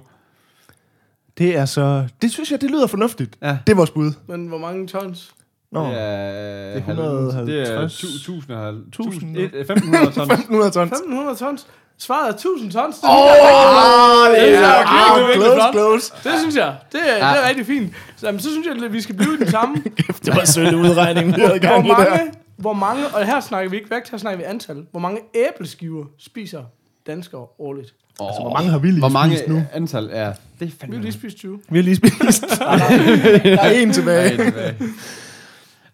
Det 1.37 1.57
er 1.57 1.65
så... 1.65 2.07
Det 2.21 2.31
synes 2.31 2.51
jeg, 2.51 2.61
det 2.61 2.71
lyder 2.71 2.87
fornuftigt. 2.87 3.35
Ja. 3.41 3.57
Det 3.67 3.73
er 3.73 3.77
vores 3.77 3.89
bud. 3.89 4.11
Men 4.27 4.47
hvor 4.47 4.57
mange 4.57 4.87
tons? 4.87 5.33
Nå. 5.71 5.85
Det 5.85 5.93
er, 5.97 6.73
Det 6.73 6.83
er 6.87 6.87
150. 6.91 7.47
Det 7.47 7.71
er 7.71 7.81
1000 7.81 8.55
og 8.55 8.69
1000. 8.73 9.37
1500 9.37 10.11
ton. 10.11 10.23
1500 10.23 10.71
tons. 10.71 10.91
1500 10.91 11.37
tons? 11.37 11.67
Svaret 11.97 12.29
er 12.29 12.33
1000 12.33 12.71
tons. 12.71 12.95
Det, 12.95 13.09
oh, 13.09 13.15
det 13.15 14.55
er 14.55 14.61
er 14.61 15.15
virkelig, 15.17 15.35
close, 15.35 15.55
flot. 15.55 15.73
close. 15.73 16.13
det 16.23 16.39
synes 16.39 16.55
jeg. 16.55 16.75
Det 16.91 16.99
er, 17.09 17.27
ja. 17.27 17.33
det 17.33 17.43
er 17.43 17.47
rigtig 17.49 17.65
fint. 17.65 17.93
Så, 18.15 18.25
jamen, 18.25 18.39
så 18.39 18.49
synes 18.49 18.67
jeg, 18.67 18.83
at 18.83 18.93
vi 18.93 19.01
skal 19.01 19.15
blive 19.15 19.33
i 19.33 19.37
den 19.37 19.51
samme. 19.51 19.75
Det 20.25 20.35
var 20.35 20.45
sødt 20.45 20.73
udregning, 20.73 21.27
vi 21.27 21.41
havde 21.41 21.59
Hvor 21.59 21.69
gang 21.69 21.85
i 21.85 21.89
der. 21.89 21.97
mange, 21.97 22.31
hvor 22.57 22.73
mange, 22.73 23.07
og 23.07 23.25
her 23.25 23.39
snakker 23.39 23.69
vi 23.69 23.75
ikke 23.75 23.89
vægt, 23.89 24.09
her 24.09 24.17
snakker 24.17 24.37
vi 24.37 24.43
antal. 24.43 24.85
Hvor 24.91 24.99
mange 24.99 25.19
æbleskiver 25.35 26.05
spiser 26.19 26.63
danskere 27.07 27.45
årligt? 27.59 27.93
Altså, 28.19 28.41
hvor 28.41 28.53
mange 28.53 28.69
har 28.71 28.77
vi 28.79 28.87
lige 28.87 28.99
Hvor 28.99 29.09
mange 29.09 29.37
spist 29.37 29.49
nu? 29.49 29.63
antal 29.73 30.09
er... 30.11 30.25
Det 30.25 30.31
er 30.31 30.33
Vi 30.59 30.65
har 30.65 30.71
fandme 30.81 31.01
lige 31.01 31.13
spist 31.13 31.37
20. 31.37 31.59
Vi 31.69 31.77
har 31.77 31.83
lige 31.83 31.95
spist. 31.95 32.49
der 32.59 33.61
er 33.61 33.71
en 33.71 33.93
tilbage. 33.93 34.39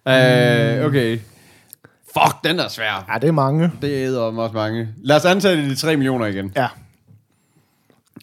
Uh, 0.06 0.86
okay. 0.90 1.20
Fuck, 2.14 2.44
den 2.44 2.60
er 2.60 2.68
svær. 2.68 3.06
Ja, 3.14 3.20
det 3.20 3.28
er 3.28 3.32
mange. 3.32 3.72
Det 3.82 4.06
er 4.06 4.18
også 4.20 4.54
mange. 4.56 4.88
Lad 4.98 5.16
os 5.16 5.26
antage 5.26 5.58
det 5.58 5.64
er 5.66 5.68
de 5.70 5.76
3 5.76 5.96
millioner 5.98 6.26
igen. 6.26 6.54
Ja. 6.56 6.68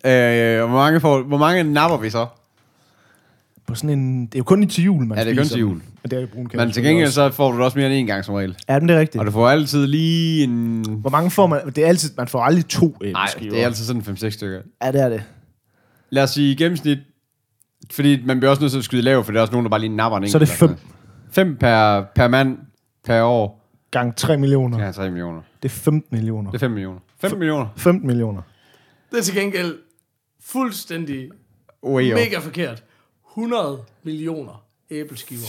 Øh, 0.05 0.68
hvor 0.68 0.78
mange, 0.78 1.01
får, 1.01 1.22
hvor 1.22 1.39
mange 1.39 1.64
napper 1.64 1.97
vi 1.97 2.11
så? 2.11 2.26
På 3.66 3.74
sådan 3.74 3.91
en... 3.99 4.26
Det 4.26 4.34
er 4.34 4.39
jo 4.39 4.45
kun 4.45 4.68
til 4.68 4.84
jul, 4.84 5.05
man 5.07 5.18
Ja, 5.18 5.24
det 5.24 5.30
er 5.30 5.37
kun 5.37 5.45
spiser 5.45 5.55
til 5.57 5.62
dem. 5.64 5.68
jul. 5.70 5.82
Men 6.03 6.11
det 6.11 6.16
er 6.16 6.20
jo 6.20 6.26
brun 6.32 6.51
Men 6.55 6.72
til 6.72 6.82
gengæld 6.82 7.11
så 7.11 7.30
får 7.30 7.51
du 7.51 7.57
det 7.57 7.64
også 7.64 7.78
mere 7.78 7.87
end 7.87 7.95
en 7.97 8.07
gang 8.07 8.24
som 8.24 8.34
regel. 8.34 8.57
Ja, 8.68 8.78
men 8.78 8.89
det 8.89 8.97
er 8.97 9.01
rigtigt. 9.01 9.20
Og 9.20 9.26
du 9.26 9.30
får 9.30 9.49
altid 9.49 9.87
lige 9.87 10.45
en... 10.45 10.84
Hvor 11.01 11.11
mange 11.11 11.30
får 11.30 11.47
man? 11.47 11.61
Det 11.76 11.84
er 11.84 11.89
altid... 11.89 12.11
Man 12.16 12.28
får 12.28 12.41
aldrig 12.43 12.66
to 12.68 12.97
Nej, 13.03 13.09
æbleskiver. 13.11 13.51
det 13.53 13.61
er 13.62 13.66
altid 13.66 13.84
sådan 13.84 14.03
5-6 14.03 14.30
stykker. 14.30 14.61
Ja, 14.82 14.93
det 14.93 15.01
er 15.01 15.09
det. 15.09 15.22
Lad 16.11 16.22
os 16.22 16.30
sige 16.30 16.53
i 16.53 16.55
gennemsnit, 16.55 16.99
fordi 17.93 18.22
man 18.24 18.39
bliver 18.41 18.51
også 18.51 18.62
nødt 18.62 18.72
til 18.72 18.78
at 18.78 18.84
skyde 18.84 19.03
lav, 19.03 19.24
for 19.24 19.32
der 19.32 19.39
er 19.39 19.43
også 19.43 19.53
nogen, 19.53 19.64
der 19.64 19.70
bare 19.70 19.80
lige 19.80 19.97
napper 19.97 20.18
en 20.18 20.28
Så 20.28 20.39
er 20.39 20.39
det 20.39 20.47
enkelt 20.49 20.59
fem. 20.59 20.68
eller 20.68 20.76
sådan 20.76 20.87
noget. 21.24 21.34
Fem 21.34 21.57
per, 21.57 22.03
per 22.14 22.28
mand 22.28 22.59
per 23.05 23.22
år. 23.22 23.65
Gang 23.91 24.16
3 24.16 24.37
millioner. 24.37 24.84
Ja, 24.84 24.93
3 24.93 25.11
millioner. 25.11 25.43
Det 25.62 25.68
er 25.68 25.72
15 25.72 26.16
millioner. 26.16 26.51
Det 26.51 26.57
er 26.57 26.61
5 26.61 26.70
millioner. 26.70 26.99
5 27.20 27.39
millioner. 27.39 27.66
15 27.76 28.07
millioner. 28.07 28.43
Det 29.11 29.18
er 29.18 29.22
til 29.22 29.34
gengæld 29.34 29.78
fuldstændig 30.45 31.30
Way 31.84 32.12
mega 32.12 32.39
forkert. 32.39 32.82
100 33.32 33.78
millioner 34.03 34.62
æbleskiver 34.91 35.41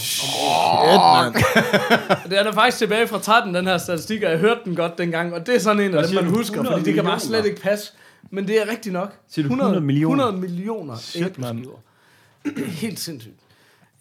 om 0.73 0.99
året. 0.99 1.35
Det 2.29 2.39
er 2.39 2.43
da 2.43 2.49
faktisk 2.49 2.77
tilbage 2.77 3.07
fra 3.07 3.19
13, 3.19 3.55
den 3.55 3.67
her 3.67 3.77
statistik, 3.77 4.23
og 4.23 4.31
jeg 4.31 4.39
hørte 4.39 4.59
den 4.65 4.75
godt 4.75 4.97
dengang, 4.97 5.33
og 5.33 5.47
det 5.47 5.55
er 5.55 5.59
sådan 5.59 5.81
en 5.81 5.93
af 5.93 6.03
dem, 6.07 6.15
man 6.15 6.25
husker, 6.33 6.53
100 6.53 6.75
fordi 6.75 6.85
det 6.85 6.93
kan 6.93 7.03
bare 7.03 7.19
slet 7.19 7.45
ikke 7.45 7.61
passe. 7.61 7.93
Men 8.31 8.47
det 8.47 8.61
er 8.61 8.71
rigtigt 8.71 8.93
nok. 8.93 9.13
Siger 9.29 9.47
du 9.47 9.53
100 9.53 9.81
millioner? 9.81 10.25
100 10.25 10.41
millioner 10.41 10.95
æbleskiver. 11.15 11.77
Er 12.45 12.65
helt 12.65 12.99
sindssygt. 12.99 13.39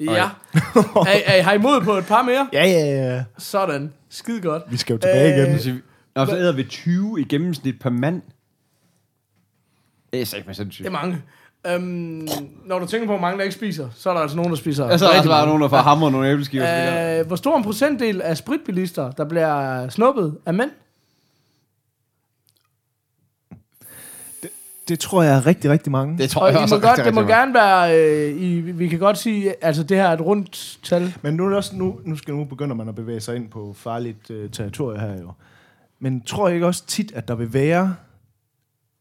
Ja. 0.01 0.07
er, 1.07 1.20
er, 1.26 1.42
har 1.42 1.53
I 1.53 1.59
mod 1.59 1.80
på 1.84 1.92
et 1.92 2.07
par 2.07 2.22
mere? 2.22 2.49
Ja, 2.53 2.64
ja, 2.64 3.14
ja. 3.14 3.24
Sådan. 3.38 3.92
Skide 4.11 4.40
godt. 4.40 4.62
Vi 4.70 4.76
skal 4.76 4.94
jo 4.94 4.99
tilbage 4.99 5.32
Øh, 5.42 5.47
igen. 5.47 5.57
Så 5.59 5.62
siger 5.62 5.74
vi- 5.74 5.82
Nå, 6.16 6.26
så 6.26 6.36
æder 6.36 6.53
vi 6.53 6.64
20 6.64 7.20
i 7.20 7.24
gennemsnit 7.24 7.80
per 7.80 7.90
mand. 7.90 8.22
Det 10.12 10.20
er 10.20 10.26
sagt 10.26 10.47
med 10.47 10.55
sindssygt. 10.55 10.84
Det 10.84 10.94
er 10.94 10.99
mange. 11.01 11.22
Øhm, 11.66 12.28
når 12.66 12.78
du 12.78 12.86
tænker 12.86 13.07
på, 13.07 13.12
hvor 13.12 13.20
mange 13.20 13.38
der 13.38 13.42
ikke 13.44 13.55
spiser, 13.55 13.88
så 13.94 14.11
er 14.11 14.14
der 14.14 14.20
altså 14.20 14.36
nogen, 14.36 14.51
der 14.51 14.57
spiser 14.57 14.84
Og 14.84 14.99
så 14.99 15.05
er 15.05 15.09
der 15.09 15.14
rigtig 15.14 15.18
altså 15.18 15.30
bare 15.30 15.38
mange. 15.40 15.49
nogen, 15.49 15.62
der 15.62 15.68
får 15.68 15.76
hammer 15.76 16.11
nogle 16.11 16.28
æbleskiver. 16.30 17.18
Øh, 17.20 17.26
hvor 17.26 17.36
stor 17.36 17.57
en 17.57 17.62
procentdel 17.64 18.22
af 18.22 18.36
spritbilister, 18.36 19.11
der 19.11 19.24
bliver 19.24 19.88
snuppet 19.88 20.38
af 20.47 20.55
mænd? 20.55 20.70
Det 24.89 24.99
tror 24.99 25.22
jeg 25.22 25.37
er 25.37 25.47
rigtig, 25.47 25.70
rigtig 25.70 25.93
mange. 25.93 26.18
det 26.18 26.30
tror 26.30 26.43
Og 26.43 26.53
jeg 26.53 26.61
også 26.61 26.74
må 26.74 26.78
er 26.78 26.80
godt, 26.82 26.91
rigtig, 26.91 27.05
det 27.05 27.14
må 27.14 27.20
rigtig 27.20 27.34
gerne 27.34 27.55
være, 27.55 27.99
øh, 28.30 28.43
i, 28.43 28.61
vi 28.61 28.89
kan 28.89 28.99
godt 28.99 29.18
sige, 29.18 29.64
altså 29.64 29.82
det 29.82 29.97
her 29.97 30.05
er 30.05 30.12
et 30.12 30.20
rundt 30.20 30.78
tal. 30.82 31.14
Men 31.22 31.34
nu, 31.34 31.45
er 31.45 31.49
det 31.49 31.57
også, 31.57 31.76
nu, 31.76 31.99
nu, 32.05 32.16
skal, 32.16 32.34
nu 32.34 32.45
begynder 32.45 32.76
man 32.76 32.89
at 32.89 32.95
bevæge 32.95 33.20
sig 33.20 33.37
ind 33.37 33.49
på 33.49 33.74
farligt 33.78 34.30
uh, 34.30 34.51
territorie 34.53 35.01
her 35.01 35.20
jo. 35.20 35.32
Men 36.01 36.20
tror 36.22 36.49
jeg 36.49 36.55
ikke 36.55 36.66
også 36.66 36.87
tit, 36.87 37.12
at 37.14 37.28
der 37.28 37.34
vil 37.34 37.53
være, 37.55 37.95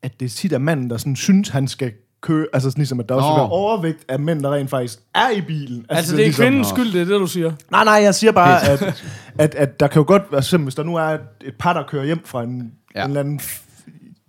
at 0.03 0.19
det 0.19 0.31
tit 0.31 0.53
er 0.53 0.57
manden, 0.57 0.89
der 0.89 0.97
sådan 0.97 1.15
synes, 1.15 1.49
han 1.49 1.67
skal 1.67 1.91
køre, 2.21 2.47
altså 2.53 2.69
sådan 2.69 2.79
ligesom, 2.81 2.99
at 2.99 3.09
der 3.09 3.15
også 3.15 3.29
Nå. 3.29 3.35
være 3.35 3.49
overvægt 3.49 4.05
af 4.09 4.19
mænd, 4.19 4.43
der 4.43 4.53
rent 4.53 4.69
faktisk 4.69 4.99
er 5.15 5.29
i 5.29 5.41
bilen. 5.41 5.85
Altså 5.89 6.09
så 6.09 6.15
det 6.15 6.21
er 6.21 6.25
ligesom- 6.25 6.43
kvindens 6.45 6.67
skyld, 6.67 6.91
det 6.93 7.01
er 7.01 7.05
det, 7.05 7.19
du 7.19 7.27
siger. 7.27 7.51
Nej, 7.71 7.83
nej, 7.83 7.93
jeg 7.93 8.15
siger 8.15 8.31
bare, 8.31 8.67
at, 8.69 9.03
at, 9.39 9.55
at 9.55 9.79
der 9.79 9.87
kan 9.87 9.99
jo 9.99 10.05
godt 10.07 10.23
være, 10.31 10.37
altså, 10.37 10.57
hvis 10.57 10.75
der 10.75 10.83
nu 10.83 10.95
er 10.95 11.03
et, 11.45 11.53
par, 11.59 11.73
der 11.73 11.83
kører 11.83 12.05
hjem 12.05 12.25
fra 12.25 12.43
en, 12.43 12.71
Ja. 12.95 13.03
en 13.03 13.09
eller 13.09 13.19
anden 13.19 13.39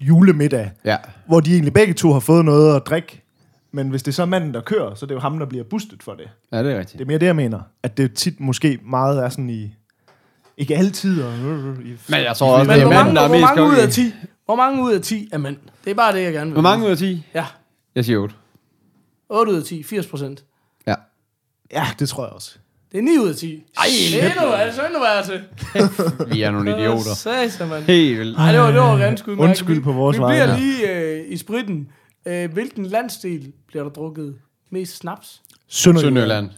julemiddag, 0.01 0.71
Ja. 0.85 0.97
hvor 1.27 1.41
de 1.41 1.53
egentlig 1.53 1.73
begge 1.73 1.95
to 1.95 2.13
har 2.13 2.21
fået 2.21 2.45
noget 2.45 2.77
at 2.77 2.83
drikke, 2.87 3.23
men 3.73 3.89
hvis 3.91 4.03
det 4.03 4.11
er 4.11 4.15
så 4.15 4.27
manden, 4.27 4.55
der 4.55 4.61
kører, 4.61 4.95
så 4.95 5.05
er 5.05 5.07
det 5.07 5.15
jo 5.15 5.21
ham, 5.21 5.39
der 5.39 5.47
bliver 5.47 5.65
boostet 5.65 6.03
for 6.03 6.15
det. 6.15 6.29
ja, 6.53 6.63
det 6.63 6.73
er 6.73 6.79
rigtigt. 6.79 6.99
Det 6.99 7.05
er 7.05 7.07
mere 7.09 7.19
det, 7.19 7.27
jeg 7.27 7.37
mener. 7.37 7.61
At 7.83 7.97
det 7.97 8.15
tit 8.15 8.41
måske 8.41 8.79
meget 8.83 9.25
er 9.25 9.29
sådan 9.29 9.51
i... 9.51 9.75
Ikke 10.59 10.77
altid. 10.77 11.23
Og, 11.23 11.33
i, 11.35 11.97
Men 12.09 12.21
jeg 12.21 12.37
tror 12.37 12.59
også, 12.59 12.73
det 12.73 12.81
er 12.81 12.85
hvor 12.85 12.93
manden, 12.95 13.15
mange, 13.15 13.15
der 13.15 13.21
er 13.23 13.29
hvor 13.29 13.37
mest 13.37 13.43
mange 13.57 13.63
ud 13.63 13.75
af 13.77 13.83
cocky. 13.85 13.93
10? 13.95 14.13
Hvor 14.45 14.57
mange 14.57 14.83
ud 14.83 14.93
af 14.93 15.01
10 15.03 15.29
er 15.33 15.39
mænd? 15.39 15.57
Det 15.85 15.91
er 15.91 15.95
bare 15.95 16.17
det, 16.17 16.23
jeg 16.23 16.33
gerne 16.33 16.47
vil. 16.47 16.53
Hvor 16.53 16.63
mange 16.63 16.87
ud 16.87 16.91
af 16.91 16.97
10? 16.99 17.27
Ja, 17.35 17.47
Jeg 17.95 18.05
siger 18.05 18.19
8. 18.19 18.35
8 19.29 19.53
ud 19.53 19.57
af 19.57 19.63
10, 19.65 19.83
80 19.83 20.07
procent. 20.07 20.45
Ja. 20.87 20.95
ja, 21.73 21.87
det 21.99 22.09
tror 22.09 22.25
jeg 22.25 22.33
også. 22.33 22.59
Det 22.97 23.03
er 23.03 23.05
9 23.05 23.19
ud 23.19 23.29
af 23.29 23.35
10. 23.37 23.63
Ej, 23.79 23.85
det 24.13 24.23
er 24.25 24.27
endnu, 24.33 24.53
altså 24.53 24.83
endnu 24.87 25.01
værre 25.01 25.25
til. 25.25 25.41
Vi 26.35 26.43
er 26.43 26.51
nogle 26.51 26.71
idioter. 26.79 27.15
Satan, 27.15 27.69
mand. 27.69 27.85
Helt 27.85 28.19
vildt. 28.19 28.39
Ej, 28.39 28.53
det 28.53 28.61
var, 28.61 28.67
det 28.71 28.81
var 28.81 28.99
ganske 28.99 29.31
udmærket. 29.31 29.49
Undskyld 29.49 29.83
på 29.83 29.93
vores 29.93 30.17
Vi 30.17 30.23
vegne. 30.23 30.45
bliver 30.45 30.59
lige 30.59 30.91
øh, 30.93 31.25
i 31.29 31.37
spritten. 31.37 31.89
Øh, 32.27 32.53
hvilken 32.53 32.87
landsdel 32.87 33.53
bliver 33.69 33.83
der 33.85 33.91
drukket 33.91 34.35
mest 34.73 34.97
snaps? 34.97 35.41
Sønderjylland. 35.69 36.51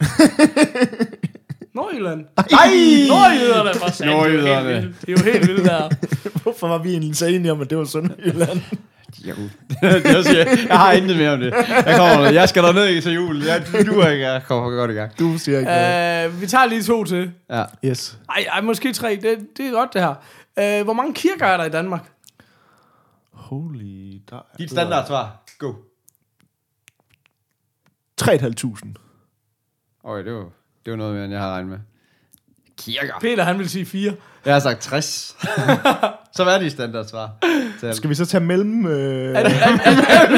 Nordjylland. 1.75 2.25
Ej! 2.37 2.45
Nordjyderne, 3.07 3.79
for 3.79 3.91
satan. 3.91 4.13
Nordjyderne. 4.15 4.93
Det 5.05 5.09
er 5.09 5.11
jo 5.11 5.23
helt 5.23 5.23
vildt. 5.23 5.23
Det 5.23 5.27
er 5.27 5.31
jo 5.31 5.31
helt 5.31 5.47
vildt 5.47 5.65
der. 5.65 5.89
Hvorfor 6.43 6.67
var 6.67 6.77
vi 6.77 6.89
egentlig 6.91 7.15
så 7.15 7.25
enige 7.25 7.51
om, 7.51 7.61
at 7.61 7.69
det 7.69 7.77
var 7.77 7.83
Sønderjylland? 7.85 8.59
Jo. 9.17 9.35
det 9.81 10.05
er 10.05 10.21
siger, 10.21 10.45
jeg 10.67 10.79
har 10.79 10.91
intet 10.91 11.17
mere 11.17 11.33
om 11.33 11.39
det. 11.39 11.53
Jeg 11.85 11.95
kommer 11.97 12.29
Jeg 12.29 12.49
skal 12.49 12.63
derned 12.63 13.01
til 13.01 13.13
jul. 13.13 13.43
Jeg, 13.43 13.65
du 13.85 13.99
er 13.99 14.09
ikke. 14.09 14.27
Jeg 14.27 14.43
kommer 14.47 14.69
godt 14.69 14.91
i 14.91 14.93
gang. 14.93 15.19
Du 15.19 15.37
siger 15.37 15.59
ikke 15.59 15.71
noget. 15.71 16.25
Øh, 16.25 16.41
vi 16.41 16.47
tager 16.47 16.65
lige 16.65 16.83
to 16.83 17.03
til. 17.03 17.31
Ja. 17.49 17.65
Yes. 17.85 18.17
Ej, 18.29 18.45
ej 18.51 18.61
måske 18.61 18.93
tre. 18.93 19.19
Det, 19.21 19.47
det 19.57 19.67
er 19.67 19.71
godt, 19.71 19.93
det 19.93 20.01
her. 20.01 20.15
Øh, 20.59 20.83
hvor 20.83 20.93
mange 20.93 21.13
kirker 21.13 21.45
er 21.45 21.57
der 21.57 21.65
i 21.65 21.69
Danmark? 21.69 22.11
Holy... 23.33 24.21
Der 24.29 24.35
er 24.35 24.57
Dit 24.57 24.71
standardsvar. 24.71 25.43
Go. 25.59 25.73
3.500. 28.21 28.93
Okay, 30.03 30.25
det 30.25 30.33
var, 30.33 30.45
det 30.85 30.91
var 30.91 30.95
noget 30.95 31.13
mere, 31.13 31.23
end 31.23 31.33
jeg 31.33 31.41
havde 31.41 31.53
regnet 31.53 31.69
med. 31.69 31.79
Kirker. 32.77 33.19
Peter, 33.21 33.43
han 33.43 33.59
vil 33.59 33.69
sige 33.69 33.85
fire. 33.85 34.15
Jeg 34.45 34.53
har 34.53 34.59
sagt 34.59 34.81
60. 34.81 35.35
Så 36.35 36.43
hvad 36.43 36.55
er 36.55 36.59
dit 36.59 36.71
standardsvar? 36.71 37.31
Tal. 37.81 37.95
Skal 37.95 38.09
vi 38.09 38.15
så 38.15 38.25
tage 38.25 38.43
mellem... 38.43 38.87
Øh, 38.87 39.35
Er 39.35 39.43
det, 39.43 39.45
er, 39.61 39.67
er, 39.67 39.73
er, 40.07 40.25
3.560. 40.25 40.29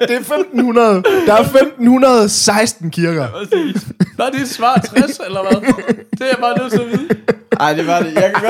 det 0.00 0.10
er 0.10 0.16
1500. 0.16 1.02
Der 1.26 1.32
er 1.34 1.40
1516 1.40 2.90
kirker. 2.90 3.26
Var 4.18 4.30
det 4.30 4.40
et 4.40 4.48
svar 4.48 4.74
60, 4.96 5.20
eller 5.26 5.40
hvad? 5.42 5.60
Det 6.18 6.26
er 6.30 6.36
bare 6.40 6.58
nødt 6.58 6.72
til 6.72 6.80
at 6.80 6.86
vide. 6.86 7.08
Ej, 7.60 7.74
det 7.74 7.86
var 7.86 7.98
det. 7.98 8.14
Jeg 8.14 8.22
kan 8.22 8.32
godt... 8.32 8.44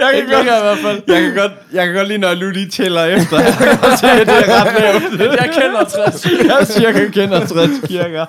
Jeg 0.00 0.12
kan 0.12 0.14
godt, 0.14 0.14
jeg 0.14 0.14
kan 0.14 0.26
godt, 0.34 0.46
i 0.46 0.48
hvert 0.62 0.78
fald. 0.78 1.02
jeg 1.08 1.22
kan 1.22 1.34
godt, 1.34 1.52
jeg 1.72 1.86
kan 1.86 1.94
godt 1.94 2.08
lide, 2.08 2.18
når 2.18 2.34
lige 2.34 2.68
tæller 2.70 3.04
efter. 3.04 3.40
Jeg 3.40 3.54
kan 3.58 3.78
godt 3.82 3.98
se, 3.98 4.10
at 4.10 4.26
det 4.26 4.34
er 4.34 4.64
ret 4.64 4.74
lavt. 4.80 5.02
Jeg 5.40 5.50
kender 5.54 5.84
60. 6.10 6.26
Jeg 6.44 6.66
cirka 6.66 7.08
kender 7.08 7.46
60 7.46 7.70
kirker. 7.88 8.26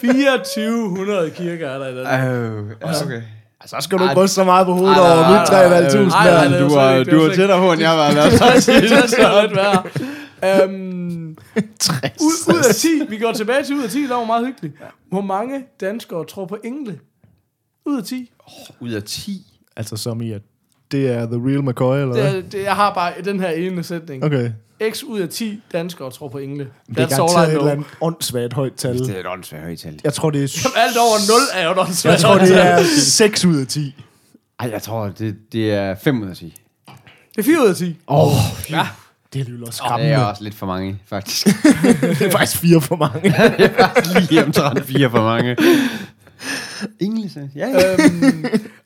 2400 0.00 1.30
kirker 1.30 1.68
er 1.68 1.78
der 1.78 1.88
i 1.88 1.94
Danmark. 1.94 2.24
Øh, 2.26 2.62
okay. 3.06 3.22
Så 3.66 3.76
skal 3.80 3.98
du 3.98 4.02
ikke 4.02 4.22
ryste 4.22 4.34
så 4.34 4.44
meget 4.44 4.66
på 4.66 4.72
hovedet 4.72 4.96
Ej, 4.96 5.00
over 5.12 5.20
nej, 5.20 5.40
mit 5.40 5.48
3.500 5.48 5.98
nej, 6.08 6.48
nej. 6.48 6.58
Du 6.58 6.74
var, 6.74 6.92
det 6.94 7.10
du 7.10 7.16
var 7.16 7.24
slet 7.24 7.36
tættere 7.36 7.58
på, 7.58 7.72
end 7.72 7.80
jeg 7.80 7.96
var. 8.00 8.10
Det 8.10 8.32
det 8.32 8.62
sådan. 9.10 9.42
lidt 9.42 9.56
være. 9.56 9.82
Øhm, 10.64 11.36
ud, 12.20 12.54
ud 12.54 12.58
af 12.68 12.74
10, 12.74 12.88
vi 13.08 13.18
går 13.18 13.32
tilbage 13.32 13.64
til 13.64 13.74
ud 13.76 13.82
af 13.82 13.90
10, 13.90 14.06
der 14.06 14.14
var 14.14 14.24
meget 14.24 14.46
hyggeligt. 14.46 14.74
Hvor 15.10 15.20
mange 15.20 15.64
danskere 15.80 16.24
tror 16.24 16.46
på 16.46 16.58
engle? 16.64 16.98
Ud 17.86 17.98
af 17.98 18.04
10. 18.04 18.30
Ud 18.80 18.90
af 18.90 19.02
10. 19.02 19.46
Altså 19.76 19.96
som 19.96 20.20
i, 20.20 20.32
at 20.32 20.42
det 20.90 21.08
er 21.10 21.26
The 21.26 21.36
Real 21.46 21.62
McCoy, 21.64 21.96
eller 22.00 22.14
Det, 22.14 22.22
hvad? 22.22 22.34
er, 22.36 22.40
det, 22.40 22.62
jeg 22.62 22.74
har 22.76 22.94
bare 22.94 23.12
den 23.24 23.40
her 23.40 23.48
ene 23.48 23.82
sætning. 23.82 24.24
Okay. 24.24 24.50
X 24.92 25.02
ud 25.02 25.20
af 25.20 25.28
10 25.28 25.62
danskere 25.72 26.10
tror 26.10 26.28
på 26.28 26.38
engle. 26.38 26.66
Det 26.88 26.98
er 26.98 27.08
garanteret 27.08 27.48
et 27.48 27.54
eller 27.54 27.70
andet 27.72 27.86
åndssvagt 28.00 28.52
højt 28.52 28.72
tal. 28.76 28.98
Det 28.98 29.16
er 29.16 29.20
et 29.20 29.26
åndssvagt 29.26 29.62
højt 29.64 29.78
tal. 29.78 30.00
Jeg 30.04 30.12
tror, 30.14 30.30
det 30.30 30.42
er, 30.44 30.68
Alt 30.86 30.96
over 30.96 31.18
0 31.28 31.62
er 31.62 31.68
jo 31.68 31.74
noget 31.74 31.88
jeg 31.88 31.94
svært. 31.96 32.18
tror, 32.18 32.38
det 32.38 32.64
er 32.66 32.84
6 32.98 33.44
ud 33.44 33.56
af 33.60 33.66
10. 33.66 33.94
Ej, 34.60 34.70
jeg 34.72 34.82
tror, 34.82 35.08
det, 35.08 35.36
det 35.52 35.72
er 35.74 35.94
5 36.04 36.22
ud 36.22 36.28
af 36.28 36.36
10. 36.36 36.54
Det 37.36 37.38
er 37.38 37.42
4 37.42 37.62
ud 37.62 37.68
af 37.68 37.76
10. 37.76 37.96
Åh, 38.08 38.26
oh, 38.26 38.32
Ja. 38.70 38.86
det 39.32 39.38
er 39.38 39.42
alligevel 39.44 39.66
også 39.66 39.70
Det 39.82 39.86
skræmmende. 39.88 40.12
er 40.14 40.24
også 40.24 40.42
lidt 40.44 40.54
for 40.54 40.66
mange, 40.66 40.98
faktisk. 41.08 41.46
det 42.18 42.22
er 42.22 42.30
faktisk 42.30 42.58
fire 42.58 42.80
for 42.80 42.96
mange. 42.96 43.22
det 43.58 43.64
er 43.64 43.86
faktisk 43.86 44.30
lige 44.30 44.44
omtrent 44.44 44.86
4 44.86 45.10
for 45.10 45.22
mange. 45.22 45.56
Engelsk, 47.00 47.36
ja, 47.36 47.66
ja. 47.68 47.92
øhm, 47.92 48.44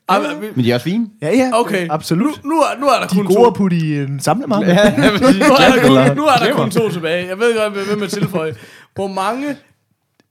ej, 0.09 0.19
men- 0.39 0.51
Men 0.55 0.65
de 0.65 0.71
er 0.71 0.75
også 0.75 0.83
fine. 0.83 1.07
ja, 1.21 1.29
ja. 1.35 1.51
okay, 1.53 1.87
Absolut. 1.89 2.43
Nu, 2.43 2.49
nu, 2.49 2.55
er, 2.61 2.79
nu 2.79 2.85
er 2.87 2.99
der 2.99 3.07
De 3.07 3.19
er 3.19 3.23
kun 3.23 3.25
gode 3.25 3.39
to. 3.39 3.45
at 3.45 3.53
putte 3.53 3.77
i 3.77 3.97
en 3.97 4.19
samlemappe. 4.19 4.67
Ja, 4.67 4.73
ja. 4.73 4.91
Nu 4.97 5.05
er, 5.05 5.75
der 5.75 5.87
kun, 6.07 6.17
nu 6.17 6.25
er 6.25 6.35
der 6.35 6.53
kun 6.53 6.71
to 6.71 6.89
tilbage. 6.89 7.27
Jeg 7.27 7.39
ved 7.39 7.57
godt, 7.57 7.87
hvem 7.87 8.01
jeg 8.01 8.09
tilføje. 8.09 8.55
Hvor 8.95 9.07
mange 9.07 9.55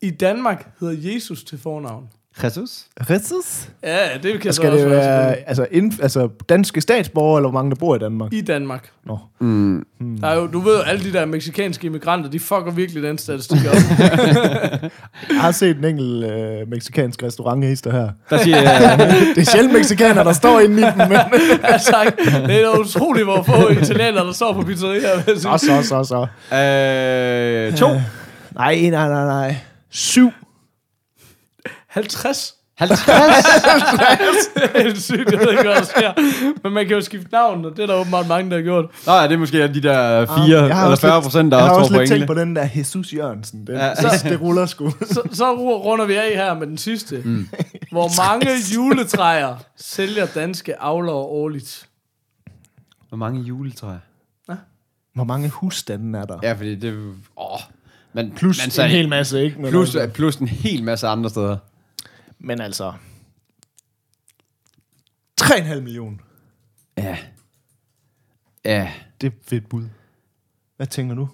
i 0.02 0.10
Danmark 0.10 0.68
hedder 0.80 1.12
Jesus 1.14 1.44
til 1.44 1.58
fornavn? 1.58 2.04
Jesus? 2.42 2.84
Jesus? 3.10 3.68
Ja, 3.82 3.98
det 4.22 4.32
kan 4.32 4.44
jeg 4.44 4.54
så 4.54 4.60
Skal 4.60 4.72
også 4.72 4.84
det 4.84 4.90
være 4.90 5.36
altså, 5.48 5.66
inden, 5.70 5.98
altså 6.02 6.28
danske 6.48 6.80
statsborgere, 6.80 7.38
eller 7.38 7.50
hvor 7.50 7.58
mange 7.60 7.70
der 7.70 7.76
bor 7.76 7.96
i 7.96 7.98
Danmark? 7.98 8.32
I 8.32 8.40
Danmark. 8.40 8.90
Nå. 9.06 9.18
Mm. 9.40 9.84
Der 10.20 10.28
er 10.28 10.34
jo, 10.34 10.46
du 10.46 10.60
ved 10.60 10.76
jo, 10.76 10.82
alle 10.82 11.04
de 11.04 11.12
der 11.12 11.24
meksikanske 11.26 11.86
immigranter, 11.86 12.30
de 12.30 12.40
fucker 12.40 12.70
virkelig 12.70 13.02
den 13.02 13.18
statistik 13.18 13.58
op. 13.68 13.74
Jeg 15.30 15.40
har 15.40 15.50
set 15.50 15.76
en 15.76 15.84
enkelt 15.84 16.24
øh, 16.24 16.70
meksikansk 16.70 17.22
restauranthister 17.22 17.92
her. 17.92 18.08
Der 18.30 18.38
siger. 18.38 18.56
Det 19.34 19.38
er 19.38 19.50
sjældent 19.52 19.74
mexikanere, 19.74 20.24
der 20.24 20.32
står 20.32 20.60
inde 20.60 20.80
i 20.80 20.84
dem, 20.84 21.08
men... 21.08 21.18
altså, 21.74 22.12
det 22.46 22.62
er 22.62 22.78
utroligt, 22.80 23.24
hvor 23.24 23.42
få 23.42 23.68
italienere, 23.68 24.26
der 24.26 24.32
står 24.32 24.52
på 24.52 24.62
sige. 24.66 25.00
så, 25.38 25.58
så, 25.58 25.82
så, 25.82 26.04
så. 26.04 26.56
øh, 26.56 27.76
to. 27.76 27.88
Nej, 28.54 28.90
nej, 28.90 29.08
nej, 29.08 29.24
nej. 29.24 29.56
Syv. 29.90 30.30
50. 31.94 32.54
50. 32.78 33.06
Det 34.54 34.62
er 34.74 34.82
helt 34.82 35.02
sygt, 35.02 35.30
jeg 35.32 35.38
ved 35.40 35.50
ikke, 35.50 35.62
hvad 35.62 35.74
der 35.74 35.82
sker. 35.84 36.12
Men 36.64 36.72
man 36.72 36.86
kan 36.86 36.96
jo 36.96 37.00
skifte 37.02 37.28
navn, 37.32 37.64
og 37.64 37.76
det 37.76 37.82
er 37.82 37.86
der 37.86 37.94
åbenbart 37.94 38.28
mange, 38.28 38.50
der 38.50 38.56
har 38.56 38.62
gjort. 38.62 38.84
Nå, 39.06 39.12
ja, 39.12 39.22
det 39.22 39.32
er 39.32 39.36
måske 39.38 39.68
de 39.68 39.82
der 39.82 40.26
4 40.26 40.36
Jeg 40.48 40.76
har 40.76 40.82
eller 40.82 40.90
også 40.90 41.00
40 41.00 41.16
lidt- 41.16 41.22
procent, 41.24 41.52
der 41.52 41.58
Jeg 41.58 41.66
har 41.66 41.70
også 41.72 41.80
også 41.80 41.90
tror 41.90 41.96
på 41.96 42.00
lidt 42.00 42.08
tænkt 42.08 42.22
engle. 42.22 42.34
på 42.34 42.40
den 42.40 42.56
der 42.56 42.68
Jesus 42.76 43.12
Jørgensen. 43.12 43.66
Den, 43.66 43.74
Ja. 43.76 43.86
ja. 43.86 43.94
så, 43.94 44.28
det 44.28 44.40
ruller 44.40 44.66
sgu. 44.66 44.90
Så, 45.14 45.22
så 45.32 45.54
ru- 45.54 45.84
runder 45.84 46.04
vi 46.04 46.14
af 46.14 46.30
her 46.34 46.54
med 46.54 46.66
den 46.66 46.78
sidste. 46.78 47.22
Mm. 47.24 47.48
Hvor 47.90 48.10
mange 48.28 48.48
juletræer 48.74 49.56
sælger 49.76 50.26
danske 50.26 50.80
avlere 50.80 51.14
årligt? 51.14 51.86
Hvor 53.08 53.16
mange 53.16 53.40
juletræer? 53.42 53.98
Hvor 55.14 55.24
mange 55.24 55.48
husstande 55.48 56.18
er 56.18 56.24
der? 56.24 56.38
Ja, 56.42 56.52
fordi 56.52 56.74
det... 56.74 56.94
Åh, 57.36 57.58
men, 58.12 58.32
Plus 58.36 58.64
men 58.64 58.70
så, 58.70 58.82
en 58.82 58.90
hel 58.90 59.08
masse, 59.08 59.42
ikke? 59.44 59.60
Men, 59.60 59.70
plus, 59.70 59.94
altså, 59.94 60.14
plus 60.14 60.36
en 60.36 60.48
hel 60.48 60.84
masse 60.84 61.06
andre 61.06 61.30
steder. 61.30 61.56
Men 62.44 62.60
altså... 62.60 62.92
3,5 65.42 65.80
millioner. 65.80 66.16
Ja. 66.98 67.16
Ja. 68.64 68.90
Det 69.20 69.26
er 69.26 69.30
fedt 69.46 69.68
bud. 69.68 69.84
Hvad 70.76 70.86
tænker 70.86 71.14
du? 71.14 71.28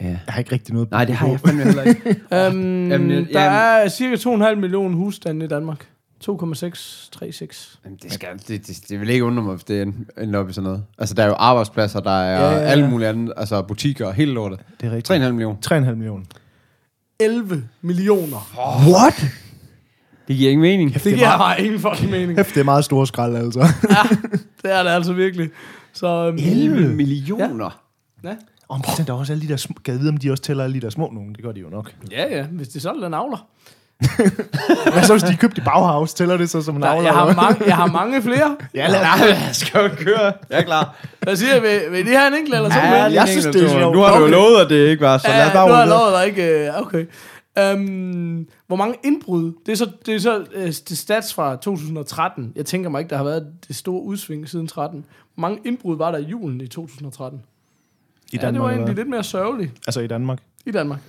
Ja. 0.00 0.06
Jeg 0.06 0.18
har 0.28 0.38
ikke 0.38 0.52
rigtig 0.52 0.74
noget 0.74 0.90
Nej, 0.90 1.04
det 1.04 1.14
har 1.14 1.28
jeg 1.28 1.40
fandme 1.40 1.64
heller 1.64 1.82
ikke. 1.82 2.00
Um, 2.10 2.16
Jamen, 2.30 2.90
Jamen, 2.90 3.10
der 3.10 3.42
jamen- 3.44 3.84
er 3.84 3.88
cirka 3.88 4.16
2,5 4.50 4.54
millioner 4.54 4.96
husstande 4.96 5.44
i 5.44 5.48
Danmark. 5.48 5.88
2,636. 6.20 7.80
Jamen, 7.84 7.98
det, 8.02 8.12
skal, 8.12 8.28
det, 8.48 8.66
det, 8.66 8.84
det 8.88 9.00
vil 9.00 9.08
ikke 9.08 9.24
undre 9.24 9.42
mig, 9.42 9.54
hvis 9.54 9.64
det 9.64 9.94
ender 10.18 10.38
op 10.40 10.48
i 10.50 10.52
sådan 10.52 10.64
noget. 10.64 10.84
Altså, 10.98 11.14
der 11.14 11.22
er 11.22 11.26
jo 11.26 11.34
arbejdspladser, 11.34 12.00
der 12.00 12.10
er 12.10 12.34
Ja, 12.34 12.44
ja, 12.44 12.50
ja, 12.50 12.56
ja, 12.56 12.62
ja. 12.62 12.66
alle 12.68 12.90
mulige 12.90 13.08
andre, 13.08 13.32
altså 13.36 13.62
butikker 13.62 14.06
og 14.06 14.14
hele 14.14 14.32
lortet. 14.32 14.60
Det 14.80 14.86
er 14.86 14.90
rigtigt. 14.96 15.20
3,5 15.22 15.30
millioner. 15.30 15.56
3,5 15.90 15.90
millioner. 15.94 16.24
11 17.20 17.68
millioner. 17.82 18.50
What? 18.92 19.24
Det 20.28 20.36
giver 20.36 20.50
ingen 20.50 20.62
mening. 20.62 20.94
Det 20.94 21.02
giver 21.02 21.38
mig 21.38 21.56
ingen 21.58 21.80
fucking 21.80 22.10
mening. 22.10 22.38
Hæft, 22.38 22.54
det 22.54 22.60
er 22.60 22.64
meget 22.64 22.84
store 22.84 23.06
skrald, 23.06 23.36
altså. 23.36 23.60
Det 24.62 24.72
er 24.72 24.82
det 24.82 24.90
altså 24.90 25.12
virkelig. 25.12 25.50
Så, 25.92 26.28
um, 26.28 26.34
11 26.38 26.88
millioner? 26.88 27.80
Ja. 28.24 28.34
Om 28.68 28.82
der 29.06 29.12
er 29.12 29.18
også 29.18 29.32
alle 29.32 29.42
de 29.42 29.48
der 29.48 29.56
små... 29.56 29.74
Kan 29.84 29.94
jeg 29.94 30.00
vide, 30.00 30.10
om 30.10 30.16
de 30.16 30.30
også 30.30 30.42
tæller 30.42 30.64
alle 30.64 30.74
de 30.74 30.80
der 30.80 30.90
små 30.90 31.10
nogen? 31.12 31.34
Det 31.34 31.44
gør 31.44 31.52
de 31.52 31.60
jo 31.60 31.68
nok. 31.68 31.92
ja, 32.10 32.36
ja, 32.36 32.42
hvis 32.42 32.68
det 32.68 32.76
er 32.76 32.80
sådan, 32.80 33.02
den 33.02 33.14
avler. 33.14 33.46
Hvad 34.92 35.02
så, 35.02 35.12
hvis 35.12 35.22
de 35.22 35.32
er 35.32 35.36
købt 35.36 35.58
i 35.58 35.60
Bauhaus? 35.60 36.14
Tæller 36.14 36.36
det 36.36 36.50
så 36.50 36.62
som 36.62 36.76
en 36.76 36.84
avler? 36.84 37.02
jeg, 37.02 37.12
har 37.12 37.34
mange, 37.34 37.64
jeg 37.66 37.76
har 37.76 37.86
mange 37.86 38.22
flere. 38.22 38.56
Ja, 38.74 38.88
lad 38.88 39.00
Nej, 39.00 39.28
jeg 39.28 39.48
skal 39.52 39.80
jo 39.80 39.88
køre. 39.88 40.32
Jeg 40.50 40.58
er 40.58 40.62
klar. 40.62 40.96
Hvad 41.20 41.36
siger 41.36 41.52
jeg? 41.52 41.62
Vil, 41.62 42.06
det 42.06 42.16
have 42.16 42.26
en 42.26 42.34
enkelt 42.34 42.54
eller 42.54 42.68
to 42.68 42.76
Ja, 42.76 42.92
jeg 42.92 43.22
en 43.22 43.28
synes, 43.28 43.44
det 43.44 43.64
er 43.64 43.68
sjovt. 43.68 43.94
Nu 43.94 44.00
har 44.00 44.18
du 44.18 44.24
jo 44.24 44.30
lovet, 44.30 44.60
at 44.60 44.70
det 44.70 44.88
ikke 44.88 45.04
var, 45.04 45.18
så 45.18 45.28
lad 45.28 45.46
os 45.46 45.52
bare 45.52 45.68
nu 45.68 45.74
har 45.74 45.80
jeg 45.80 45.88
lovet 45.88 46.12
dig 46.12 46.26
ikke. 46.26 46.72
Okay. 46.76 47.06
Um, 47.74 48.46
hvor 48.66 48.76
mange 48.76 48.96
indbrud? 49.04 49.52
Det 49.66 49.72
er 49.72 49.76
så, 49.76 49.90
det 50.06 50.14
er 50.14 50.18
så 50.18 50.46
øh, 50.52 50.66
det 50.66 50.98
stats 50.98 51.34
fra 51.34 51.56
2013. 51.56 52.52
Jeg 52.56 52.66
tænker 52.66 52.90
mig 52.90 52.98
ikke, 52.98 53.10
der 53.10 53.16
har 53.16 53.24
været 53.24 53.46
det 53.68 53.76
store 53.76 54.02
udsving 54.02 54.48
siden 54.48 54.66
13. 54.66 55.04
Hvor 55.34 55.40
mange 55.40 55.60
indbrud 55.64 55.96
var 55.96 56.10
der 56.10 56.18
i 56.18 56.24
julen 56.24 56.60
i 56.60 56.66
2013? 56.66 57.42
I 58.32 58.38
ja, 58.42 58.50
det 58.50 58.60
var 58.60 58.70
egentlig 58.70 58.94
lidt 58.94 59.08
mere 59.08 59.24
sørgeligt 59.24 59.72
Altså 59.86 60.00
i 60.00 60.06
Danmark. 60.06 60.38
i 60.66 60.70
Danmark. 60.70 61.00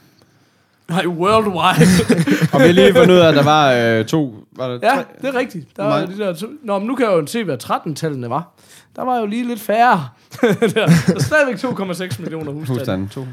Nej, 0.89 1.05
worldwide. 1.05 1.87
Og 2.53 2.59
vi 2.59 2.65
har 2.65 2.71
lige 2.73 2.93
fundet 2.93 3.13
ud 3.13 3.19
af, 3.19 3.27
at 3.27 3.35
der 3.35 3.43
var 3.43 3.71
øh, 3.71 4.05
to... 4.05 4.45
Var 4.51 4.67
der 4.67 4.79
ja, 4.83 4.95
tre? 4.95 5.03
det 5.21 5.35
er 5.35 5.39
rigtigt. 5.39 5.77
Der 5.77 5.83
var 5.83 6.05
de 6.05 6.17
der 6.17 6.33
to, 6.33 6.47
Nå, 6.63 6.79
men 6.79 6.87
nu 6.87 6.95
kan 6.95 7.05
jeg 7.05 7.13
jo 7.13 7.25
se, 7.25 7.43
hvad 7.43 7.63
13-tallene 7.63 8.29
var. 8.29 8.51
Der 8.95 9.03
var 9.03 9.19
jo 9.19 9.25
lige 9.25 9.47
lidt 9.47 9.59
færre. 9.59 10.09
der, 10.41 10.67
der 10.75 10.85
er 11.15 11.19
stadigvæk 11.19 11.55
2,6 11.55 12.21
millioner 12.21 12.51
husstande. 12.51 12.77
Husstanden. 12.77 13.09
To. 13.09 13.25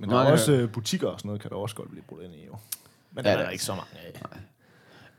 Men 0.00 0.10
der 0.10 0.20
er 0.20 0.32
også 0.32 0.52
øh, 0.52 0.68
butikker 0.68 1.08
og 1.08 1.18
sådan 1.18 1.28
noget, 1.28 1.40
kan 1.40 1.50
der 1.50 1.56
også 1.56 1.76
godt 1.76 1.90
blive 1.90 2.02
brudt 2.08 2.22
ind 2.22 2.32
i, 2.34 2.46
jo. 2.46 2.52
Men 3.14 3.24
der 3.24 3.30
er 3.30 3.34
det 3.36 3.40
der 3.40 3.46
er 3.46 3.50
ikke 3.50 3.64
så 3.64 3.72
mange 3.72 3.86
af. 3.94 4.06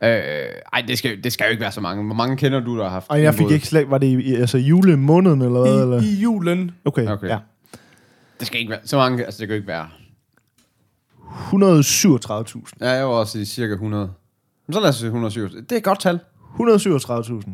Øh, 0.04 0.54
ej, 0.72 0.84
det 0.88 0.98
skal, 0.98 1.24
det 1.24 1.32
skal 1.32 1.44
jo 1.44 1.50
ikke 1.50 1.60
være 1.60 1.72
så 1.72 1.80
mange. 1.80 2.04
Hvor 2.04 2.14
mange 2.14 2.36
kender 2.36 2.60
du, 2.60 2.76
der 2.76 2.82
har 2.82 2.90
haft 2.90 3.10
Og 3.10 3.22
jeg 3.22 3.34
fik 3.34 3.50
ikke 3.50 3.66
slet... 3.66 3.90
Var 3.90 3.98
det 3.98 4.06
i, 4.06 4.30
i 4.30 4.34
altså 4.34 4.58
julemåneden, 4.58 5.42
eller 5.42 5.60
hvad? 5.60 5.82
Eller? 5.82 6.00
I, 6.02 6.04
I 6.04 6.22
julen. 6.22 6.70
Okay, 6.84 7.06
Okay. 7.08 7.28
ja. 7.28 7.38
Det 8.38 8.46
skal 8.46 8.60
ikke 8.60 8.70
være 8.70 8.80
så 8.84 8.96
mange. 8.96 9.24
Altså, 9.24 9.38
det 9.38 9.48
kan 9.48 9.54
jo 9.54 9.56
ikke 9.56 9.68
være. 9.68 9.88
137.000. 11.32 12.70
Ja, 12.80 12.90
jeg 12.90 13.06
var 13.06 13.12
også 13.12 13.38
i 13.38 13.44
cirka 13.44 13.72
100. 13.72 14.12
Men 14.66 14.74
så 14.74 14.80
lad 14.80 14.88
os 14.88 14.96
sige 14.96 15.06
107. 15.06 15.48
Det 15.48 15.72
er 15.72 15.76
et 15.76 15.84
godt 15.84 16.00
tal. 16.00 16.18
137.000. 16.60 17.50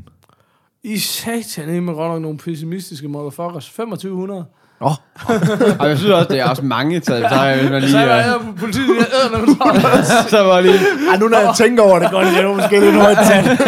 I 0.83 0.99
satan 0.99 1.83
med 1.83 1.95
godt 1.95 2.13
nok 2.13 2.23
nogle 2.23 2.39
pessimistiske 2.39 3.09
motherfuckers. 3.09 3.65
2500. 3.65 4.45
Åh, 4.81 4.91
Og 5.79 5.89
jeg 5.89 5.99
synes 5.99 6.13
også, 6.13 6.29
det 6.31 6.41
er 6.41 6.45
også 6.45 6.63
mange. 6.63 7.01
Så 7.05 7.15
er 7.15 7.57
hvis 7.57 7.71
man 7.71 7.81
lige... 7.81 7.91
Så 7.93 7.99
var 7.99 8.05
øh, 8.05 8.09
jeg 8.11 8.35
på 8.47 8.53
politiet, 8.61 8.89
jeg 8.99 9.07
æder 9.15 9.55
travlt. 9.59 10.31
så 10.31 10.43
var 10.43 10.61
lige... 10.61 10.75
Ej, 11.11 11.17
nu 11.21 11.29
når 11.29 11.39
jeg 11.39 11.53
tænker 11.57 11.83
over 11.83 11.99
det 11.99 12.11
godt, 12.11 12.27
det 12.27 12.43
jo 12.43 12.55
måske 12.55 12.81
lidt 12.81 12.95
højt 12.95 13.17
tal. 13.17 13.45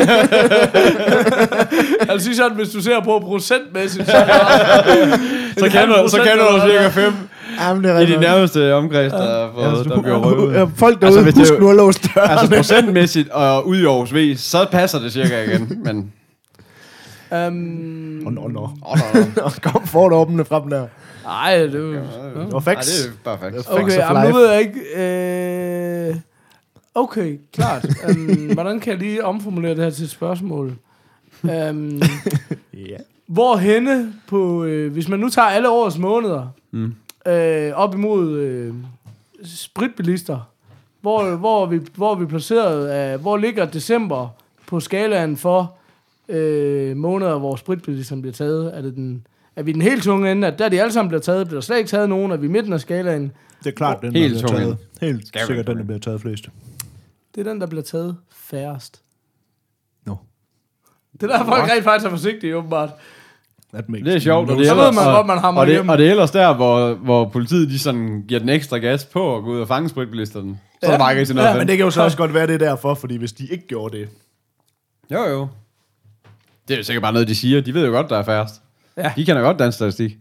Jeg 2.06 2.12
vil 2.12 2.20
sige 2.20 2.36
sådan, 2.36 2.56
hvis 2.56 2.68
du 2.68 2.82
ser 2.82 3.00
på 3.04 3.18
procentmæssigt, 3.26 4.06
så 4.10 4.16
det 4.16 5.58
Så 5.58 5.68
kender, 5.78 6.08
så 6.08 6.16
kender 6.16 6.48
du 6.52 6.60
cirka 6.70 6.88
5 6.88 7.12
Jamen, 7.60 7.84
det 7.84 7.90
er 7.90 7.94
i 7.94 7.96
de 7.96 8.00
rigtigt. 8.00 8.20
nærmeste 8.20 8.74
omkreds, 8.74 9.12
der, 9.12 9.18
har 9.18 9.50
fået, 9.74 9.84
der 9.88 10.00
bliver 10.02 10.16
røvet. 10.18 10.54
Ja, 10.54 10.64
Folk 10.76 11.00
derude, 11.00 11.06
Altså, 11.06 11.06
altså, 11.06 11.22
hvis 11.22 11.34
det 11.34 11.40
husk 11.40 11.52
er 11.52 11.60
nu 11.60 11.70
at 11.70 11.76
låse 11.76 12.00
dørene. 12.14 12.32
Altså 12.32 12.56
procentmæssigt 12.56 13.28
og 13.30 13.66
ud 13.66 13.76
i 13.76 13.84
Aarhus 13.84 14.14
V, 14.14 14.36
så 14.36 14.66
passer 14.72 14.98
det 14.98 15.12
cirka 15.12 15.42
igen. 15.44 15.78
Men... 15.84 16.12
Um. 17.32 18.22
Oh, 18.26 18.32
no, 18.32 18.48
no. 18.48 18.66
Kom, 19.62 19.86
får 19.86 20.08
du 20.08 20.14
åbne 20.14 20.44
frem 20.44 20.70
der. 20.70 20.86
Ej, 21.26 21.56
det 21.58 21.74
er 21.74 21.78
jo... 21.78 21.92
Det 21.94 22.52
var 22.52 22.58
Ej, 22.58 22.74
facts. 22.74 23.02
det 23.02 23.08
er 23.08 23.12
bare 23.24 23.38
faktisk. 23.38 23.70
Okay. 23.70 23.82
Okay, 23.82 23.94
for 23.94 24.16
jamen, 24.16 24.30
nu 24.30 24.36
ved 24.36 24.50
jeg 24.50 24.60
ikke... 24.60 24.80
Øh, 26.10 26.16
Okay, 26.94 27.38
klart. 27.52 27.86
Um, 28.08 28.50
hvordan 28.54 28.80
kan 28.80 28.90
jeg 28.92 28.98
lige 29.00 29.24
omformulere 29.24 29.74
det 29.74 29.84
her 29.84 29.90
til 29.90 30.04
et 30.04 30.10
spørgsmål? 30.10 30.76
Um, 31.42 32.00
Ja. 32.88 32.96
hvor 33.26 33.56
henne 33.56 34.12
på, 34.28 34.64
øh, 34.64 34.92
hvis 34.92 35.08
man 35.08 35.20
nu 35.20 35.28
tager 35.28 35.48
alle 35.48 35.70
årets 35.70 35.98
måneder, 35.98 36.46
mm. 36.70 36.94
øh, 37.26 37.72
op 37.74 37.94
imod 37.94 38.38
øh, 38.38 38.74
spritbilister, 39.44 40.38
hvor, 41.00 41.36
hvor, 41.36 41.62
er 41.62 41.66
vi, 41.66 41.80
hvor 41.94 42.12
er 42.12 42.18
vi 42.18 42.26
placeret 42.26 42.86
af, 42.86 43.18
hvor 43.18 43.36
ligger 43.36 43.64
december 43.64 44.28
på 44.66 44.80
skalaen 44.80 45.36
for 45.36 45.74
øh, 46.30 46.96
måneder, 46.96 47.38
hvor 47.38 47.56
spritbilisterne 47.56 48.22
bliver 48.22 48.34
taget? 48.34 48.76
Er, 48.76 48.82
det 48.82 48.94
den, 48.94 49.26
er 49.56 49.62
vi 49.62 49.72
den 49.72 49.82
helt 49.82 50.02
tunge 50.02 50.32
ende, 50.32 50.46
at 50.46 50.58
der 50.58 50.68
de 50.68 50.80
alle 50.80 50.92
sammen 50.92 51.08
bliver 51.08 51.20
taget, 51.20 51.46
bliver 51.46 51.60
der 51.60 51.64
slet 51.64 51.78
ikke 51.78 51.88
taget 51.90 52.08
nogen? 52.08 52.32
Er 52.32 52.36
vi 52.36 52.48
midten 52.48 52.72
af 52.72 52.80
skalaen? 52.80 53.32
Det 53.64 53.70
er 53.70 53.74
klart, 53.74 54.00
den 54.00 54.12
Helt 54.16 54.34
der 54.34 54.38
bliver 54.38 54.48
tunge. 54.48 54.64
taget. 54.64 54.76
Helt 55.00 55.26
Skal 55.28 55.46
sikkert, 55.46 55.66
den 55.66 55.78
der 55.78 55.84
bliver 55.84 55.98
taget 55.98 56.20
flest. 56.20 56.48
Det 57.34 57.46
er 57.46 57.50
den, 57.52 57.60
der 57.60 57.66
bliver 57.66 57.82
taget 57.82 58.16
færrest. 58.32 59.00
No. 60.06 60.14
Det 61.12 61.22
er 61.22 61.26
der, 61.38 61.44
folk 61.44 61.62
rent 61.70 61.84
faktisk 61.84 62.06
er 62.06 62.10
forsigtige, 62.10 62.56
åbenbart. 62.56 62.90
That 63.72 63.88
makes 63.88 64.04
Det 64.04 64.14
er 64.14 64.18
sjovt, 64.18 64.50
og 64.50 64.56
det 64.56 64.62
er 64.66 64.68
Så 64.68 64.74
ved 64.74 64.82
ellers, 64.88 65.04
man, 65.04 65.14
hvor 65.14 65.22
man 65.22 65.38
hammer 65.38 65.60
og, 65.60 65.66
det, 65.66 65.72
igennem. 65.72 65.88
og 65.88 65.98
det 65.98 66.06
er 66.06 66.10
ellers 66.10 66.30
der, 66.30 66.54
hvor, 66.54 66.94
hvor 66.94 67.28
politiet 67.28 67.68
de 67.68 67.78
sådan 67.78 68.24
giver 68.28 68.40
den 68.40 68.48
ekstra 68.48 68.78
gas 68.78 69.04
på 69.04 69.36
at 69.36 69.42
gå 69.44 69.50
ud 69.50 69.60
og 69.60 69.68
fange 69.68 69.88
spritbilisterne. 69.88 70.58
Så 70.82 70.86
er 70.86 70.90
der 70.90 70.98
bare 70.98 71.12
ikke 71.12 71.20
rigtig 71.20 71.36
noget 71.36 71.48
Ja, 71.48 71.52
ja, 71.52 71.58
men 71.58 71.68
det 71.68 71.76
kan 71.76 71.84
jo 71.84 71.90
så 71.90 72.02
også 72.02 72.16
godt 72.16 72.34
være, 72.34 72.46
det 72.46 72.54
er 72.54 72.58
derfor, 72.58 72.94
fordi 72.94 73.16
hvis 73.16 73.32
de 73.32 73.46
ikke 73.46 73.66
gjorde 73.66 73.98
det, 73.98 74.08
Jo, 75.10 75.22
jo. 75.28 75.48
Det 76.70 76.76
er 76.76 76.78
jo 76.78 76.84
sikkert 76.84 77.02
bare 77.02 77.12
noget, 77.12 77.28
de 77.28 77.34
siger. 77.34 77.60
De 77.60 77.74
ved 77.74 77.86
jo 77.86 77.92
godt, 77.92 78.10
der 78.10 78.18
er 78.18 78.22
færrest. 78.22 78.54
Ja. 78.96 79.12
De 79.16 79.24
kender 79.24 79.42
godt 79.42 79.58
dansk 79.58 79.76
statistik. 79.76 80.16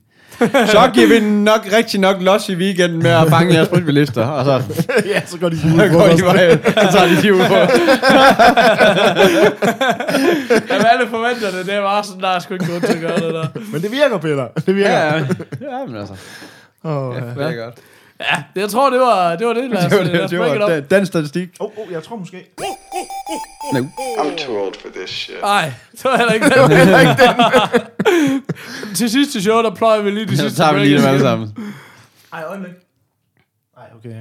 Så 0.66 0.92
giver 0.94 1.08
vi 1.08 1.20
nok 1.20 1.68
rigtig 1.78 2.00
nok 2.00 2.22
los 2.22 2.50
i 2.50 2.56
weekenden 2.56 3.04
med 3.04 3.12
at 3.12 3.30
fange 3.30 3.54
jeres 3.54 3.68
spritbilister. 3.68 4.26
Og 4.26 4.46
så, 4.46 4.84
ja, 5.14 5.22
så 5.26 5.38
går 5.38 5.50
de 5.50 5.60
så 5.62 5.68
går 5.68 6.08
de 6.08 6.24
bare, 6.24 6.60
så 6.92 6.98
tager 6.98 7.08
de 7.08 7.22
de 7.22 7.34
ud 7.34 7.40
på. 7.40 7.54
Jamen, 10.74 10.86
alle 10.92 11.08
forventer 11.10 11.52
det. 11.58 11.66
Det 11.66 11.74
er 11.74 11.82
bare 11.82 12.04
sådan, 12.04 12.22
der 12.22 12.28
er 12.30 12.40
sgu 12.40 12.54
ikke 12.54 12.66
grund 12.66 12.82
til 12.82 12.94
at 12.94 13.02
gøre 13.02 13.16
det 13.16 13.34
der. 13.34 13.48
Men 13.72 13.82
det 13.82 13.92
virker, 13.92 14.18
Peter. 14.18 14.48
Det 14.66 14.76
virker. 14.76 14.90
Ja, 14.90 15.16
ja. 15.16 15.26
ja 15.62 15.86
men 15.88 15.96
altså. 15.96 16.14
Oh, 16.84 17.16
ja. 17.16 17.44
Det 17.44 17.52
er 17.52 17.66
godt. 17.66 17.76
Ja, 18.20 18.44
det, 18.56 18.62
jeg 18.62 18.70
tror, 18.70 18.90
det 18.90 19.00
var 19.00 19.36
det. 19.36 19.48
Var 19.48 19.54
det. 19.54 19.70
Lad 19.72 19.86
os, 19.86 19.92
Det 19.92 20.00
var, 20.00 20.06
lad 20.06 20.22
os 20.24 20.30
det, 20.32 20.40
det 20.40 20.60
var 20.60 20.80
dansk 20.80 21.10
statistik. 21.10 21.50
Oh, 21.60 21.72
oh, 21.78 21.92
jeg 21.92 22.04
tror 22.04 22.16
måske... 22.16 22.50
No. 23.74 23.80
I'm 24.18 24.46
too 24.46 24.66
old 24.66 24.74
for 24.82 24.90
this 24.96 25.10
shit. 25.10 25.36
Nej, 25.42 25.72
det 25.92 26.04
var 26.04 26.18
heller 26.18 26.34
ikke 26.34 26.50
den. 26.50 26.72
heller 26.72 27.00
ikke 27.00 27.14
den. 27.24 28.96
til 28.96 29.10
sidste 29.10 29.42
show, 29.42 29.62
der 29.62 29.76
pløjer 29.76 30.02
vi 30.02 30.12
lige 30.12 30.26
de 30.26 30.38
Så 30.38 30.42
sidste 30.44 30.62
tager 30.62 30.74
vi 30.74 30.80
lige 30.80 30.98
dem 30.98 31.06
alle 31.06 31.20
sammen. 31.20 31.58
Ej, 32.34 32.44
øjeblik. 32.44 32.74
Nej, 33.78 33.88
okay. 33.96 34.16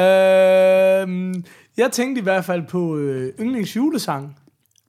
Øhm, 0.00 1.44
jeg 1.76 1.90
tænkte 1.92 2.20
i 2.20 2.22
hvert 2.22 2.44
fald 2.44 2.62
på 2.68 2.96
øh, 2.96 3.32
yndlings 3.40 3.76
julesang. 3.76 4.36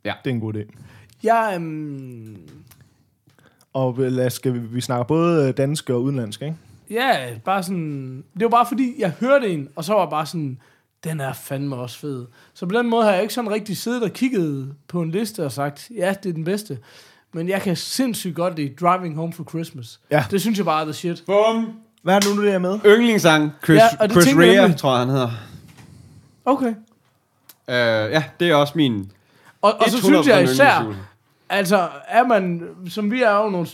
Det 0.04 0.12
er 0.26 0.30
en 0.30 0.40
god 0.40 0.54
idé. 0.54 0.78
Jeg, 1.24 1.52
øhm, 1.56 2.38
Og 3.74 3.96
lad 3.98 4.26
os, 4.26 4.34
skal 4.34 4.54
vi, 4.54 4.60
vi 4.60 4.82
snakker 4.82 5.04
både 5.04 5.48
øh, 5.48 5.58
dansk 5.58 5.90
og 5.90 6.04
udenlandsk, 6.04 6.42
ikke? 6.42 6.56
ja, 6.90 7.16
bare 7.46 7.64
sådan... 7.64 8.24
Det 8.34 8.44
var 8.44 8.50
bare 8.50 8.66
fordi, 8.66 8.94
jeg 9.00 9.10
hørte 9.20 9.50
en, 9.50 9.70
og 9.76 9.84
så 9.84 9.94
var 9.94 10.10
bare 10.10 10.26
sådan... 10.26 10.58
Den 11.04 11.20
er 11.20 11.34
fandme 11.34 11.76
også 11.76 11.98
fed. 12.00 12.26
Så 12.54 12.66
på 12.66 12.78
den 12.78 12.90
måde 12.90 13.04
har 13.04 13.12
jeg 13.12 13.22
ikke 13.22 13.34
sådan 13.34 13.52
rigtig 13.52 13.78
siddet 13.78 14.04
og 14.04 14.12
kigget 14.12 14.74
på 14.88 15.02
en 15.02 15.12
liste 15.12 15.46
og 15.46 15.52
sagt, 15.52 15.90
ja, 15.98 16.16
det 16.24 16.30
er 16.30 16.34
den 16.34 16.44
bedste. 16.44 16.78
Men 17.34 17.50
jeg 17.50 17.62
kan 17.62 17.76
sindssygt 17.76 18.36
godt 18.36 18.56
lide 18.56 18.74
Driving 18.82 19.16
Home 19.16 19.34
for 19.34 19.44
Christmas. 19.44 20.00
Ja. 20.12 20.26
Det 20.32 20.42
synes 20.42 20.58
jeg 20.58 20.66
bare 20.66 20.82
er 20.82 20.86
the 20.86 20.94
shit. 20.94 21.24
Bum. 21.26 21.70
Hvad 22.04 22.16
er 22.16 22.20
det 22.20 22.36
nu, 22.36 22.46
det 22.46 22.54
er 22.54 22.60
med? 22.60 22.80
Yndlingssang. 22.86 23.52
Chris, 23.64 23.78
Ja, 23.78 23.88
og 24.00 24.10
det 24.10 24.24
Chris 24.24 24.36
Rea, 24.38 24.62
nemlig. 24.62 24.78
tror 24.78 24.92
jeg, 24.92 25.00
han 25.00 25.10
hedder. 25.10 25.32
Okay. 26.46 26.70
Uh, 27.68 28.12
ja, 28.12 28.24
det 28.40 28.50
er 28.50 28.56
også 28.56 28.74
min 28.76 29.12
Og, 29.62 29.74
og 29.80 29.90
så 29.90 29.98
synes 29.98 30.28
jeg 30.28 30.44
100% 30.44 30.52
især. 30.52 30.94
Altså 31.52 31.88
er 32.08 32.28
man, 32.28 32.64
som 32.89 33.12
vi 33.12 33.22
er 33.22 33.43
jo 33.43 33.49
nogle, 33.49 33.68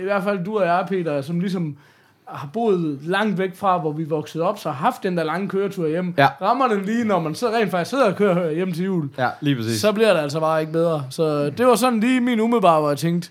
i 0.00 0.02
hvert 0.02 0.22
fald 0.24 0.44
du 0.44 0.58
og 0.58 0.66
jeg, 0.66 0.84
Peter, 0.88 1.20
som 1.20 1.40
ligesom 1.40 1.76
har 2.28 2.48
boet 2.52 2.98
langt 3.02 3.38
væk 3.38 3.56
fra, 3.56 3.78
hvor 3.78 3.92
vi 3.92 4.04
voksede 4.04 4.44
op, 4.44 4.58
så 4.58 4.70
har 4.70 4.76
haft 4.76 5.02
den 5.02 5.16
der 5.16 5.24
lange 5.24 5.48
køretur 5.48 5.88
hjem. 5.88 6.14
Ja. 6.18 6.28
Rammer 6.42 6.68
den 6.68 6.84
lige, 6.84 7.04
når 7.04 7.20
man 7.20 7.34
så 7.34 7.48
rent 7.48 7.70
faktisk 7.70 7.90
sidder 7.90 8.04
og 8.04 8.16
kører 8.16 8.50
hjem 8.50 8.72
til 8.72 8.84
jul. 8.84 9.08
Ja, 9.18 9.28
lige 9.40 9.56
præcis. 9.56 9.80
Så 9.80 9.92
bliver 9.92 10.12
det 10.12 10.20
altså 10.20 10.40
bare 10.40 10.60
ikke 10.60 10.72
bedre. 10.72 11.04
Så 11.10 11.50
det 11.50 11.66
var 11.66 11.74
sådan 11.74 12.00
lige 12.00 12.20
min 12.20 12.40
umiddelbare, 12.40 12.80
hvor 12.80 12.88
jeg 12.88 12.98
tænkte, 12.98 13.30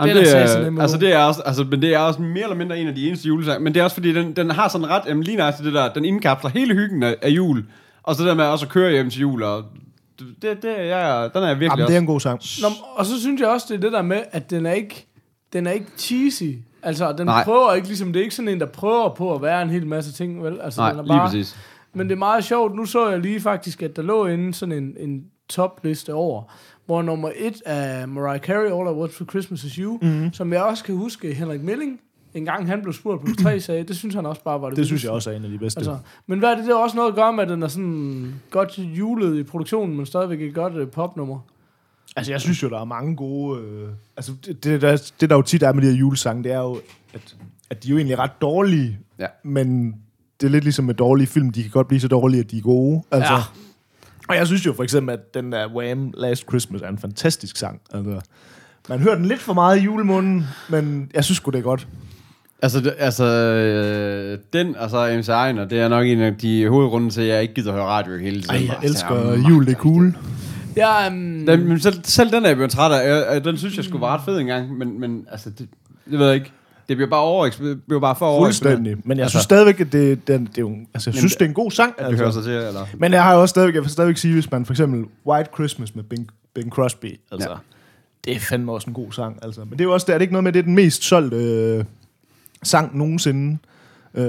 Jamen, 0.00 0.16
Den 0.16 0.24
er 0.24 0.26
det, 0.26 0.36
er, 0.76 0.80
altså, 0.82 0.98
det 0.98 1.12
er 1.12 1.18
også, 1.18 1.42
altså, 1.42 1.64
men 1.64 1.82
det 1.82 1.94
er 1.94 1.98
også 1.98 2.22
mere 2.22 2.42
eller 2.42 2.56
mindre 2.56 2.78
en 2.78 2.88
af 2.88 2.94
de 2.94 3.08
eneste 3.08 3.28
julesange. 3.28 3.64
Men 3.64 3.74
det 3.74 3.80
er 3.80 3.84
også 3.84 3.94
fordi, 3.94 4.12
den, 4.12 4.36
den 4.36 4.50
har 4.50 4.68
sådan 4.68 4.90
ret, 4.90 5.02
jamen, 5.06 5.22
lige 5.22 5.36
nøjagtigt 5.36 5.64
det 5.64 5.74
der, 5.74 5.92
den 5.92 6.04
indkapsler 6.04 6.50
hele 6.50 6.74
hyggen 6.74 7.02
af, 7.02 7.16
af 7.22 7.28
jul. 7.28 7.64
Og 8.02 8.14
så 8.14 8.22
det 8.22 8.28
der 8.28 8.34
med 8.34 8.44
også 8.44 8.66
at 8.66 8.70
køre 8.72 8.90
hjem 8.90 9.10
til 9.10 9.20
jul. 9.20 9.42
Og 9.42 9.64
det, 10.42 10.62
det, 10.62 10.68
ja, 10.68 11.28
den 11.34 11.42
er 11.42 11.46
jeg 11.46 11.60
virkelig 11.60 11.62
Jamen, 11.78 11.86
det 11.86 11.94
er 11.94 11.98
en 12.00 12.06
god 12.06 12.20
sang. 12.20 12.40
Nå, 12.62 12.68
og 12.94 13.06
så 13.06 13.20
synes 13.20 13.40
jeg 13.40 13.48
også, 13.48 13.66
det 13.68 13.74
er 13.76 13.80
det 13.80 13.92
der 13.92 14.02
med, 14.02 14.22
at 14.30 14.50
den 14.50 14.66
er 14.66 14.72
ikke, 14.72 15.06
den 15.52 15.66
er 15.66 15.70
ikke 15.70 15.86
cheesy. 15.96 16.42
Altså, 16.82 17.12
den 17.12 17.26
Nej. 17.26 17.44
Prøver 17.44 17.74
ikke, 17.74 17.86
ligesom, 17.88 18.12
det 18.12 18.20
er 18.20 18.24
ikke 18.24 18.34
sådan 18.34 18.48
en, 18.48 18.60
der 18.60 18.66
prøver 18.66 19.14
på 19.14 19.34
at 19.34 19.42
være 19.42 19.62
en 19.62 19.70
hel 19.70 19.86
masse 19.86 20.12
ting, 20.12 20.44
vel? 20.44 20.60
Altså, 20.60 20.80
Nej, 20.80 20.90
den 20.90 20.98
er 21.00 21.04
lige 21.04 21.20
præcis. 21.20 21.58
Men 21.94 22.08
det 22.08 22.14
er 22.14 22.18
meget 22.18 22.44
sjovt. 22.44 22.74
Nu 22.74 22.84
så 22.84 23.08
jeg 23.08 23.18
lige 23.20 23.40
faktisk, 23.40 23.82
at 23.82 23.96
der 23.96 24.02
lå 24.02 24.26
inde 24.26 24.54
sådan 24.54 24.72
en, 24.72 24.96
en 24.98 25.24
topliste 25.48 26.14
over, 26.14 26.42
hvor 26.86 27.02
nummer 27.02 27.30
et 27.36 27.62
er 27.66 28.06
Mariah 28.06 28.40
Carey, 28.40 28.64
All 28.66 28.96
I 28.96 29.00
Want 29.00 29.14
for 29.14 29.24
Christmas 29.24 29.64
Is 29.64 29.74
You, 29.74 29.98
Mhm. 30.02 30.10
mm-hmm. 30.10 30.32
som 30.32 30.52
jeg 30.52 30.62
også 30.62 30.84
kan 30.84 30.94
huske, 30.94 31.34
Henrik 31.34 31.62
Milling, 31.62 32.00
en 32.38 32.44
gang 32.44 32.66
han 32.66 32.82
blev 32.82 32.92
spurgt 32.92 33.20
på 33.20 33.26
3 33.42 33.60
sagde, 33.60 33.82
det 33.84 33.96
synes 33.96 34.14
han 34.14 34.26
også 34.26 34.42
bare 34.42 34.60
var 34.60 34.68
det 34.68 34.76
Det 34.76 34.86
synes 34.86 35.04
jeg 35.04 35.12
også 35.12 35.30
er 35.30 35.36
en 35.36 35.44
af 35.44 35.50
de 35.50 35.58
bedste. 35.58 35.78
Altså, 35.78 35.98
men 36.26 36.38
hvad 36.38 36.48
er 36.50 36.54
det, 36.56 36.64
det 36.64 36.74
har 36.74 36.82
også 36.82 36.96
noget 36.96 37.08
at 37.08 37.14
gøre 37.14 37.32
med, 37.32 37.42
at 37.42 37.48
den 37.48 37.62
er 37.62 37.68
sådan 37.68 38.34
godt 38.50 38.78
julet 38.78 39.38
i 39.38 39.42
produktionen, 39.42 39.96
men 39.96 40.06
stadigvæk 40.06 40.42
et 40.42 40.54
godt 40.54 40.74
uh, 40.76 40.88
popnummer? 40.88 41.38
Altså, 42.16 42.32
jeg 42.32 42.40
synes 42.40 42.62
jo, 42.62 42.68
der 42.68 42.80
er 42.80 42.84
mange 42.84 43.16
gode... 43.16 43.60
Øh, 43.60 43.88
altså, 44.16 44.32
det, 44.46 44.64
det, 44.64 44.82
der, 44.82 45.10
det, 45.20 45.30
der 45.30 45.36
jo 45.36 45.42
tit 45.42 45.62
er 45.62 45.72
med 45.72 45.82
de 45.82 45.86
her 45.90 45.94
julesange, 45.98 46.44
det 46.44 46.52
er 46.52 46.58
jo, 46.60 46.80
at, 47.14 47.36
at 47.70 47.82
de 47.82 47.88
er 47.88 47.90
jo 47.90 47.96
egentlig 47.96 48.18
ret 48.18 48.40
dårlige, 48.40 48.98
Ja. 49.18 49.26
men 49.44 49.94
det 50.40 50.46
er 50.46 50.50
lidt 50.50 50.64
ligesom 50.64 50.84
med 50.84 50.94
dårlige 50.94 51.26
film. 51.26 51.50
De 51.52 51.62
kan 51.62 51.70
godt 51.70 51.88
blive 51.88 52.00
så 52.00 52.08
dårlige, 52.08 52.40
at 52.40 52.50
de 52.50 52.58
er 52.58 52.62
gode. 52.62 53.02
Altså, 53.10 53.32
Ja. 53.32 53.38
Og 54.28 54.36
jeg 54.36 54.46
synes 54.46 54.66
jo 54.66 54.72
for 54.72 54.82
eksempel, 54.82 55.12
at 55.12 55.34
den 55.34 55.52
der 55.52 55.68
Wham! 55.74 56.12
Last 56.16 56.44
Christmas 56.48 56.82
er 56.82 56.88
en 56.88 56.98
fantastisk 56.98 57.56
sang. 57.56 57.80
Altså, 57.94 58.20
man 58.88 58.98
hører 59.00 59.14
den 59.14 59.24
lidt 59.24 59.40
for 59.40 59.52
meget 59.52 59.78
i 59.78 59.82
julemunden, 59.82 60.44
men 60.70 61.10
jeg 61.14 61.24
synes 61.24 61.36
sgu, 61.36 61.50
det 61.50 61.58
er 61.58 61.62
godt. 61.62 61.88
Altså, 62.62 62.80
det, 62.80 62.94
altså 62.98 63.24
øh, 63.24 64.38
den 64.52 64.76
og 64.76 64.90
så 64.90 65.16
MC 65.18 65.28
Ejner, 65.28 65.64
det 65.64 65.80
er 65.80 65.88
nok 65.88 66.06
en 66.06 66.20
af 66.20 66.34
de 66.36 66.68
hovedgrunde 66.68 67.10
til, 67.10 67.20
at 67.20 67.26
jeg 67.28 67.42
ikke 67.42 67.54
gider 67.54 67.72
høre 67.72 67.84
radio 67.84 68.16
hele 68.16 68.42
tiden. 68.42 68.54
Ej, 68.54 68.60
jeg 68.66 68.68
Bare 68.74 68.84
elsker 68.84 69.48
jul, 69.48 69.66
det 69.66 69.72
er 69.72 69.76
cool. 69.78 70.16
Ja, 70.76 71.08
um, 71.08 71.14
Den, 71.46 71.68
men 71.68 71.80
selv, 71.80 72.00
selv 72.04 72.30
den 72.32 72.44
er 72.44 72.48
jeg 72.48 72.56
blevet 72.56 72.70
træt 72.70 72.92
af. 72.92 73.08
Jeg- 73.08 73.26
jeg- 73.34 73.44
Den 73.44 73.58
synes 73.58 73.76
jeg 73.76 73.84
skulle 73.84 74.02
være 74.02 74.10
ret 74.10 74.20
fed 74.24 74.38
engang, 74.38 74.78
men, 74.78 75.00
men 75.00 75.26
altså, 75.32 75.50
det, 75.50 75.68
det 76.10 76.18
ved 76.18 76.26
jeg 76.26 76.34
ikke. 76.34 76.52
Det 76.88 76.96
bliver 76.96 77.10
bare 77.10 77.20
over, 77.20 77.48
det 77.48 77.80
bliver 77.86 78.00
bare 78.00 78.16
for 78.16 78.26
over. 78.26 78.44
Fuldstændig. 78.44 78.96
Men 79.04 79.16
jeg 79.18 79.22
Altså- 79.24 79.38
synes 79.38 79.44
stadigvæk, 79.44 79.80
at 79.80 79.92
det, 79.92 80.28
den, 80.28 80.40
det 80.46 80.58
er 80.58 80.62
jo, 80.62 80.76
altså, 80.94 81.10
jeg 81.10 81.14
synes, 81.18 81.32
det- 81.32 81.40
det 81.40 81.44
er 81.44 81.48
en 81.48 81.54
god 81.54 81.70
sang. 81.70 81.94
At 81.98 82.06
det 82.10 82.14
hører 82.14 82.26
Altså. 82.26 82.42
sig 82.42 82.50
til, 82.52 82.66
eller? 82.68 82.86
Men 82.98 83.12
jeg 83.12 83.22
har 83.22 83.34
jo 83.34 83.40
også 83.40 83.50
stadigvæk, 83.50 83.74
jeg 83.74 83.82
vil 83.82 83.90
stadigvæk 83.90 84.16
sige, 84.16 84.34
hvis 84.34 84.50
man 84.50 84.64
for 84.66 84.72
eksempel 84.72 85.04
White 85.26 85.50
Christmas 85.54 85.94
med 85.94 86.02
Bing, 86.04 86.28
Bing 86.54 86.70
Crosby, 86.72 87.20
altså, 87.32 87.50
Ja. 87.50 87.54
det 88.24 88.36
er 88.36 88.40
fandme 88.40 88.72
også 88.72 88.86
en 88.90 88.94
god 88.94 89.12
sang. 89.12 89.38
Altså. 89.42 89.60
Men 89.60 89.72
det 89.72 89.80
er 89.80 89.84
jo 89.84 89.92
også, 89.92 90.04
det 90.06 90.12
er 90.14 90.18
det 90.18 90.22
ikke 90.22 90.32
noget 90.34 90.44
med, 90.44 90.52
det 90.52 90.58
er 90.58 90.62
den 90.62 90.74
mest 90.74 91.04
solgte 91.04 91.36
øh, 91.36 91.84
sang 92.62 92.98
nogensinde. 92.98 93.58
Øh, 94.14 94.24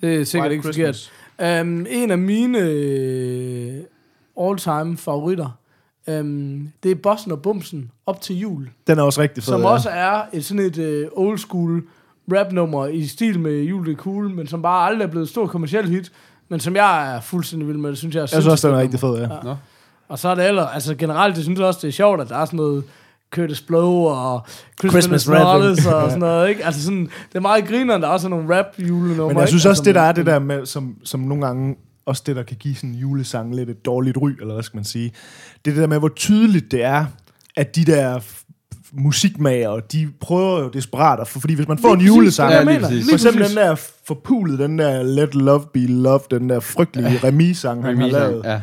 det 0.00 0.20
er 0.20 0.24
sikkert 0.24 0.52
ikke 0.52 0.64
forkert. 0.64 1.12
Um, 1.38 1.86
en 1.90 2.10
af 2.10 2.18
mine 2.18 2.58
øh, 2.58 3.74
all-time 4.40 4.96
favoritter, 4.96 5.58
um, 6.06 6.72
det 6.82 6.90
er 6.90 6.94
Bossen 6.94 7.32
og 7.32 7.42
Bumsen 7.42 7.90
op 8.06 8.20
til 8.20 8.38
jul. 8.38 8.68
Den 8.86 8.98
er 8.98 9.02
også 9.02 9.20
rigtig 9.20 9.44
fed. 9.44 9.52
som 9.52 9.60
ja. 9.60 9.68
også 9.68 9.88
er 9.90 10.22
et 10.32 10.44
sådan 10.44 10.66
et 10.66 11.08
uh, 11.12 11.26
old 11.26 11.38
school 11.38 11.82
rap-nummer 12.32 12.86
i 12.86 13.06
stil 13.06 13.40
med 13.40 13.62
Jul 13.62 13.86
det 13.86 13.96
cool, 13.96 14.30
men 14.30 14.46
som 14.46 14.62
bare 14.62 14.88
aldrig 14.88 15.06
er 15.06 15.10
blevet 15.10 15.24
et 15.24 15.30
stort 15.30 15.50
kommersielt 15.50 15.88
hit, 15.88 16.12
men 16.48 16.60
som 16.60 16.76
jeg 16.76 17.16
er 17.16 17.20
fuldstændig 17.20 17.68
vild 17.68 17.78
med. 17.78 17.90
Det 17.90 17.98
synes 17.98 18.14
jeg 18.14 18.20
er 18.20 18.22
Jeg 18.22 18.28
synes 18.28 18.46
også, 18.46 18.68
den 18.68 18.76
er 18.76 18.80
rigtig 18.80 19.00
fed, 19.00 19.18
ja. 19.20 19.28
Nå. 19.44 19.56
Og 20.08 20.18
så 20.18 20.28
er 20.28 20.34
det 20.34 20.48
ellers, 20.48 20.68
altså 20.74 20.94
generelt, 20.94 21.36
jeg 21.36 21.44
synes 21.44 21.60
også, 21.60 21.78
det 21.82 21.88
er 21.88 21.92
sjovt, 21.92 22.20
at 22.20 22.28
der 22.28 22.36
er 22.36 22.44
sådan 22.44 22.56
noget 22.56 22.84
Curtis 23.34 23.60
Blow 23.60 23.90
og 23.92 24.46
Christmas, 24.78 25.04
Christmas 25.04 25.28
rapping. 25.30 25.70
og 25.70 25.76
sådan 26.10 26.18
noget, 26.28 26.48
ikke? 26.48 26.64
Altså 26.64 26.82
sådan, 26.82 27.04
det 27.04 27.34
er 27.34 27.40
meget 27.40 27.68
grineren, 27.68 28.02
der 28.02 28.08
er 28.08 28.12
også 28.12 28.26
er 28.26 28.30
nogle 28.30 28.58
rap 28.58 28.66
julenummer. 28.78 29.28
Men 29.28 29.38
jeg 29.38 29.48
synes 29.48 29.64
ikke? 29.64 29.70
også, 29.70 29.80
Altså, 29.80 29.84
det 29.84 29.94
der 29.94 30.00
er 30.00 30.12
det 30.12 30.26
der 30.26 30.38
med, 30.38 30.66
som, 30.66 30.94
som 31.04 31.20
nogle 31.20 31.46
gange 31.46 31.76
også 32.06 32.22
det, 32.26 32.36
der 32.36 32.42
kan 32.42 32.56
give 32.56 32.74
sådan 32.74 32.90
en 32.90 32.96
julesang 32.96 33.54
lidt 33.56 33.70
et 33.70 33.84
dårligt 33.84 34.16
ry, 34.18 34.30
eller 34.40 34.54
hvad 34.54 34.62
skal 34.62 34.76
man 34.76 34.84
sige. 34.84 35.12
Det 35.64 35.70
er 35.70 35.74
det 35.74 35.80
der 35.80 35.86
med, 35.88 35.98
hvor 35.98 36.08
tydeligt 36.16 36.70
det 36.70 36.84
er, 36.84 37.04
at 37.56 37.76
de 37.76 37.84
der 37.84 38.20
musikmager, 38.92 39.80
de 39.80 40.08
prøver 40.20 40.60
jo 40.60 40.68
desperat, 40.68 41.20
at 41.20 41.28
få- 41.28 41.40
fordi 41.40 41.54
hvis 41.54 41.68
man 41.68 41.78
får 41.78 41.92
en 41.92 41.98
Lige 41.98 42.08
præcis, 42.08 42.16
julesang, 42.16 42.50
Ja. 42.52 42.62
For 43.08 43.12
eksempel 43.12 43.48
den 43.48 43.56
der 43.56 43.74
forpulet, 44.06 44.58
den 44.58 44.78
der 44.78 45.02
Let 45.02 45.34
Love 45.34 45.64
Be 45.74 45.86
Love, 45.86 46.20
den 46.30 46.48
der 46.50 46.60
frygtelige 46.60 47.18
remis-sang, 47.24 47.84
han 47.84 47.98
har 47.98 48.06
lavet, 48.06 48.42
Ja. 48.44 48.60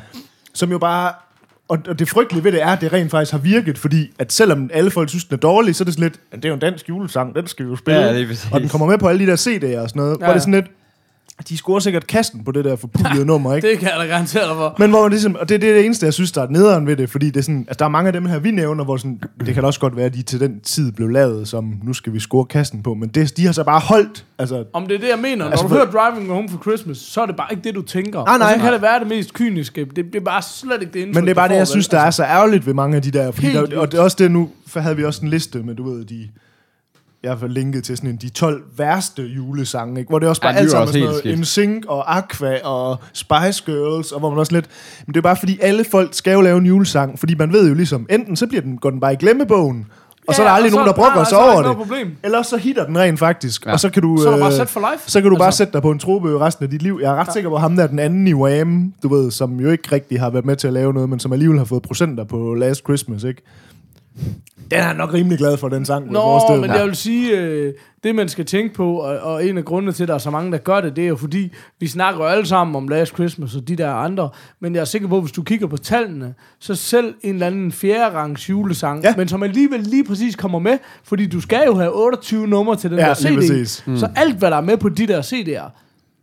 som 0.53 0.71
jo 0.71 0.77
bare... 0.77 1.11
Og, 1.69 1.99
det 1.99 2.09
frygtelige 2.09 2.43
ved 2.43 2.51
det 2.51 2.61
er, 2.61 2.67
at 2.67 2.81
det 2.81 2.93
rent 2.93 3.11
faktisk 3.11 3.31
har 3.31 3.39
virket, 3.39 3.77
fordi 3.77 4.11
at 4.19 4.31
selvom 4.33 4.69
alle 4.73 4.91
folk 4.91 5.09
synes, 5.09 5.25
den 5.25 5.35
er 5.35 5.39
dårlig, 5.39 5.75
så 5.75 5.83
er 5.83 5.85
det 5.85 5.93
sådan 5.93 6.03
lidt, 6.03 6.19
"Men 6.31 6.39
det 6.39 6.45
er 6.45 6.49
jo 6.49 6.53
en 6.53 6.59
dansk 6.61 6.89
julesang, 6.89 7.35
den 7.35 7.47
skal 7.47 7.65
vi 7.65 7.69
jo 7.69 7.75
spille. 7.75 8.01
Ja, 8.01 8.25
og 8.51 8.61
den 8.61 8.69
kommer 8.69 8.87
med 8.87 8.97
på 8.97 9.07
alle 9.07 9.25
de 9.25 9.31
der 9.31 9.37
CD'er 9.37 9.79
og 9.81 9.89
sådan 9.89 9.99
noget, 9.99 10.11
ja. 10.11 10.17
hvor 10.17 10.25
Ja, 10.25 10.31
det 10.31 10.35
er 10.35 10.39
sådan 10.39 10.53
lidt, 10.53 10.65
de 11.49 11.57
scorer 11.57 11.79
sikkert 11.79 12.07
kassen 12.07 12.43
på 12.43 12.51
det 12.51 12.65
der 12.65 12.75
forpulede 12.75 13.25
nummer, 13.31 13.55
ikke? 13.55 13.69
Det 13.69 13.79
kan 13.79 13.87
jeg 13.89 13.97
da 13.99 14.05
garantere 14.05 14.47
dig 14.47 14.55
for. 14.55 14.75
Men 14.79 14.89
hvor 14.89 15.01
man 15.01 15.11
ligesom, 15.11 15.35
og 15.35 15.49
det, 15.49 15.61
det 15.61 15.69
er 15.69 15.73
det 15.73 15.85
eneste, 15.85 16.05
jeg 16.05 16.13
synes, 16.13 16.31
der 16.31 16.41
er 16.43 16.47
nederen 16.49 16.87
ved 16.87 16.95
det, 16.95 17.09
fordi 17.09 17.25
det 17.25 17.37
er 17.37 17.41
sådan, 17.41 17.59
altså, 17.67 17.75
der 17.79 17.85
er 17.85 17.89
mange 17.89 18.07
af 18.07 18.13
dem 18.13 18.25
her, 18.25 18.39
vi 18.39 18.51
nævner, 18.51 18.83
hvor 18.83 18.97
sådan, 18.97 19.19
det 19.45 19.53
kan 19.53 19.65
også 19.65 19.79
godt 19.79 19.95
være, 19.95 20.05
at 20.05 20.13
de 20.13 20.21
til 20.21 20.39
den 20.39 20.59
tid 20.59 20.91
blev 20.91 21.07
lavet, 21.09 21.47
som 21.47 21.73
nu 21.83 21.93
skal 21.93 22.13
vi 22.13 22.19
score 22.19 22.45
kassen 22.45 22.83
på, 22.83 22.93
men 22.93 23.09
det, 23.09 23.37
de 23.37 23.45
har 23.45 23.51
så 23.53 23.63
bare 23.63 23.79
holdt, 23.79 24.25
altså, 24.39 24.63
Om 24.73 24.87
det 24.87 24.95
er 24.95 24.99
det, 24.99 25.09
jeg 25.09 25.19
mener. 25.19 25.35
Når 25.35 25.45
Altså, 25.51 25.63
du 25.63 25.69
for- 25.69 25.75
hører 25.75 25.91
Driving 26.11 26.29
Home 26.31 26.49
for 26.49 26.61
Christmas, 26.61 26.97
så 26.97 27.21
er 27.21 27.25
det 27.25 27.35
bare 27.35 27.47
ikke 27.51 27.63
det, 27.63 27.75
du 27.75 27.81
tænker. 27.81 28.25
Nej, 28.25 28.37
nej. 28.37 28.47
Og 28.47 28.53
så 28.59 28.63
kan 28.63 28.73
det 28.73 28.81
være 28.81 28.99
det 28.99 29.07
mest 29.07 29.33
kyniske. 29.33 29.85
Det, 29.85 29.95
det 29.95 30.15
er 30.15 30.19
bare 30.19 30.41
slet 30.41 30.81
ikke 30.81 30.93
det 30.93 30.99
indtryk, 30.99 31.15
men 31.15 31.23
det 31.23 31.29
er 31.31 31.35
bare 31.35 31.47
du 31.47 31.53
det, 31.53 31.57
jeg 31.59 31.67
synes, 31.67 31.87
der 31.87 31.99
er 31.99 32.11
så 32.11 32.23
ærgerligt 32.23 32.65
ved 32.65 32.73
mange 32.73 32.95
af 32.95 33.01
de 33.01 33.11
der, 33.11 33.31
fordi 33.31 33.53
der, 33.53 33.79
og 33.79 33.91
det 33.91 33.97
er 33.97 34.01
også 34.01 34.17
det 34.19 34.31
nu, 34.31 34.49
for 34.67 34.79
havde 34.79 34.95
vi 34.97 35.03
også 35.03 35.21
en 35.23 35.29
liste 35.29 35.59
med, 35.63 35.75
du 35.75 35.91
ved, 35.91 36.05
de, 36.05 36.27
jeg 37.23 37.33
har 37.37 37.47
linket 37.47 37.83
til 37.83 37.97
sådan 37.97 38.09
en, 38.09 38.15
de 38.15 38.29
12 38.29 38.63
værste 38.77 39.23
julesange, 39.23 39.99
ikke? 39.99 40.09
hvor 40.09 40.19
det 40.19 40.25
er 40.25 40.29
også 40.29 40.41
bare 40.41 40.51
Ja, 40.51 40.55
ja, 40.57 40.59
alt 40.61 40.67
er 40.67 40.71
sammen 40.71 40.87
også 40.87 40.99
sådan 41.23 41.27
noget. 41.29 41.39
NSYNC 41.39 41.85
og 41.87 42.17
Aqua 42.17 42.59
og 42.63 42.97
Spice 43.13 43.63
Girls, 43.65 44.11
og 44.11 44.19
hvor 44.19 44.29
man 44.29 44.39
også 44.39 44.53
lidt, 44.53 44.65
men 45.07 45.13
det 45.13 45.17
er 45.19 45.23
bare 45.23 45.35
fordi, 45.35 45.59
alle 45.61 45.83
folk 45.91 46.13
skal 46.13 46.33
jo 46.33 46.41
lave 46.41 46.57
en 46.57 46.65
julesang, 46.65 47.19
fordi 47.19 47.35
man 47.35 47.53
ved 47.53 47.67
jo 47.67 47.73
ligesom, 47.73 48.07
enten 48.09 48.35
så 48.35 48.47
bliver 48.47 48.61
den, 48.61 48.77
går 48.77 48.89
den 48.89 48.99
bare 48.99 49.13
i 49.13 49.15
glemmebogen, 49.15 49.85
og 50.27 50.35
så 50.35 50.41
er 50.41 50.45
der 50.45 50.51
aldrig 50.53 50.71
nogen, 50.71 50.87
der 50.87 50.93
brokker 50.93 51.23
sig 51.23 51.35
er 51.35 51.39
over 51.53 51.61
det. 51.61 51.75
problem. 51.77 52.11
Eller 52.23 52.41
så 52.41 52.57
hitter 52.57 52.85
den 52.85 52.97
rent 52.97 53.19
faktisk, 53.19 53.65
Ja. 53.65 53.69
ja. 53.69 53.73
og 53.73 53.79
så 53.79 53.89
kan 53.89 54.01
du... 54.01 54.17
Så 54.17 54.29
er 54.31 54.39
bare 54.39 54.47
øh, 54.51 54.53
set 54.57 54.69
for 54.69 54.79
life. 54.93 55.11
Så 55.11 55.21
kan 55.21 55.29
du 55.29 55.37
bare 55.37 55.45
Altså. 55.45 55.57
sætte 55.57 55.73
dig 55.73 55.81
på 55.81 55.91
en 55.91 55.99
trobø 55.99 56.37
resten 56.37 56.63
af 56.63 56.69
dit 56.69 56.81
liv. 56.81 56.99
Jeg 57.01 57.11
er 57.11 57.15
ret 57.15 57.27
ja. 57.27 57.31
sikker 57.31 57.49
på, 57.49 57.55
at 57.55 57.61
ham 57.61 57.75
der 57.75 57.87
den 57.87 57.99
anden 57.99 58.27
i 58.27 58.33
Wham, 58.33 58.93
du 59.03 59.07
ved, 59.15 59.31
som 59.31 59.59
jo 59.59 59.69
ikke 59.69 59.91
rigtig 59.91 60.19
har 60.19 60.29
været 60.29 60.45
med 60.45 60.55
til 60.55 60.67
at 60.67 60.73
lave 60.73 60.93
noget, 60.93 61.09
men 61.09 61.19
som 61.19 61.33
alligevel 61.33 61.57
har 61.57 61.65
fået 61.65 61.81
procenter 61.81 62.23
på 62.23 62.53
Last 62.53 62.83
Christmas, 62.83 63.23
ikke? 63.23 63.41
Den 64.71 64.79
er 64.79 64.83
han 64.83 64.95
nok 64.95 65.13
rimelig 65.13 65.37
glad 65.37 65.57
for, 65.57 65.69
den 65.69 65.85
sang. 65.85 66.07
kunne 66.07 66.19
jeg 66.19 66.25
Nå, 66.25 66.29
forestille 66.39 66.61
men 66.61 66.69
mig. 66.69 66.77
jeg 66.77 66.85
vil 66.85 66.95
sige, 66.95 67.37
øh, 67.39 67.73
det 68.03 68.15
man 68.15 68.29
skal 68.29 68.45
tænke 68.45 68.73
på, 68.75 68.93
og, 68.93 69.17
og 69.19 69.45
en 69.45 69.57
af 69.57 69.65
grundene 69.65 69.91
til, 69.93 70.03
at 70.03 70.07
der 70.07 70.13
er 70.13 70.17
så 70.17 70.29
mange, 70.31 70.51
der 70.51 70.57
gør 70.57 70.81
det, 70.81 70.95
det 70.95 71.03
er 71.03 71.07
jo 71.07 71.15
fordi, 71.15 71.51
vi 71.79 71.87
snakker 71.87 72.21
jo 72.21 72.27
alle 72.27 72.45
sammen 72.45 72.75
om 72.75 72.87
Last 72.87 73.13
Christmas 73.13 73.55
og 73.55 73.67
de 73.67 73.75
der 73.75 73.91
andre, 73.93 74.29
men 74.59 74.75
jeg 74.75 74.81
er 74.81 74.85
sikker 74.85 75.07
på, 75.07 75.15
at 75.15 75.21
hvis 75.23 75.31
du 75.31 75.43
kigger 75.43 75.67
på 75.67 75.77
tallene, 75.77 76.33
så 76.59 76.75
selv 76.75 77.13
en 77.21 77.33
eller 77.33 77.47
anden 77.47 77.71
fjerde 77.71 78.15
rangs 78.15 78.49
julesang, 78.49 79.03
ja. 79.03 79.09
Ja. 79.09 79.15
men 79.17 79.27
som 79.27 79.43
alligevel 79.43 79.79
lige 79.79 80.03
præcis 80.03 80.35
kommer 80.35 80.59
med, 80.59 80.77
fordi 81.03 81.25
du 81.27 81.41
skal 81.41 81.61
jo 81.65 81.75
have 81.75 81.91
28 82.03 82.47
numre 82.47 82.75
til 82.75 82.89
den 82.89 82.99
Ja, 82.99 83.05
der 83.05 83.29
lige 83.29 83.41
CD. 83.41 83.49
præcis. 83.49 83.83
Mm. 83.87 83.97
Så 83.97 84.09
alt, 84.15 84.35
hvad 84.37 84.51
der 84.51 84.57
er 84.57 84.61
med 84.61 84.77
på 84.77 84.89
de 84.89 85.07
der 85.07 85.21
CD'er, 85.21 85.69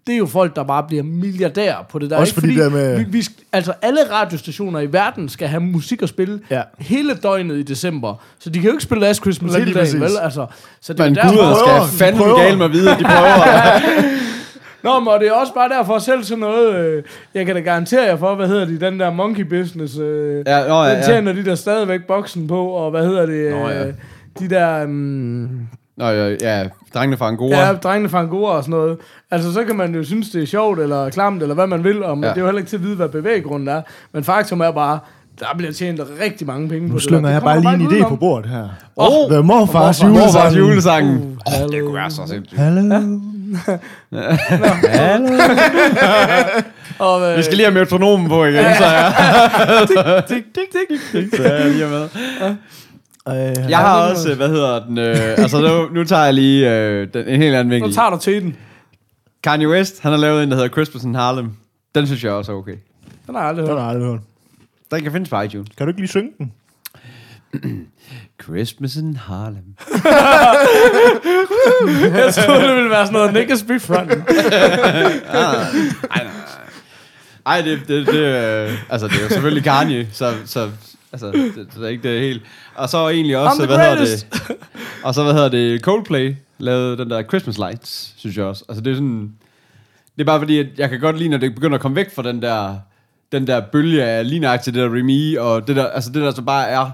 det 0.07 0.13
er 0.13 0.19
jo 0.19 0.27
folk, 0.27 0.57
der 0.57 0.65
bare 0.65 0.83
bliver 0.89 1.03
milliardærer 1.03 1.77
på 1.91 1.99
det 1.99 2.11
der. 2.11 2.17
Også 2.17 2.31
ikke? 2.31 2.41
fordi 2.41 2.55
det 2.55 2.65
er 2.65 2.71
med- 2.71 2.99
vi, 2.99 3.05
vi, 3.09 3.25
altså 3.53 3.73
alle 3.83 4.01
radiostationer 4.13 4.81
i 4.81 4.93
verden 4.93 5.29
skal 5.29 5.49
have 5.49 5.61
musik 5.61 6.03
at 6.03 6.09
spille 6.09 6.41
Ja. 6.51 6.63
hele 6.79 7.15
døgnet 7.15 7.57
i 7.59 7.63
december. 7.63 8.15
Så 8.39 8.51
de 8.51 8.59
kan 8.59 8.67
jo 8.69 8.73
ikke 8.73 8.83
spille 8.83 9.01
Last 9.05 9.21
Christmas 9.21 9.55
hele 9.55 9.65
dagen, 9.75 9.79
præcis. 9.79 10.01
vel? 10.01 10.11
Altså, 10.23 10.47
så 10.81 10.93
det 10.93 11.01
er 11.01 11.05
Men 11.05 11.15
derfor, 11.15 11.31
guder 11.31 11.43
prøver, 11.65 11.87
skal 11.87 11.99
fandme 11.99 12.41
gale 12.41 12.57
mig 12.59 12.73
videre, 12.73 12.99
de 12.99 13.05
prøver. 13.05 13.81
Nå, 14.83 14.99
men 15.01 15.09
og 15.09 15.21
det 15.21 15.29
er 15.29 15.33
også 15.33 15.55
bare 15.55 15.69
derfor 15.69 15.99
selv 15.99 16.25
sådan 16.25 16.39
noget, 16.41 16.75
øh, 16.75 17.03
jeg 17.35 17.47
kan 17.47 17.55
da 17.55 17.61
garantere 17.61 18.03
jer 18.05 18.17
for, 18.17 18.35
hvad 18.35 18.49
hedder 18.49 18.65
de, 18.65 18.81
den 18.81 19.01
der 19.01 19.11
monkey 19.11 19.43
business, 19.45 19.99
øh, 19.99 20.45
Ja, 20.47 20.69
nå, 20.69 20.83
ja, 20.83 20.91
den 20.91 20.99
ja. 20.99 21.03
tjener 21.07 21.33
de 21.33 21.45
der 21.45 21.55
stadigvæk 21.55 22.01
boksen 22.09 22.49
på, 22.49 22.67
og 22.69 22.91
hvad 22.91 23.05
hedder 23.07 23.27
det, 23.27 23.51
Nå, 23.51 23.69
øh, 23.69 23.75
ja. 23.77 23.85
de 24.41 24.51
der, 24.55 24.85
um, 24.85 25.69
Nå, 25.97 26.05
ja, 26.09 26.35
ja, 26.41 26.65
drengene 26.95 27.17
fra 27.17 27.29
Angora. 27.29 27.57
ja, 27.67 27.73
drengene 27.73 28.09
fra 28.09 28.19
Angora 28.21 28.57
og 28.57 28.63
sådan 28.65 28.79
noget. 28.79 28.97
Altså, 29.31 29.53
så 29.53 29.65
kan 29.65 29.77
man 29.77 29.95
jo 29.95 30.05
synes, 30.05 30.31
det 30.31 30.43
er 30.43 30.47
sjovt, 30.47 30.81
eller 30.81 31.11
klamt, 31.11 31.43
eller 31.43 31.55
hvad 31.55 31.67
man 31.67 31.85
vil, 31.85 32.03
og 32.03 32.17
ja. 32.19 32.27
Ja. 32.27 32.31
det 32.31 32.37
er 32.37 32.41
jo 32.41 32.47
heller 32.47 32.59
ikke 32.59 32.69
til 32.71 32.77
at 32.77 32.83
vide, 32.83 32.97
hvad 32.97 33.09
bevæggrunden 33.09 33.69
er. 33.69 33.83
Men 34.13 34.25
faktum 34.25 34.61
er 34.61 34.71
bare, 34.71 34.99
der 35.41 35.47
bliver 35.57 35.73
tjent 35.73 36.01
rigtig 36.23 36.47
mange 36.47 36.69
penge 36.69 36.89
på 36.89 36.93
Nu 36.93 36.95
det. 36.95 37.03
slynger 37.03 37.29
der. 37.29 37.33
jeg 37.35 37.43
bare 37.43 37.61
lige 37.61 37.75
en 37.75 37.87
idé 38.05 38.09
på 38.09 38.17
bordet 38.17 38.51
her. 38.51 38.63
Åh, 38.97 39.07
Oh, 39.09 39.31
The 39.31 39.43
Morfars 39.43 40.03
Morfars 40.03 40.03
julesang. 40.03 40.35
Morfars 40.35 40.57
julesangen. 40.57 41.17
Uh, 41.17 41.23
Åh, 41.47 41.53
hallo. 41.53 41.69
det 41.69 41.83
kunne 41.83 41.95
være 41.95 42.11
så 42.11 42.23
sindssygt. 42.29 42.61
Hallo. 42.61 42.83
Og, 46.99 47.31
øh, 47.31 47.37
Vi 47.39 47.43
skal 47.43 47.57
lige 47.57 47.67
have 47.67 47.79
metronomen 47.79 48.29
på 48.29 48.45
igen, 48.45 48.65
så 48.79 48.85
jeg, 48.85 49.13
tik, 50.29 50.45
tik, 50.55 50.65
tik, 50.91 51.01
tik. 51.13 51.37
så 51.37 51.43
jeg 51.43 51.71
lige 51.71 51.87
med. 51.87 52.09
Øh, 53.29 53.71
Jeg 53.71 53.79
har 53.79 54.11
også, 54.11 54.35
hvad 54.35 54.49
hedder 54.49 54.85
den, 54.87 54.99
øh, 54.99 55.17
altså 55.17 55.61
nu, 55.61 55.95
nu 55.95 56.05
tager 56.05 56.25
jeg 56.25 56.35
lige 56.35 56.71
øh, 56.75 57.09
den, 57.15 57.29
en 57.29 57.43
helt 57.43 57.55
anden 57.55 57.67
Nu 57.67 57.75
vinkel. 57.75 57.93
tager 57.95 58.11
du 58.11 58.19
til 58.19 58.43
den. 58.43 58.57
Kanye 59.43 59.69
West, 59.69 60.03
han 60.03 60.13
har 60.13 60.19
lavet 60.19 60.43
en, 60.43 60.51
der 60.51 60.57
hedder 60.57 60.69
Christmas 60.71 61.05
in 61.05 61.15
Harlem. 61.15 61.51
Den 61.95 62.07
synes 62.07 62.25
jeg 62.25 62.33
også 62.33 62.53
er 62.53 62.57
okay. 62.57 62.75
Den 63.27 63.35
har 63.35 63.43
jeg 63.43 63.49
aldrig 63.49 63.63
Den 63.67 63.71
hørt. 63.73 63.81
har 63.83 63.87
jeg 63.89 63.95
aldrig 63.97 64.11
hørt. 64.13 64.21
Den 64.91 65.03
kan 65.03 65.13
findes 65.13 65.29
på 65.31 65.41
iTunes. 65.41 65.69
Kan 65.79 65.87
du 65.87 65.91
ikke 65.91 66.01
lige 66.01 66.09
synge 66.09 66.31
den? 66.39 66.53
Christmas 68.43 68.97
in 68.97 69.17
Harlem. 69.17 69.65
Jeg 72.17 72.35
troede, 72.35 72.63
det 72.69 72.75
ville 72.77 72.91
være 72.91 73.07
sådan 73.07 73.13
noget 73.13 73.33
Niggas 73.35 73.63
Big 73.63 73.83
Front. 73.83 74.11
Ej, 74.13 74.19
nej, 75.33 76.25
nej. 76.25 76.25
Ej, 77.47 77.61
det, 77.61 77.81
det, 77.89 78.07
det, 78.07 78.15
øh, 78.15 78.73
altså, 78.91 79.09
det 79.09 79.17
er 79.19 79.23
jo 79.23 79.29
selvfølgelig 79.29 79.65
Kanye, 79.65 80.09
så, 80.13 80.33
så 80.45 80.71
altså, 81.25 81.39
det, 81.57 81.69
det 81.75 81.85
er 81.85 81.89
ikke 81.89 82.13
det 82.13 82.21
helt. 82.21 82.43
Og 82.75 82.89
så 82.89 83.09
egentlig 83.09 83.37
også, 83.39 83.63
I'm 83.63 83.67
hvad 83.67 83.79
hedder 83.79 84.05
det? 84.05 84.27
Og 85.05 85.15
så, 85.15 85.23
hvad 85.23 85.33
hedder 85.33 85.49
det, 85.49 85.81
Coldplay 85.81 86.35
lavede 86.59 86.97
den 86.97 87.11
der 87.11 87.23
Christmas 87.23 87.59
Lights, 87.59 88.15
synes 88.17 88.37
jeg 88.37 88.45
også. 88.45 88.65
Altså, 88.69 88.83
det 88.83 88.91
er 88.91 88.95
sådan, 88.95 89.33
det 90.17 90.23
er 90.23 90.25
bare 90.25 90.39
fordi, 90.41 90.59
at 90.59 90.67
jeg 90.79 90.91
kan 90.91 91.01
godt 91.01 91.19
lide, 91.19 91.29
når 91.29 91.39
det 91.39 91.55
begynder 91.55 91.75
at 91.75 91.81
komme 91.81 91.97
væk 91.97 92.15
fra 92.15 92.23
den 92.23 92.43
der, 92.43 92.77
den 93.33 93.47
der 93.47 93.61
bølge 93.61 94.05
af 94.05 94.29
lige 94.29 94.39
nøjagtigt 94.41 94.75
det 94.75 94.83
der 94.83 94.97
Remy, 94.99 95.39
og 95.39 95.69
det 95.69 95.77
der, 95.77 95.87
altså 95.87 96.11
det 96.11 96.23
der 96.23 96.31
så 96.31 96.43
bare 96.43 96.69
er, 96.69 96.91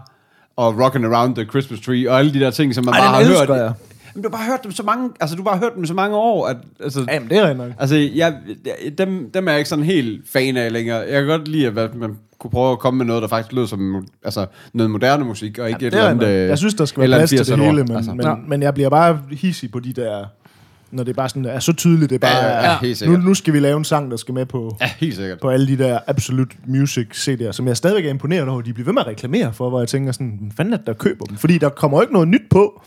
og 0.56 0.86
Rockin' 0.86 1.06
Around 1.06 1.34
the 1.36 1.44
Christmas 1.44 1.80
Tree, 1.80 2.10
og 2.10 2.18
alle 2.18 2.34
de 2.34 2.40
der 2.40 2.50
ting, 2.50 2.74
som 2.74 2.84
man 2.84 2.94
Ej, 2.94 3.00
bare 3.00 3.24
har 3.24 3.46
hørt. 3.46 3.48
jeg. 3.48 3.72
Men 4.14 4.22
du 4.22 4.28
har 4.30 4.36
bare 4.38 4.46
hørt 4.46 4.60
dem 4.64 4.72
så 4.72 4.82
mange, 4.82 5.10
altså 5.20 5.36
du 5.36 5.42
har 5.42 5.50
bare 5.50 5.58
hørt 5.58 5.72
dem 5.76 5.86
så 5.86 5.94
mange 5.94 6.16
år, 6.16 6.46
at, 6.48 6.56
altså, 6.80 7.04
Jamen, 7.12 7.28
det 7.28 7.38
er 7.38 7.46
rent 7.48 7.58
nok. 7.58 7.70
Altså, 7.78 7.96
jeg, 7.96 8.34
dem, 8.98 9.30
dem 9.34 9.46
er 9.48 9.52
jeg 9.52 9.58
ikke 9.60 9.68
sådan 9.68 9.84
helt 9.84 10.22
fan 10.30 10.56
af 10.56 10.72
længere. 10.72 10.96
Jeg 10.98 11.20
kan 11.22 11.26
godt 11.26 11.48
lide, 11.48 11.66
at 11.80 11.94
man 11.94 12.16
kunne 12.38 12.50
prøve 12.50 12.72
at 12.72 12.78
komme 12.78 12.98
med 12.98 13.06
noget, 13.06 13.22
der 13.22 13.28
faktisk 13.28 13.52
lød 13.52 13.66
som 13.66 14.06
altså, 14.24 14.46
noget 14.74 14.90
moderne 14.90 15.24
musik, 15.24 15.58
og 15.58 15.68
ikke 15.68 15.78
Ja, 15.80 15.86
et 15.86 15.92
det 15.92 15.98
eller 15.98 16.06
er 16.06 16.10
andet... 16.10 16.26
øh, 16.42 16.48
Jeg 16.48 16.58
synes, 16.58 16.74
der 16.74 16.84
skal 16.84 17.00
være 17.00 17.10
en 17.10 17.18
plads 17.18 17.30
til 17.30 17.38
det 17.38 17.52
80'er 17.52 17.56
hele, 17.62 17.84
men, 17.84 17.96
Altså. 17.96 18.10
men, 18.14 18.26
Ja. 18.26 18.34
men 18.48 18.62
jeg 18.62 18.74
bliver 18.74 18.88
bare 18.90 19.20
hissig 19.30 19.70
på 19.72 19.80
de 19.80 19.92
der... 19.92 20.24
Når 20.90 21.04
det 21.04 21.16
bare 21.16 21.28
sådan 21.28 21.44
er 21.44 21.58
så 21.58 21.72
tydeligt, 21.72 22.10
det 22.10 22.14
er 22.16 22.18
bare... 22.18 22.36
Ja, 22.46 22.78
ja, 23.00 23.06
nu, 23.06 23.16
nu 23.16 23.34
skal 23.34 23.54
vi 23.54 23.60
lave 23.60 23.76
en 23.78 23.84
sang, 23.84 24.10
der 24.10 24.16
skal 24.16 24.34
med 24.34 24.46
på, 24.46 24.76
Ja, 24.80 24.90
helt 24.98 25.16
sikkert. 25.16 25.40
på 25.40 25.48
alle 25.48 25.66
de 25.68 25.78
der 25.78 25.98
Absolute 26.06 26.56
Music 26.66 27.06
CD'er, 27.28 27.52
som 27.52 27.66
jeg 27.68 27.76
stadigvæk 27.76 28.04
er 28.06 28.10
imponeret 28.10 28.48
over, 28.48 28.60
de 28.60 28.72
bliver 28.72 28.84
ved 28.84 28.92
med 28.92 29.02
at 29.02 29.06
reklamere 29.08 29.52
for, 29.52 29.68
hvor 29.68 29.78
jeg 29.80 29.88
tænker 29.88 30.12
sådan, 30.12 30.38
hvad 30.40 30.50
fanden 30.56 30.72
det, 30.72 30.86
der 30.86 30.92
køber 30.92 31.24
dem? 31.24 31.36
Fordi 31.36 31.58
der 31.58 31.68
kommer 31.68 31.98
jo 31.98 32.02
ikke 32.02 32.12
noget 32.12 32.28
nyt 32.28 32.42
på. 32.50 32.82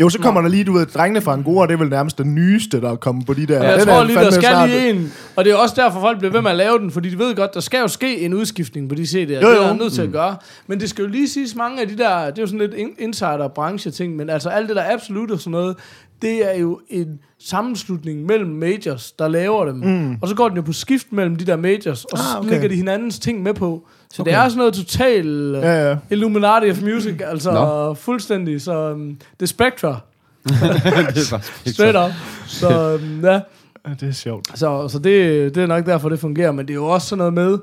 Jo, 0.00 0.08
så 0.08 0.18
kommer 0.18 0.40
der 0.40 0.48
lige, 0.48 0.64
du 0.64 0.72
ved, 0.72 0.86
drengene 0.86 1.20
fra 1.20 1.32
Angora, 1.32 1.66
det 1.66 1.72
er 1.72 1.76
vel 1.78 1.88
nærmest 1.88 2.18
den 2.18 2.34
nyeste, 2.34 2.80
der 2.80 2.90
er 2.90 2.96
kommet 2.96 3.26
på 3.26 3.34
de 3.34 3.46
der. 3.46 3.54
Ja, 3.62 3.68
jeg 3.70 3.78
Den 3.78 3.86
tror 3.86 3.94
er 3.94 4.04
lige, 4.04 4.16
der 4.18 4.30
skal 4.30 4.42
snart- 4.42 4.68
lige 4.68 4.90
en. 4.90 5.12
Og 5.36 5.44
det 5.44 5.52
er 5.52 5.56
også 5.56 5.74
derfor, 5.78 6.00
folk 6.00 6.18
bliver 6.18 6.32
ved 6.32 6.42
med 6.42 6.50
at 6.50 6.56
lave 6.56 6.78
den, 6.78 6.90
fordi 6.90 7.10
de 7.10 7.18
ved 7.18 7.34
godt, 7.34 7.54
der 7.54 7.60
skal 7.60 7.78
jo 7.80 7.88
ske 7.88 8.20
en 8.20 8.34
udskiftning 8.34 8.88
på 8.88 8.94
de 8.94 9.02
CD'er. 9.02 9.16
Det 9.16 9.42
er 9.42 9.48
jo. 9.48 9.62
der 9.62 9.74
nødt 9.74 9.92
til 9.92 10.02
at 10.02 10.12
gøre. 10.12 10.36
Men 10.66 10.80
det 10.80 10.90
skal 10.90 11.02
jo 11.04 11.10
lige 11.10 11.28
siges, 11.28 11.54
mange 11.54 11.80
af 11.80 11.88
de 11.88 11.96
der, 11.98 12.26
det 12.30 12.38
er 12.38 12.42
jo 12.42 12.46
sådan 12.46 12.58
lidt 12.60 12.74
in- 12.74 12.94
insider-branche-ting, 12.98 14.16
men 14.16 14.30
altså 14.30 14.48
alt 14.48 14.68
det 14.68 14.76
der 14.76 14.84
absolut 14.92 15.30
og 15.30 15.38
sådan 15.40 15.50
noget, 15.50 15.76
det 16.22 16.54
er 16.54 16.58
jo 16.58 16.80
en 16.88 17.18
sammenslutning 17.38 18.26
mellem 18.26 18.50
majors, 18.50 19.12
der 19.12 19.28
laver 19.28 19.64
dem. 19.64 19.74
Mm. 19.76 20.16
Og 20.22 20.28
så 20.28 20.34
går 20.34 20.48
den 20.48 20.56
jo 20.56 20.62
på 20.62 20.72
skift 20.72 21.12
mellem 21.12 21.36
de 21.36 21.44
der 21.44 21.56
majors, 21.56 22.04
og 22.04 22.18
så 22.18 22.24
Ah, 22.24 22.34
ah, 22.34 22.40
okay. 22.40 22.50
lægger 22.50 22.68
de 22.68 22.74
hinandens 22.74 23.18
ting 23.18 23.42
med 23.42 23.54
på. 23.54 23.86
Så 24.10 24.22
okay. 24.22 24.30
Det 24.30 24.38
er 24.38 24.48
sådan 24.48 24.58
noget 24.58 24.74
total 24.74 25.50
ja. 25.62 25.72
Ja, 25.72 25.90
ja. 25.90 25.96
Illuminati 26.10 26.70
of 26.70 26.82
music, 26.82 27.20
altså 27.24 27.52
Nå. 27.52 27.94
fuldstændig. 27.94 28.60
Så 28.62 28.92
um, 28.92 29.18
det 29.40 29.52
er 29.52 30.00
det 30.48 30.54
er 30.54 31.30
bare 31.30 31.40
straight 31.72 31.96
up. 31.96 32.10
Så 32.46 32.94
um, 32.94 33.24
ja. 33.24 33.40
Ja, 33.88 33.94
Det 34.00 34.08
er 34.08 34.12
sjovt. 34.12 34.58
Så, 34.58 34.88
så 34.88 34.98
det, 34.98 35.54
det 35.54 35.62
er 35.62 35.66
nok 35.66 35.86
derfor, 35.86 36.08
det 36.08 36.20
fungerer. 36.20 36.52
Men 36.52 36.66
det 36.66 36.72
er 36.72 36.74
jo 36.74 36.86
også 36.86 37.08
sådan 37.08 37.18
noget 37.18 37.34
med... 37.34 37.58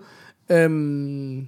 Øhm, 0.52 1.48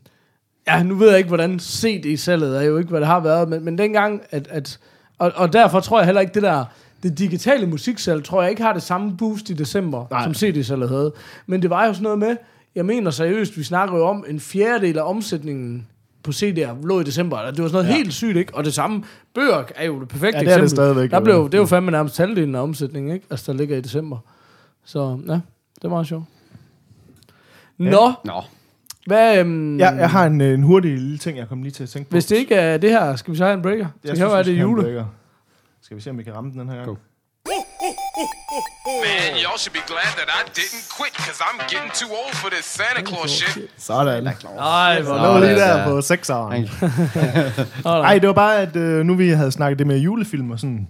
ja, 0.67 0.83
nu 0.83 0.95
ved 0.95 1.09
jeg 1.09 1.17
ikke, 1.17 1.27
hvordan 1.27 1.59
CD-salget 1.59 2.57
er 2.57 2.61
jo 2.61 2.77
ikke, 2.77 2.89
hvad 2.89 2.99
det 2.99 3.07
har 3.07 3.19
været. 3.19 3.49
Men, 3.49 3.65
men 3.65 3.77
dengang, 3.77 4.21
at... 4.31 4.47
at 4.51 4.79
og, 5.19 5.31
og 5.35 5.53
derfor 5.53 5.79
tror 5.79 5.99
jeg 5.99 6.05
heller 6.05 6.21
ikke, 6.21 6.33
det 6.33 6.43
der... 6.43 6.65
Det 7.03 7.19
digitale 7.19 7.67
musiksalg, 7.67 8.23
tror 8.23 8.41
jeg 8.41 8.49
ikke 8.51 8.61
har 8.63 8.73
det 8.73 8.83
samme 8.83 9.17
boost 9.17 9.49
i 9.49 9.53
december, 9.53 10.05
Nej. 10.11 10.23
Som 10.23 10.33
CD-salget 10.33 10.89
havde. 10.89 11.13
Men 11.47 11.61
det 11.61 11.69
var 11.69 11.85
jo 11.85 11.93
sådan 11.93 12.03
noget 12.03 12.19
med... 12.19 12.35
Jeg 12.75 12.85
mener 12.85 13.11
seriøst, 13.11 13.57
vi 13.57 13.63
snakker 13.63 13.97
jo 13.97 14.05
om 14.07 14.25
en 14.29 14.39
fjerdedel 14.39 14.97
af 14.97 15.09
omsætningen 15.09 15.87
på 16.23 16.31
CD'er 16.31 16.87
lå 16.87 16.99
i 16.99 17.03
december. 17.03 17.37
Det 17.37 17.45
var 17.45 17.53
sådan 17.53 17.71
noget 17.71 17.87
ja. 17.87 17.93
helt 17.95 18.13
sygt, 18.13 18.37
ikke? 18.37 18.55
Og 18.55 18.65
det 18.65 18.73
samme, 18.73 19.03
bøger 19.35 19.63
er 19.75 19.85
jo 19.85 19.99
det 19.99 20.07
perfekte 20.07 20.37
Ja, 20.37 20.43
det 20.43 20.51
er 20.51 20.57
det 20.57 20.63
eksempel. 20.63 20.69
stadigvæk, 20.69 21.11
Der 21.11 21.17
jo. 21.17 21.23
blev, 21.23 21.45
det 21.45 21.53
er 21.53 21.57
jo 21.57 21.65
fandme 21.65 21.91
nærmest 21.91 22.17
halvdelen 22.17 22.55
af 22.55 22.59
omsætningen, 22.61 23.13
ikke? 23.13 23.25
Altså, 23.29 23.51
der 23.51 23.57
ligger 23.57 23.77
i 23.77 23.81
december. 23.81 24.17
Så 24.85 25.19
ja, 25.27 25.33
det 25.75 25.83
er 25.83 25.89
meget 25.89 26.07
sjovt. 26.07 26.23
Nå, 27.77 28.11
Nå, 28.25 28.41
hvad, 29.07 29.39
øhm, 29.39 29.77
Ja, 29.77 29.89
jeg 29.89 30.09
har 30.09 30.25
en, 30.25 30.41
øh, 30.41 30.53
en 30.53 30.63
hurtig 30.63 30.91
lille 30.91 31.17
ting, 31.17 31.37
jeg 31.37 31.47
kom 31.49 31.63
lige 31.63 31.71
til 31.71 31.83
at 31.83 31.89
tænke 31.89 32.09
på. 32.09 32.13
hvis 32.15 32.25
det 32.25 32.35
ikke 32.35 32.55
er 32.55 32.77
det 32.77 32.89
her, 32.89 33.15
skal 33.15 33.31
vi 33.33 33.37
så 33.37 33.43
have 33.43 33.53
en 33.55 33.61
breaker? 33.61 33.77
Jeg 33.79 33.89
Det 34.03 34.09
kan 34.09 34.15
synes, 34.15 34.31
være, 34.31 34.31
vi 34.31 34.33
det 34.37 34.39
er 34.39 34.43
skal 34.43 34.55
have 34.57 34.87
en 34.89 34.93
jule. 34.95 35.05
Skal 35.87 35.97
vi 35.97 36.01
se, 36.01 36.09
om 36.09 36.17
vi 36.17 36.23
kan 36.23 36.35
ramme 36.35 36.51
den 36.51 36.59
den 36.59 36.69
her 36.69 36.75
gang? 36.75 36.87
Go. 36.87 36.95
Man, 39.03 39.33
y'all 39.43 39.57
should 39.57 39.73
be 39.73 39.83
glad 39.87 40.09
that 40.19 40.29
I 40.39 40.41
didn't 40.59 40.85
quit, 40.97 41.13
cause 41.25 41.39
I'm 41.47 41.59
getting 41.71 41.91
too 42.01 42.09
old 42.21 42.33
for 42.33 42.49
this 42.49 42.65
Santa 42.65 43.01
Claus 43.11 43.31
shit. 43.31 43.69
Sådan. 43.77 44.23
Nej, 44.55 45.01
hvor 45.01 45.13
var 45.13 45.39
lige 45.39 45.51
det 45.51 45.63
er- 45.67 45.77
der 45.77 45.85
på 45.85 46.01
sekseren. 46.01 46.53
Ej. 46.53 48.01
Nej, 48.01 48.19
det 48.19 48.27
var 48.27 48.33
bare, 48.33 48.57
at 48.57 48.75
øh, 48.75 49.05
nu 49.05 49.15
vi 49.15 49.29
havde 49.29 49.51
snakket 49.51 49.79
det 49.79 49.87
med 49.87 49.97
julefilm 49.99 50.51
og 50.51 50.59
sådan. 50.59 50.87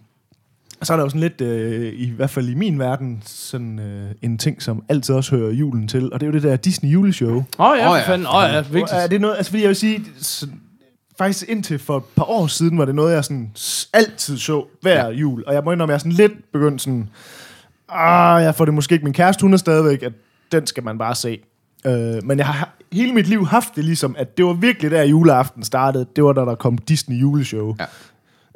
Så 0.83 0.93
er 0.93 0.97
der 0.97 1.03
jo 1.03 1.09
sådan 1.09 1.21
lidt, 1.21 1.41
øh, 1.41 1.93
i 1.93 2.09
hvert 2.15 2.29
fald 2.29 2.49
i 2.49 2.53
min 2.53 2.79
verden, 2.79 3.21
sådan 3.25 3.79
øh, 3.79 4.11
en 4.21 4.37
ting, 4.37 4.61
som 4.61 4.83
altid 4.89 5.15
også 5.15 5.35
hører 5.35 5.51
julen 5.51 5.87
til, 5.87 6.13
og 6.13 6.19
det 6.19 6.25
er 6.25 6.27
jo 6.27 6.33
det 6.33 6.43
der 6.43 6.55
Disney 6.55 6.89
juleshow. 6.89 7.35
Åh 7.35 7.43
oh, 7.71 7.77
ja, 7.77 7.85
Åh, 7.85 7.91
oh, 7.91 7.97
ja. 7.99 8.11
fanden. 8.11 8.27
Åh 8.27 8.35
oh, 8.35 8.43
ja, 8.43 8.61
vigtigt. 8.61 8.91
Er 8.93 9.07
det 9.07 9.21
noget, 9.21 9.37
altså 9.37 9.49
fordi 9.51 9.61
jeg 9.61 9.67
vil 9.67 9.75
sige, 9.75 10.05
sådan, 10.21 10.61
faktisk 11.17 11.49
indtil 11.49 11.79
for 11.79 11.97
et 11.97 12.03
par 12.15 12.23
år 12.23 12.47
siden, 12.47 12.77
var 12.77 12.85
det 12.85 12.95
noget, 12.95 13.13
jeg 13.13 13.23
sådan 13.23 13.51
altid 13.93 14.37
så 14.37 14.65
hver 14.81 15.05
ja. 15.05 15.09
jul. 15.09 15.43
Og 15.47 15.53
jeg 15.53 15.63
må 15.63 15.71
indrømme, 15.71 15.91
jeg 15.91 15.95
er 15.95 15.99
sådan 15.99 16.11
lidt 16.11 16.51
begyndt 16.53 16.81
sådan, 16.81 17.09
ah, 17.89 18.43
jeg 18.43 18.55
får 18.55 18.65
det 18.65 18.73
måske 18.73 18.93
ikke. 18.93 19.03
Min 19.03 19.13
kæreste, 19.13 19.41
hun 19.41 19.53
er 19.53 19.57
stadigvæk, 19.57 20.03
at 20.03 20.13
den 20.51 20.67
skal 20.67 20.83
man 20.83 20.97
bare 20.97 21.15
se. 21.15 21.39
Øh, 21.85 22.23
men 22.23 22.37
jeg 22.37 22.47
har 22.47 22.69
hele 22.91 23.13
mit 23.13 23.27
liv 23.27 23.45
haft 23.45 23.75
det 23.75 23.85
ligesom, 23.85 24.15
at 24.17 24.37
det 24.37 24.45
var 24.45 24.53
virkelig 24.53 24.91
der 24.91 25.03
juleaften 25.03 25.63
startede. 25.63 26.05
Det 26.15 26.23
var 26.23 26.33
da 26.33 26.41
der 26.41 26.55
kom 26.55 26.77
Disney 26.77 27.21
juleshow. 27.21 27.75
Ja. 27.79 27.85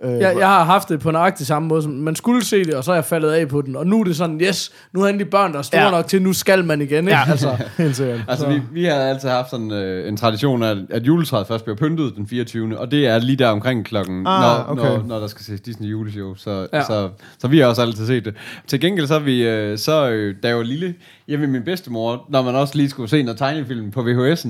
Øh, 0.04 0.12
Jeg, 0.12 0.36
jeg 0.40 0.48
har 0.48 0.64
haft 0.64 0.90
det 0.90 1.00
på 1.00 1.12
nøjagtig 1.12 1.48
samme 1.48 1.68
måde, 1.68 1.82
som 1.82 1.92
man 1.92 2.16
skulle 2.16 2.46
se 2.46 2.64
det, 2.66 2.74
og 2.74 2.84
så 2.84 2.92
er 2.92 2.96
jeg 2.96 3.06
faldet 3.06 3.30
af 3.32 3.48
på 3.48 3.62
den. 3.62 3.76
Og 3.76 3.88
nu 3.88 4.00
er 4.00 4.04
det 4.04 4.16
sådan, 4.16 4.42
yes, 4.42 4.72
nu 4.94 5.02
er 5.02 5.08
endelig 5.08 5.30
børn, 5.30 5.52
der 5.54 5.58
er 5.58 5.62
store 5.64 5.82
Ja. 5.84 5.92
nok 5.92 6.08
til, 6.08 6.22
nu 6.22 6.34
skal 6.34 6.66
man 6.66 6.82
igen, 6.82 7.08
ikke? 7.08 7.12
Ja, 7.12 7.32
Altså, 7.32 7.58
helt 7.78 7.96
sikkert. 7.96 8.20
Altså, 8.28 8.48
vi, 8.50 8.62
vi 8.72 8.86
har 8.86 8.94
altid 8.96 9.30
haft 9.30 9.50
sådan 9.50 9.72
øh, 9.72 10.08
en 10.08 10.18
tradition, 10.18 10.64
at, 10.64 10.78
at 10.90 11.04
juletræet 11.08 11.48
først 11.48 11.64
bliver 11.64 11.78
pyntet 11.78 12.16
den 12.16 12.28
24. 12.28 12.80
Og 12.80 12.92
det 12.92 13.08
er 13.08 13.20
lige 13.20 13.36
der 13.36 13.48
omkring 13.50 13.86
klokken, 13.86 14.28
Ah, 14.28 14.42
når, 14.42 14.66
okay. 14.68 14.84
når, 14.98 15.04
når 15.08 15.20
der 15.20 15.28
skal 15.28 15.46
ses 15.46 15.62
Disney 15.62 15.88
juleshow. 15.92 16.36
Så, 16.36 16.52
ja. 16.74 16.78
Ja. 16.78 16.84
så, 16.84 17.10
så 17.40 17.48
vi 17.48 17.60
har 17.60 17.66
også 17.68 17.82
altid 17.82 18.08
set 18.08 18.26
det. 18.26 18.34
Til 18.68 18.80
gengæld 18.80 19.08
så 19.08 19.16
er 19.16 19.20
vi, 19.20 19.48
øh, 19.48 19.78
så 19.78 20.10
øh, 20.10 20.36
da 20.44 20.48
jeg 20.48 20.58
var 20.58 20.64
lille, 20.64 20.96
hjemme 21.28 21.46
med 21.48 21.54
min 21.54 21.64
bedstemor, 21.66 22.26
når 22.30 22.42
man 22.42 22.56
også 22.56 22.76
lige 22.76 22.90
skulle 22.90 23.10
se 23.10 23.24
noget 23.24 23.38
tegnefilm 23.38 23.92
på 23.92 24.02
VHS'en, 24.02 24.50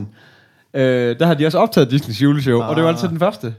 øh, 0.73 1.19
der 1.19 1.25
har 1.25 1.33
de 1.33 1.45
også 1.45 1.57
optaget 1.57 1.91
Disneys 1.91 2.21
juleshow, 2.21 2.61
ah. 2.61 2.69
og 2.69 2.75
det 2.75 2.83
var 2.83 2.89
altid 2.89 3.07
den 3.07 3.19
første. 3.19 3.53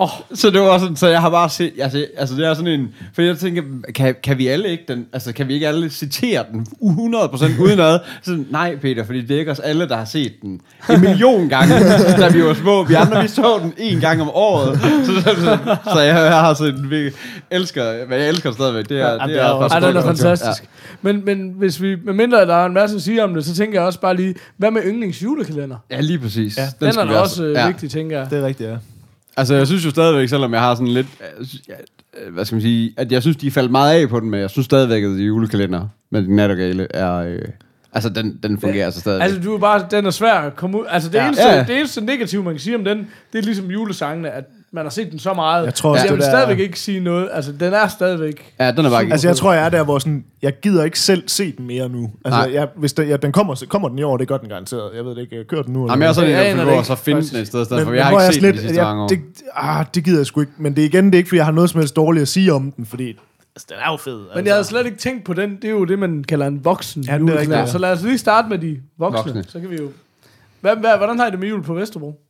Åh, 0.00 0.08
Så 0.34 0.50
det 0.50 0.60
var 0.60 0.78
sådan, 0.78 0.96
så 0.96 1.08
jeg 1.08 1.20
har 1.20 1.30
bare 1.30 1.50
set, 1.50 1.72
altså, 1.80 2.06
altså 2.18 2.34
det 2.36 2.46
er 2.46 2.54
sådan 2.54 2.80
en, 2.80 2.88
for 3.14 3.22
jeg 3.22 3.38
tænker, 3.38 3.62
kan, 3.94 4.14
kan 4.22 4.38
vi 4.38 4.46
alle 4.48 4.68
ikke 4.68 4.84
den, 4.88 5.06
altså 5.12 5.32
kan 5.32 5.48
vi 5.48 5.54
ikke 5.54 5.68
alle 5.68 5.90
citere 5.90 6.44
den 6.52 6.66
100% 6.82 7.60
uden 7.62 7.76
noget? 7.76 8.00
Så 8.22 8.44
nej 8.50 8.76
Peter, 8.76 9.04
fordi 9.04 9.20
det 9.22 9.34
er 9.34 9.38
ikke 9.38 9.50
os 9.50 9.58
alle, 9.60 9.88
der 9.88 9.96
har 9.96 10.04
set 10.04 10.32
den 10.42 10.60
en 10.90 11.00
million 11.00 11.48
gange, 11.48 11.74
da 12.18 12.28
vi 12.28 12.44
var 12.44 12.54
små. 12.54 12.84
Vi 12.84 12.94
andre, 12.94 13.22
vi 13.22 13.28
så 13.28 13.58
den 13.62 13.72
en 13.78 14.00
gang 14.00 14.22
om 14.22 14.30
året. 14.34 14.80
Så, 15.06 15.14
så, 15.14 15.22
så, 15.40 15.58
så 15.92 16.00
jeg, 16.00 16.14
jeg 16.14 16.40
har 16.40 16.54
sådan 16.54 16.90
virkelig, 16.90 17.12
elsker, 17.50 17.92
men 18.08 18.18
jeg 18.20 18.28
elsker 18.28 18.52
stadigvæk. 18.52 18.88
Det 18.88 19.00
er, 19.00 19.06
Ja, 19.06 19.12
det 19.12 19.20
det 19.28 19.36
er, 19.36 19.44
er 19.44 19.48
også- 19.50 19.74
faktisk 19.74 19.84
ej, 19.84 19.88
den 19.90 19.96
er 19.96 20.02
fantastisk. 20.02 20.64
Men, 21.02 21.24
men 21.24 21.52
hvis 21.56 21.82
vi, 21.82 21.96
medmindre 22.04 22.46
der 22.46 22.54
er 22.54 22.66
en 22.66 22.74
masse 22.74 22.96
at 22.96 23.02
sige 23.02 23.24
om 23.24 23.34
det, 23.34 23.44
så 23.44 23.54
tænker 23.54 23.78
jeg 23.78 23.86
også 23.86 24.00
bare 24.00 24.16
lige, 24.16 24.34
hvad 24.56 24.70
med 24.70 24.82
yndlings 24.84 25.22
julekalender? 25.22 25.76
Ja. 25.90 25.94
ja, 25.96 26.00
lige 26.00 26.18
præcis. 26.18 26.56
Ja, 26.56 26.62
Den, 26.80 26.88
den 26.92 26.98
er 26.98 27.04
vi 27.06 27.12
da 27.12 27.18
også 27.18 27.44
øh, 27.44 27.54
ja. 27.54 27.66
vigtig, 27.66 27.90
tænker 27.90 28.18
jeg. 28.18 28.30
Det 28.30 28.38
er 28.38 28.46
rigtigt, 28.46 28.70
ja. 28.70 28.76
Altså, 29.38 29.54
jeg 29.54 29.66
synes 29.66 29.84
jo 29.84 29.90
stadigvæk, 29.90 30.28
selvom 30.28 30.52
jeg 30.52 30.60
har 30.60 30.74
sådan 30.74 30.88
lidt... 30.88 31.06
øh, 31.40 31.46
ja, 31.68 31.74
øh, 32.26 32.34
Hvad 32.34 32.44
skal 32.44 32.54
man 32.56 32.62
sige? 32.62 32.94
At 32.96 33.12
jeg 33.12 33.22
synes, 33.22 33.36
de 33.36 33.46
er 33.46 33.50
faldet 33.50 33.70
meget 33.70 34.00
af 34.02 34.08
på 34.08 34.20
den, 34.20 34.30
men 34.30 34.40
jeg 34.40 34.50
synes 34.50 34.64
stadigvæk, 34.64 35.02
at 35.04 35.10
julekalender 35.10 35.88
med 36.10 36.22
den 36.22 36.36
nattergale 36.36 36.86
er... 36.96 37.14
Øh, 37.14 37.38
altså, 37.92 38.08
den, 38.08 38.38
den 38.42 38.60
fungerer 38.60 38.84
altså 38.84 39.00
stadigvæk. 39.00 39.24
Altså, 39.24 39.40
du 39.40 39.54
er 39.54 39.58
bare, 39.58 39.86
den 39.90 40.06
er 40.06 40.10
svær 40.10 40.34
at 40.34 40.56
komme 40.56 40.80
ud. 40.80 40.84
Altså, 40.88 41.08
det, 41.08 41.14
Ja. 41.14 41.20
ja. 41.22 41.26
eneste, 41.28 41.44
Ja. 41.48 41.56
ja. 41.56 41.64
det 41.68 41.78
eneste 41.78 42.00
negative, 42.00 42.42
man 42.44 42.52
kan 42.54 42.60
sige 42.60 42.76
om 42.76 42.84
den, 42.84 42.98
det 43.32 43.38
er 43.38 43.42
ligesom 43.42 43.70
julesangene, 43.70 44.30
at 44.30 44.44
man 44.72 44.84
har 44.84 44.90
set 44.90 45.10
den 45.10 45.18
så 45.18 45.34
meget. 45.34 45.64
Jeg 45.64 45.74
tror 45.74 45.90
også, 45.90 46.02
jeg 46.04 46.08
det 46.10 46.16
vil 46.16 46.24
der- 46.24 46.30
stadigvæk 46.30 46.58
ikke 46.58 46.80
sige 46.80 47.00
noget. 47.00 47.28
Altså, 47.32 47.52
den 47.52 47.72
er 47.74 47.88
stadigvæk... 47.88 48.54
ja, 48.60 48.70
den 48.72 48.86
er 48.86 48.90
bare 48.90 49.02
ikke... 49.02 49.12
Altså, 49.12 49.28
jeg 49.28 49.36
tror, 49.36 49.52
jeg 49.52 49.64
er 49.64 49.68
der, 49.68 49.84
hvor 49.84 49.98
sådan, 49.98 50.24
jeg 50.42 50.60
gider 50.60 50.84
ikke 50.84 50.98
selv 50.98 51.22
se 51.28 51.52
den 51.56 51.66
mere 51.66 51.88
nu. 51.88 52.10
Altså, 52.24 52.40
Nej. 52.40 52.50
jeg, 52.54 52.68
hvis 52.76 52.92
den, 52.92 53.08
ja, 53.08 53.16
den 53.16 53.32
kommer, 53.32 53.54
så 53.54 53.66
kommer 53.66 53.88
den 53.88 53.98
i 53.98 54.02
år, 54.02 54.16
det 54.16 54.28
gør 54.28 54.36
den 54.36 54.48
garanteret. 54.48 54.90
Jeg 54.96 55.04
ved 55.04 55.14
det 55.14 55.20
ikke, 55.22 55.36
jeg 55.36 55.46
kører 55.46 55.62
den 55.62 55.72
nu. 55.72 55.84
eller 55.84 55.92
Jamen, 55.92 56.02
jeg 56.02 56.08
er 56.08 56.12
sådan 56.12 56.30
en, 56.30 56.36
Jeg 56.36 56.66
der 56.66 56.72
ikke, 56.72 56.84
så 56.84 56.94
finde 56.94 57.22
den 57.22 57.36
et 57.40 57.46
sted, 57.46 57.66
men, 57.70 57.78
for 57.80 57.84
men 57.90 57.94
jeg 57.94 58.04
har 58.04 58.10
ikke 58.12 58.22
jeg 58.22 58.34
set 58.34 58.44
er 58.44 58.46
den 58.46 58.54
de 58.54 58.60
sidste 58.60 58.82
mange 58.82 59.02
år. 59.02 59.08
det, 59.08 59.20
ah, 59.54 59.86
det 59.94 60.04
gider 60.04 60.18
jeg 60.18 60.26
sgu 60.26 60.40
ikke. 60.40 60.52
Men 60.58 60.76
det 60.76 60.82
er 60.82 60.86
igen, 60.88 61.06
det 61.06 61.14
er 61.14 61.18
ikke, 61.18 61.28
fordi 61.28 61.36
jeg 61.36 61.44
har 61.44 61.52
noget 61.52 61.70
som 61.70 61.80
helst 61.80 61.96
dårligt 61.96 62.22
at 62.22 62.28
sige 62.28 62.52
om 62.52 62.72
den, 62.72 62.86
fordi 62.86 63.08
altså, 63.56 63.66
den 63.68 63.76
er 63.86 63.90
jo 63.90 63.96
fed. 63.96 64.20
Altså. 64.20 64.36
Men 64.36 64.46
jeg 64.46 64.54
havde 64.54 64.64
slet 64.64 64.86
ikke 64.86 64.98
tænkt 64.98 65.24
på 65.24 65.34
den. 65.34 65.56
Det 65.56 65.64
er 65.64 65.70
jo 65.70 65.84
det, 65.84 65.98
man 65.98 66.24
kalder 66.24 66.46
en 66.46 66.64
voksen 66.64 67.02
Ja, 67.02 67.18
det 67.18 67.52
er. 67.52 67.66
Så 67.66 67.78
lad 67.78 67.92
os 67.92 68.02
lige 68.02 68.18
starte 68.18 68.48
med 68.48 68.58
de 68.58 68.80
voksne. 68.98 69.16
Voksne. 69.18 69.34
voksne. 69.34 69.52
Så 69.52 69.60
kan 69.60 69.70
vi 69.70 69.76
jo... 69.76 69.88
Hvad, 70.60 70.76
hvad, 70.76 70.96
hvordan 70.96 71.18
har 71.18 71.26
I 71.26 71.30
det 71.30 71.38
med 71.38 71.48
jul 71.48 71.62
på 71.62 71.74
Vesterbro? 71.74 72.20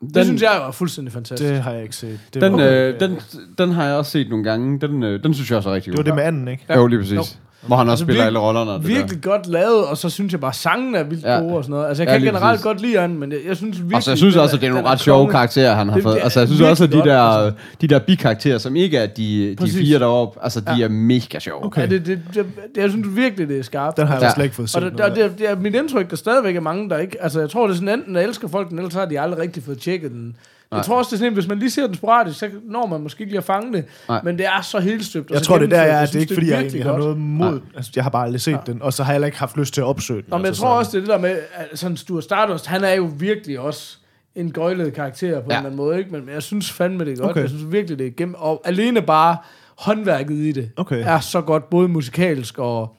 Det 0.00 0.14
Den- 0.14 0.24
synes 0.24 0.42
jeg 0.42 0.50
var 0.60 0.70
fuldstændig 0.70 1.12
fantastisk. 1.12 1.50
Det 1.52 1.62
har 1.62 1.72
jeg 1.72 1.82
ikke 1.82 1.96
set. 1.96 2.20
Det, 2.34 2.42
Den, 2.42 2.52
var, 2.52 2.58
øh, 2.64 3.00
den, 3.00 3.18
den 3.58 3.70
har 3.72 3.84
jeg 3.84 3.94
også 3.96 4.10
set 4.10 4.28
nogle 4.30 4.44
gange. 4.44 4.80
Den, 4.80 5.02
øh, 5.02 5.22
den 5.22 5.34
synes 5.34 5.50
jeg 5.50 5.56
også 5.56 5.70
er 5.70 5.74
rigtig 5.74 5.90
det 5.92 5.98
var 5.98 6.02
god. 6.02 6.04
det 6.04 6.14
med 6.14 6.22
anden, 6.24 6.48
ikke? 6.48 6.74
Jo, 6.74 6.86
lige 6.86 6.98
præcis. 6.98 7.38
Hvor 7.66 7.76
han 7.76 7.88
også 7.88 7.90
Altså, 7.92 8.04
spiller 8.04 8.20
virke- 8.22 8.26
alle 8.26 8.38
rollerne. 8.38 8.70
det 8.72 8.82
der. 8.82 8.86
virkelig 8.88 9.22
godt 9.22 9.46
lavet, 9.46 9.84
og 9.86 9.96
så 9.96 10.10
synes 10.10 10.32
jeg 10.32 10.40
bare, 10.40 10.48
at 10.48 10.54
sangen 10.54 10.94
er 10.94 11.02
vildt 11.02 11.24
Ja. 11.24 11.34
ja. 11.34 11.40
gode 11.40 11.54
og 11.56 11.64
sådan 11.64 11.70
noget. 11.74 11.88
Altså, 11.88 12.02
jeg 12.02 12.08
Ja, 12.08 12.14
kan 12.14 12.20
lige 12.20 12.28
generelt 12.30 12.52
præcis. 12.52 12.64
godt 12.64 12.80
lide 12.80 12.96
den, 12.96 13.18
men 13.18 13.32
jeg, 13.32 13.38
jeg 13.48 13.56
synes 13.56 13.76
virkelig... 13.78 13.96
Og 13.96 14.02
så 14.02 14.10
jeg 14.10 14.18
synes 14.18 14.34
den 14.34 14.42
også, 14.42 14.56
at 14.56 14.60
det 14.60 14.66
er 14.68 14.72
nogle 14.72 14.88
ret 14.88 15.00
sjove 15.00 15.30
karakterer, 15.30 15.74
han 15.74 15.88
har 15.88 15.94
Det- 15.94 16.02
fået. 16.02 16.18
Altså, 16.22 16.40
jeg 16.40 16.48
synes 16.48 16.60
også, 16.62 16.84
at 16.84 16.92
de 16.92 16.96
der, 16.98 17.42
godt, 17.42 17.54
de 17.80 17.86
der 17.86 17.98
bikarakterer, 17.98 18.58
som 18.58 18.76
ikke 18.76 18.96
er 18.98 19.06
de, 19.06 19.50
de 19.50 19.56
Præcis. 19.56 19.76
fire 19.78 19.98
deroppe, 19.98 20.38
altså, 20.42 20.60
de 20.60 20.82
er 20.82 20.88
mega 20.88 21.38
sjove. 21.38 21.64
Okay. 21.64 21.80
Ja, 21.80 21.86
det, 21.86 22.06
det, 22.06 22.20
det, 22.34 22.46
det, 22.74 22.80
jeg 22.82 22.90
synes 22.90 23.16
virkelig, 23.16 23.48
det 23.48 23.58
er 23.58 23.62
skarpt. 23.62 23.96
Den 23.96 24.06
har 24.06 24.14
jeg 24.14 24.22
Ja. 24.22 24.26
ja. 24.28 24.34
slet 24.34 24.44
ikke 24.44 24.56
fået 24.56 24.70
set. 24.70 24.76
Og 24.84 24.90
det, 24.90 24.98
det, 24.98 25.04
af. 25.04 25.14
det, 25.30 25.38
det 25.38 25.50
er 25.50 25.56
mit 25.56 25.74
indtryk, 25.74 26.10
der 26.10 26.16
stadigvæk 26.16 26.56
er 26.56 26.60
mange, 26.60 26.90
der 26.90 26.98
ikke... 26.98 27.22
Altså, 27.22 27.40
jeg 27.40 27.50
tror, 27.50 27.66
det 27.66 27.72
er 27.72 27.74
sådan, 27.78 27.88
enten 27.98 28.14
der 28.14 28.20
elsker 28.20 28.48
folk 28.48 28.70
den, 28.70 28.78
ellers 28.78 28.94
har 28.94 29.04
de 29.04 29.20
aldrig 29.20 29.40
rigtig 29.40 29.62
fået 29.62 29.78
tjekket 29.78 30.10
den. 30.10 30.36
Jeg 30.70 30.76
Nej. 30.78 30.82
tror 30.84 30.98
også, 30.98 31.08
det 31.08 31.12
er 31.12 31.18
sådan, 31.18 31.32
en, 31.32 31.34
hvis 31.34 31.48
man 31.48 31.58
lige 31.58 31.70
ser 31.70 31.86
den 31.86 31.94
sporadisk, 31.96 32.38
så 32.38 32.50
når 32.64 32.86
man 32.86 33.00
måske 33.00 33.20
ikke 33.20 33.30
lige 33.32 33.38
at 33.38 33.44
fange 33.44 33.72
det. 33.72 33.84
Nej. 34.08 34.20
Men 34.24 34.38
det 34.38 34.46
er 34.46 34.60
så 34.62 34.78
helt 34.78 35.04
støbt. 35.04 35.30
og 35.30 35.34
Jeg 35.34 35.42
tror, 35.42 35.58
det 35.58 35.64
er 35.64 35.68
der, 35.68 35.76
gennemført. 35.76 35.94
jeg 35.94 36.02
er. 36.02 36.06
Det 36.06 36.14
er 36.16 36.20
ikke, 36.20 36.34
fordi 36.34 36.50
jeg 36.50 36.58
egentlig 36.60 36.82
har 36.84 36.90
godt. 36.90 37.00
noget 37.02 37.16
mod... 37.18 37.60
Altså, 37.76 37.92
jeg 37.96 38.04
har 38.04 38.10
bare 38.10 38.24
aldrig 38.24 38.40
set 38.40 38.52
ja. 38.52 38.58
den, 38.66 38.82
og 38.82 38.92
så 38.92 39.02
har 39.02 39.12
jeg 39.12 39.14
heller 39.14 39.26
ikke 39.26 39.38
haft 39.38 39.56
lyst 39.56 39.74
til 39.74 39.80
at 39.80 39.84
opsøge 39.84 40.22
den. 40.22 40.28
Nå, 40.30 40.36
men 40.36 40.42
jeg 40.44 40.48
altså, 40.48 40.62
tror 40.62 40.68
så- 40.74 40.78
også, 40.78 40.90
det 40.90 40.96
er 40.96 41.00
det 41.00 41.08
der 41.08 41.18
med, 41.18 41.38
at 41.54 41.78
sådan 41.78 41.96
Stuart 41.96 42.24
Stardust, 42.24 42.66
han 42.66 42.84
er 42.84 42.92
jo 42.92 43.10
virkelig 43.18 43.60
også 43.60 43.96
en 44.34 44.52
gøjlet 44.52 44.92
karakter 44.94 45.28
på 45.28 45.34
Ja. 45.34 45.40
en 45.40 45.50
eller 45.50 45.56
anden 45.58 45.76
måde, 45.76 45.98
ikke? 45.98 46.10
Men 46.12 46.28
jeg 46.34 46.42
synes 46.42 46.72
fandme, 46.72 47.04
det 47.04 47.12
er 47.12 47.16
godt. 47.16 47.30
Okay. 47.30 47.40
Jeg 47.40 47.48
synes 47.48 47.72
virkelig, 47.72 47.98
det 47.98 48.06
er 48.06 48.10
gennem... 48.16 48.34
Og 48.38 48.62
alene 48.64 49.02
bare 49.02 49.36
håndværket 49.78 50.34
i 50.34 50.52
det 50.52 50.70
Okay. 50.76 51.02
er 51.06 51.20
så 51.20 51.40
godt, 51.40 51.70
både 51.70 51.88
musikalsk 51.88 52.58
og, 52.58 52.96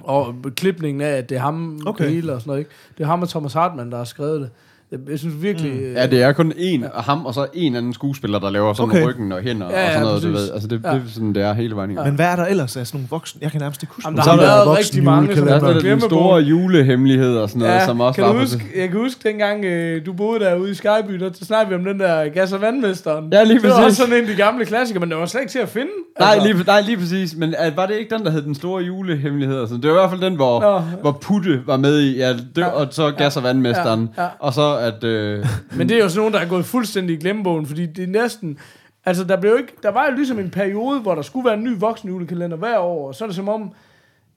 og 0.00 0.34
klipningen 0.56 1.00
af, 1.00 1.10
at 1.16 1.28
det 1.28 1.36
er 1.36 1.40
ham 1.40 1.80
Okay. 1.86 2.04
okay. 2.04 2.14
hele 2.14 2.32
og 2.32 2.40
sådan 2.40 2.50
noget, 2.50 2.58
ikke? 2.60 2.70
Det 2.98 3.04
er 3.04 3.08
ham 3.08 3.22
og 3.22 3.28
Thomas 3.28 3.52
Hartmann, 3.52 3.90
der 3.90 3.96
har 3.96 4.04
skrevet 4.04 4.40
det. 4.40 4.50
Jeg, 4.92 4.98
jeg 5.10 5.18
synes 5.18 5.34
virkelig... 5.42 5.72
Mm. 5.72 5.92
Ja, 5.96 6.06
det 6.06 6.22
er 6.22 6.32
kun 6.32 6.52
en 6.56 6.84
af 6.84 7.04
ham, 7.04 7.26
og 7.26 7.34
så 7.34 7.46
en 7.54 7.76
anden 7.76 7.94
skuespiller, 7.94 8.38
der 8.38 8.50
laver 8.50 8.72
sådan 8.74 8.90
Okay. 8.90 9.04
ryggen 9.06 9.32
og 9.32 9.40
hænder 9.42 9.66
Ja, 9.70 9.84
og 9.86 9.92
sådan 9.92 10.02
ja, 10.02 10.08
noget, 10.08 10.22
du 10.22 10.28
præcis. 10.32 10.42
ved. 10.46 10.52
Altså, 10.52 10.68
det, 10.68 10.80
Ja. 10.84 10.90
det 10.90 10.96
er 10.96 11.00
sådan, 11.14 11.32
det 11.34 11.42
er 11.42 11.52
hele 11.52 11.76
vejen 11.76 11.90
igennem. 11.90 12.06
Men 12.06 12.14
hvad 12.14 12.26
er 12.26 12.36
der 12.36 12.46
ellers 12.46 12.76
af 12.76 12.86
sådan 12.86 12.98
nogle 12.98 13.08
voksne? 13.10 13.38
Jeg 13.42 13.50
kan 13.50 13.60
nærmest 13.60 13.82
ikke 13.82 13.94
huske. 13.94 14.08
Jamen, 14.08 14.16
nogen. 14.26 14.38
der 14.40 14.46
har 14.46 14.52
er 14.52 14.56
været 14.56 14.66
voksen 14.68 14.84
rigtig 14.84 15.04
mange, 15.04 15.36
som 15.36 15.46
Der 15.46 15.54
er 15.54 15.80
den 15.80 16.00
store 16.00 16.40
julehemmelighed 16.42 17.36
og 17.36 17.48
sådan 17.48 17.60
noget, 17.60 17.74
Ja, 17.74 17.86
som 17.86 18.00
også 18.00 18.14
kan 18.14 18.24
var 18.24 18.32
du 18.32 18.38
på 18.38 18.40
huske, 18.44 18.64
jeg 18.76 18.88
kan 18.88 18.98
huske 19.00 19.20
dengang, 19.28 19.64
øh, 19.64 20.06
du 20.06 20.12
boede 20.12 20.40
derude 20.40 20.70
i 20.70 20.74
Skyby, 20.74 21.14
der 21.14 21.30
snakkede 21.42 21.68
vi 21.68 21.74
om 21.74 21.84
den 21.92 22.00
der 22.00 22.28
gas- 22.28 22.52
og 22.52 22.60
vandmesteren. 22.60 23.28
Ja, 23.32 23.44
lige 23.44 23.54
Det 23.60 23.62
var 23.62 23.68
præcis. 23.70 23.84
også 23.86 23.96
sådan 23.96 24.14
en 24.14 24.20
af 24.20 24.26
de 24.26 24.34
gamle 24.42 24.64
klassikere, 24.64 25.00
men 25.00 25.10
det 25.10 25.18
var 25.18 25.26
slet 25.26 25.40
ikke 25.40 25.52
til 25.52 25.58
at 25.58 25.68
finde. 25.68 25.90
Nej, 26.20 26.38
lige, 26.46 26.64
nej, 26.66 26.80
lige 26.80 26.96
præcis. 26.96 27.36
Men 27.36 27.54
uh, 27.70 27.76
var 27.76 27.86
det 27.86 27.94
ikke 27.96 28.14
den, 28.16 28.24
der 28.24 28.30
hed 28.30 28.42
Den 28.42 28.54
Store 28.54 28.82
Julehemmelighed? 28.82 29.60
Altså, 29.60 29.74
det 29.74 29.84
var 29.84 29.90
i 29.90 29.98
hvert 30.00 30.10
fald 30.10 30.20
den, 30.20 30.34
hvor, 30.36 30.60
Nå. 30.60 30.78
hvor 31.00 31.12
Putte 31.12 31.60
var 31.66 31.76
med 31.76 32.00
i, 32.00 32.16
ja, 32.16 32.32
Ja. 32.56 32.66
og 32.66 32.86
så 32.90 33.10
Gas 33.10 33.36
og 33.36 33.42
Vandmesteren. 33.42 34.08
Ja, 34.16 34.22
ja. 34.22 34.28
Og 34.38 34.54
så 34.54 34.76
at... 34.80 35.04
Øh, 35.04 35.46
Men 35.78 35.88
det 35.88 35.96
er 35.98 36.02
jo 36.02 36.08
sådan 36.08 36.18
nogen, 36.20 36.34
der 36.34 36.40
er 36.40 36.48
gået 36.48 36.64
fuldstændig 36.64 37.16
i 37.16 37.18
glemmebogen, 37.20 37.66
fordi 37.66 37.86
det 37.86 38.04
er 38.04 38.08
næsten... 38.22 38.58
Altså, 39.04 39.24
der, 39.24 39.36
blev 39.40 39.56
ikke, 39.58 39.72
der 39.82 39.90
var 39.90 40.06
jo 40.10 40.16
ligesom 40.16 40.38
en 40.38 40.50
periode, 40.50 41.00
hvor 41.00 41.14
der 41.14 41.22
skulle 41.22 41.44
være 41.46 41.54
en 41.54 41.64
ny 41.64 41.78
voksen 41.78 42.08
julekalender 42.08 42.56
hver 42.56 42.78
år, 42.78 43.08
og 43.08 43.14
så 43.14 43.24
er 43.24 43.28
det 43.28 43.36
som 43.36 43.48
om... 43.48 43.70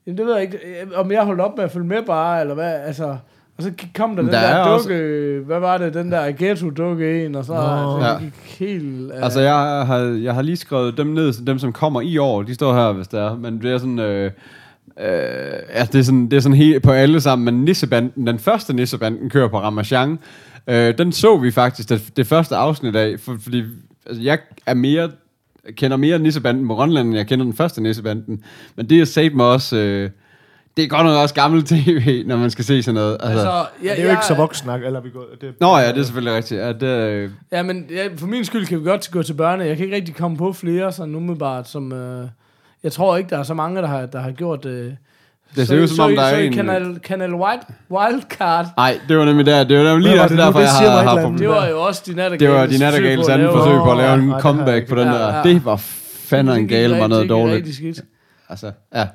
Jamen, 0.06 0.18
det 0.18 0.26
ved 0.26 0.34
jeg 0.34 0.42
ikke, 0.42 0.56
øh, 0.56 0.86
om 1.00 1.12
jeg 1.12 1.24
holdt 1.24 1.40
op 1.40 1.56
med 1.56 1.64
at 1.64 1.70
følge 1.70 1.86
med 1.86 2.02
bare, 2.06 2.40
eller 2.40 2.54
hvad, 2.54 2.72
altså... 2.74 3.16
Og 3.56 3.62
så 3.62 3.72
kom 3.96 4.10
der 4.16 4.22
Men 4.22 4.26
den 4.26 4.34
der 4.34 4.40
der, 4.40 4.46
er 4.48 4.64
der 4.64 4.70
også- 4.70 4.88
dukke, 4.88 5.42
hvad 5.46 5.60
var 5.60 5.78
det, 5.78 5.94
den 5.94 6.12
der 6.12 6.32
ghetto-dukke 6.32 7.24
en, 7.24 7.34
og 7.34 7.44
så 7.44 7.52
Nå. 7.52 7.98
det 8.00 8.04
Ja. 8.06 8.18
gik 8.18 8.56
helt... 8.58 9.12
øh, 9.14 9.24
altså, 9.24 9.40
jeg 9.40 9.54
har, 9.86 9.98
jeg 10.22 10.34
har 10.34 10.42
lige 10.42 10.56
skrevet 10.56 10.96
dem 10.96 11.06
ned, 11.06 11.44
dem 11.44 11.58
som 11.58 11.72
kommer 11.72 12.00
i 12.00 12.18
år. 12.18 12.42
De 12.42 12.54
står 12.54 12.74
her, 12.74 12.92
hvis 12.92 13.08
det 13.08 13.20
er. 13.20 13.36
Men 13.36 13.62
det 13.62 13.72
er 13.72 13.78
sådan... 13.78 13.98
Øh, 13.98 14.30
Øh, 15.00 15.06
ja, 15.74 15.84
det 15.92 15.94
er 15.94 16.02
sådan, 16.02 16.30
det 16.30 16.36
er 16.36 16.40
sådan 16.40 16.56
helt 16.56 16.82
på 16.82 16.92
alle 16.92 17.20
sammen, 17.20 17.44
men 17.44 17.64
Nissebanden, 17.64 18.26
den 18.26 18.38
første 18.38 18.72
Nissebanden 18.72 19.30
kører 19.30 19.48
på 19.48 19.58
Ramachan. 19.58 20.18
Øh, 20.66 20.98
den 20.98 21.12
så 21.12 21.36
vi 21.36 21.50
faktisk 21.50 21.88
det, 21.88 22.16
det 22.16 22.26
første 22.26 22.56
afsnit 22.56 22.96
af, 22.96 23.20
for, 23.20 23.36
fordi 23.42 23.64
altså, 24.06 24.22
jeg 24.22 24.38
er 24.66 24.74
mere 24.74 25.10
kender 25.72 25.96
mere 25.96 26.18
Nissebanden 26.18 26.68
på 26.68 26.74
Grønland, 26.74 27.08
end 27.08 27.16
jeg 27.16 27.26
kender 27.26 27.44
den 27.44 27.54
første 27.54 27.82
Nissebanden. 27.82 28.44
Men 28.76 28.90
det 28.90 29.00
er 29.00 29.04
sat 29.04 29.34
mig 29.34 29.46
også... 29.46 29.76
Øh, 29.76 30.10
det 30.76 30.84
er 30.84 30.88
godt 30.88 31.06
nok 31.06 31.16
også 31.16 31.34
gammel 31.34 31.64
tv, 31.74 32.22
når 32.26 32.36
man 32.36 32.50
skal 32.50 32.64
se 32.64 32.82
sådan 32.82 32.94
noget. 32.94 33.12
Altså, 33.12 33.28
altså, 33.28 33.50
altså, 33.50 33.70
ja, 33.82 33.90
Det 33.90 34.00
er 34.00 34.04
jo 34.04 34.10
ikke 34.10 34.26
så 34.26 34.34
voksen 34.34 34.70
eller 34.70 35.00
er 35.00 35.00
vi 35.00 35.10
gået... 35.10 35.26
Det, 35.40 35.54
Nå 35.60 35.76
ja, 35.76 35.88
det 35.88 35.98
er 35.98 36.02
selvfølgelig 36.02 36.36
rigtigt. 36.36 36.60
Ja, 36.60 36.72
det, 36.72 36.82
øh, 36.82 37.30
Ja, 37.52 37.62
men 37.62 37.86
ja, 37.90 38.08
for 38.16 38.26
min 38.26 38.44
skyld 38.44 38.66
kan 38.66 38.80
vi 38.80 38.84
godt 38.84 39.10
gå 39.10 39.22
til 39.22 39.34
børne. 39.34 39.64
Jeg 39.64 39.76
kan 39.76 39.84
ikke 39.84 39.96
rigtig 39.96 40.14
komme 40.16 40.36
på 40.36 40.52
flere, 40.52 40.92
sådan 40.92 41.14
umiddelbart, 41.14 41.68
som... 41.68 41.92
Øh, 41.92 42.28
jeg 42.84 42.92
tror 42.92 43.16
ikke, 43.16 43.30
der 43.30 43.38
er 43.38 43.42
så 43.42 43.54
mange, 43.54 43.82
der 43.82 43.86
har, 43.88 44.06
der 44.06 44.20
har 44.20 44.30
gjort 44.30 44.64
øh, 44.66 44.92
Det 45.56 45.68
ser 45.68 45.82
ud 45.82 45.86
som 45.88 46.04
om, 46.04 46.14
der 46.14 46.22
er 46.22 46.38
en- 46.38 46.52
Kanal, 46.52 46.98
Kanal 46.98 47.34
White, 47.34 47.62
Wildcard. 47.90 48.66
Nej, 48.76 48.98
det 49.08 49.16
var 49.18 49.24
nemlig 49.24 49.46
der. 49.46 49.64
Det 49.64 49.78
var 49.78 49.84
nemlig 49.84 50.10
lige 50.10 50.22
også 50.22 50.34
det 50.34 50.42
derfor, 50.44 50.58
Det 50.58 50.66
jeg 50.66 50.72
har, 50.72 50.98
eller 50.98 50.98
andet. 51.10 51.16
Det 51.16 51.24
problemer. 51.30 51.54
var 51.54 51.66
jo 51.68 51.82
også 51.82 52.02
de 52.06 52.14
nattergale. 52.14 52.50
Det 52.52 52.60
var 52.60 52.66
de 52.66 52.78
nattergales 52.78 53.28
anden 53.28 53.48
forsøg 53.52 53.78
på 53.78 53.90
at 53.90 53.96
lave 53.96 54.16
Nå, 54.16 54.22
en 54.22 54.30
det 54.30 54.40
comeback 54.42 54.88
på 54.88 54.94
den 54.94 55.06
der. 55.08 55.42
Det 55.42 55.64
var 55.64 55.76
fandme 56.24 56.66
gale 56.66 56.98
var 56.98 57.06
noget 57.06 57.28
dårligt. 57.28 57.56
Rigtig 57.56 57.74
skidt. 57.74 58.00
Altså, 58.48 58.72
ja. 58.94 59.06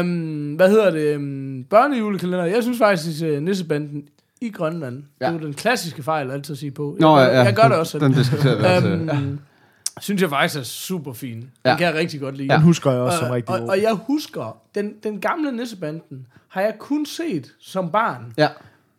Um, 0.00 0.54
hvad 0.54 0.70
hedder 0.70 0.90
det? 0.90 1.16
Um, 1.16 1.64
børnejulekalender. 1.70 2.44
Jeg 2.44 2.62
synes 2.62 2.78
faktisk, 2.78 3.22
at 3.22 3.36
uh, 3.36 3.42
Nissebanden 3.42 4.02
i 4.40 4.48
Grønland, 4.50 5.02
ja. 5.20 5.26
Det 5.26 5.34
er 5.34 5.38
jo 5.40 5.46
den 5.46 5.54
klassiske 5.54 6.02
fejl 6.02 6.30
altid 6.30 6.52
at 6.54 6.58
sige 6.58 6.70
på. 6.70 6.96
Nå, 7.00 7.18
jeg, 7.18 7.28
ja, 7.28 7.38
ja. 7.38 7.42
jeg 7.44 7.54
gør 7.54 7.62
det 7.62 7.76
også. 7.76 7.98
Den 7.98 8.12
diskuterer 8.12 8.56
vi 8.58 8.64
også. 8.64 8.88
Um, 8.88 9.38
synes 10.00 10.22
jeg 10.22 10.30
faktisk 10.30 10.58
er 10.58 10.62
super 10.62 11.12
fin. 11.12 11.36
Den 11.40 11.50
Ja. 11.64 11.76
kan 11.76 11.86
jeg 11.86 11.94
rigtig 11.94 12.20
godt 12.20 12.36
lide. 12.36 12.48
Den 12.48 12.60
husker 12.60 12.90
jeg 12.90 13.00
også 13.00 13.18
som 13.18 13.28
og, 13.28 13.34
rigtig 13.34 13.54
og, 13.54 13.60
god. 13.60 13.68
og 13.68 13.82
jeg 13.82 13.92
husker, 13.92 14.56
den, 14.74 14.94
den 15.02 15.20
gamle 15.20 15.52
Nissebanden 15.52 16.26
har 16.48 16.60
jeg 16.60 16.74
kun 16.78 17.06
set 17.06 17.52
som 17.60 17.90
barn. 17.90 18.32
Ja. 18.38 18.48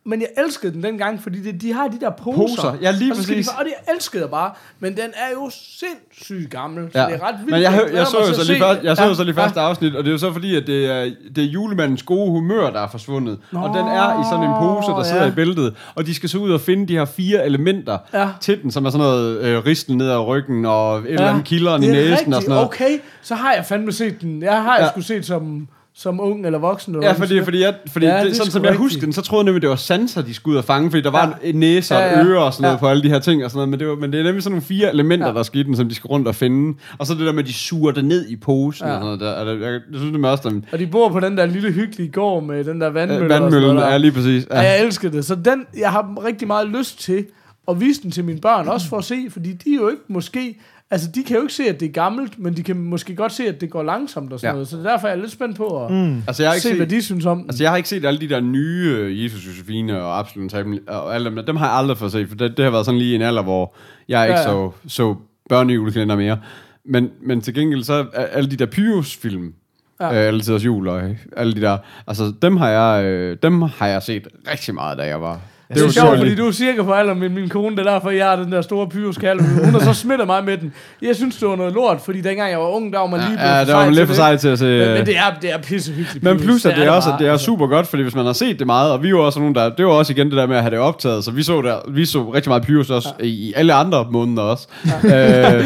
Men 0.08 0.20
jeg 0.20 0.28
elskede 0.44 0.72
den 0.72 0.82
dengang, 0.82 1.22
fordi 1.22 1.42
det, 1.42 1.60
de 1.62 1.72
har 1.72 1.88
de 1.88 2.00
der 2.00 2.10
poser. 2.10 2.38
Poser, 2.38 2.74
ja, 2.82 2.90
lige 2.90 3.12
og 3.12 3.16
præcis. 3.16 3.46
De, 3.48 3.52
og 3.58 3.64
det 3.64 3.72
elskede 3.94 4.22
jeg 4.22 4.30
bare. 4.30 4.50
Men 4.80 4.92
den 4.92 5.00
er 5.14 5.30
jo 5.34 5.50
sindssygt 5.52 6.50
gammel, 6.50 6.88
så 6.92 6.98
Ja. 7.00 7.06
det 7.06 7.14
er 7.14 7.22
ret 7.28 7.34
vildt. 7.38 7.50
Men 7.50 7.62
jeg, 7.62 7.72
jeg, 7.72 7.94
jeg, 7.94 8.06
så 8.06 8.18
jo 8.18 8.34
så 8.34 8.44
lige 8.52 8.58
først, 8.60 8.82
jeg 8.82 8.96
så 8.96 9.04
jo 9.04 9.14
så 9.14 9.24
lige 9.24 9.34
første 9.34 9.60
afsnit, 9.60 9.94
og 9.96 10.04
det 10.04 10.10
er 10.10 10.12
jo 10.12 10.18
så 10.18 10.32
fordi, 10.32 10.56
at 10.56 10.66
det 10.66 10.86
er, 10.90 11.10
det 11.36 11.44
er 11.44 11.48
julemandens 11.48 12.02
gode 12.02 12.30
humør, 12.30 12.70
der 12.70 12.80
er 12.80 12.88
forsvundet. 12.88 13.38
Nå, 13.52 13.60
og 13.60 13.68
den 13.68 13.86
er 13.86 14.20
i 14.20 14.24
sådan 14.30 14.44
en 14.44 14.54
pose, 14.60 14.88
der 14.90 15.02
sidder 15.02 15.22
ja. 15.24 15.28
i 15.30 15.34
bæltet. 15.34 15.74
Og 15.94 16.06
de 16.06 16.14
skal 16.14 16.28
så 16.28 16.38
ud 16.38 16.50
og 16.50 16.60
finde 16.60 16.86
de 16.88 16.92
her 16.98 17.04
fire 17.04 17.46
elementer 17.46 17.98
Ja. 18.14 18.28
til 18.40 18.62
den, 18.62 18.70
som 18.70 18.84
er 18.86 18.90
sådan 18.90 19.06
noget 19.06 19.40
øh, 19.40 19.64
ristel 19.66 19.96
ned 19.96 20.10
ad 20.10 20.18
ryggen, 20.26 20.66
og 20.66 20.98
et 20.98 21.04
eller 21.08 21.28
andet 21.30 21.44
kilderen 21.44 21.82
i 21.82 21.86
næsen 21.86 22.10
rigtigt. 22.12 22.34
og 22.34 22.42
sådan 22.42 22.48
noget. 22.54 22.64
Okay, 22.64 22.98
så 23.22 23.34
har 23.34 23.52
jeg 23.52 23.64
fandme 23.64 23.92
set 23.92 24.20
den. 24.20 24.42
Jeg 24.42 24.62
har 24.62 24.78
jeg 24.78 24.92
Ja. 24.96 25.00
set 25.02 25.26
som, 25.26 25.68
som 25.98 26.20
ung 26.20 26.46
eller 26.46 26.58
voksen. 26.58 26.94
Eller 26.94 27.06
Ja, 27.06 27.12
fordi, 27.12 27.44
fordi, 27.44 27.60
jeg, 27.62 27.74
fordi 27.92 28.06
Ja, 28.06 28.12
ja, 28.12 28.18
det 28.18 28.24
er 28.24 28.28
det, 28.28 28.36
sådan 28.36 28.52
som 28.52 28.62
jeg 28.62 28.70
rigtigt. 28.70 28.82
husker 28.82 29.00
den, 29.00 29.12
så 29.12 29.22
troede 29.22 29.40
jeg 29.42 29.44
nemlig, 29.44 29.62
det 29.62 29.70
var 29.70 29.76
sanser, 29.76 30.22
de 30.22 30.34
skulle 30.34 30.52
ud 30.52 30.58
og 30.58 30.64
fange, 30.64 30.90
fordi 30.90 31.02
der 31.02 31.10
var 31.10 31.38
Ja. 31.42 31.48
en 31.48 31.54
næse 31.54 31.94
og 31.94 32.00
Ja, 32.00 32.06
ja, 32.06 32.12
ja. 32.12 32.18
ja. 32.18 32.24
ører 32.30 32.40
og 32.40 32.52
sådan 32.52 32.62
noget 32.62 32.74
Ja. 32.74 32.80
på 32.80 32.88
alle 32.88 33.02
de 33.02 33.08
her 33.08 33.18
ting 33.18 33.44
og 33.44 33.50
sådan 33.50 33.58
noget, 33.58 33.68
men 33.68 33.80
det, 33.80 33.88
var, 33.88 33.94
men 33.94 34.12
det 34.12 34.20
er 34.20 34.24
nemlig 34.24 34.42
sådan 34.42 34.52
nogle 34.52 34.62
fire 34.62 34.90
elementer, 34.92 35.26
Ja. 35.26 35.32
ja. 35.32 35.36
der 35.36 35.42
skete 35.42 35.64
den, 35.64 35.76
som 35.76 35.88
de 35.88 35.94
skal 35.94 36.08
rundt 36.08 36.28
og 36.28 36.34
finde. 36.34 36.78
Og 36.98 37.06
så 37.06 37.14
det 37.14 37.26
der 37.26 37.32
med, 37.32 37.42
at 37.42 37.48
de 37.48 37.52
suger 37.54 37.92
det 37.92 38.04
ned 38.04 38.28
i 38.28 38.36
posen 38.36 38.86
Ja. 38.86 38.92
ja. 38.92 38.98
og 38.98 39.02
sådan 39.04 39.18
noget. 39.18 39.36
Der, 39.36 39.40
og 39.40 39.46
det, 39.46 39.60
jeg, 39.64 39.72
jeg 39.72 39.80
synes 39.94 40.12
det 40.12 40.20
med 40.20 40.28
også, 40.30 40.60
Og 40.72 40.78
de 40.78 40.86
bor 40.86 41.08
på 41.08 41.20
den 41.20 41.36
der 41.36 41.46
lille 41.46 41.70
hyggelige 41.72 42.10
gård 42.12 42.42
med 42.42 42.64
den 42.64 42.80
der 42.80 42.90
vandmølle. 42.90 43.24
øh, 43.34 43.40
og 43.42 43.42
vandmøllen 43.42 43.78
er 43.78 43.98
lige 43.98 44.12
præcis. 44.12 44.46
Ja. 44.50 44.56
Ja. 44.60 44.62
Jeg 44.62 44.84
elsker 44.84 45.10
det. 45.10 45.24
Så 45.24 45.34
den, 45.34 45.66
jeg 45.78 45.90
har 45.92 46.24
rigtig 46.26 46.46
meget 46.48 46.68
lyst 46.68 47.00
til 47.00 47.24
at 47.68 47.80
vise 47.80 48.02
den 48.02 48.10
til 48.10 48.24
mine 48.24 48.40
børn, 48.40 48.68
også 48.68 48.88
for 48.88 48.96
at 48.98 49.04
se, 49.04 49.16
fordi 49.30 49.52
de 49.52 49.70
er 49.70 49.74
jo 49.80 49.88
ikke 49.88 50.02
måske... 50.08 50.58
Altså, 50.90 51.08
de 51.14 51.24
kan 51.24 51.36
jo 51.36 51.42
ikke 51.42 51.54
se, 51.54 51.62
at 51.68 51.80
det 51.80 51.88
er 51.88 51.92
gammelt, 51.92 52.38
men 52.38 52.56
de 52.56 52.62
kan 52.62 52.76
måske 52.76 53.16
godt 53.16 53.32
se, 53.32 53.48
at 53.48 53.60
det 53.60 53.70
går 53.70 53.82
langsomt 53.82 54.32
og 54.32 54.40
sådan 54.40 54.48
ja. 54.48 54.52
Noget. 54.52 54.68
Så 54.68 54.76
derfor 54.76 55.06
er 55.06 55.12
jeg 55.12 55.20
lidt 55.20 55.32
spændt 55.32 55.56
på 55.56 55.84
at 55.84 55.90
mm. 55.90 56.22
Altså, 56.26 56.42
jeg 56.42 56.50
har 56.50 56.54
ikke 56.54 56.62
se, 56.62 56.68
set, 56.68 56.76
hvad 56.76 56.86
de 56.86 57.02
synes 57.02 57.26
om 57.26 57.38
den. 57.38 57.46
Altså, 57.50 57.64
jeg 57.64 57.70
har 57.70 57.76
ikke 57.76 57.88
set 57.88 58.04
alle 58.04 58.20
de 58.20 58.28
der 58.28 58.40
nye 58.40 58.96
øh, 58.98 59.24
Jesus, 59.24 59.46
Josefine 59.46 60.02
og 60.02 60.18
Absolut 60.18 60.54
og 60.88 61.14
alle 61.14 61.30
dem. 61.30 61.46
Dem 61.46 61.56
har 61.56 61.66
jeg 61.66 61.76
aldrig 61.76 61.98
fået 61.98 62.12
set, 62.12 62.28
for 62.28 62.36
det, 62.36 62.56
det 62.56 62.64
har 62.64 62.72
været 62.72 62.84
sådan 62.84 62.98
lige 62.98 63.14
en 63.14 63.22
alder, 63.22 63.42
hvor 63.42 63.74
jeg 64.08 64.24
ikke 64.28 64.38
Ja, 64.40 64.40
ja. 64.40 64.46
så, 64.46 64.70
så 64.88 65.14
børnejulekalender 65.48 66.16
mere. 66.16 66.38
Men, 66.84 67.10
men 67.22 67.40
til 67.40 67.54
gengæld 67.54 67.82
så 67.82 68.06
er 68.12 68.24
alle 68.26 68.50
de 68.50 68.56
der 68.56 68.66
Pyrus-film, 68.66 69.54
Ja. 70.00 70.06
ja. 70.06 70.20
øh, 70.22 70.28
alle 70.28 70.40
tiders 70.40 70.64
jul 70.64 70.88
og 70.88 71.02
øh, 71.02 71.16
alle 71.36 71.54
de 71.54 71.60
der, 71.60 71.78
altså 72.06 72.32
dem 72.42 72.56
har 72.56 72.68
jeg, 72.68 73.04
øh, 73.04 73.36
dem 73.42 73.62
har 73.62 73.86
jeg 73.86 74.02
set 74.02 74.28
rigtig 74.50 74.74
meget, 74.74 74.98
da 74.98 75.02
jeg 75.06 75.20
var... 75.20 75.40
Det 75.68 75.76
er 75.76 75.80
jo 75.80 75.86
jo 75.86 75.92
sjovt, 75.92 76.18
fordi 76.18 76.34
du 76.34 76.46
er 76.46 76.52
cirka 76.52 76.82
på 76.82 76.92
alder 76.92 77.14
med 77.14 77.28
min 77.28 77.48
kone, 77.48 77.76
det 77.76 77.86
er 77.86 77.92
derfor, 77.92 78.10
jeg 78.10 78.26
har 78.26 78.36
den 78.36 78.52
der 78.52 78.62
store 78.62 78.88
pyroskal. 78.88 79.40
Hun 79.64 79.72
har 79.72 79.78
så 79.80 79.92
smittet 79.94 80.26
mig 80.26 80.44
med 80.44 80.58
den. 80.58 80.72
Jeg 81.02 81.16
synes, 81.16 81.36
det 81.36 81.48
var 81.48 81.56
noget 81.56 81.72
lort, 81.72 82.00
fordi 82.04 82.20
dengang 82.20 82.50
jeg 82.50 82.58
var 82.58 82.68
ung, 82.68 82.92
der 82.92 82.98
var 82.98 83.06
man 83.06 83.20
lige 83.20 83.28
blevet 83.36 83.42
Ja, 83.50 83.60
det 83.64 83.74
var 83.74 83.84
man 83.84 83.94
lidt 83.94 84.06
for 84.06 84.12
det. 84.12 84.16
sej 84.16 84.36
til 84.36 84.48
at 84.48 84.58
se. 84.58 84.64
Men, 84.64 84.74
øh, 84.80 84.94
men 84.96 85.06
det 85.06 85.16
er, 85.16 85.22
det 85.42 85.52
er 85.52 85.58
pissehyggeligt. 85.58 86.24
Men 86.24 86.40
plus, 86.40 86.66
at 86.66 86.76
det 86.76 86.84
er 86.86 86.90
også 86.90 87.08
bare, 87.10 87.18
det 87.18 87.28
er 87.28 87.36
super 87.36 87.66
godt, 87.66 87.86
fordi 87.86 88.02
hvis 88.02 88.14
man 88.14 88.26
har 88.26 88.32
set 88.32 88.58
det 88.58 88.66
meget, 88.66 88.92
og 88.92 89.02
vi 89.02 89.06
er 89.06 89.10
jo 89.10 89.26
også 89.26 89.38
nogen, 89.38 89.54
der... 89.54 89.68
Det 89.68 89.86
var 89.86 89.92
også 89.92 90.12
igen 90.12 90.26
det 90.26 90.36
der 90.36 90.46
med 90.46 90.56
at 90.56 90.62
have 90.62 90.70
det 90.70 90.78
optaget, 90.78 91.24
så 91.24 91.30
vi 91.30 91.42
så, 91.42 91.62
der, 91.62 91.76
vi 91.88 92.04
så 92.04 92.32
rigtig 92.34 92.50
meget 92.50 92.62
Pyrus 92.62 92.90
også 92.90 93.08
ja. 93.20 93.24
i, 93.24 93.52
alle 93.56 93.74
andre 93.74 94.06
måneder 94.10 94.42
også. 94.42 94.68
Ja. 95.04 95.56
øh, 95.56 95.64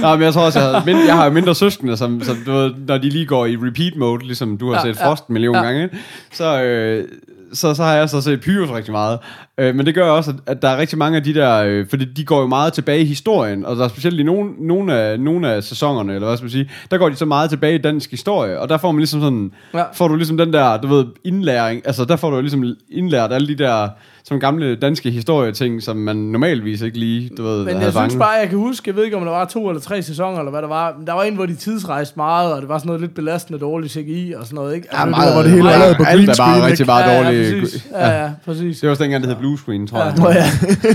nej, 0.00 0.16
men 0.16 0.22
jeg 0.24 0.32
tror 0.32 0.42
også, 0.42 0.60
jeg, 0.60 0.68
havde, 0.68 0.98
jeg 1.06 1.14
har 1.16 1.24
jo 1.24 1.30
mindre 1.30 1.54
søskende, 1.54 1.96
som, 1.96 2.22
som 2.22 2.36
du 2.46 2.52
ved, 2.52 2.70
når 2.88 2.98
de 2.98 3.08
lige 3.08 3.26
går 3.26 3.46
i 3.46 3.56
repeat 3.56 3.96
mode, 3.96 4.26
ligesom 4.26 4.58
du 4.58 4.66
har 4.72 4.80
Ja, 4.80 4.86
ja, 4.86 4.92
set 4.92 5.00
ja, 5.00 5.06
Frost 5.08 5.26
en 5.26 5.32
million 5.32 5.54
ja. 5.54 5.60
ja. 5.62 5.66
gange, 5.68 5.88
så... 6.32 6.62
Øh, 6.62 7.04
så, 7.52 7.74
så 7.74 7.82
har 7.82 7.94
jeg 7.94 8.08
så 8.08 8.20
set 8.20 8.40
Pyrus 8.40 8.70
rigtig 8.70 8.92
meget. 8.92 9.18
Øh, 9.58 9.74
men 9.74 9.86
det 9.86 9.94
gør 9.94 10.10
også, 10.10 10.30
at, 10.30 10.36
at 10.46 10.62
der 10.62 10.68
er 10.68 10.76
rigtig 10.76 10.98
mange 10.98 11.16
af 11.16 11.24
de 11.24 11.34
der... 11.34 11.62
Øh, 11.64 11.86
fordi 11.90 12.04
de 12.04 12.24
går 12.24 12.40
jo 12.40 12.46
meget 12.46 12.72
tilbage 12.72 13.00
i 13.00 13.04
historien, 13.04 13.66
og 13.66 13.76
der 13.76 13.84
er 13.84 13.88
specielt 13.88 14.20
i 14.20 14.22
nogle, 14.22 14.50
nogle, 14.58 14.94
af, 14.94 15.20
nogle 15.20 15.48
af 15.48 15.62
sæsonerne, 15.62 16.14
eller 16.14 16.26
hvad 16.26 16.36
skal 16.36 16.44
man 16.44 16.50
sige, 16.50 16.70
der 16.90 16.98
går 16.98 17.08
de 17.08 17.16
så 17.16 17.24
meget 17.24 17.50
tilbage 17.50 17.74
i 17.74 17.78
dansk 17.78 18.10
historie, 18.10 18.60
og 18.60 18.68
der 18.68 18.76
får 18.76 18.92
man 18.92 18.98
ligesom 18.98 19.20
sådan... 19.20 19.52
Ja. 19.74 19.84
Får 19.92 20.08
du 20.08 20.16
ligesom 20.16 20.36
den 20.36 20.52
der, 20.52 20.76
du 20.76 20.88
ved, 20.88 21.06
indlæring, 21.24 21.82
altså 21.84 22.04
der 22.04 22.16
får 22.16 22.30
du 22.30 22.40
ligesom 22.40 22.76
indlært 22.90 23.32
alle 23.32 23.48
de 23.48 23.54
der 23.54 23.88
som 24.24 24.40
gamle 24.40 24.74
danske 24.76 25.10
historieting, 25.10 25.82
som 25.82 25.96
man 25.96 26.16
normalvis 26.16 26.80
ikke 26.82 26.98
lige, 26.98 27.30
du 27.36 27.42
ved, 27.42 27.58
Men 27.64 27.68
jeg 27.74 27.82
synes 27.82 27.94
fanget. 27.94 28.18
bare, 28.18 28.30
jeg 28.30 28.48
kan 28.48 28.58
huske, 28.58 28.88
jeg 28.88 28.96
ved 28.96 29.04
ikke, 29.04 29.16
om 29.16 29.22
der 29.24 29.30
var 29.30 29.44
to 29.44 29.68
eller 29.68 29.80
tre 29.80 30.02
sæsoner, 30.02 30.38
eller 30.38 30.50
hvad 30.50 30.62
der 30.62 30.68
var. 30.68 30.94
Men 30.98 31.06
der 31.06 31.12
var 31.12 31.22
en, 31.22 31.34
hvor 31.34 31.46
de 31.46 31.54
tidsrejste 31.54 32.14
meget, 32.16 32.52
og 32.54 32.60
det 32.60 32.68
var 32.68 32.78
sådan 32.78 32.86
noget 32.86 33.00
lidt 33.00 33.14
belastende 33.14 33.58
dårlig 33.60 33.90
CGI 33.90 34.34
og 34.36 34.44
sådan 34.44 34.54
noget, 34.54 34.74
ikke? 34.74 34.88
Ja, 34.92 34.98
Altså, 35.00 35.10
meget, 35.10 35.34
hvor 35.34 35.42
det 35.42 35.50
hele 35.50 35.62
lavet 35.64 35.96
på 35.96 36.02
alt 36.04 36.28
er 36.28 36.34
bare 36.38 36.66
rigtig 36.66 36.86
meget 36.86 37.04
ja, 37.04 37.12
ja, 37.20 37.24
dårligt. 37.26 37.60
præcis. 37.62 37.86
Ja, 37.92 38.22
ja, 38.22 38.30
præcis. 38.44 38.80
Det 38.80 38.86
var 38.86 38.90
også 38.90 39.02
dengang, 39.02 39.22
det 39.22 39.30
hed 39.30 39.38
blue 39.38 39.58
screen, 39.58 39.86
tror 39.86 39.98
jeg. 40.04 40.14
Nå 40.18 40.28
ja. 40.28 40.44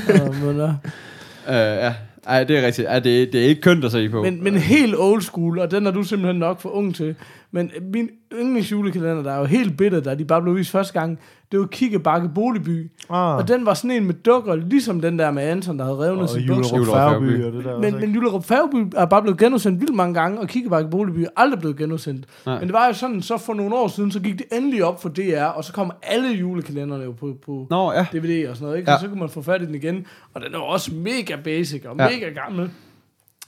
Ja, 0.24 0.32
men, 0.46 0.58
ja. 0.58 1.74
Øh, 1.74 1.78
ja. 1.84 1.94
Ej, 2.28 2.44
det 2.44 2.58
er 2.58 2.66
rigtigt. 2.66 2.88
Ej, 2.88 3.00
det, 3.00 3.34
det 3.34 3.42
er 3.44 3.46
ikke 3.48 3.62
kønt 3.62 3.86
at 3.86 3.92
se 3.92 4.10
på. 4.10 4.24
Men, 4.24 4.44
men 4.44 4.58
helt 4.58 4.96
old 4.98 5.22
school, 5.22 5.60
og 5.60 5.72
den 5.72 5.88
er 5.88 5.92
du 5.92 6.04
simpelthen 6.04 6.40
nok 6.40 6.62
for 6.62 6.70
ung 6.70 6.96
til. 6.96 7.16
Men 7.58 7.72
min 7.94 8.10
yndlingsjulekalender, 8.34 9.24
der 9.24 9.32
er 9.32 9.40
jo 9.40 9.46
helt 9.46 9.78
bitter, 9.78 10.00
da 10.00 10.16
de 10.16 10.26
bare 10.26 10.42
blev 10.42 10.56
vist 10.56 10.72
første 10.72 11.00
gang, 11.00 11.20
det 11.52 11.60
var 11.60 11.66
Kikkebakke 11.66 12.30
Boligby. 12.36 12.92
Ah. 13.10 13.36
Og 13.36 13.48
den 13.48 13.66
var 13.66 13.74
sådan 13.74 13.92
en 13.92 14.06
med 14.06 14.14
dukker, 14.14 14.56
ligesom 14.56 15.02
den 15.02 15.20
der 15.20 15.32
med 15.32 15.44
Anton, 15.44 15.80
der 15.80 15.86
havde 15.86 15.98
revnet 15.98 16.22
Og 16.24 16.30
sit 16.30 16.48
bukser. 16.48 16.78
Julerup 16.78 16.88
Julerup 16.88 17.12
Færgeby 17.12 17.44
og 17.44 17.54
det 17.54 17.66
der. 17.66 17.80
Men, 17.80 17.96
men 18.00 18.12
Julerup 18.12 18.44
Færgeby 18.44 18.94
er 18.96 19.06
bare 19.06 19.22
blevet 19.22 19.38
genudsendt 19.40 19.82
vildt 19.82 19.96
mange 19.96 20.14
gange, 20.14 20.40
og 20.40 20.48
Kikkebakke 20.48 20.90
Boligby 20.90 21.20
er 21.20 21.28
aldrig 21.36 21.60
blevet 21.60 21.78
genudsendt. 21.78 22.26
Nej. 22.46 22.60
Men 22.60 22.68
det 22.68 22.74
var 22.74 22.88
jo 22.88 22.94
sådan, 22.94 23.22
så 23.22 23.38
for 23.38 23.54
nogle 23.54 23.76
år 23.76 23.88
siden, 23.88 24.12
så 24.12 24.20
gik 24.20 24.38
det 24.38 24.46
endelig 24.52 24.84
op 24.84 25.02
for 25.02 25.10
DR, 25.10 25.44
og 25.44 25.64
så 25.64 25.74
kom 25.74 25.92
alle 26.04 26.30
julekalenderne 26.30 27.04
jo 27.04 27.12
på, 27.12 27.38
på 27.46 27.68
Nå, 27.70 27.92
ja. 27.92 28.06
DVD 28.14 28.48
og 28.50 28.56
sådan 28.56 28.66
noget, 28.66 28.78
ikke? 28.78 28.92
Ja. 28.92 28.96
Ja. 28.96 29.02
Så 29.02 29.08
kunne 29.08 29.20
man 29.20 29.30
få 29.30 29.42
fat 29.42 29.62
i 29.62 29.66
den 29.66 29.76
igen. 29.76 30.06
Og 30.34 30.42
den 30.42 30.54
er 30.54 30.60
også 30.60 30.92
mega 30.94 31.36
basic 31.44 31.86
og 31.86 31.96
Ja. 32.00 32.10
mega 32.10 32.30
gammel. 32.30 32.70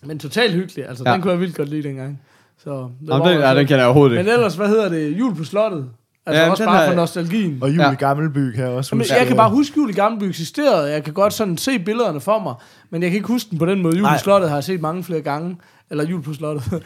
Men 0.03 0.19
totalt 0.19 0.53
hyggelig. 0.53 0.87
Altså, 0.87 1.03
ja. 1.07 1.13
den 1.13 1.21
kunne 1.21 1.31
jeg 1.31 1.39
vildt 1.39 1.55
godt 1.57 1.69
lide 1.69 1.83
dengang. 1.87 2.21
Så, 2.63 2.71
det 3.01 3.07
Jamen, 3.07 3.27
det, 3.27 3.39
ja, 3.39 3.55
den 3.55 3.67
kender 3.67 3.77
jeg 3.77 3.85
overhovedet 3.85 4.11
Men 4.15 4.19
ikke. 4.19 4.31
ellers, 4.31 4.55
hvad 4.55 4.67
hedder 4.67 4.89
det? 4.89 5.19
Jul 5.19 5.35
på 5.35 5.43
slottet. 5.43 5.85
Altså 6.25 6.43
Ja, 6.43 6.49
også 6.51 6.63
den 6.63 6.69
bare 6.69 6.77
har 6.79 6.87
for 6.87 6.95
nostalgien. 6.95 7.57
Og 7.61 7.69
jul 7.69 7.79
Ja. 7.79 7.91
i 7.91 7.95
Gammelby 7.95 8.51
kan 8.51 8.63
jeg 8.63 8.71
også 8.71 8.89
Jamen, 8.93 9.01
huske. 9.01 9.15
jeg 9.15 9.27
kan 9.27 9.35
bare 9.37 9.49
huske, 9.49 9.73
Jul 9.77 9.89
i 9.89 9.93
Gammelby 9.93 10.23
eksisterede. 10.23 10.91
Jeg 10.91 11.03
kan 11.03 11.13
godt 11.13 11.33
sådan 11.33 11.57
se 11.57 11.79
billederne 11.79 12.21
for 12.21 12.39
mig. 12.39 12.53
Men 12.89 13.01
jeg 13.03 13.09
kan 13.11 13.15
ikke 13.15 13.27
huske 13.27 13.49
den 13.49 13.59
på 13.59 13.65
den 13.65 13.81
måde. 13.81 13.97
Jul 13.97 14.07
på 14.07 14.17
slottet 14.17 14.49
har 14.49 14.57
jeg 14.57 14.63
set 14.63 14.81
mange 14.81 15.03
flere 15.03 15.21
gange. 15.21 15.57
Eller 15.91 16.03
jul 16.03 16.21
på 16.21 16.33
slottet. 16.33 16.63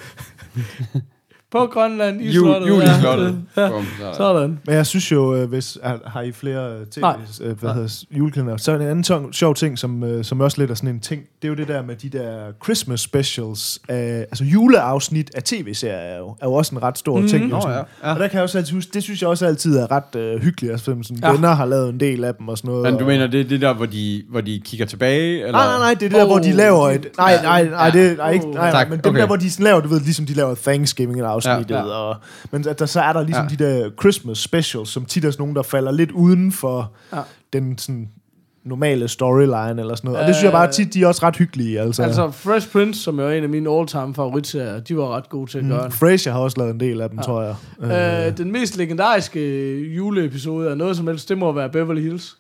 på 1.59 1.65
Grønland, 1.73 2.21
i 2.21 2.31
Jul, 2.31 2.45
slottet. 2.45 2.69
jul 2.69 2.81
i 2.81 2.85
ja. 2.85 2.99
slottet. 2.99 3.35
Ja. 3.57 3.69
Bum, 3.69 3.85
så- 3.99 4.13
Sådan. 4.17 4.59
Men 4.65 4.75
jeg 4.75 4.85
synes 4.85 5.11
jo, 5.11 5.35
øh, 5.35 5.49
hvis 5.49 5.77
har, 5.84 5.99
har 6.05 6.21
I 6.21 6.31
flere 6.31 6.73
øh, 6.80 6.85
tv, 6.85 6.99
Nej. 7.01 7.15
øh, 7.43 7.59
hvad 7.59 7.73
hedder 7.73 8.03
julekalender, 8.11 8.57
så 8.57 8.71
er 8.71 8.75
en 8.75 8.81
anden 8.81 9.03
sjov, 9.03 9.34
sjov 9.34 9.55
ting, 9.55 9.80
som, 9.80 10.03
øh, 10.03 10.23
som 10.23 10.41
også 10.41 10.61
lidt 10.61 10.71
er 10.71 10.75
sådan 10.75 10.89
en 10.89 10.99
ting, 10.99 11.21
det 11.41 11.47
er 11.47 11.49
jo 11.49 11.55
det 11.55 11.67
der 11.67 11.81
med 11.84 11.95
de 11.95 12.09
der 12.09 12.35
Christmas 12.63 13.01
specials, 13.01 13.80
af, 13.89 14.19
altså 14.19 14.43
juleafsnit 14.43 15.31
af 15.35 15.43
tv-serier 15.43 15.95
er 15.95 16.17
jo, 16.19 16.27
er 16.41 16.45
jo 16.47 16.53
også 16.53 16.75
en 16.75 16.84
ret 16.84 16.97
stor 16.97 17.19
Mhm. 17.19 17.27
ting. 17.27 17.43
jo 17.43 17.55
Nå, 17.55 17.61
sådan. 17.61 17.75
ja. 18.03 18.07
ja. 18.07 18.13
Og 18.13 18.19
der 18.19 18.27
kan 18.27 18.35
jeg 18.35 18.43
også 18.43 18.57
altid 18.57 18.73
huske, 18.73 18.91
det 18.93 19.03
synes 19.03 19.21
jeg 19.21 19.30
også 19.30 19.45
altid 19.45 19.77
er 19.77 19.91
ret 19.91 20.15
øh, 20.15 20.41
hyggeligt, 20.41 20.71
altså 20.71 20.85
sådan, 20.85 21.17
Ja. 21.23 21.31
venner 21.31 21.49
har 21.49 21.65
lavet 21.65 21.89
en 21.89 21.99
del 21.99 22.23
af 22.23 22.35
dem 22.35 22.47
og 22.47 22.57
sådan 22.57 22.69
noget. 22.69 22.84
Men 22.84 22.93
du 22.93 22.99
og, 22.99 23.07
mener, 23.07 23.27
det 23.27 23.39
er 23.39 23.43
det 23.45 23.61
der, 23.61 23.73
hvor 23.73 23.85
de, 23.85 24.23
hvor 24.30 24.41
de 24.41 24.61
kigger 24.65 24.85
tilbage? 24.85 25.38
Eller? 25.39 25.51
Nej, 25.51 25.65
nej, 25.65 25.77
nej, 25.80 25.93
det 25.93 26.05
er 26.05 26.09
det 26.09 26.11
der, 26.11 26.23
Oh, 26.23 26.30
hvor 26.30 26.39
de 26.39 26.51
laver 26.51 26.89
et... 26.89 27.07
Nej, 27.17 27.41
nej, 27.43 27.69
nej, 27.69 27.89
det 27.89 28.17
nej, 28.17 28.31
ikke, 28.31 28.45
Oh. 28.45 28.53
nej, 28.55 28.71
nej 28.71 28.89
men 28.89 28.99
dem 28.99 29.09
okay. 29.09 29.19
der, 29.19 29.25
hvor 29.27 29.35
de 29.35 29.51
sådan 29.51 29.63
laver, 29.63 29.80
du 29.81 29.88
ved, 29.88 29.99
ligesom 29.99 30.25
de 30.25 30.34
laver 30.34 30.55
Thanksgiving-afsnittet, 30.55 31.43
Ja, 31.43 31.43
ja, 31.49 31.64
ja. 31.70 31.76
ja. 31.76 31.84
og, 31.84 32.15
men 32.52 32.68
at 32.68 32.80
der, 32.80 32.86
så 32.86 33.02
er 33.02 33.14
der 33.14 33.24
ligesom 33.24 33.48
Ja. 33.49 33.56
de 33.56 33.64
der 33.64 33.90
Christmas 33.99 34.38
specials, 34.38 34.90
som 34.90 35.06
tit 35.06 35.26
er 35.26 35.32
sådan 35.32 35.41
nogle, 35.41 35.56
der 35.56 35.64
falder 35.64 35.91
lidt 35.91 36.11
uden 36.11 36.52
for 36.52 36.91
Ja. 37.14 37.20
den 37.53 37.78
sådan 37.78 38.10
normale 38.65 39.07
storyline 39.07 39.82
eller 39.82 39.95
sådan 39.95 40.07
noget. 40.07 40.22
Og 40.22 40.28
det 40.28 40.36
synes 40.36 40.44
jeg 40.44 40.52
bare 40.52 40.72
tit, 40.72 40.94
de 40.94 41.03
er 41.03 41.07
også 41.07 41.26
ret 41.26 41.36
hyggelige, 41.36 41.80
altså. 41.80 42.03
Altså, 42.03 42.32
Fresh 42.32 42.72
Prince, 42.72 43.02
som 43.02 43.20
er 43.20 43.30
en 43.30 43.44
af 43.44 43.49
mine 43.49 43.70
all-time 43.72 44.15
favoritserier, 44.15 44.80
de 44.80 44.98
var 44.98 45.15
ret 45.15 45.30
gode 45.30 45.52
til 45.52 45.57
at 45.57 45.65
gøre 45.65 45.78
mm, 45.84 45.90
det. 45.90 45.94
Frasier 45.94 46.34
har 46.34 46.40
også 46.40 46.57
lavet 46.57 46.74
en 46.74 46.80
del 46.80 47.02
af 47.02 47.10
dem, 47.10 47.18
ja. 47.20 47.24
tror 47.24 47.41
jeg. 47.82 48.28
Øh, 48.30 48.38
den 48.38 48.52
mest 48.52 48.78
legendariske 48.78 49.80
juleepisode 49.80 50.70
er 50.70 50.76
noget 50.76 50.98
som 50.98 51.07
helst, 51.07 51.30
det 51.30 51.38
må 51.38 51.52
være 51.52 51.70
Beverly 51.70 52.02
Hills. 52.02 52.38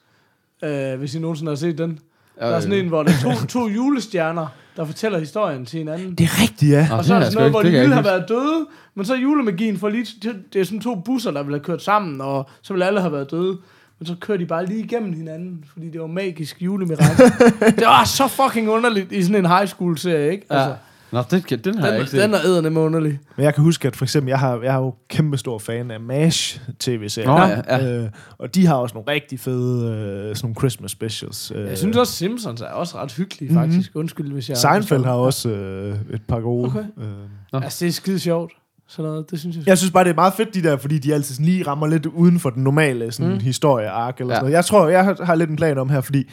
Øh, 0.63 0.99
hvis 0.99 1.15
I 1.15 1.19
nogensinde 1.19 1.51
har 1.51 1.55
set 1.55 1.77
den. 1.77 1.99
Der 2.39 2.45
er 2.45 2.59
sådan 2.59 2.77
en, 2.79 2.87
hvor 2.87 3.03
der 3.03 3.11
er 3.11 3.35
to, 3.35 3.45
to 3.47 3.67
julestjerner, 3.67 4.47
der 4.77 4.85
fortæller 4.85 5.19
historien 5.19 5.65
til 5.65 5.77
hinanden. 5.77 6.15
det 6.15 6.23
er 6.23 6.41
rigtigt, 6.41 6.71
ja. 6.71 6.87
Og 6.91 7.05
så 7.05 7.13
er 7.13 7.15
har 7.15 7.19
der 7.19 7.25
jeg 7.25 7.31
sådan 7.31 7.51
noget, 7.51 7.51
hvor 7.51 7.61
de 7.61 7.79
ville 7.79 7.93
have 7.93 8.05
været 8.05 8.29
døde, 8.29 8.65
men 8.95 9.05
så 9.05 9.13
er 9.13 9.17
julemagien 9.17 9.77
for 9.77 9.89
lige... 9.89 10.05
Det, 10.53 10.59
er 10.59 10.65
sådan 10.65 10.79
to 10.79 10.95
busser, 10.95 11.31
der 11.31 11.43
ville 11.43 11.57
have 11.57 11.63
kørt 11.63 11.83
sammen, 11.83 12.21
og 12.21 12.49
så 12.61 12.73
ville 12.73 12.85
alle 12.85 13.01
have 13.01 13.11
været 13.13 13.31
døde. 13.31 13.57
Men 13.99 14.07
så 14.07 14.15
kører 14.21 14.37
de 14.37 14.45
bare 14.45 14.65
lige 14.65 14.79
igennem 14.79 15.13
hinanden, 15.13 15.65
fordi 15.73 15.89
det 15.89 16.01
var 16.01 16.07
magisk 16.07 16.61
julemirakel. 16.61 17.25
det 17.79 17.85
var 17.85 18.03
så 18.03 18.27
fucking 18.27 18.69
underligt 18.69 19.11
i 19.11 19.23
sådan 19.23 19.35
en 19.35 19.45
high 19.45 19.67
school 19.67 19.97
serie, 19.97 20.31
ikke? 20.31 20.45
Ja. 20.51 20.67
Nå, 21.13 21.23
det, 21.31 21.45
kan- 21.47 21.59
den 21.59 21.77
har 21.77 21.85
jeg 21.85 21.93
den, 21.93 22.01
ikke 22.01 22.11
set. 22.11 22.21
den 22.21 22.33
er 22.33 22.37
eddernem 22.45 22.77
underlig. 22.77 23.19
Men 23.37 23.43
jeg 23.45 23.53
kan 23.55 23.63
huske, 23.63 23.87
at 23.87 23.95
for 23.95 24.05
eksempel, 24.05 24.29
jeg 24.29 24.39
har, 24.39 24.59
jeg 24.63 24.73
er 24.75 24.79
jo 24.79 24.93
kæmpe 25.09 25.37
stor 25.37 25.57
fan 25.59 25.91
af 25.91 25.99
MASH 25.99 26.59
tv-serier. 26.79 27.27
Nå, 27.29 27.37
ja, 27.73 27.77
ja. 27.77 27.97
Øh, 28.03 28.09
og 28.37 28.55
de 28.55 28.65
har 28.65 28.75
også 28.75 28.95
nogle 28.95 29.11
rigtig 29.11 29.39
fede 29.39 29.87
øh, 29.91 30.35
sådan 30.35 30.45
nogle 30.45 30.55
Christmas 30.55 30.91
specials. 30.91 31.51
Øh, 31.55 31.67
Jeg 31.67 31.77
synes 31.77 31.97
også, 31.97 32.13
Simpsons 32.13 32.61
er 32.61 32.65
også 32.65 32.97
ret 32.97 33.11
hyggelige, 33.13 33.53
faktisk. 33.53 33.91
Undskyld, 33.95 34.31
hvis 34.31 34.49
jeg... 34.49 34.57
Seinfeld 34.57 35.03
har 35.03 35.11
også 35.13 35.49
øh, 35.49 35.95
et 36.13 36.21
par 36.27 36.39
gode. 36.39 36.65
Okay. 36.67 36.79
Øh. 36.97 37.63
Altså, 37.63 37.85
det 37.85 37.89
er 37.89 37.93
skide 37.93 38.19
sjovt. 38.19 38.51
Sådan 38.87 39.09
noget, 39.11 39.31
det 39.31 39.39
synes 39.39 39.55
jeg. 39.55 39.67
Jeg 39.67 39.77
synes 39.77 39.91
bare, 39.91 40.03
det 40.03 40.09
er 40.09 40.15
meget 40.15 40.33
fedt, 40.33 40.53
de 40.53 40.63
der, 40.63 40.77
fordi 40.77 40.99
de 40.99 41.13
altid 41.13 41.33
sådan 41.35 41.45
lige 41.45 41.67
rammer 41.67 41.87
lidt 41.87 42.05
uden 42.05 42.39
for 42.39 42.49
den 42.49 42.63
normale 42.63 43.11
sådan, 43.11 43.31
mm. 43.33 43.39
historieark. 43.39 44.19
Eller 44.19 44.33
Ja. 44.33 44.35
sådan 44.35 44.43
noget. 44.43 44.53
Jeg 44.55 44.65
tror, 44.65 44.87
jeg 44.89 45.03
har, 45.05 45.23
har 45.25 45.35
lidt 45.35 45.49
en 45.49 45.55
plan 45.55 45.77
om 45.77 45.89
her, 45.89 46.01
fordi 46.01 46.29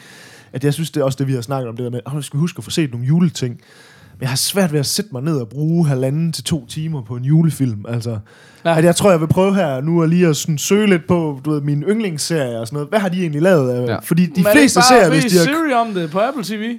at 0.53 0.63
jeg 0.63 0.73
synes, 0.73 0.91
det 0.91 1.01
er 1.01 1.03
også 1.03 1.15
det, 1.19 1.27
vi 1.27 1.33
har 1.33 1.41
snakket 1.41 1.69
om, 1.69 1.75
det 1.77 1.83
der 1.83 1.89
med, 1.91 1.99
at 2.05 2.11
oh, 2.11 2.17
vi 2.17 2.23
skal 2.23 2.39
huske 2.39 2.57
at 2.57 2.63
få 2.63 2.69
set 2.69 2.91
nogle 2.91 3.07
juleting. 3.07 3.61
Jeg 4.21 4.29
har 4.29 4.35
svært 4.35 4.71
ved 4.73 4.79
at 4.79 4.85
sætte 4.85 5.09
mig 5.13 5.21
ned 5.23 5.37
og 5.37 5.49
bruge 5.49 5.87
halvanden 5.87 6.31
til 6.31 6.43
to 6.43 6.65
timer 6.65 7.01
på 7.01 7.15
en 7.15 7.23
julefilm. 7.23 7.85
Altså, 7.89 8.17
Ja. 8.65 8.69
ja. 8.71 8.77
at 8.77 8.83
jeg 8.83 8.95
tror, 8.95 9.11
jeg 9.11 9.19
vil 9.19 9.27
prøve 9.27 9.55
her 9.55 9.81
nu 9.81 10.03
at 10.03 10.09
lige 10.09 10.27
at 10.27 10.35
sådan 10.37 10.57
søge 10.57 10.87
lidt 10.87 11.07
på 11.07 11.39
du 11.45 11.51
ved, 11.51 11.61
mine 11.61 11.85
yndlingsserier 11.85 12.59
og 12.59 12.67
sådan 12.67 12.75
noget. 12.75 12.89
Hvad 12.89 12.99
har 12.99 13.09
de 13.09 13.21
egentlig 13.21 13.41
lavet? 13.41 13.71
Af? 13.71 13.85
Ja. 13.85 13.91
Ja. 13.91 13.97
Fordi 14.03 14.25
de 14.25 14.31
Men 14.43 14.51
fleste 14.51 14.81
serier, 14.81 15.03
bare 15.09 15.19
hvis 15.19 15.31
de 15.31 15.37
har... 15.37 15.45
Siri 15.45 15.73
om 15.73 15.93
det 15.93 16.11
på 16.11 16.19
Apple 16.19 16.43
TV? 16.43 16.77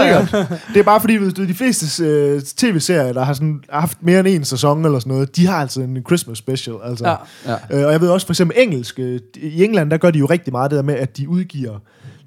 Sikkert. 0.00 0.48
Det 0.74 0.80
er 0.80 0.82
bare 0.82 1.00
fordi, 1.00 1.16
hvis 1.16 1.34
du, 1.34 1.44
de 1.46 1.54
fleste 1.54 2.04
øh, 2.04 2.42
tv-serier, 2.42 3.12
der 3.12 3.24
har 3.24 3.32
sådan, 3.32 3.60
haft 3.70 3.98
mere 4.02 4.20
end 4.20 4.28
en 4.28 4.44
sæson 4.44 4.84
eller 4.84 4.98
sådan 4.98 5.12
noget, 5.12 5.36
de 5.36 5.46
har 5.46 5.56
altså 5.56 5.80
en 5.80 5.98
Christmas 6.06 6.38
special. 6.38 6.76
Altså. 6.84 7.08
Ja. 7.08 7.16
Ja. 7.70 7.78
Øh, 7.80 7.86
og 7.86 7.92
jeg 7.92 8.00
ved 8.00 8.08
også 8.08 8.26
for 8.26 8.32
eksempel 8.32 8.56
engelsk. 8.60 8.98
øh, 8.98 9.20
I 9.36 9.64
England, 9.64 9.90
der 9.90 9.96
gør 9.96 10.10
de 10.10 10.18
jo 10.18 10.26
rigtig 10.26 10.52
meget 10.52 10.70
det 10.70 10.76
der 10.76 10.82
med, 10.82 10.94
at 10.94 11.16
de 11.16 11.28
udgiver 11.28 11.78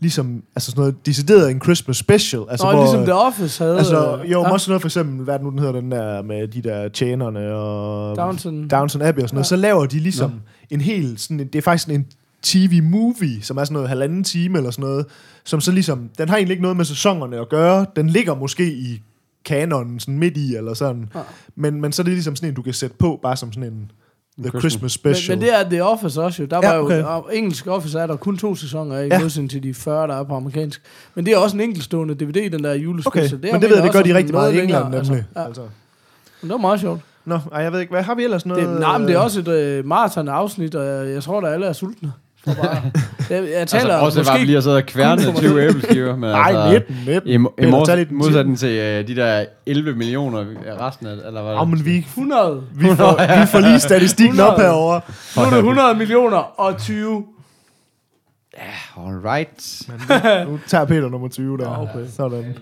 ligesom, 0.06 0.44
altså 0.56 0.72
sådan 0.72 0.82
noget 0.82 1.06
decideret 1.06 1.52
en 1.52 1.62
Christmas 1.62 1.98
special. 1.98 2.42
Altså, 2.50 2.72
Nå, 2.72 2.82
ligesom 2.82 3.04
The 3.04 3.14
Office 3.14 3.64
havde... 3.64 3.78
Altså, 3.78 4.18
øh, 4.18 4.32
jo, 4.32 4.42
ja. 4.42 4.52
også 4.52 4.72
noget 4.72 4.82
for 4.82 4.88
eksempel, 4.88 5.24
hvad 5.24 5.36
er 5.36 5.40
nu, 5.40 5.50
den 5.50 5.60
hedder, 5.60 5.74
den 5.74 5.92
der 5.92 6.22
med 6.22 6.48
de 6.48 6.62
der 6.62 6.90
tjenerne 6.90 7.54
og 7.54 8.16
Downton. 8.16 8.68
Downton 8.68 9.02
Abbey 9.02 9.24
og 9.24 9.30
sådan 9.30 9.36
noget, 9.36 9.48
så 9.48 9.56
laver 9.56 9.86
de 9.86 10.00
ligesom 10.00 10.42
en 10.70 10.82
hel, 10.82 11.18
sådan 11.18 11.40
en, 11.40 11.48
det 11.48 11.56
er 11.56 11.62
faktisk 11.62 11.90
en 11.90 12.06
TV-movie, 12.44 13.42
som 13.42 13.58
er 13.58 13.64
sådan 13.64 13.74
noget 13.74 13.90
halvanden 13.90 14.24
time 14.24 14.58
eller 14.58 14.72
sådan 14.72 14.90
noget, 14.90 15.06
som 15.44 15.62
så 15.62 15.72
ligesom, 15.72 16.10
den 16.18 16.30
har 16.30 16.36
egentlig 16.38 16.54
ikke 16.54 16.64
noget 16.64 16.78
med 16.78 16.86
sæsonerne 16.86 17.40
at 17.40 17.50
gøre, 17.50 17.86
den 17.96 18.10
ligger 18.10 18.36
måske 18.36 18.74
i 18.74 19.02
kanonen 19.46 20.00
sådan 20.00 20.20
midt 20.20 20.38
i, 20.38 20.56
eller 20.56 20.74
sådan, 20.74 21.10
Ja. 21.16 21.20
men, 21.56 21.82
men 21.82 21.92
så 21.92 22.02
er 22.02 22.04
det 22.04 22.14
ligesom 22.14 22.36
sådan 22.36 22.50
en, 22.50 22.56
du 22.56 22.62
kan 22.62 22.74
sætte 22.74 22.96
på, 23.00 23.20
bare 23.24 23.38
som 23.38 23.54
sådan 23.54 23.74
en 23.74 23.92
The 24.40 24.50
Christmas. 24.50 24.62
Christmas, 24.62 24.92
Special. 24.92 25.38
Men, 25.38 25.40
men 25.46 25.54
det 25.54 25.60
er 25.60 25.70
The 25.70 25.84
Office 25.84 26.22
også 26.22 26.42
jo. 26.42 26.48
Der 26.48 26.60
Ja, 26.64 26.68
var 26.70 26.76
jo 26.76 26.86
okay. 26.86 27.04
og 27.04 27.30
engelsk 27.34 27.68
Office 27.68 28.00
er 28.00 28.08
der 28.08 28.16
kun 28.16 28.38
to 28.38 28.56
sæsoner 28.56 28.96
af, 28.96 29.06
i 29.06 29.08
Ja. 29.08 29.20
modsætning 29.20 29.50
til 29.52 29.64
de 29.64 29.74
40, 29.74 30.08
der 30.08 30.16
er 30.20 30.24
på 30.24 30.36
amerikansk. 30.36 30.82
Men 31.16 31.26
det 31.26 31.34
er 31.34 31.38
også 31.38 31.58
en 31.58 31.62
enkeltstående 31.62 32.16
DVD, 32.16 32.50
den 32.52 32.64
der 32.64 32.70
Okay, 32.72 32.84
julespecial. 32.84 33.40
men 33.52 33.62
det 33.62 33.70
ved 33.70 33.76
jeg, 33.76 33.84
det 33.84 33.92
gør 33.92 34.02
de 34.02 34.16
rigtig 34.16 34.36
meget 34.36 34.54
i 34.54 34.60
England, 34.60 34.84
længere, 34.84 35.04
nemlig. 35.04 35.18
Altså, 35.18 35.40
ja. 35.42 35.46
Altså. 35.48 35.62
Men 35.62 36.50
det 36.50 36.50
var 36.50 36.58
meget 36.58 36.80
sjovt. 36.80 37.02
Nå, 37.26 37.40
ej, 37.52 37.62
jeg 37.62 37.72
ved 37.74 37.80
ikke, 37.80 37.92
hvad 37.92 38.04
har 38.04 38.16
vi 38.16 38.24
ellers 38.24 38.46
noget? 38.46 38.68
Det, 38.70 38.80
nej, 38.80 38.98
men 38.98 39.08
det 39.08 39.16
er 39.16 39.20
også 39.20 39.40
et 39.40 39.48
øh, 39.48 39.86
maraton-afsnit, 39.86 40.76
og 40.76 40.86
jeg, 40.86 41.14
jeg 41.14 41.24
tror, 41.24 41.42
der 41.42 41.48
alle 41.48 41.66
er 41.66 41.74
sultne. 41.74 42.12
Jeg, 43.30 43.50
jeg 43.52 43.68
taler 43.68 43.84
Altså, 43.84 44.06
også 44.06 44.20
måske... 44.20 44.32
bare 44.32 44.46
lige 44.46 44.58
at 44.58 44.64
sidde 44.64 44.78
og 44.78 44.84
kværne 44.86 45.26
kun 45.26 45.34
for 45.34 45.40
20 45.42 45.64
æbleskiver. 45.68 46.16
Men 46.16 46.30
Nej, 46.42 46.52
altså, 46.56 46.86
19, 46.90 46.96
19. 47.06 47.30
I, 47.30 47.34
i 47.64 47.70
mors, 47.70 47.90
modsætning 48.12 48.60
til 48.60 48.70
uh, 48.70 49.08
de 49.08 49.16
der 49.16 49.46
11 49.66 49.96
millioner 49.96 50.40
af 50.66 50.88
resten 50.88 51.08
af, 51.08 51.12
eller 51.12 51.44
hvad? 51.44 51.54
Ja, 51.54 51.64
men 51.64 51.86
vi, 51.86 51.98
100. 51.98 52.64
vi, 52.76 52.86
får, 52.96 53.42
vi 53.42 53.48
får 53.48 53.60
lige 53.60 53.80
statistikken 53.90 54.40
op 54.40 54.54
100. 54.54 54.70
herovre. 54.70 55.02
Nu 55.36 55.42
er 55.42 55.50
det 55.50 55.58
100 55.58 55.96
millioner 55.96 56.38
og 56.38 56.78
20. 56.78 57.26
All 58.98 59.20
right. 59.26 59.82
Nu 60.48 60.60
tager 60.68 60.86
Peter 60.86 61.10
nummer 61.10 61.30
20 61.30 61.58
der. 61.58 61.78
Okay. 61.78 62.08
Sådan. 62.16 62.58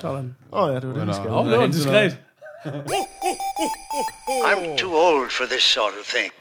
Sådan. 0.00 0.34
Åh 0.52 0.62
oh, 0.62 0.74
ja, 0.74 0.80
det 0.80 0.88
var 0.88 0.94
det, 0.94 1.06
vi 1.08 1.12
skal. 1.12 1.30
Åh, 1.30 1.36
oh, 1.38 1.50
det 1.50 1.58
var 1.58 1.66
diskret. 1.66 2.18
I'm 4.48 4.76
too 4.78 4.92
old 4.92 5.30
for 5.30 5.44
this 5.50 5.62
sort 5.62 5.92
of 6.00 6.06
thing. 6.14 6.32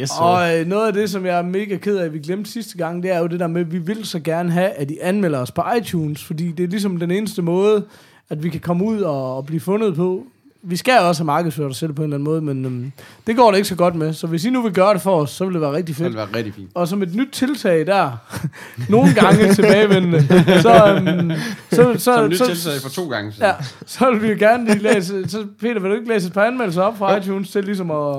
Yes, 0.00 0.10
sir. 0.10 0.22
Og 0.22 0.60
øh, 0.60 0.66
noget 0.66 0.86
af 0.86 0.92
det, 0.92 1.10
som 1.10 1.26
jeg 1.26 1.38
er 1.38 1.42
mega 1.42 1.76
ked 1.76 1.96
af, 1.96 2.04
at 2.04 2.12
vi 2.12 2.18
glemte 2.18 2.50
sidste 2.50 2.78
gang, 2.78 3.02
det 3.02 3.10
er 3.14 3.18
jo 3.18 3.26
det 3.26 3.40
der 3.40 3.46
med, 3.46 3.60
at 3.60 3.72
vi 3.72 3.78
vil 3.78 4.04
så 4.06 4.20
gerne 4.20 4.50
have, 4.52 4.70
at 4.70 4.88
de 4.88 5.02
anmelder 5.02 5.38
os 5.38 5.50
på 5.50 5.62
iTunes, 5.80 6.24
fordi 6.24 6.52
det 6.52 6.64
er 6.64 6.68
ligesom 6.68 6.96
den 6.96 7.10
eneste 7.10 7.42
måde, 7.42 7.84
at 8.30 8.42
vi 8.42 8.48
kan 8.48 8.60
komme 8.60 8.84
ud 8.84 9.00
og, 9.00 9.36
og 9.36 9.46
blive 9.46 9.60
fundet 9.60 9.94
på. 9.94 10.24
Vi 10.66 10.76
skal 10.76 11.00
også 11.00 11.22
have 11.22 11.26
markedsført 11.26 11.70
os 11.70 11.76
selv 11.76 11.92
på 11.92 12.02
en 12.02 12.04
eller 12.04 12.16
anden 12.16 12.24
måde, 12.24 12.40
men 12.40 12.64
øhm, 12.64 12.92
det 13.26 13.36
går 13.36 13.50
det 13.50 13.58
ikke 13.58 13.68
så 13.68 13.74
godt 13.74 13.94
med. 13.94 14.12
Så 14.12 14.26
hvis 14.26 14.44
I 14.44 14.50
nu 14.50 14.62
vil 14.62 14.72
gøre 14.72 14.94
det 14.94 15.02
for 15.02 15.20
os, 15.20 15.30
så 15.30 15.44
vil 15.44 15.52
det 15.54 15.60
være 15.60 15.72
rigtig 15.72 15.88
Det 15.88 15.96
fedt. 15.96 16.04
ville 16.04 16.16
være 16.18 16.28
rigtig 16.36 16.54
fint. 16.54 16.70
Og 16.74 16.88
som 16.88 17.02
et 17.02 17.14
nyt 17.14 17.28
tiltag 17.32 17.86
der, 17.86 18.10
nogle 18.88 19.14
gange 19.14 19.54
tilbagevendende, 19.54 20.22
så, 20.62 21.02
øhm, 21.06 21.32
så, 21.70 21.92
så, 21.94 21.98
Som 21.98 22.28
nyt 22.28 22.38
så, 22.38 22.46
tiltag 22.46 22.72
for 22.82 22.88
to 22.88 23.08
gange 23.08 23.32
siden. 23.32 23.46
Ja, 23.46 23.52
så 23.86 24.10
vil 24.10 24.22
vi 24.22 24.38
gerne 24.38 24.64
lige 24.64 24.78
læse... 24.78 25.28
Så 25.28 25.46
Peter, 25.60 25.80
vil 25.80 25.90
du 25.90 25.96
ikke 25.96 26.08
læse 26.08 26.26
et 26.26 26.32
par 26.32 26.44
anmeldelser 26.44 26.82
op 26.82 26.98
fra 26.98 27.16
iTunes 27.16 27.50
til 27.50 27.64
ligesom 27.64 27.90
at... 27.90 28.16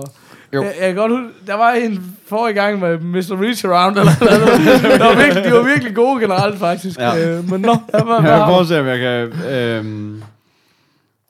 Jo. 0.55 0.63
Jeg, 0.63 0.73
jeg 0.79 0.87
kan 0.87 0.95
godt 0.95 1.11
huske, 1.11 1.27
der 1.47 1.53
var 1.53 1.71
en 1.71 2.15
forrige 2.29 2.53
gang 2.53 2.79
med 2.79 2.97
Mr. 2.99 3.41
Reach 3.43 3.65
Around, 3.65 3.97
eller 3.97 4.11
noget. 4.19 4.99
Var 4.99 5.15
virkelig, 5.23 5.43
de 5.43 5.51
var 5.51 5.63
virkelig 5.63 5.95
gode 5.95 6.21
generelt, 6.21 6.59
faktisk. 6.59 6.99
Ja. 6.99 7.15
Ja. 7.15 7.29
Øh, 7.37 7.49
men 7.49 7.61
nå, 7.61 7.75
der 7.91 8.03
var, 8.03 8.21
Jeg 8.21 8.39
var, 8.39 8.45
prøver 8.45 8.61
at 8.61 8.67
se, 8.67 8.79
om 8.79 8.87
jeg 8.87 8.99
kan... 8.99 9.33
Øhm, 9.55 10.23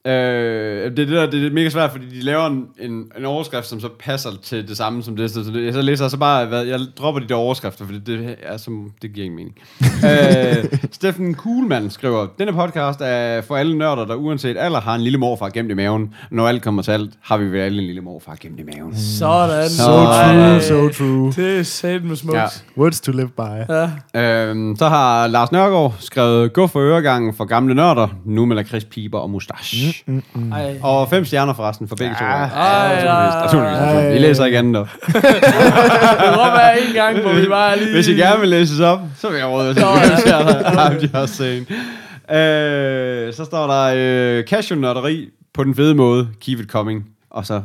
øh, 0.06 0.12
det, 0.12 0.86
er 0.86 0.90
det, 1.06 1.08
der, 1.08 1.26
det 1.32 1.46
er 1.48 1.52
mega 1.52 1.70
svært, 1.70 1.92
fordi 1.92 2.06
de 2.06 2.22
laver 2.22 2.46
en, 2.48 2.66
en, 2.80 3.12
en 3.18 3.26
overskrift, 3.26 3.68
som 3.68 3.80
så 3.80 3.90
passer 4.00 4.30
til 4.44 4.68
det 4.68 4.78
samme 4.78 5.04
som 5.04 5.16
det. 5.16 5.32
Så 5.32 5.40
det- 5.40 5.66
jeg 5.66 5.74
så 5.74 5.82
læser 5.82 6.04
jeg 6.06 6.12
så 6.12 6.18
bare, 6.18 6.46
hvad, 6.46 6.64
jeg 6.66 6.80
dropper 6.98 7.22
de 7.22 7.28
der 7.28 7.36
overskrifter, 7.36 7.86
fordi 7.86 8.00
det, 8.00 8.36
er 8.44 8.58
som, 8.58 8.92
det 9.02 9.14
giver 9.14 9.26
ingen 9.26 9.36
mening. 9.38 9.56
øh, 10.74 10.80
Steffen 10.92 11.34
Kuhlmann 11.34 11.90
skriver, 11.90 12.28
denne 12.40 12.54
podcast 12.54 13.00
er 13.04 13.42
for 13.42 13.56
alle 13.56 13.78
nørder, 13.78 14.06
der 14.06 14.16
uanset 14.16 14.58
alder 14.60 14.80
har 14.82 14.96
en 14.96 15.02
lille 15.02 15.18
morfar 15.18 15.50
gemt 15.50 15.72
i 15.72 15.74
maven. 15.74 16.14
Når 16.32 16.48
alt 16.48 16.62
kommer 16.64 16.82
til 16.82 16.92
alt, 16.92 17.14
har 17.22 17.38
vi 17.38 17.46
vel 17.46 17.60
alle 17.60 17.80
en 17.82 17.86
lille 17.88 18.02
morfar 18.02 18.36
gemt 18.42 18.60
i 18.60 18.64
maven. 18.64 18.96
sådan. 18.98 19.70
So 19.70 19.92
Ej, 19.92 20.60
true, 20.60 20.62
so 20.62 20.90
true. 21.04 21.32
Det 21.36 21.60
er 21.60 21.64
sat 21.64 22.04
med 22.04 22.16
smukt. 22.16 22.38
Ja. 22.38 22.46
Words 22.78 23.02
to 23.02 23.12
live 23.12 23.30
by. 23.38 23.42
ja. 23.70 23.90
Øhm, 24.50 24.76
så 24.80 24.88
har 24.88 25.28
Lars 25.28 25.52
Nørgaard 25.52 25.96
skrevet, 26.00 26.54
gå 26.54 26.68
for 26.68 26.80
øregangen 26.80 27.34
for 27.34 27.46
gamle 27.46 27.76
nørder, 27.76 28.08
nu 28.26 28.46
med 28.46 28.56
lakrids, 28.56 28.86
piber 28.86 29.20
og 29.20 29.30
mustache. 29.30 29.78
Mm, 29.88 29.88
mm. 29.88 29.95
Ej. 30.54 30.80
Og 30.84 31.10
fem 31.10 31.26
stjerner 31.26 31.54
forresten 31.54 31.88
for 31.88 31.96
begge 31.96 32.16
to. 32.20 32.26
Ja. 32.26 32.32
Ja, 32.40 32.46
Ej, 32.48 33.46
naturligvis. 33.46 34.14
Vi 34.14 34.20
læser 34.28 34.46
ikke 34.46 34.58
andet 34.58 34.76
dog. 34.76 34.88
Det 35.08 35.14
må 36.36 36.46
være 36.56 36.82
en 36.88 36.94
gang, 36.94 37.20
hvor 37.20 37.34
vi 37.34 37.46
bare 37.48 37.80
lige... 37.80 37.94
Hvis 37.94 38.08
I 38.08 38.12
gerne 38.14 38.40
vil 38.40 38.50
læses 38.50 38.80
op, 38.80 39.00
så 39.18 39.30
vil 39.30 39.38
jeg 39.38 39.48
råde 39.48 39.74
til 39.74 39.84
fem 39.84 40.18
stjerner. 40.20 41.20
Også 41.22 41.36
set. 41.36 41.66
Øh, 42.32 43.34
så 43.34 43.46
står 43.46 43.68
der 43.68 43.94
øh, 43.96 44.44
casual-nørderi 44.44 45.30
på 45.54 45.64
den 45.64 45.76
fede 45.76 45.96
måde. 45.96 46.28
Keep 46.42 46.60
it 46.60 46.70
coming. 46.70 47.06
Og 47.30 47.46
så 47.46 47.62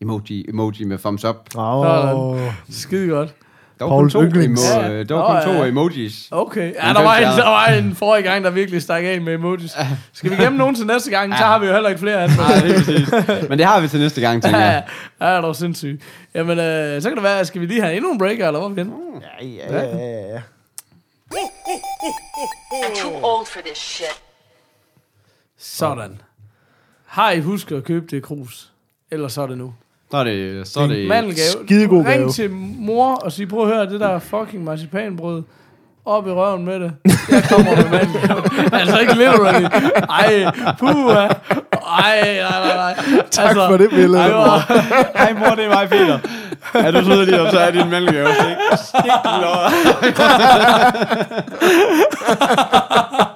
emoji, 0.00 0.44
emoji 0.48 0.84
med 0.84 0.98
thumbs 0.98 1.24
up. 1.24 1.36
Åh, 1.56 2.36
Skide 2.70 3.08
godt. 3.08 3.34
Der 3.82 3.88
var 3.88 3.96
kun 3.96 4.10
Pauls 4.10 4.12
to, 4.12 4.22
yndlings. 4.22 4.70
emo, 4.72 4.80
Ja. 4.82 4.90
øh, 4.90 5.08
der 5.08 5.14
var 5.14 5.42
kun 5.42 5.48
Nå, 5.52 5.54
to 5.58 5.62
ja. 5.62 5.68
emojis. 5.68 6.28
Okay. 6.30 6.74
Ja, 6.74 6.86
Men 6.86 6.96
der 6.96 7.02
var, 7.02 7.16
en, 7.16 7.22
der 7.22 7.48
var 7.48 7.66
en 7.66 7.94
forrige 7.94 8.22
gang, 8.22 8.44
der 8.44 8.50
virkelig 8.50 8.82
stak 8.82 9.04
af 9.04 9.20
med 9.20 9.34
emojis. 9.34 9.70
Skal 10.12 10.30
vi 10.30 10.36
gemme 10.36 10.58
nogen 10.58 10.74
til 10.74 10.86
næste 10.86 11.10
gang, 11.10 11.32
så 11.38 11.44
har 11.44 11.58
vi 11.58 11.66
jo 11.66 11.72
heller 11.72 11.88
ikke 11.88 12.00
flere 12.00 12.22
af 12.22 12.28
dem. 12.28 12.36
Nej, 12.48 12.54
det 12.60 12.70
er 12.70 12.78
præcis. 12.78 13.48
Men 13.48 13.58
det 13.58 13.66
har 13.66 13.80
vi 13.80 13.88
til 13.88 14.00
næste 14.00 14.20
gang, 14.20 14.42
tænker 14.42 14.58
jeg. 14.60 14.84
ja, 15.20 15.28
ja, 15.30 15.36
det 15.36 15.42
var 15.42 15.52
sindssygt. 15.52 16.02
Jamen, 16.34 16.58
øh, 16.58 17.02
så 17.02 17.08
kan 17.08 17.16
det 17.16 17.22
være, 17.24 17.44
skal 17.44 17.60
vi 17.60 17.66
lige 17.66 17.80
have 17.82 17.94
endnu 17.96 18.12
en 18.12 18.18
breaker, 18.18 18.46
eller 18.46 18.60
hvad 18.68 18.84
vi 18.84 18.90
kan? 18.90 18.92
ja, 19.40 19.46
ja, 19.70 19.82
ja, 19.84 20.34
ja. 20.34 20.40
I'm 22.72 23.02
too 23.02 23.14
old 23.22 23.46
for 23.46 23.60
this 23.66 23.78
shit. 23.78 24.22
Sådan. 25.58 26.20
Har 27.06 27.30
I 27.30 27.40
husket 27.40 27.76
at 27.76 27.84
købe 27.84 28.06
det 28.10 28.22
krus? 28.22 28.72
Ellers 29.10 29.32
så 29.32 29.42
er 29.42 29.46
det 29.46 29.58
nu. 29.58 29.74
Så 30.12 30.18
er 30.18 30.24
det... 30.24 30.68
Så 30.68 30.80
er 30.80 30.86
det 30.86 31.08
Mandelgave. 31.08 31.66
skidegod 31.66 32.04
gave. 32.04 32.14
Ring 32.14 32.34
til 32.34 32.50
mor 32.78 33.14
og 33.14 33.32
sig, 33.32 33.48
prøv 33.48 33.62
at 33.62 33.74
høre 33.74 33.86
det 33.86 34.00
der 34.00 34.18
fucking 34.18 34.64
marcipanbrød. 34.64 35.42
Op 36.04 36.26
i 36.26 36.30
røven 36.30 36.64
med 36.64 36.80
det. 36.80 36.92
Jeg 37.30 37.44
kommer 37.50 37.76
med 37.76 37.90
mandelgave. 37.90 38.42
altså 38.80 38.98
ikke 38.98 39.14
literally. 39.14 39.66
Ej, 40.10 40.44
puha. 40.78 41.18
Ej, 41.20 41.28
nej, 41.98 42.66
nej, 42.66 42.76
nej. 42.76 42.94
Tak 43.30 43.48
altså, 43.48 43.66
for 43.68 43.76
det 43.76 43.90
billede. 43.90 44.22
Ej, 44.22 44.30
hvor, 44.30 45.18
Hej 45.18 45.32
mor, 45.32 45.54
det 45.54 45.64
er 45.64 45.68
mig, 45.68 45.88
Peter. 45.88 46.18
Er 46.74 46.90
du 46.90 47.04
sød 47.04 47.26
lige, 47.26 47.42
og 47.42 47.50
så 47.50 47.58
er 47.58 47.70
din 47.70 47.90
mandelgave. 47.90 48.28
Stik, 48.34 48.56
stik 48.86 49.12
lov. 49.42 49.56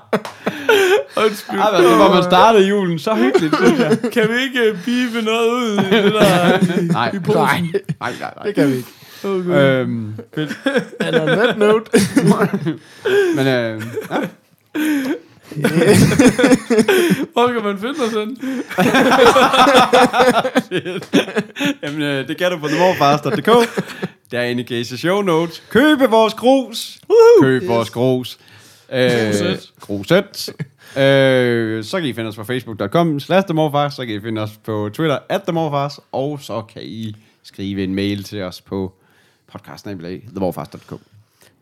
undskyld. 1.17 1.59
Ej, 1.61 1.69
altså, 1.73 1.97
hvor 1.97 2.15
man 2.15 2.23
startede 2.23 2.69
julen. 2.69 2.99
Så 2.99 3.15
hyggeligt, 3.15 3.57
synes 3.57 3.79
jeg. 3.81 3.99
Kan 4.15 4.29
vi 4.29 4.43
ikke 4.43 4.73
uh, 4.73 4.85
bibe 4.85 5.23
noget 5.23 5.49
ud 5.53 5.73
i 5.73 5.77
det 5.77 6.13
der 6.13 6.83
Nej, 6.93 7.11
i 7.15 7.19
posen? 7.19 7.41
nej, 7.41 7.63
nej, 8.01 8.13
nej. 8.21 8.45
Det 8.47 8.55
kan 8.55 8.71
vi 8.71 8.77
ikke. 8.77 8.89
Oh, 9.25 9.47
Gud. 9.47 9.55
Øhm, 9.55 10.15
fedt. 10.35 10.59
And 11.01 11.17
on 11.17 11.27
that 11.29 11.59
note, 11.59 11.91
Men 13.37 13.47
øh, 13.47 13.83
ja. 14.11 14.17
Hvor 17.33 17.47
kan 17.53 17.65
man 17.65 17.79
finde 17.79 18.01
os 18.01 18.13
hen? 18.13 18.39
Jamen, 21.83 22.03
øh, 22.03 22.29
det 22.29 22.39
kan 22.39 22.51
du 22.51 22.59
på 22.59 22.69
themorfars.dk. 22.69 23.47
Der 24.31 24.41
er 24.41 24.45
inde 24.45 24.81
i 24.81 24.85
show 24.85 25.23
notes. 25.23 25.63
Købe 25.71 26.05
vores 26.11 26.35
grus. 26.35 26.99
Køb 27.43 27.69
vores 27.69 27.91
grus. 27.91 28.39
Øh, 28.93 29.35
Gruset. 29.81 30.51
Øh, 30.99 31.85
så 31.85 32.01
kan 32.01 32.09
I 32.09 32.13
finde 32.13 32.29
os 32.29 32.37
på 32.37 32.45
facebook.com 32.45 33.21
slash. 33.21 33.49
Så 33.97 34.05
kan 34.07 34.15
I 34.15 34.21
finde 34.21 34.43
os 34.43 34.57
på 34.65 34.91
Twitter 34.93 35.19
at. 35.29 35.49
Og 36.13 36.41
så 36.41 36.63
kan 36.63 36.83
I 36.83 37.17
skrive 37.43 37.85
en 37.85 37.95
mail 37.95 38.25
til 38.25 38.43
os 38.43 38.61
på 38.61 38.93
podcasten 39.53 39.99
themorfars.dk. 40.35 41.01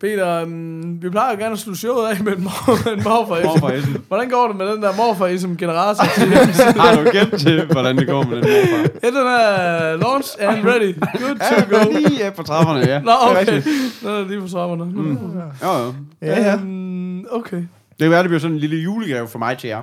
Peter, 0.00 0.42
um, 0.42 1.02
vi 1.02 1.10
plejer 1.10 1.32
jo 1.32 1.38
gerne 1.38 1.52
at 1.52 1.58
slutte 1.58 1.80
showet 1.80 2.08
af 2.08 2.24
med 2.24 2.36
en, 2.36 2.42
mor, 2.42 2.88
en 2.92 3.02
morfar 3.02 3.44
Morfar-ism. 3.44 3.96
Hvordan 4.08 4.28
går 4.28 4.46
det 4.48 4.56
med 4.56 4.66
den 4.66 4.82
der 4.82 4.96
morfar 4.96 5.36
som 5.38 5.56
generator? 5.56 6.04
Har 6.82 6.96
du 6.96 7.10
gæt 7.10 7.38
til, 7.38 7.66
hvordan 7.66 7.98
det 7.98 8.06
går 8.06 8.22
med 8.22 8.36
den 8.36 8.44
morfar? 8.44 8.88
ja, 9.02 9.08
den 9.08 9.26
er 9.26 9.96
launch 9.96 10.28
and 10.40 10.64
ready. 10.64 10.94
Good 11.20 11.38
to 11.50 11.76
go. 11.76 11.98
Lige 12.08 12.30
på 12.36 12.42
trapperne, 12.42 12.80
ja. 12.80 13.00
Nå, 13.00 13.10
er 13.10 13.30
okay. 13.30 13.46
det 13.46 13.66
er 14.04 14.28
lige 14.28 14.40
på 14.40 14.48
sommerne. 14.48 14.84
Mm. 14.84 15.18
Jo, 15.62 15.72
jo. 15.84 15.94
ja, 16.22 16.40
ja. 16.40 16.54
Um, 16.54 17.26
okay. 17.30 17.62
Det 17.98 18.04
kan 18.04 18.10
være, 18.10 18.22
det 18.22 18.28
bliver 18.28 18.40
sådan 18.40 18.54
en 18.54 18.60
lille 18.60 18.76
julegave 18.76 19.28
for 19.28 19.38
mig 19.38 19.58
til 19.58 19.68
jer. 19.68 19.82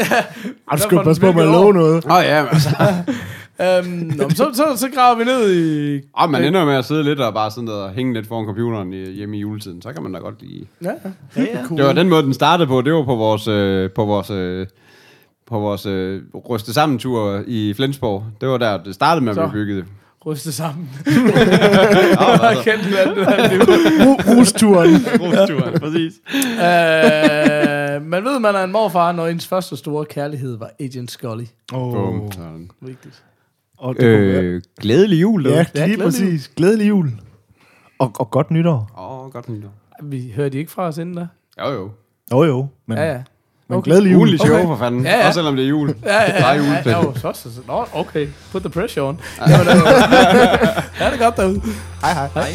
Ej, 0.00 0.76
du 0.76 0.82
skal 0.82 0.96
var 0.96 1.04
passe 1.04 1.22
på 1.22 1.32
med 1.32 1.42
at 1.42 1.48
love 1.48 1.72
noget. 1.72 2.04
Åh 2.06 2.12
oh, 2.12 2.24
ja, 2.24 2.42
men 2.42 2.48
altså. 2.52 2.70
Øhm, 3.60 4.12
nå, 4.16 4.22
men 4.22 4.30
så, 4.30 4.50
så, 4.54 4.64
så 4.76 4.88
graver 4.94 5.18
vi 5.18 5.24
ned 5.24 5.54
i... 5.54 6.00
Oh, 6.14 6.30
man 6.30 6.44
ender 6.44 6.64
med 6.64 6.74
at 6.74 6.84
sidde 6.84 7.04
lidt 7.04 7.20
og 7.20 7.34
bare 7.34 7.50
sådan 7.50 7.66
der, 7.66 7.72
og 7.72 7.90
hænge 7.90 8.14
lidt 8.14 8.26
foran 8.26 8.46
computeren 8.46 8.92
i, 8.92 9.10
hjemme 9.10 9.36
i 9.36 9.40
juletiden. 9.40 9.82
Så 9.82 9.92
kan 9.92 10.02
man 10.02 10.12
da 10.12 10.18
godt 10.18 10.42
lige... 10.42 10.68
Ja, 10.82 10.90
ja. 11.36 11.42
ja, 11.42 11.66
cool. 11.66 11.78
Det 11.78 11.86
var 11.86 11.92
den 11.92 12.08
måde, 12.08 12.22
den 12.22 12.34
startede 12.34 12.66
på. 12.66 12.80
Det 12.80 12.92
var 12.92 13.04
på 13.04 13.14
vores, 13.14 13.48
øh, 13.48 13.90
på 13.90 14.04
vores, 14.04 14.30
øh, 14.30 14.66
på 15.46 15.58
vores 15.58 15.86
øh, 15.86 16.22
ryste 16.48 16.72
sammen 16.72 16.98
tur 16.98 17.42
i 17.46 17.74
Flensborg. 17.76 18.24
Det 18.40 18.48
var 18.48 18.58
der, 18.58 18.82
det 18.82 18.94
startede 18.94 19.24
med 19.24 19.32
at 19.32 19.50
blive 19.50 19.64
bygget. 19.64 19.84
Ryste 20.26 20.52
sammen. 20.52 20.90
Der 21.04 22.62
liv. 23.50 23.60
Ru- 23.62 24.36
Rusturen. 24.38 24.90
Rusturen, 25.20 25.80
præcis. 25.80 26.12
øh, 26.36 28.02
man 28.06 28.24
ved, 28.24 28.38
man 28.40 28.54
er 28.54 28.64
en 28.64 28.72
morfar, 28.72 29.12
når 29.12 29.26
ens 29.26 29.46
første 29.46 29.76
store 29.76 30.04
kærlighed 30.04 30.56
var 30.58 30.70
Agent 30.80 31.10
Scully. 31.10 31.44
Oh. 31.72 31.92
Bum. 31.94 32.32
Sådan. 32.32 32.70
Vigtigt. 32.80 33.22
Og 33.78 33.94
det 33.96 34.02
Øh, 34.04 34.62
glædelig 34.80 35.20
jul, 35.22 35.46
ja, 35.46 35.50
ja. 35.52 35.56
lige 35.58 35.70
glædelig 35.74 35.98
præcis. 35.98 36.48
Glædelig 36.56 36.88
jul. 36.88 37.10
Og, 37.98 38.12
og 38.18 38.30
godt 38.30 38.50
nytår. 38.50 38.90
Åh, 38.98 39.24
oh, 39.26 39.32
godt 39.32 39.48
nytår. 39.48 39.72
Vi 40.02 40.32
hørte 40.36 40.50
de 40.50 40.58
ikke 40.58 40.70
fra 40.70 40.82
os 40.88 40.98
inden 40.98 41.14
da? 41.16 41.26
Jo, 41.60 41.70
jo. 41.72 41.90
Jo 42.32 42.44
jo, 42.44 42.66
men, 42.86 42.98
Ja, 42.98 43.04
ja. 43.12 43.22
Men 43.72 43.78
Okay. 43.78 43.90
glædelig 43.90 44.12
jul. 44.12 44.38
Show, 44.38 44.54
Okay. 44.54 44.64
for 44.66 44.76
fanden. 44.76 45.04
Ja, 45.04 45.10
ja. 45.18 45.26
Også 45.26 45.36
selvom 45.38 45.56
det 45.56 45.64
er 45.64 45.68
jul. 45.68 45.94
Ja, 46.04 46.14
ja, 46.22 46.26
Der 46.26 46.46
er 46.46 46.54
ja, 46.54 46.62
ja, 46.62 46.90
ja, 46.90 47.02
jo, 47.02 47.12
så, 47.14 47.32
så, 47.34 47.42
så, 47.54 47.60
nå, 47.68 47.84
okay. 47.92 48.26
Put 48.52 48.62
the 48.62 48.70
pressure 48.70 49.04
on. 49.08 49.20
Ja, 49.48 49.52
det 49.52 51.12
er 51.12 51.18
godt 51.18 51.36
derude. 51.36 51.60
Hej 52.02 52.12
hej. 52.12 52.28
Hej. 52.34 52.52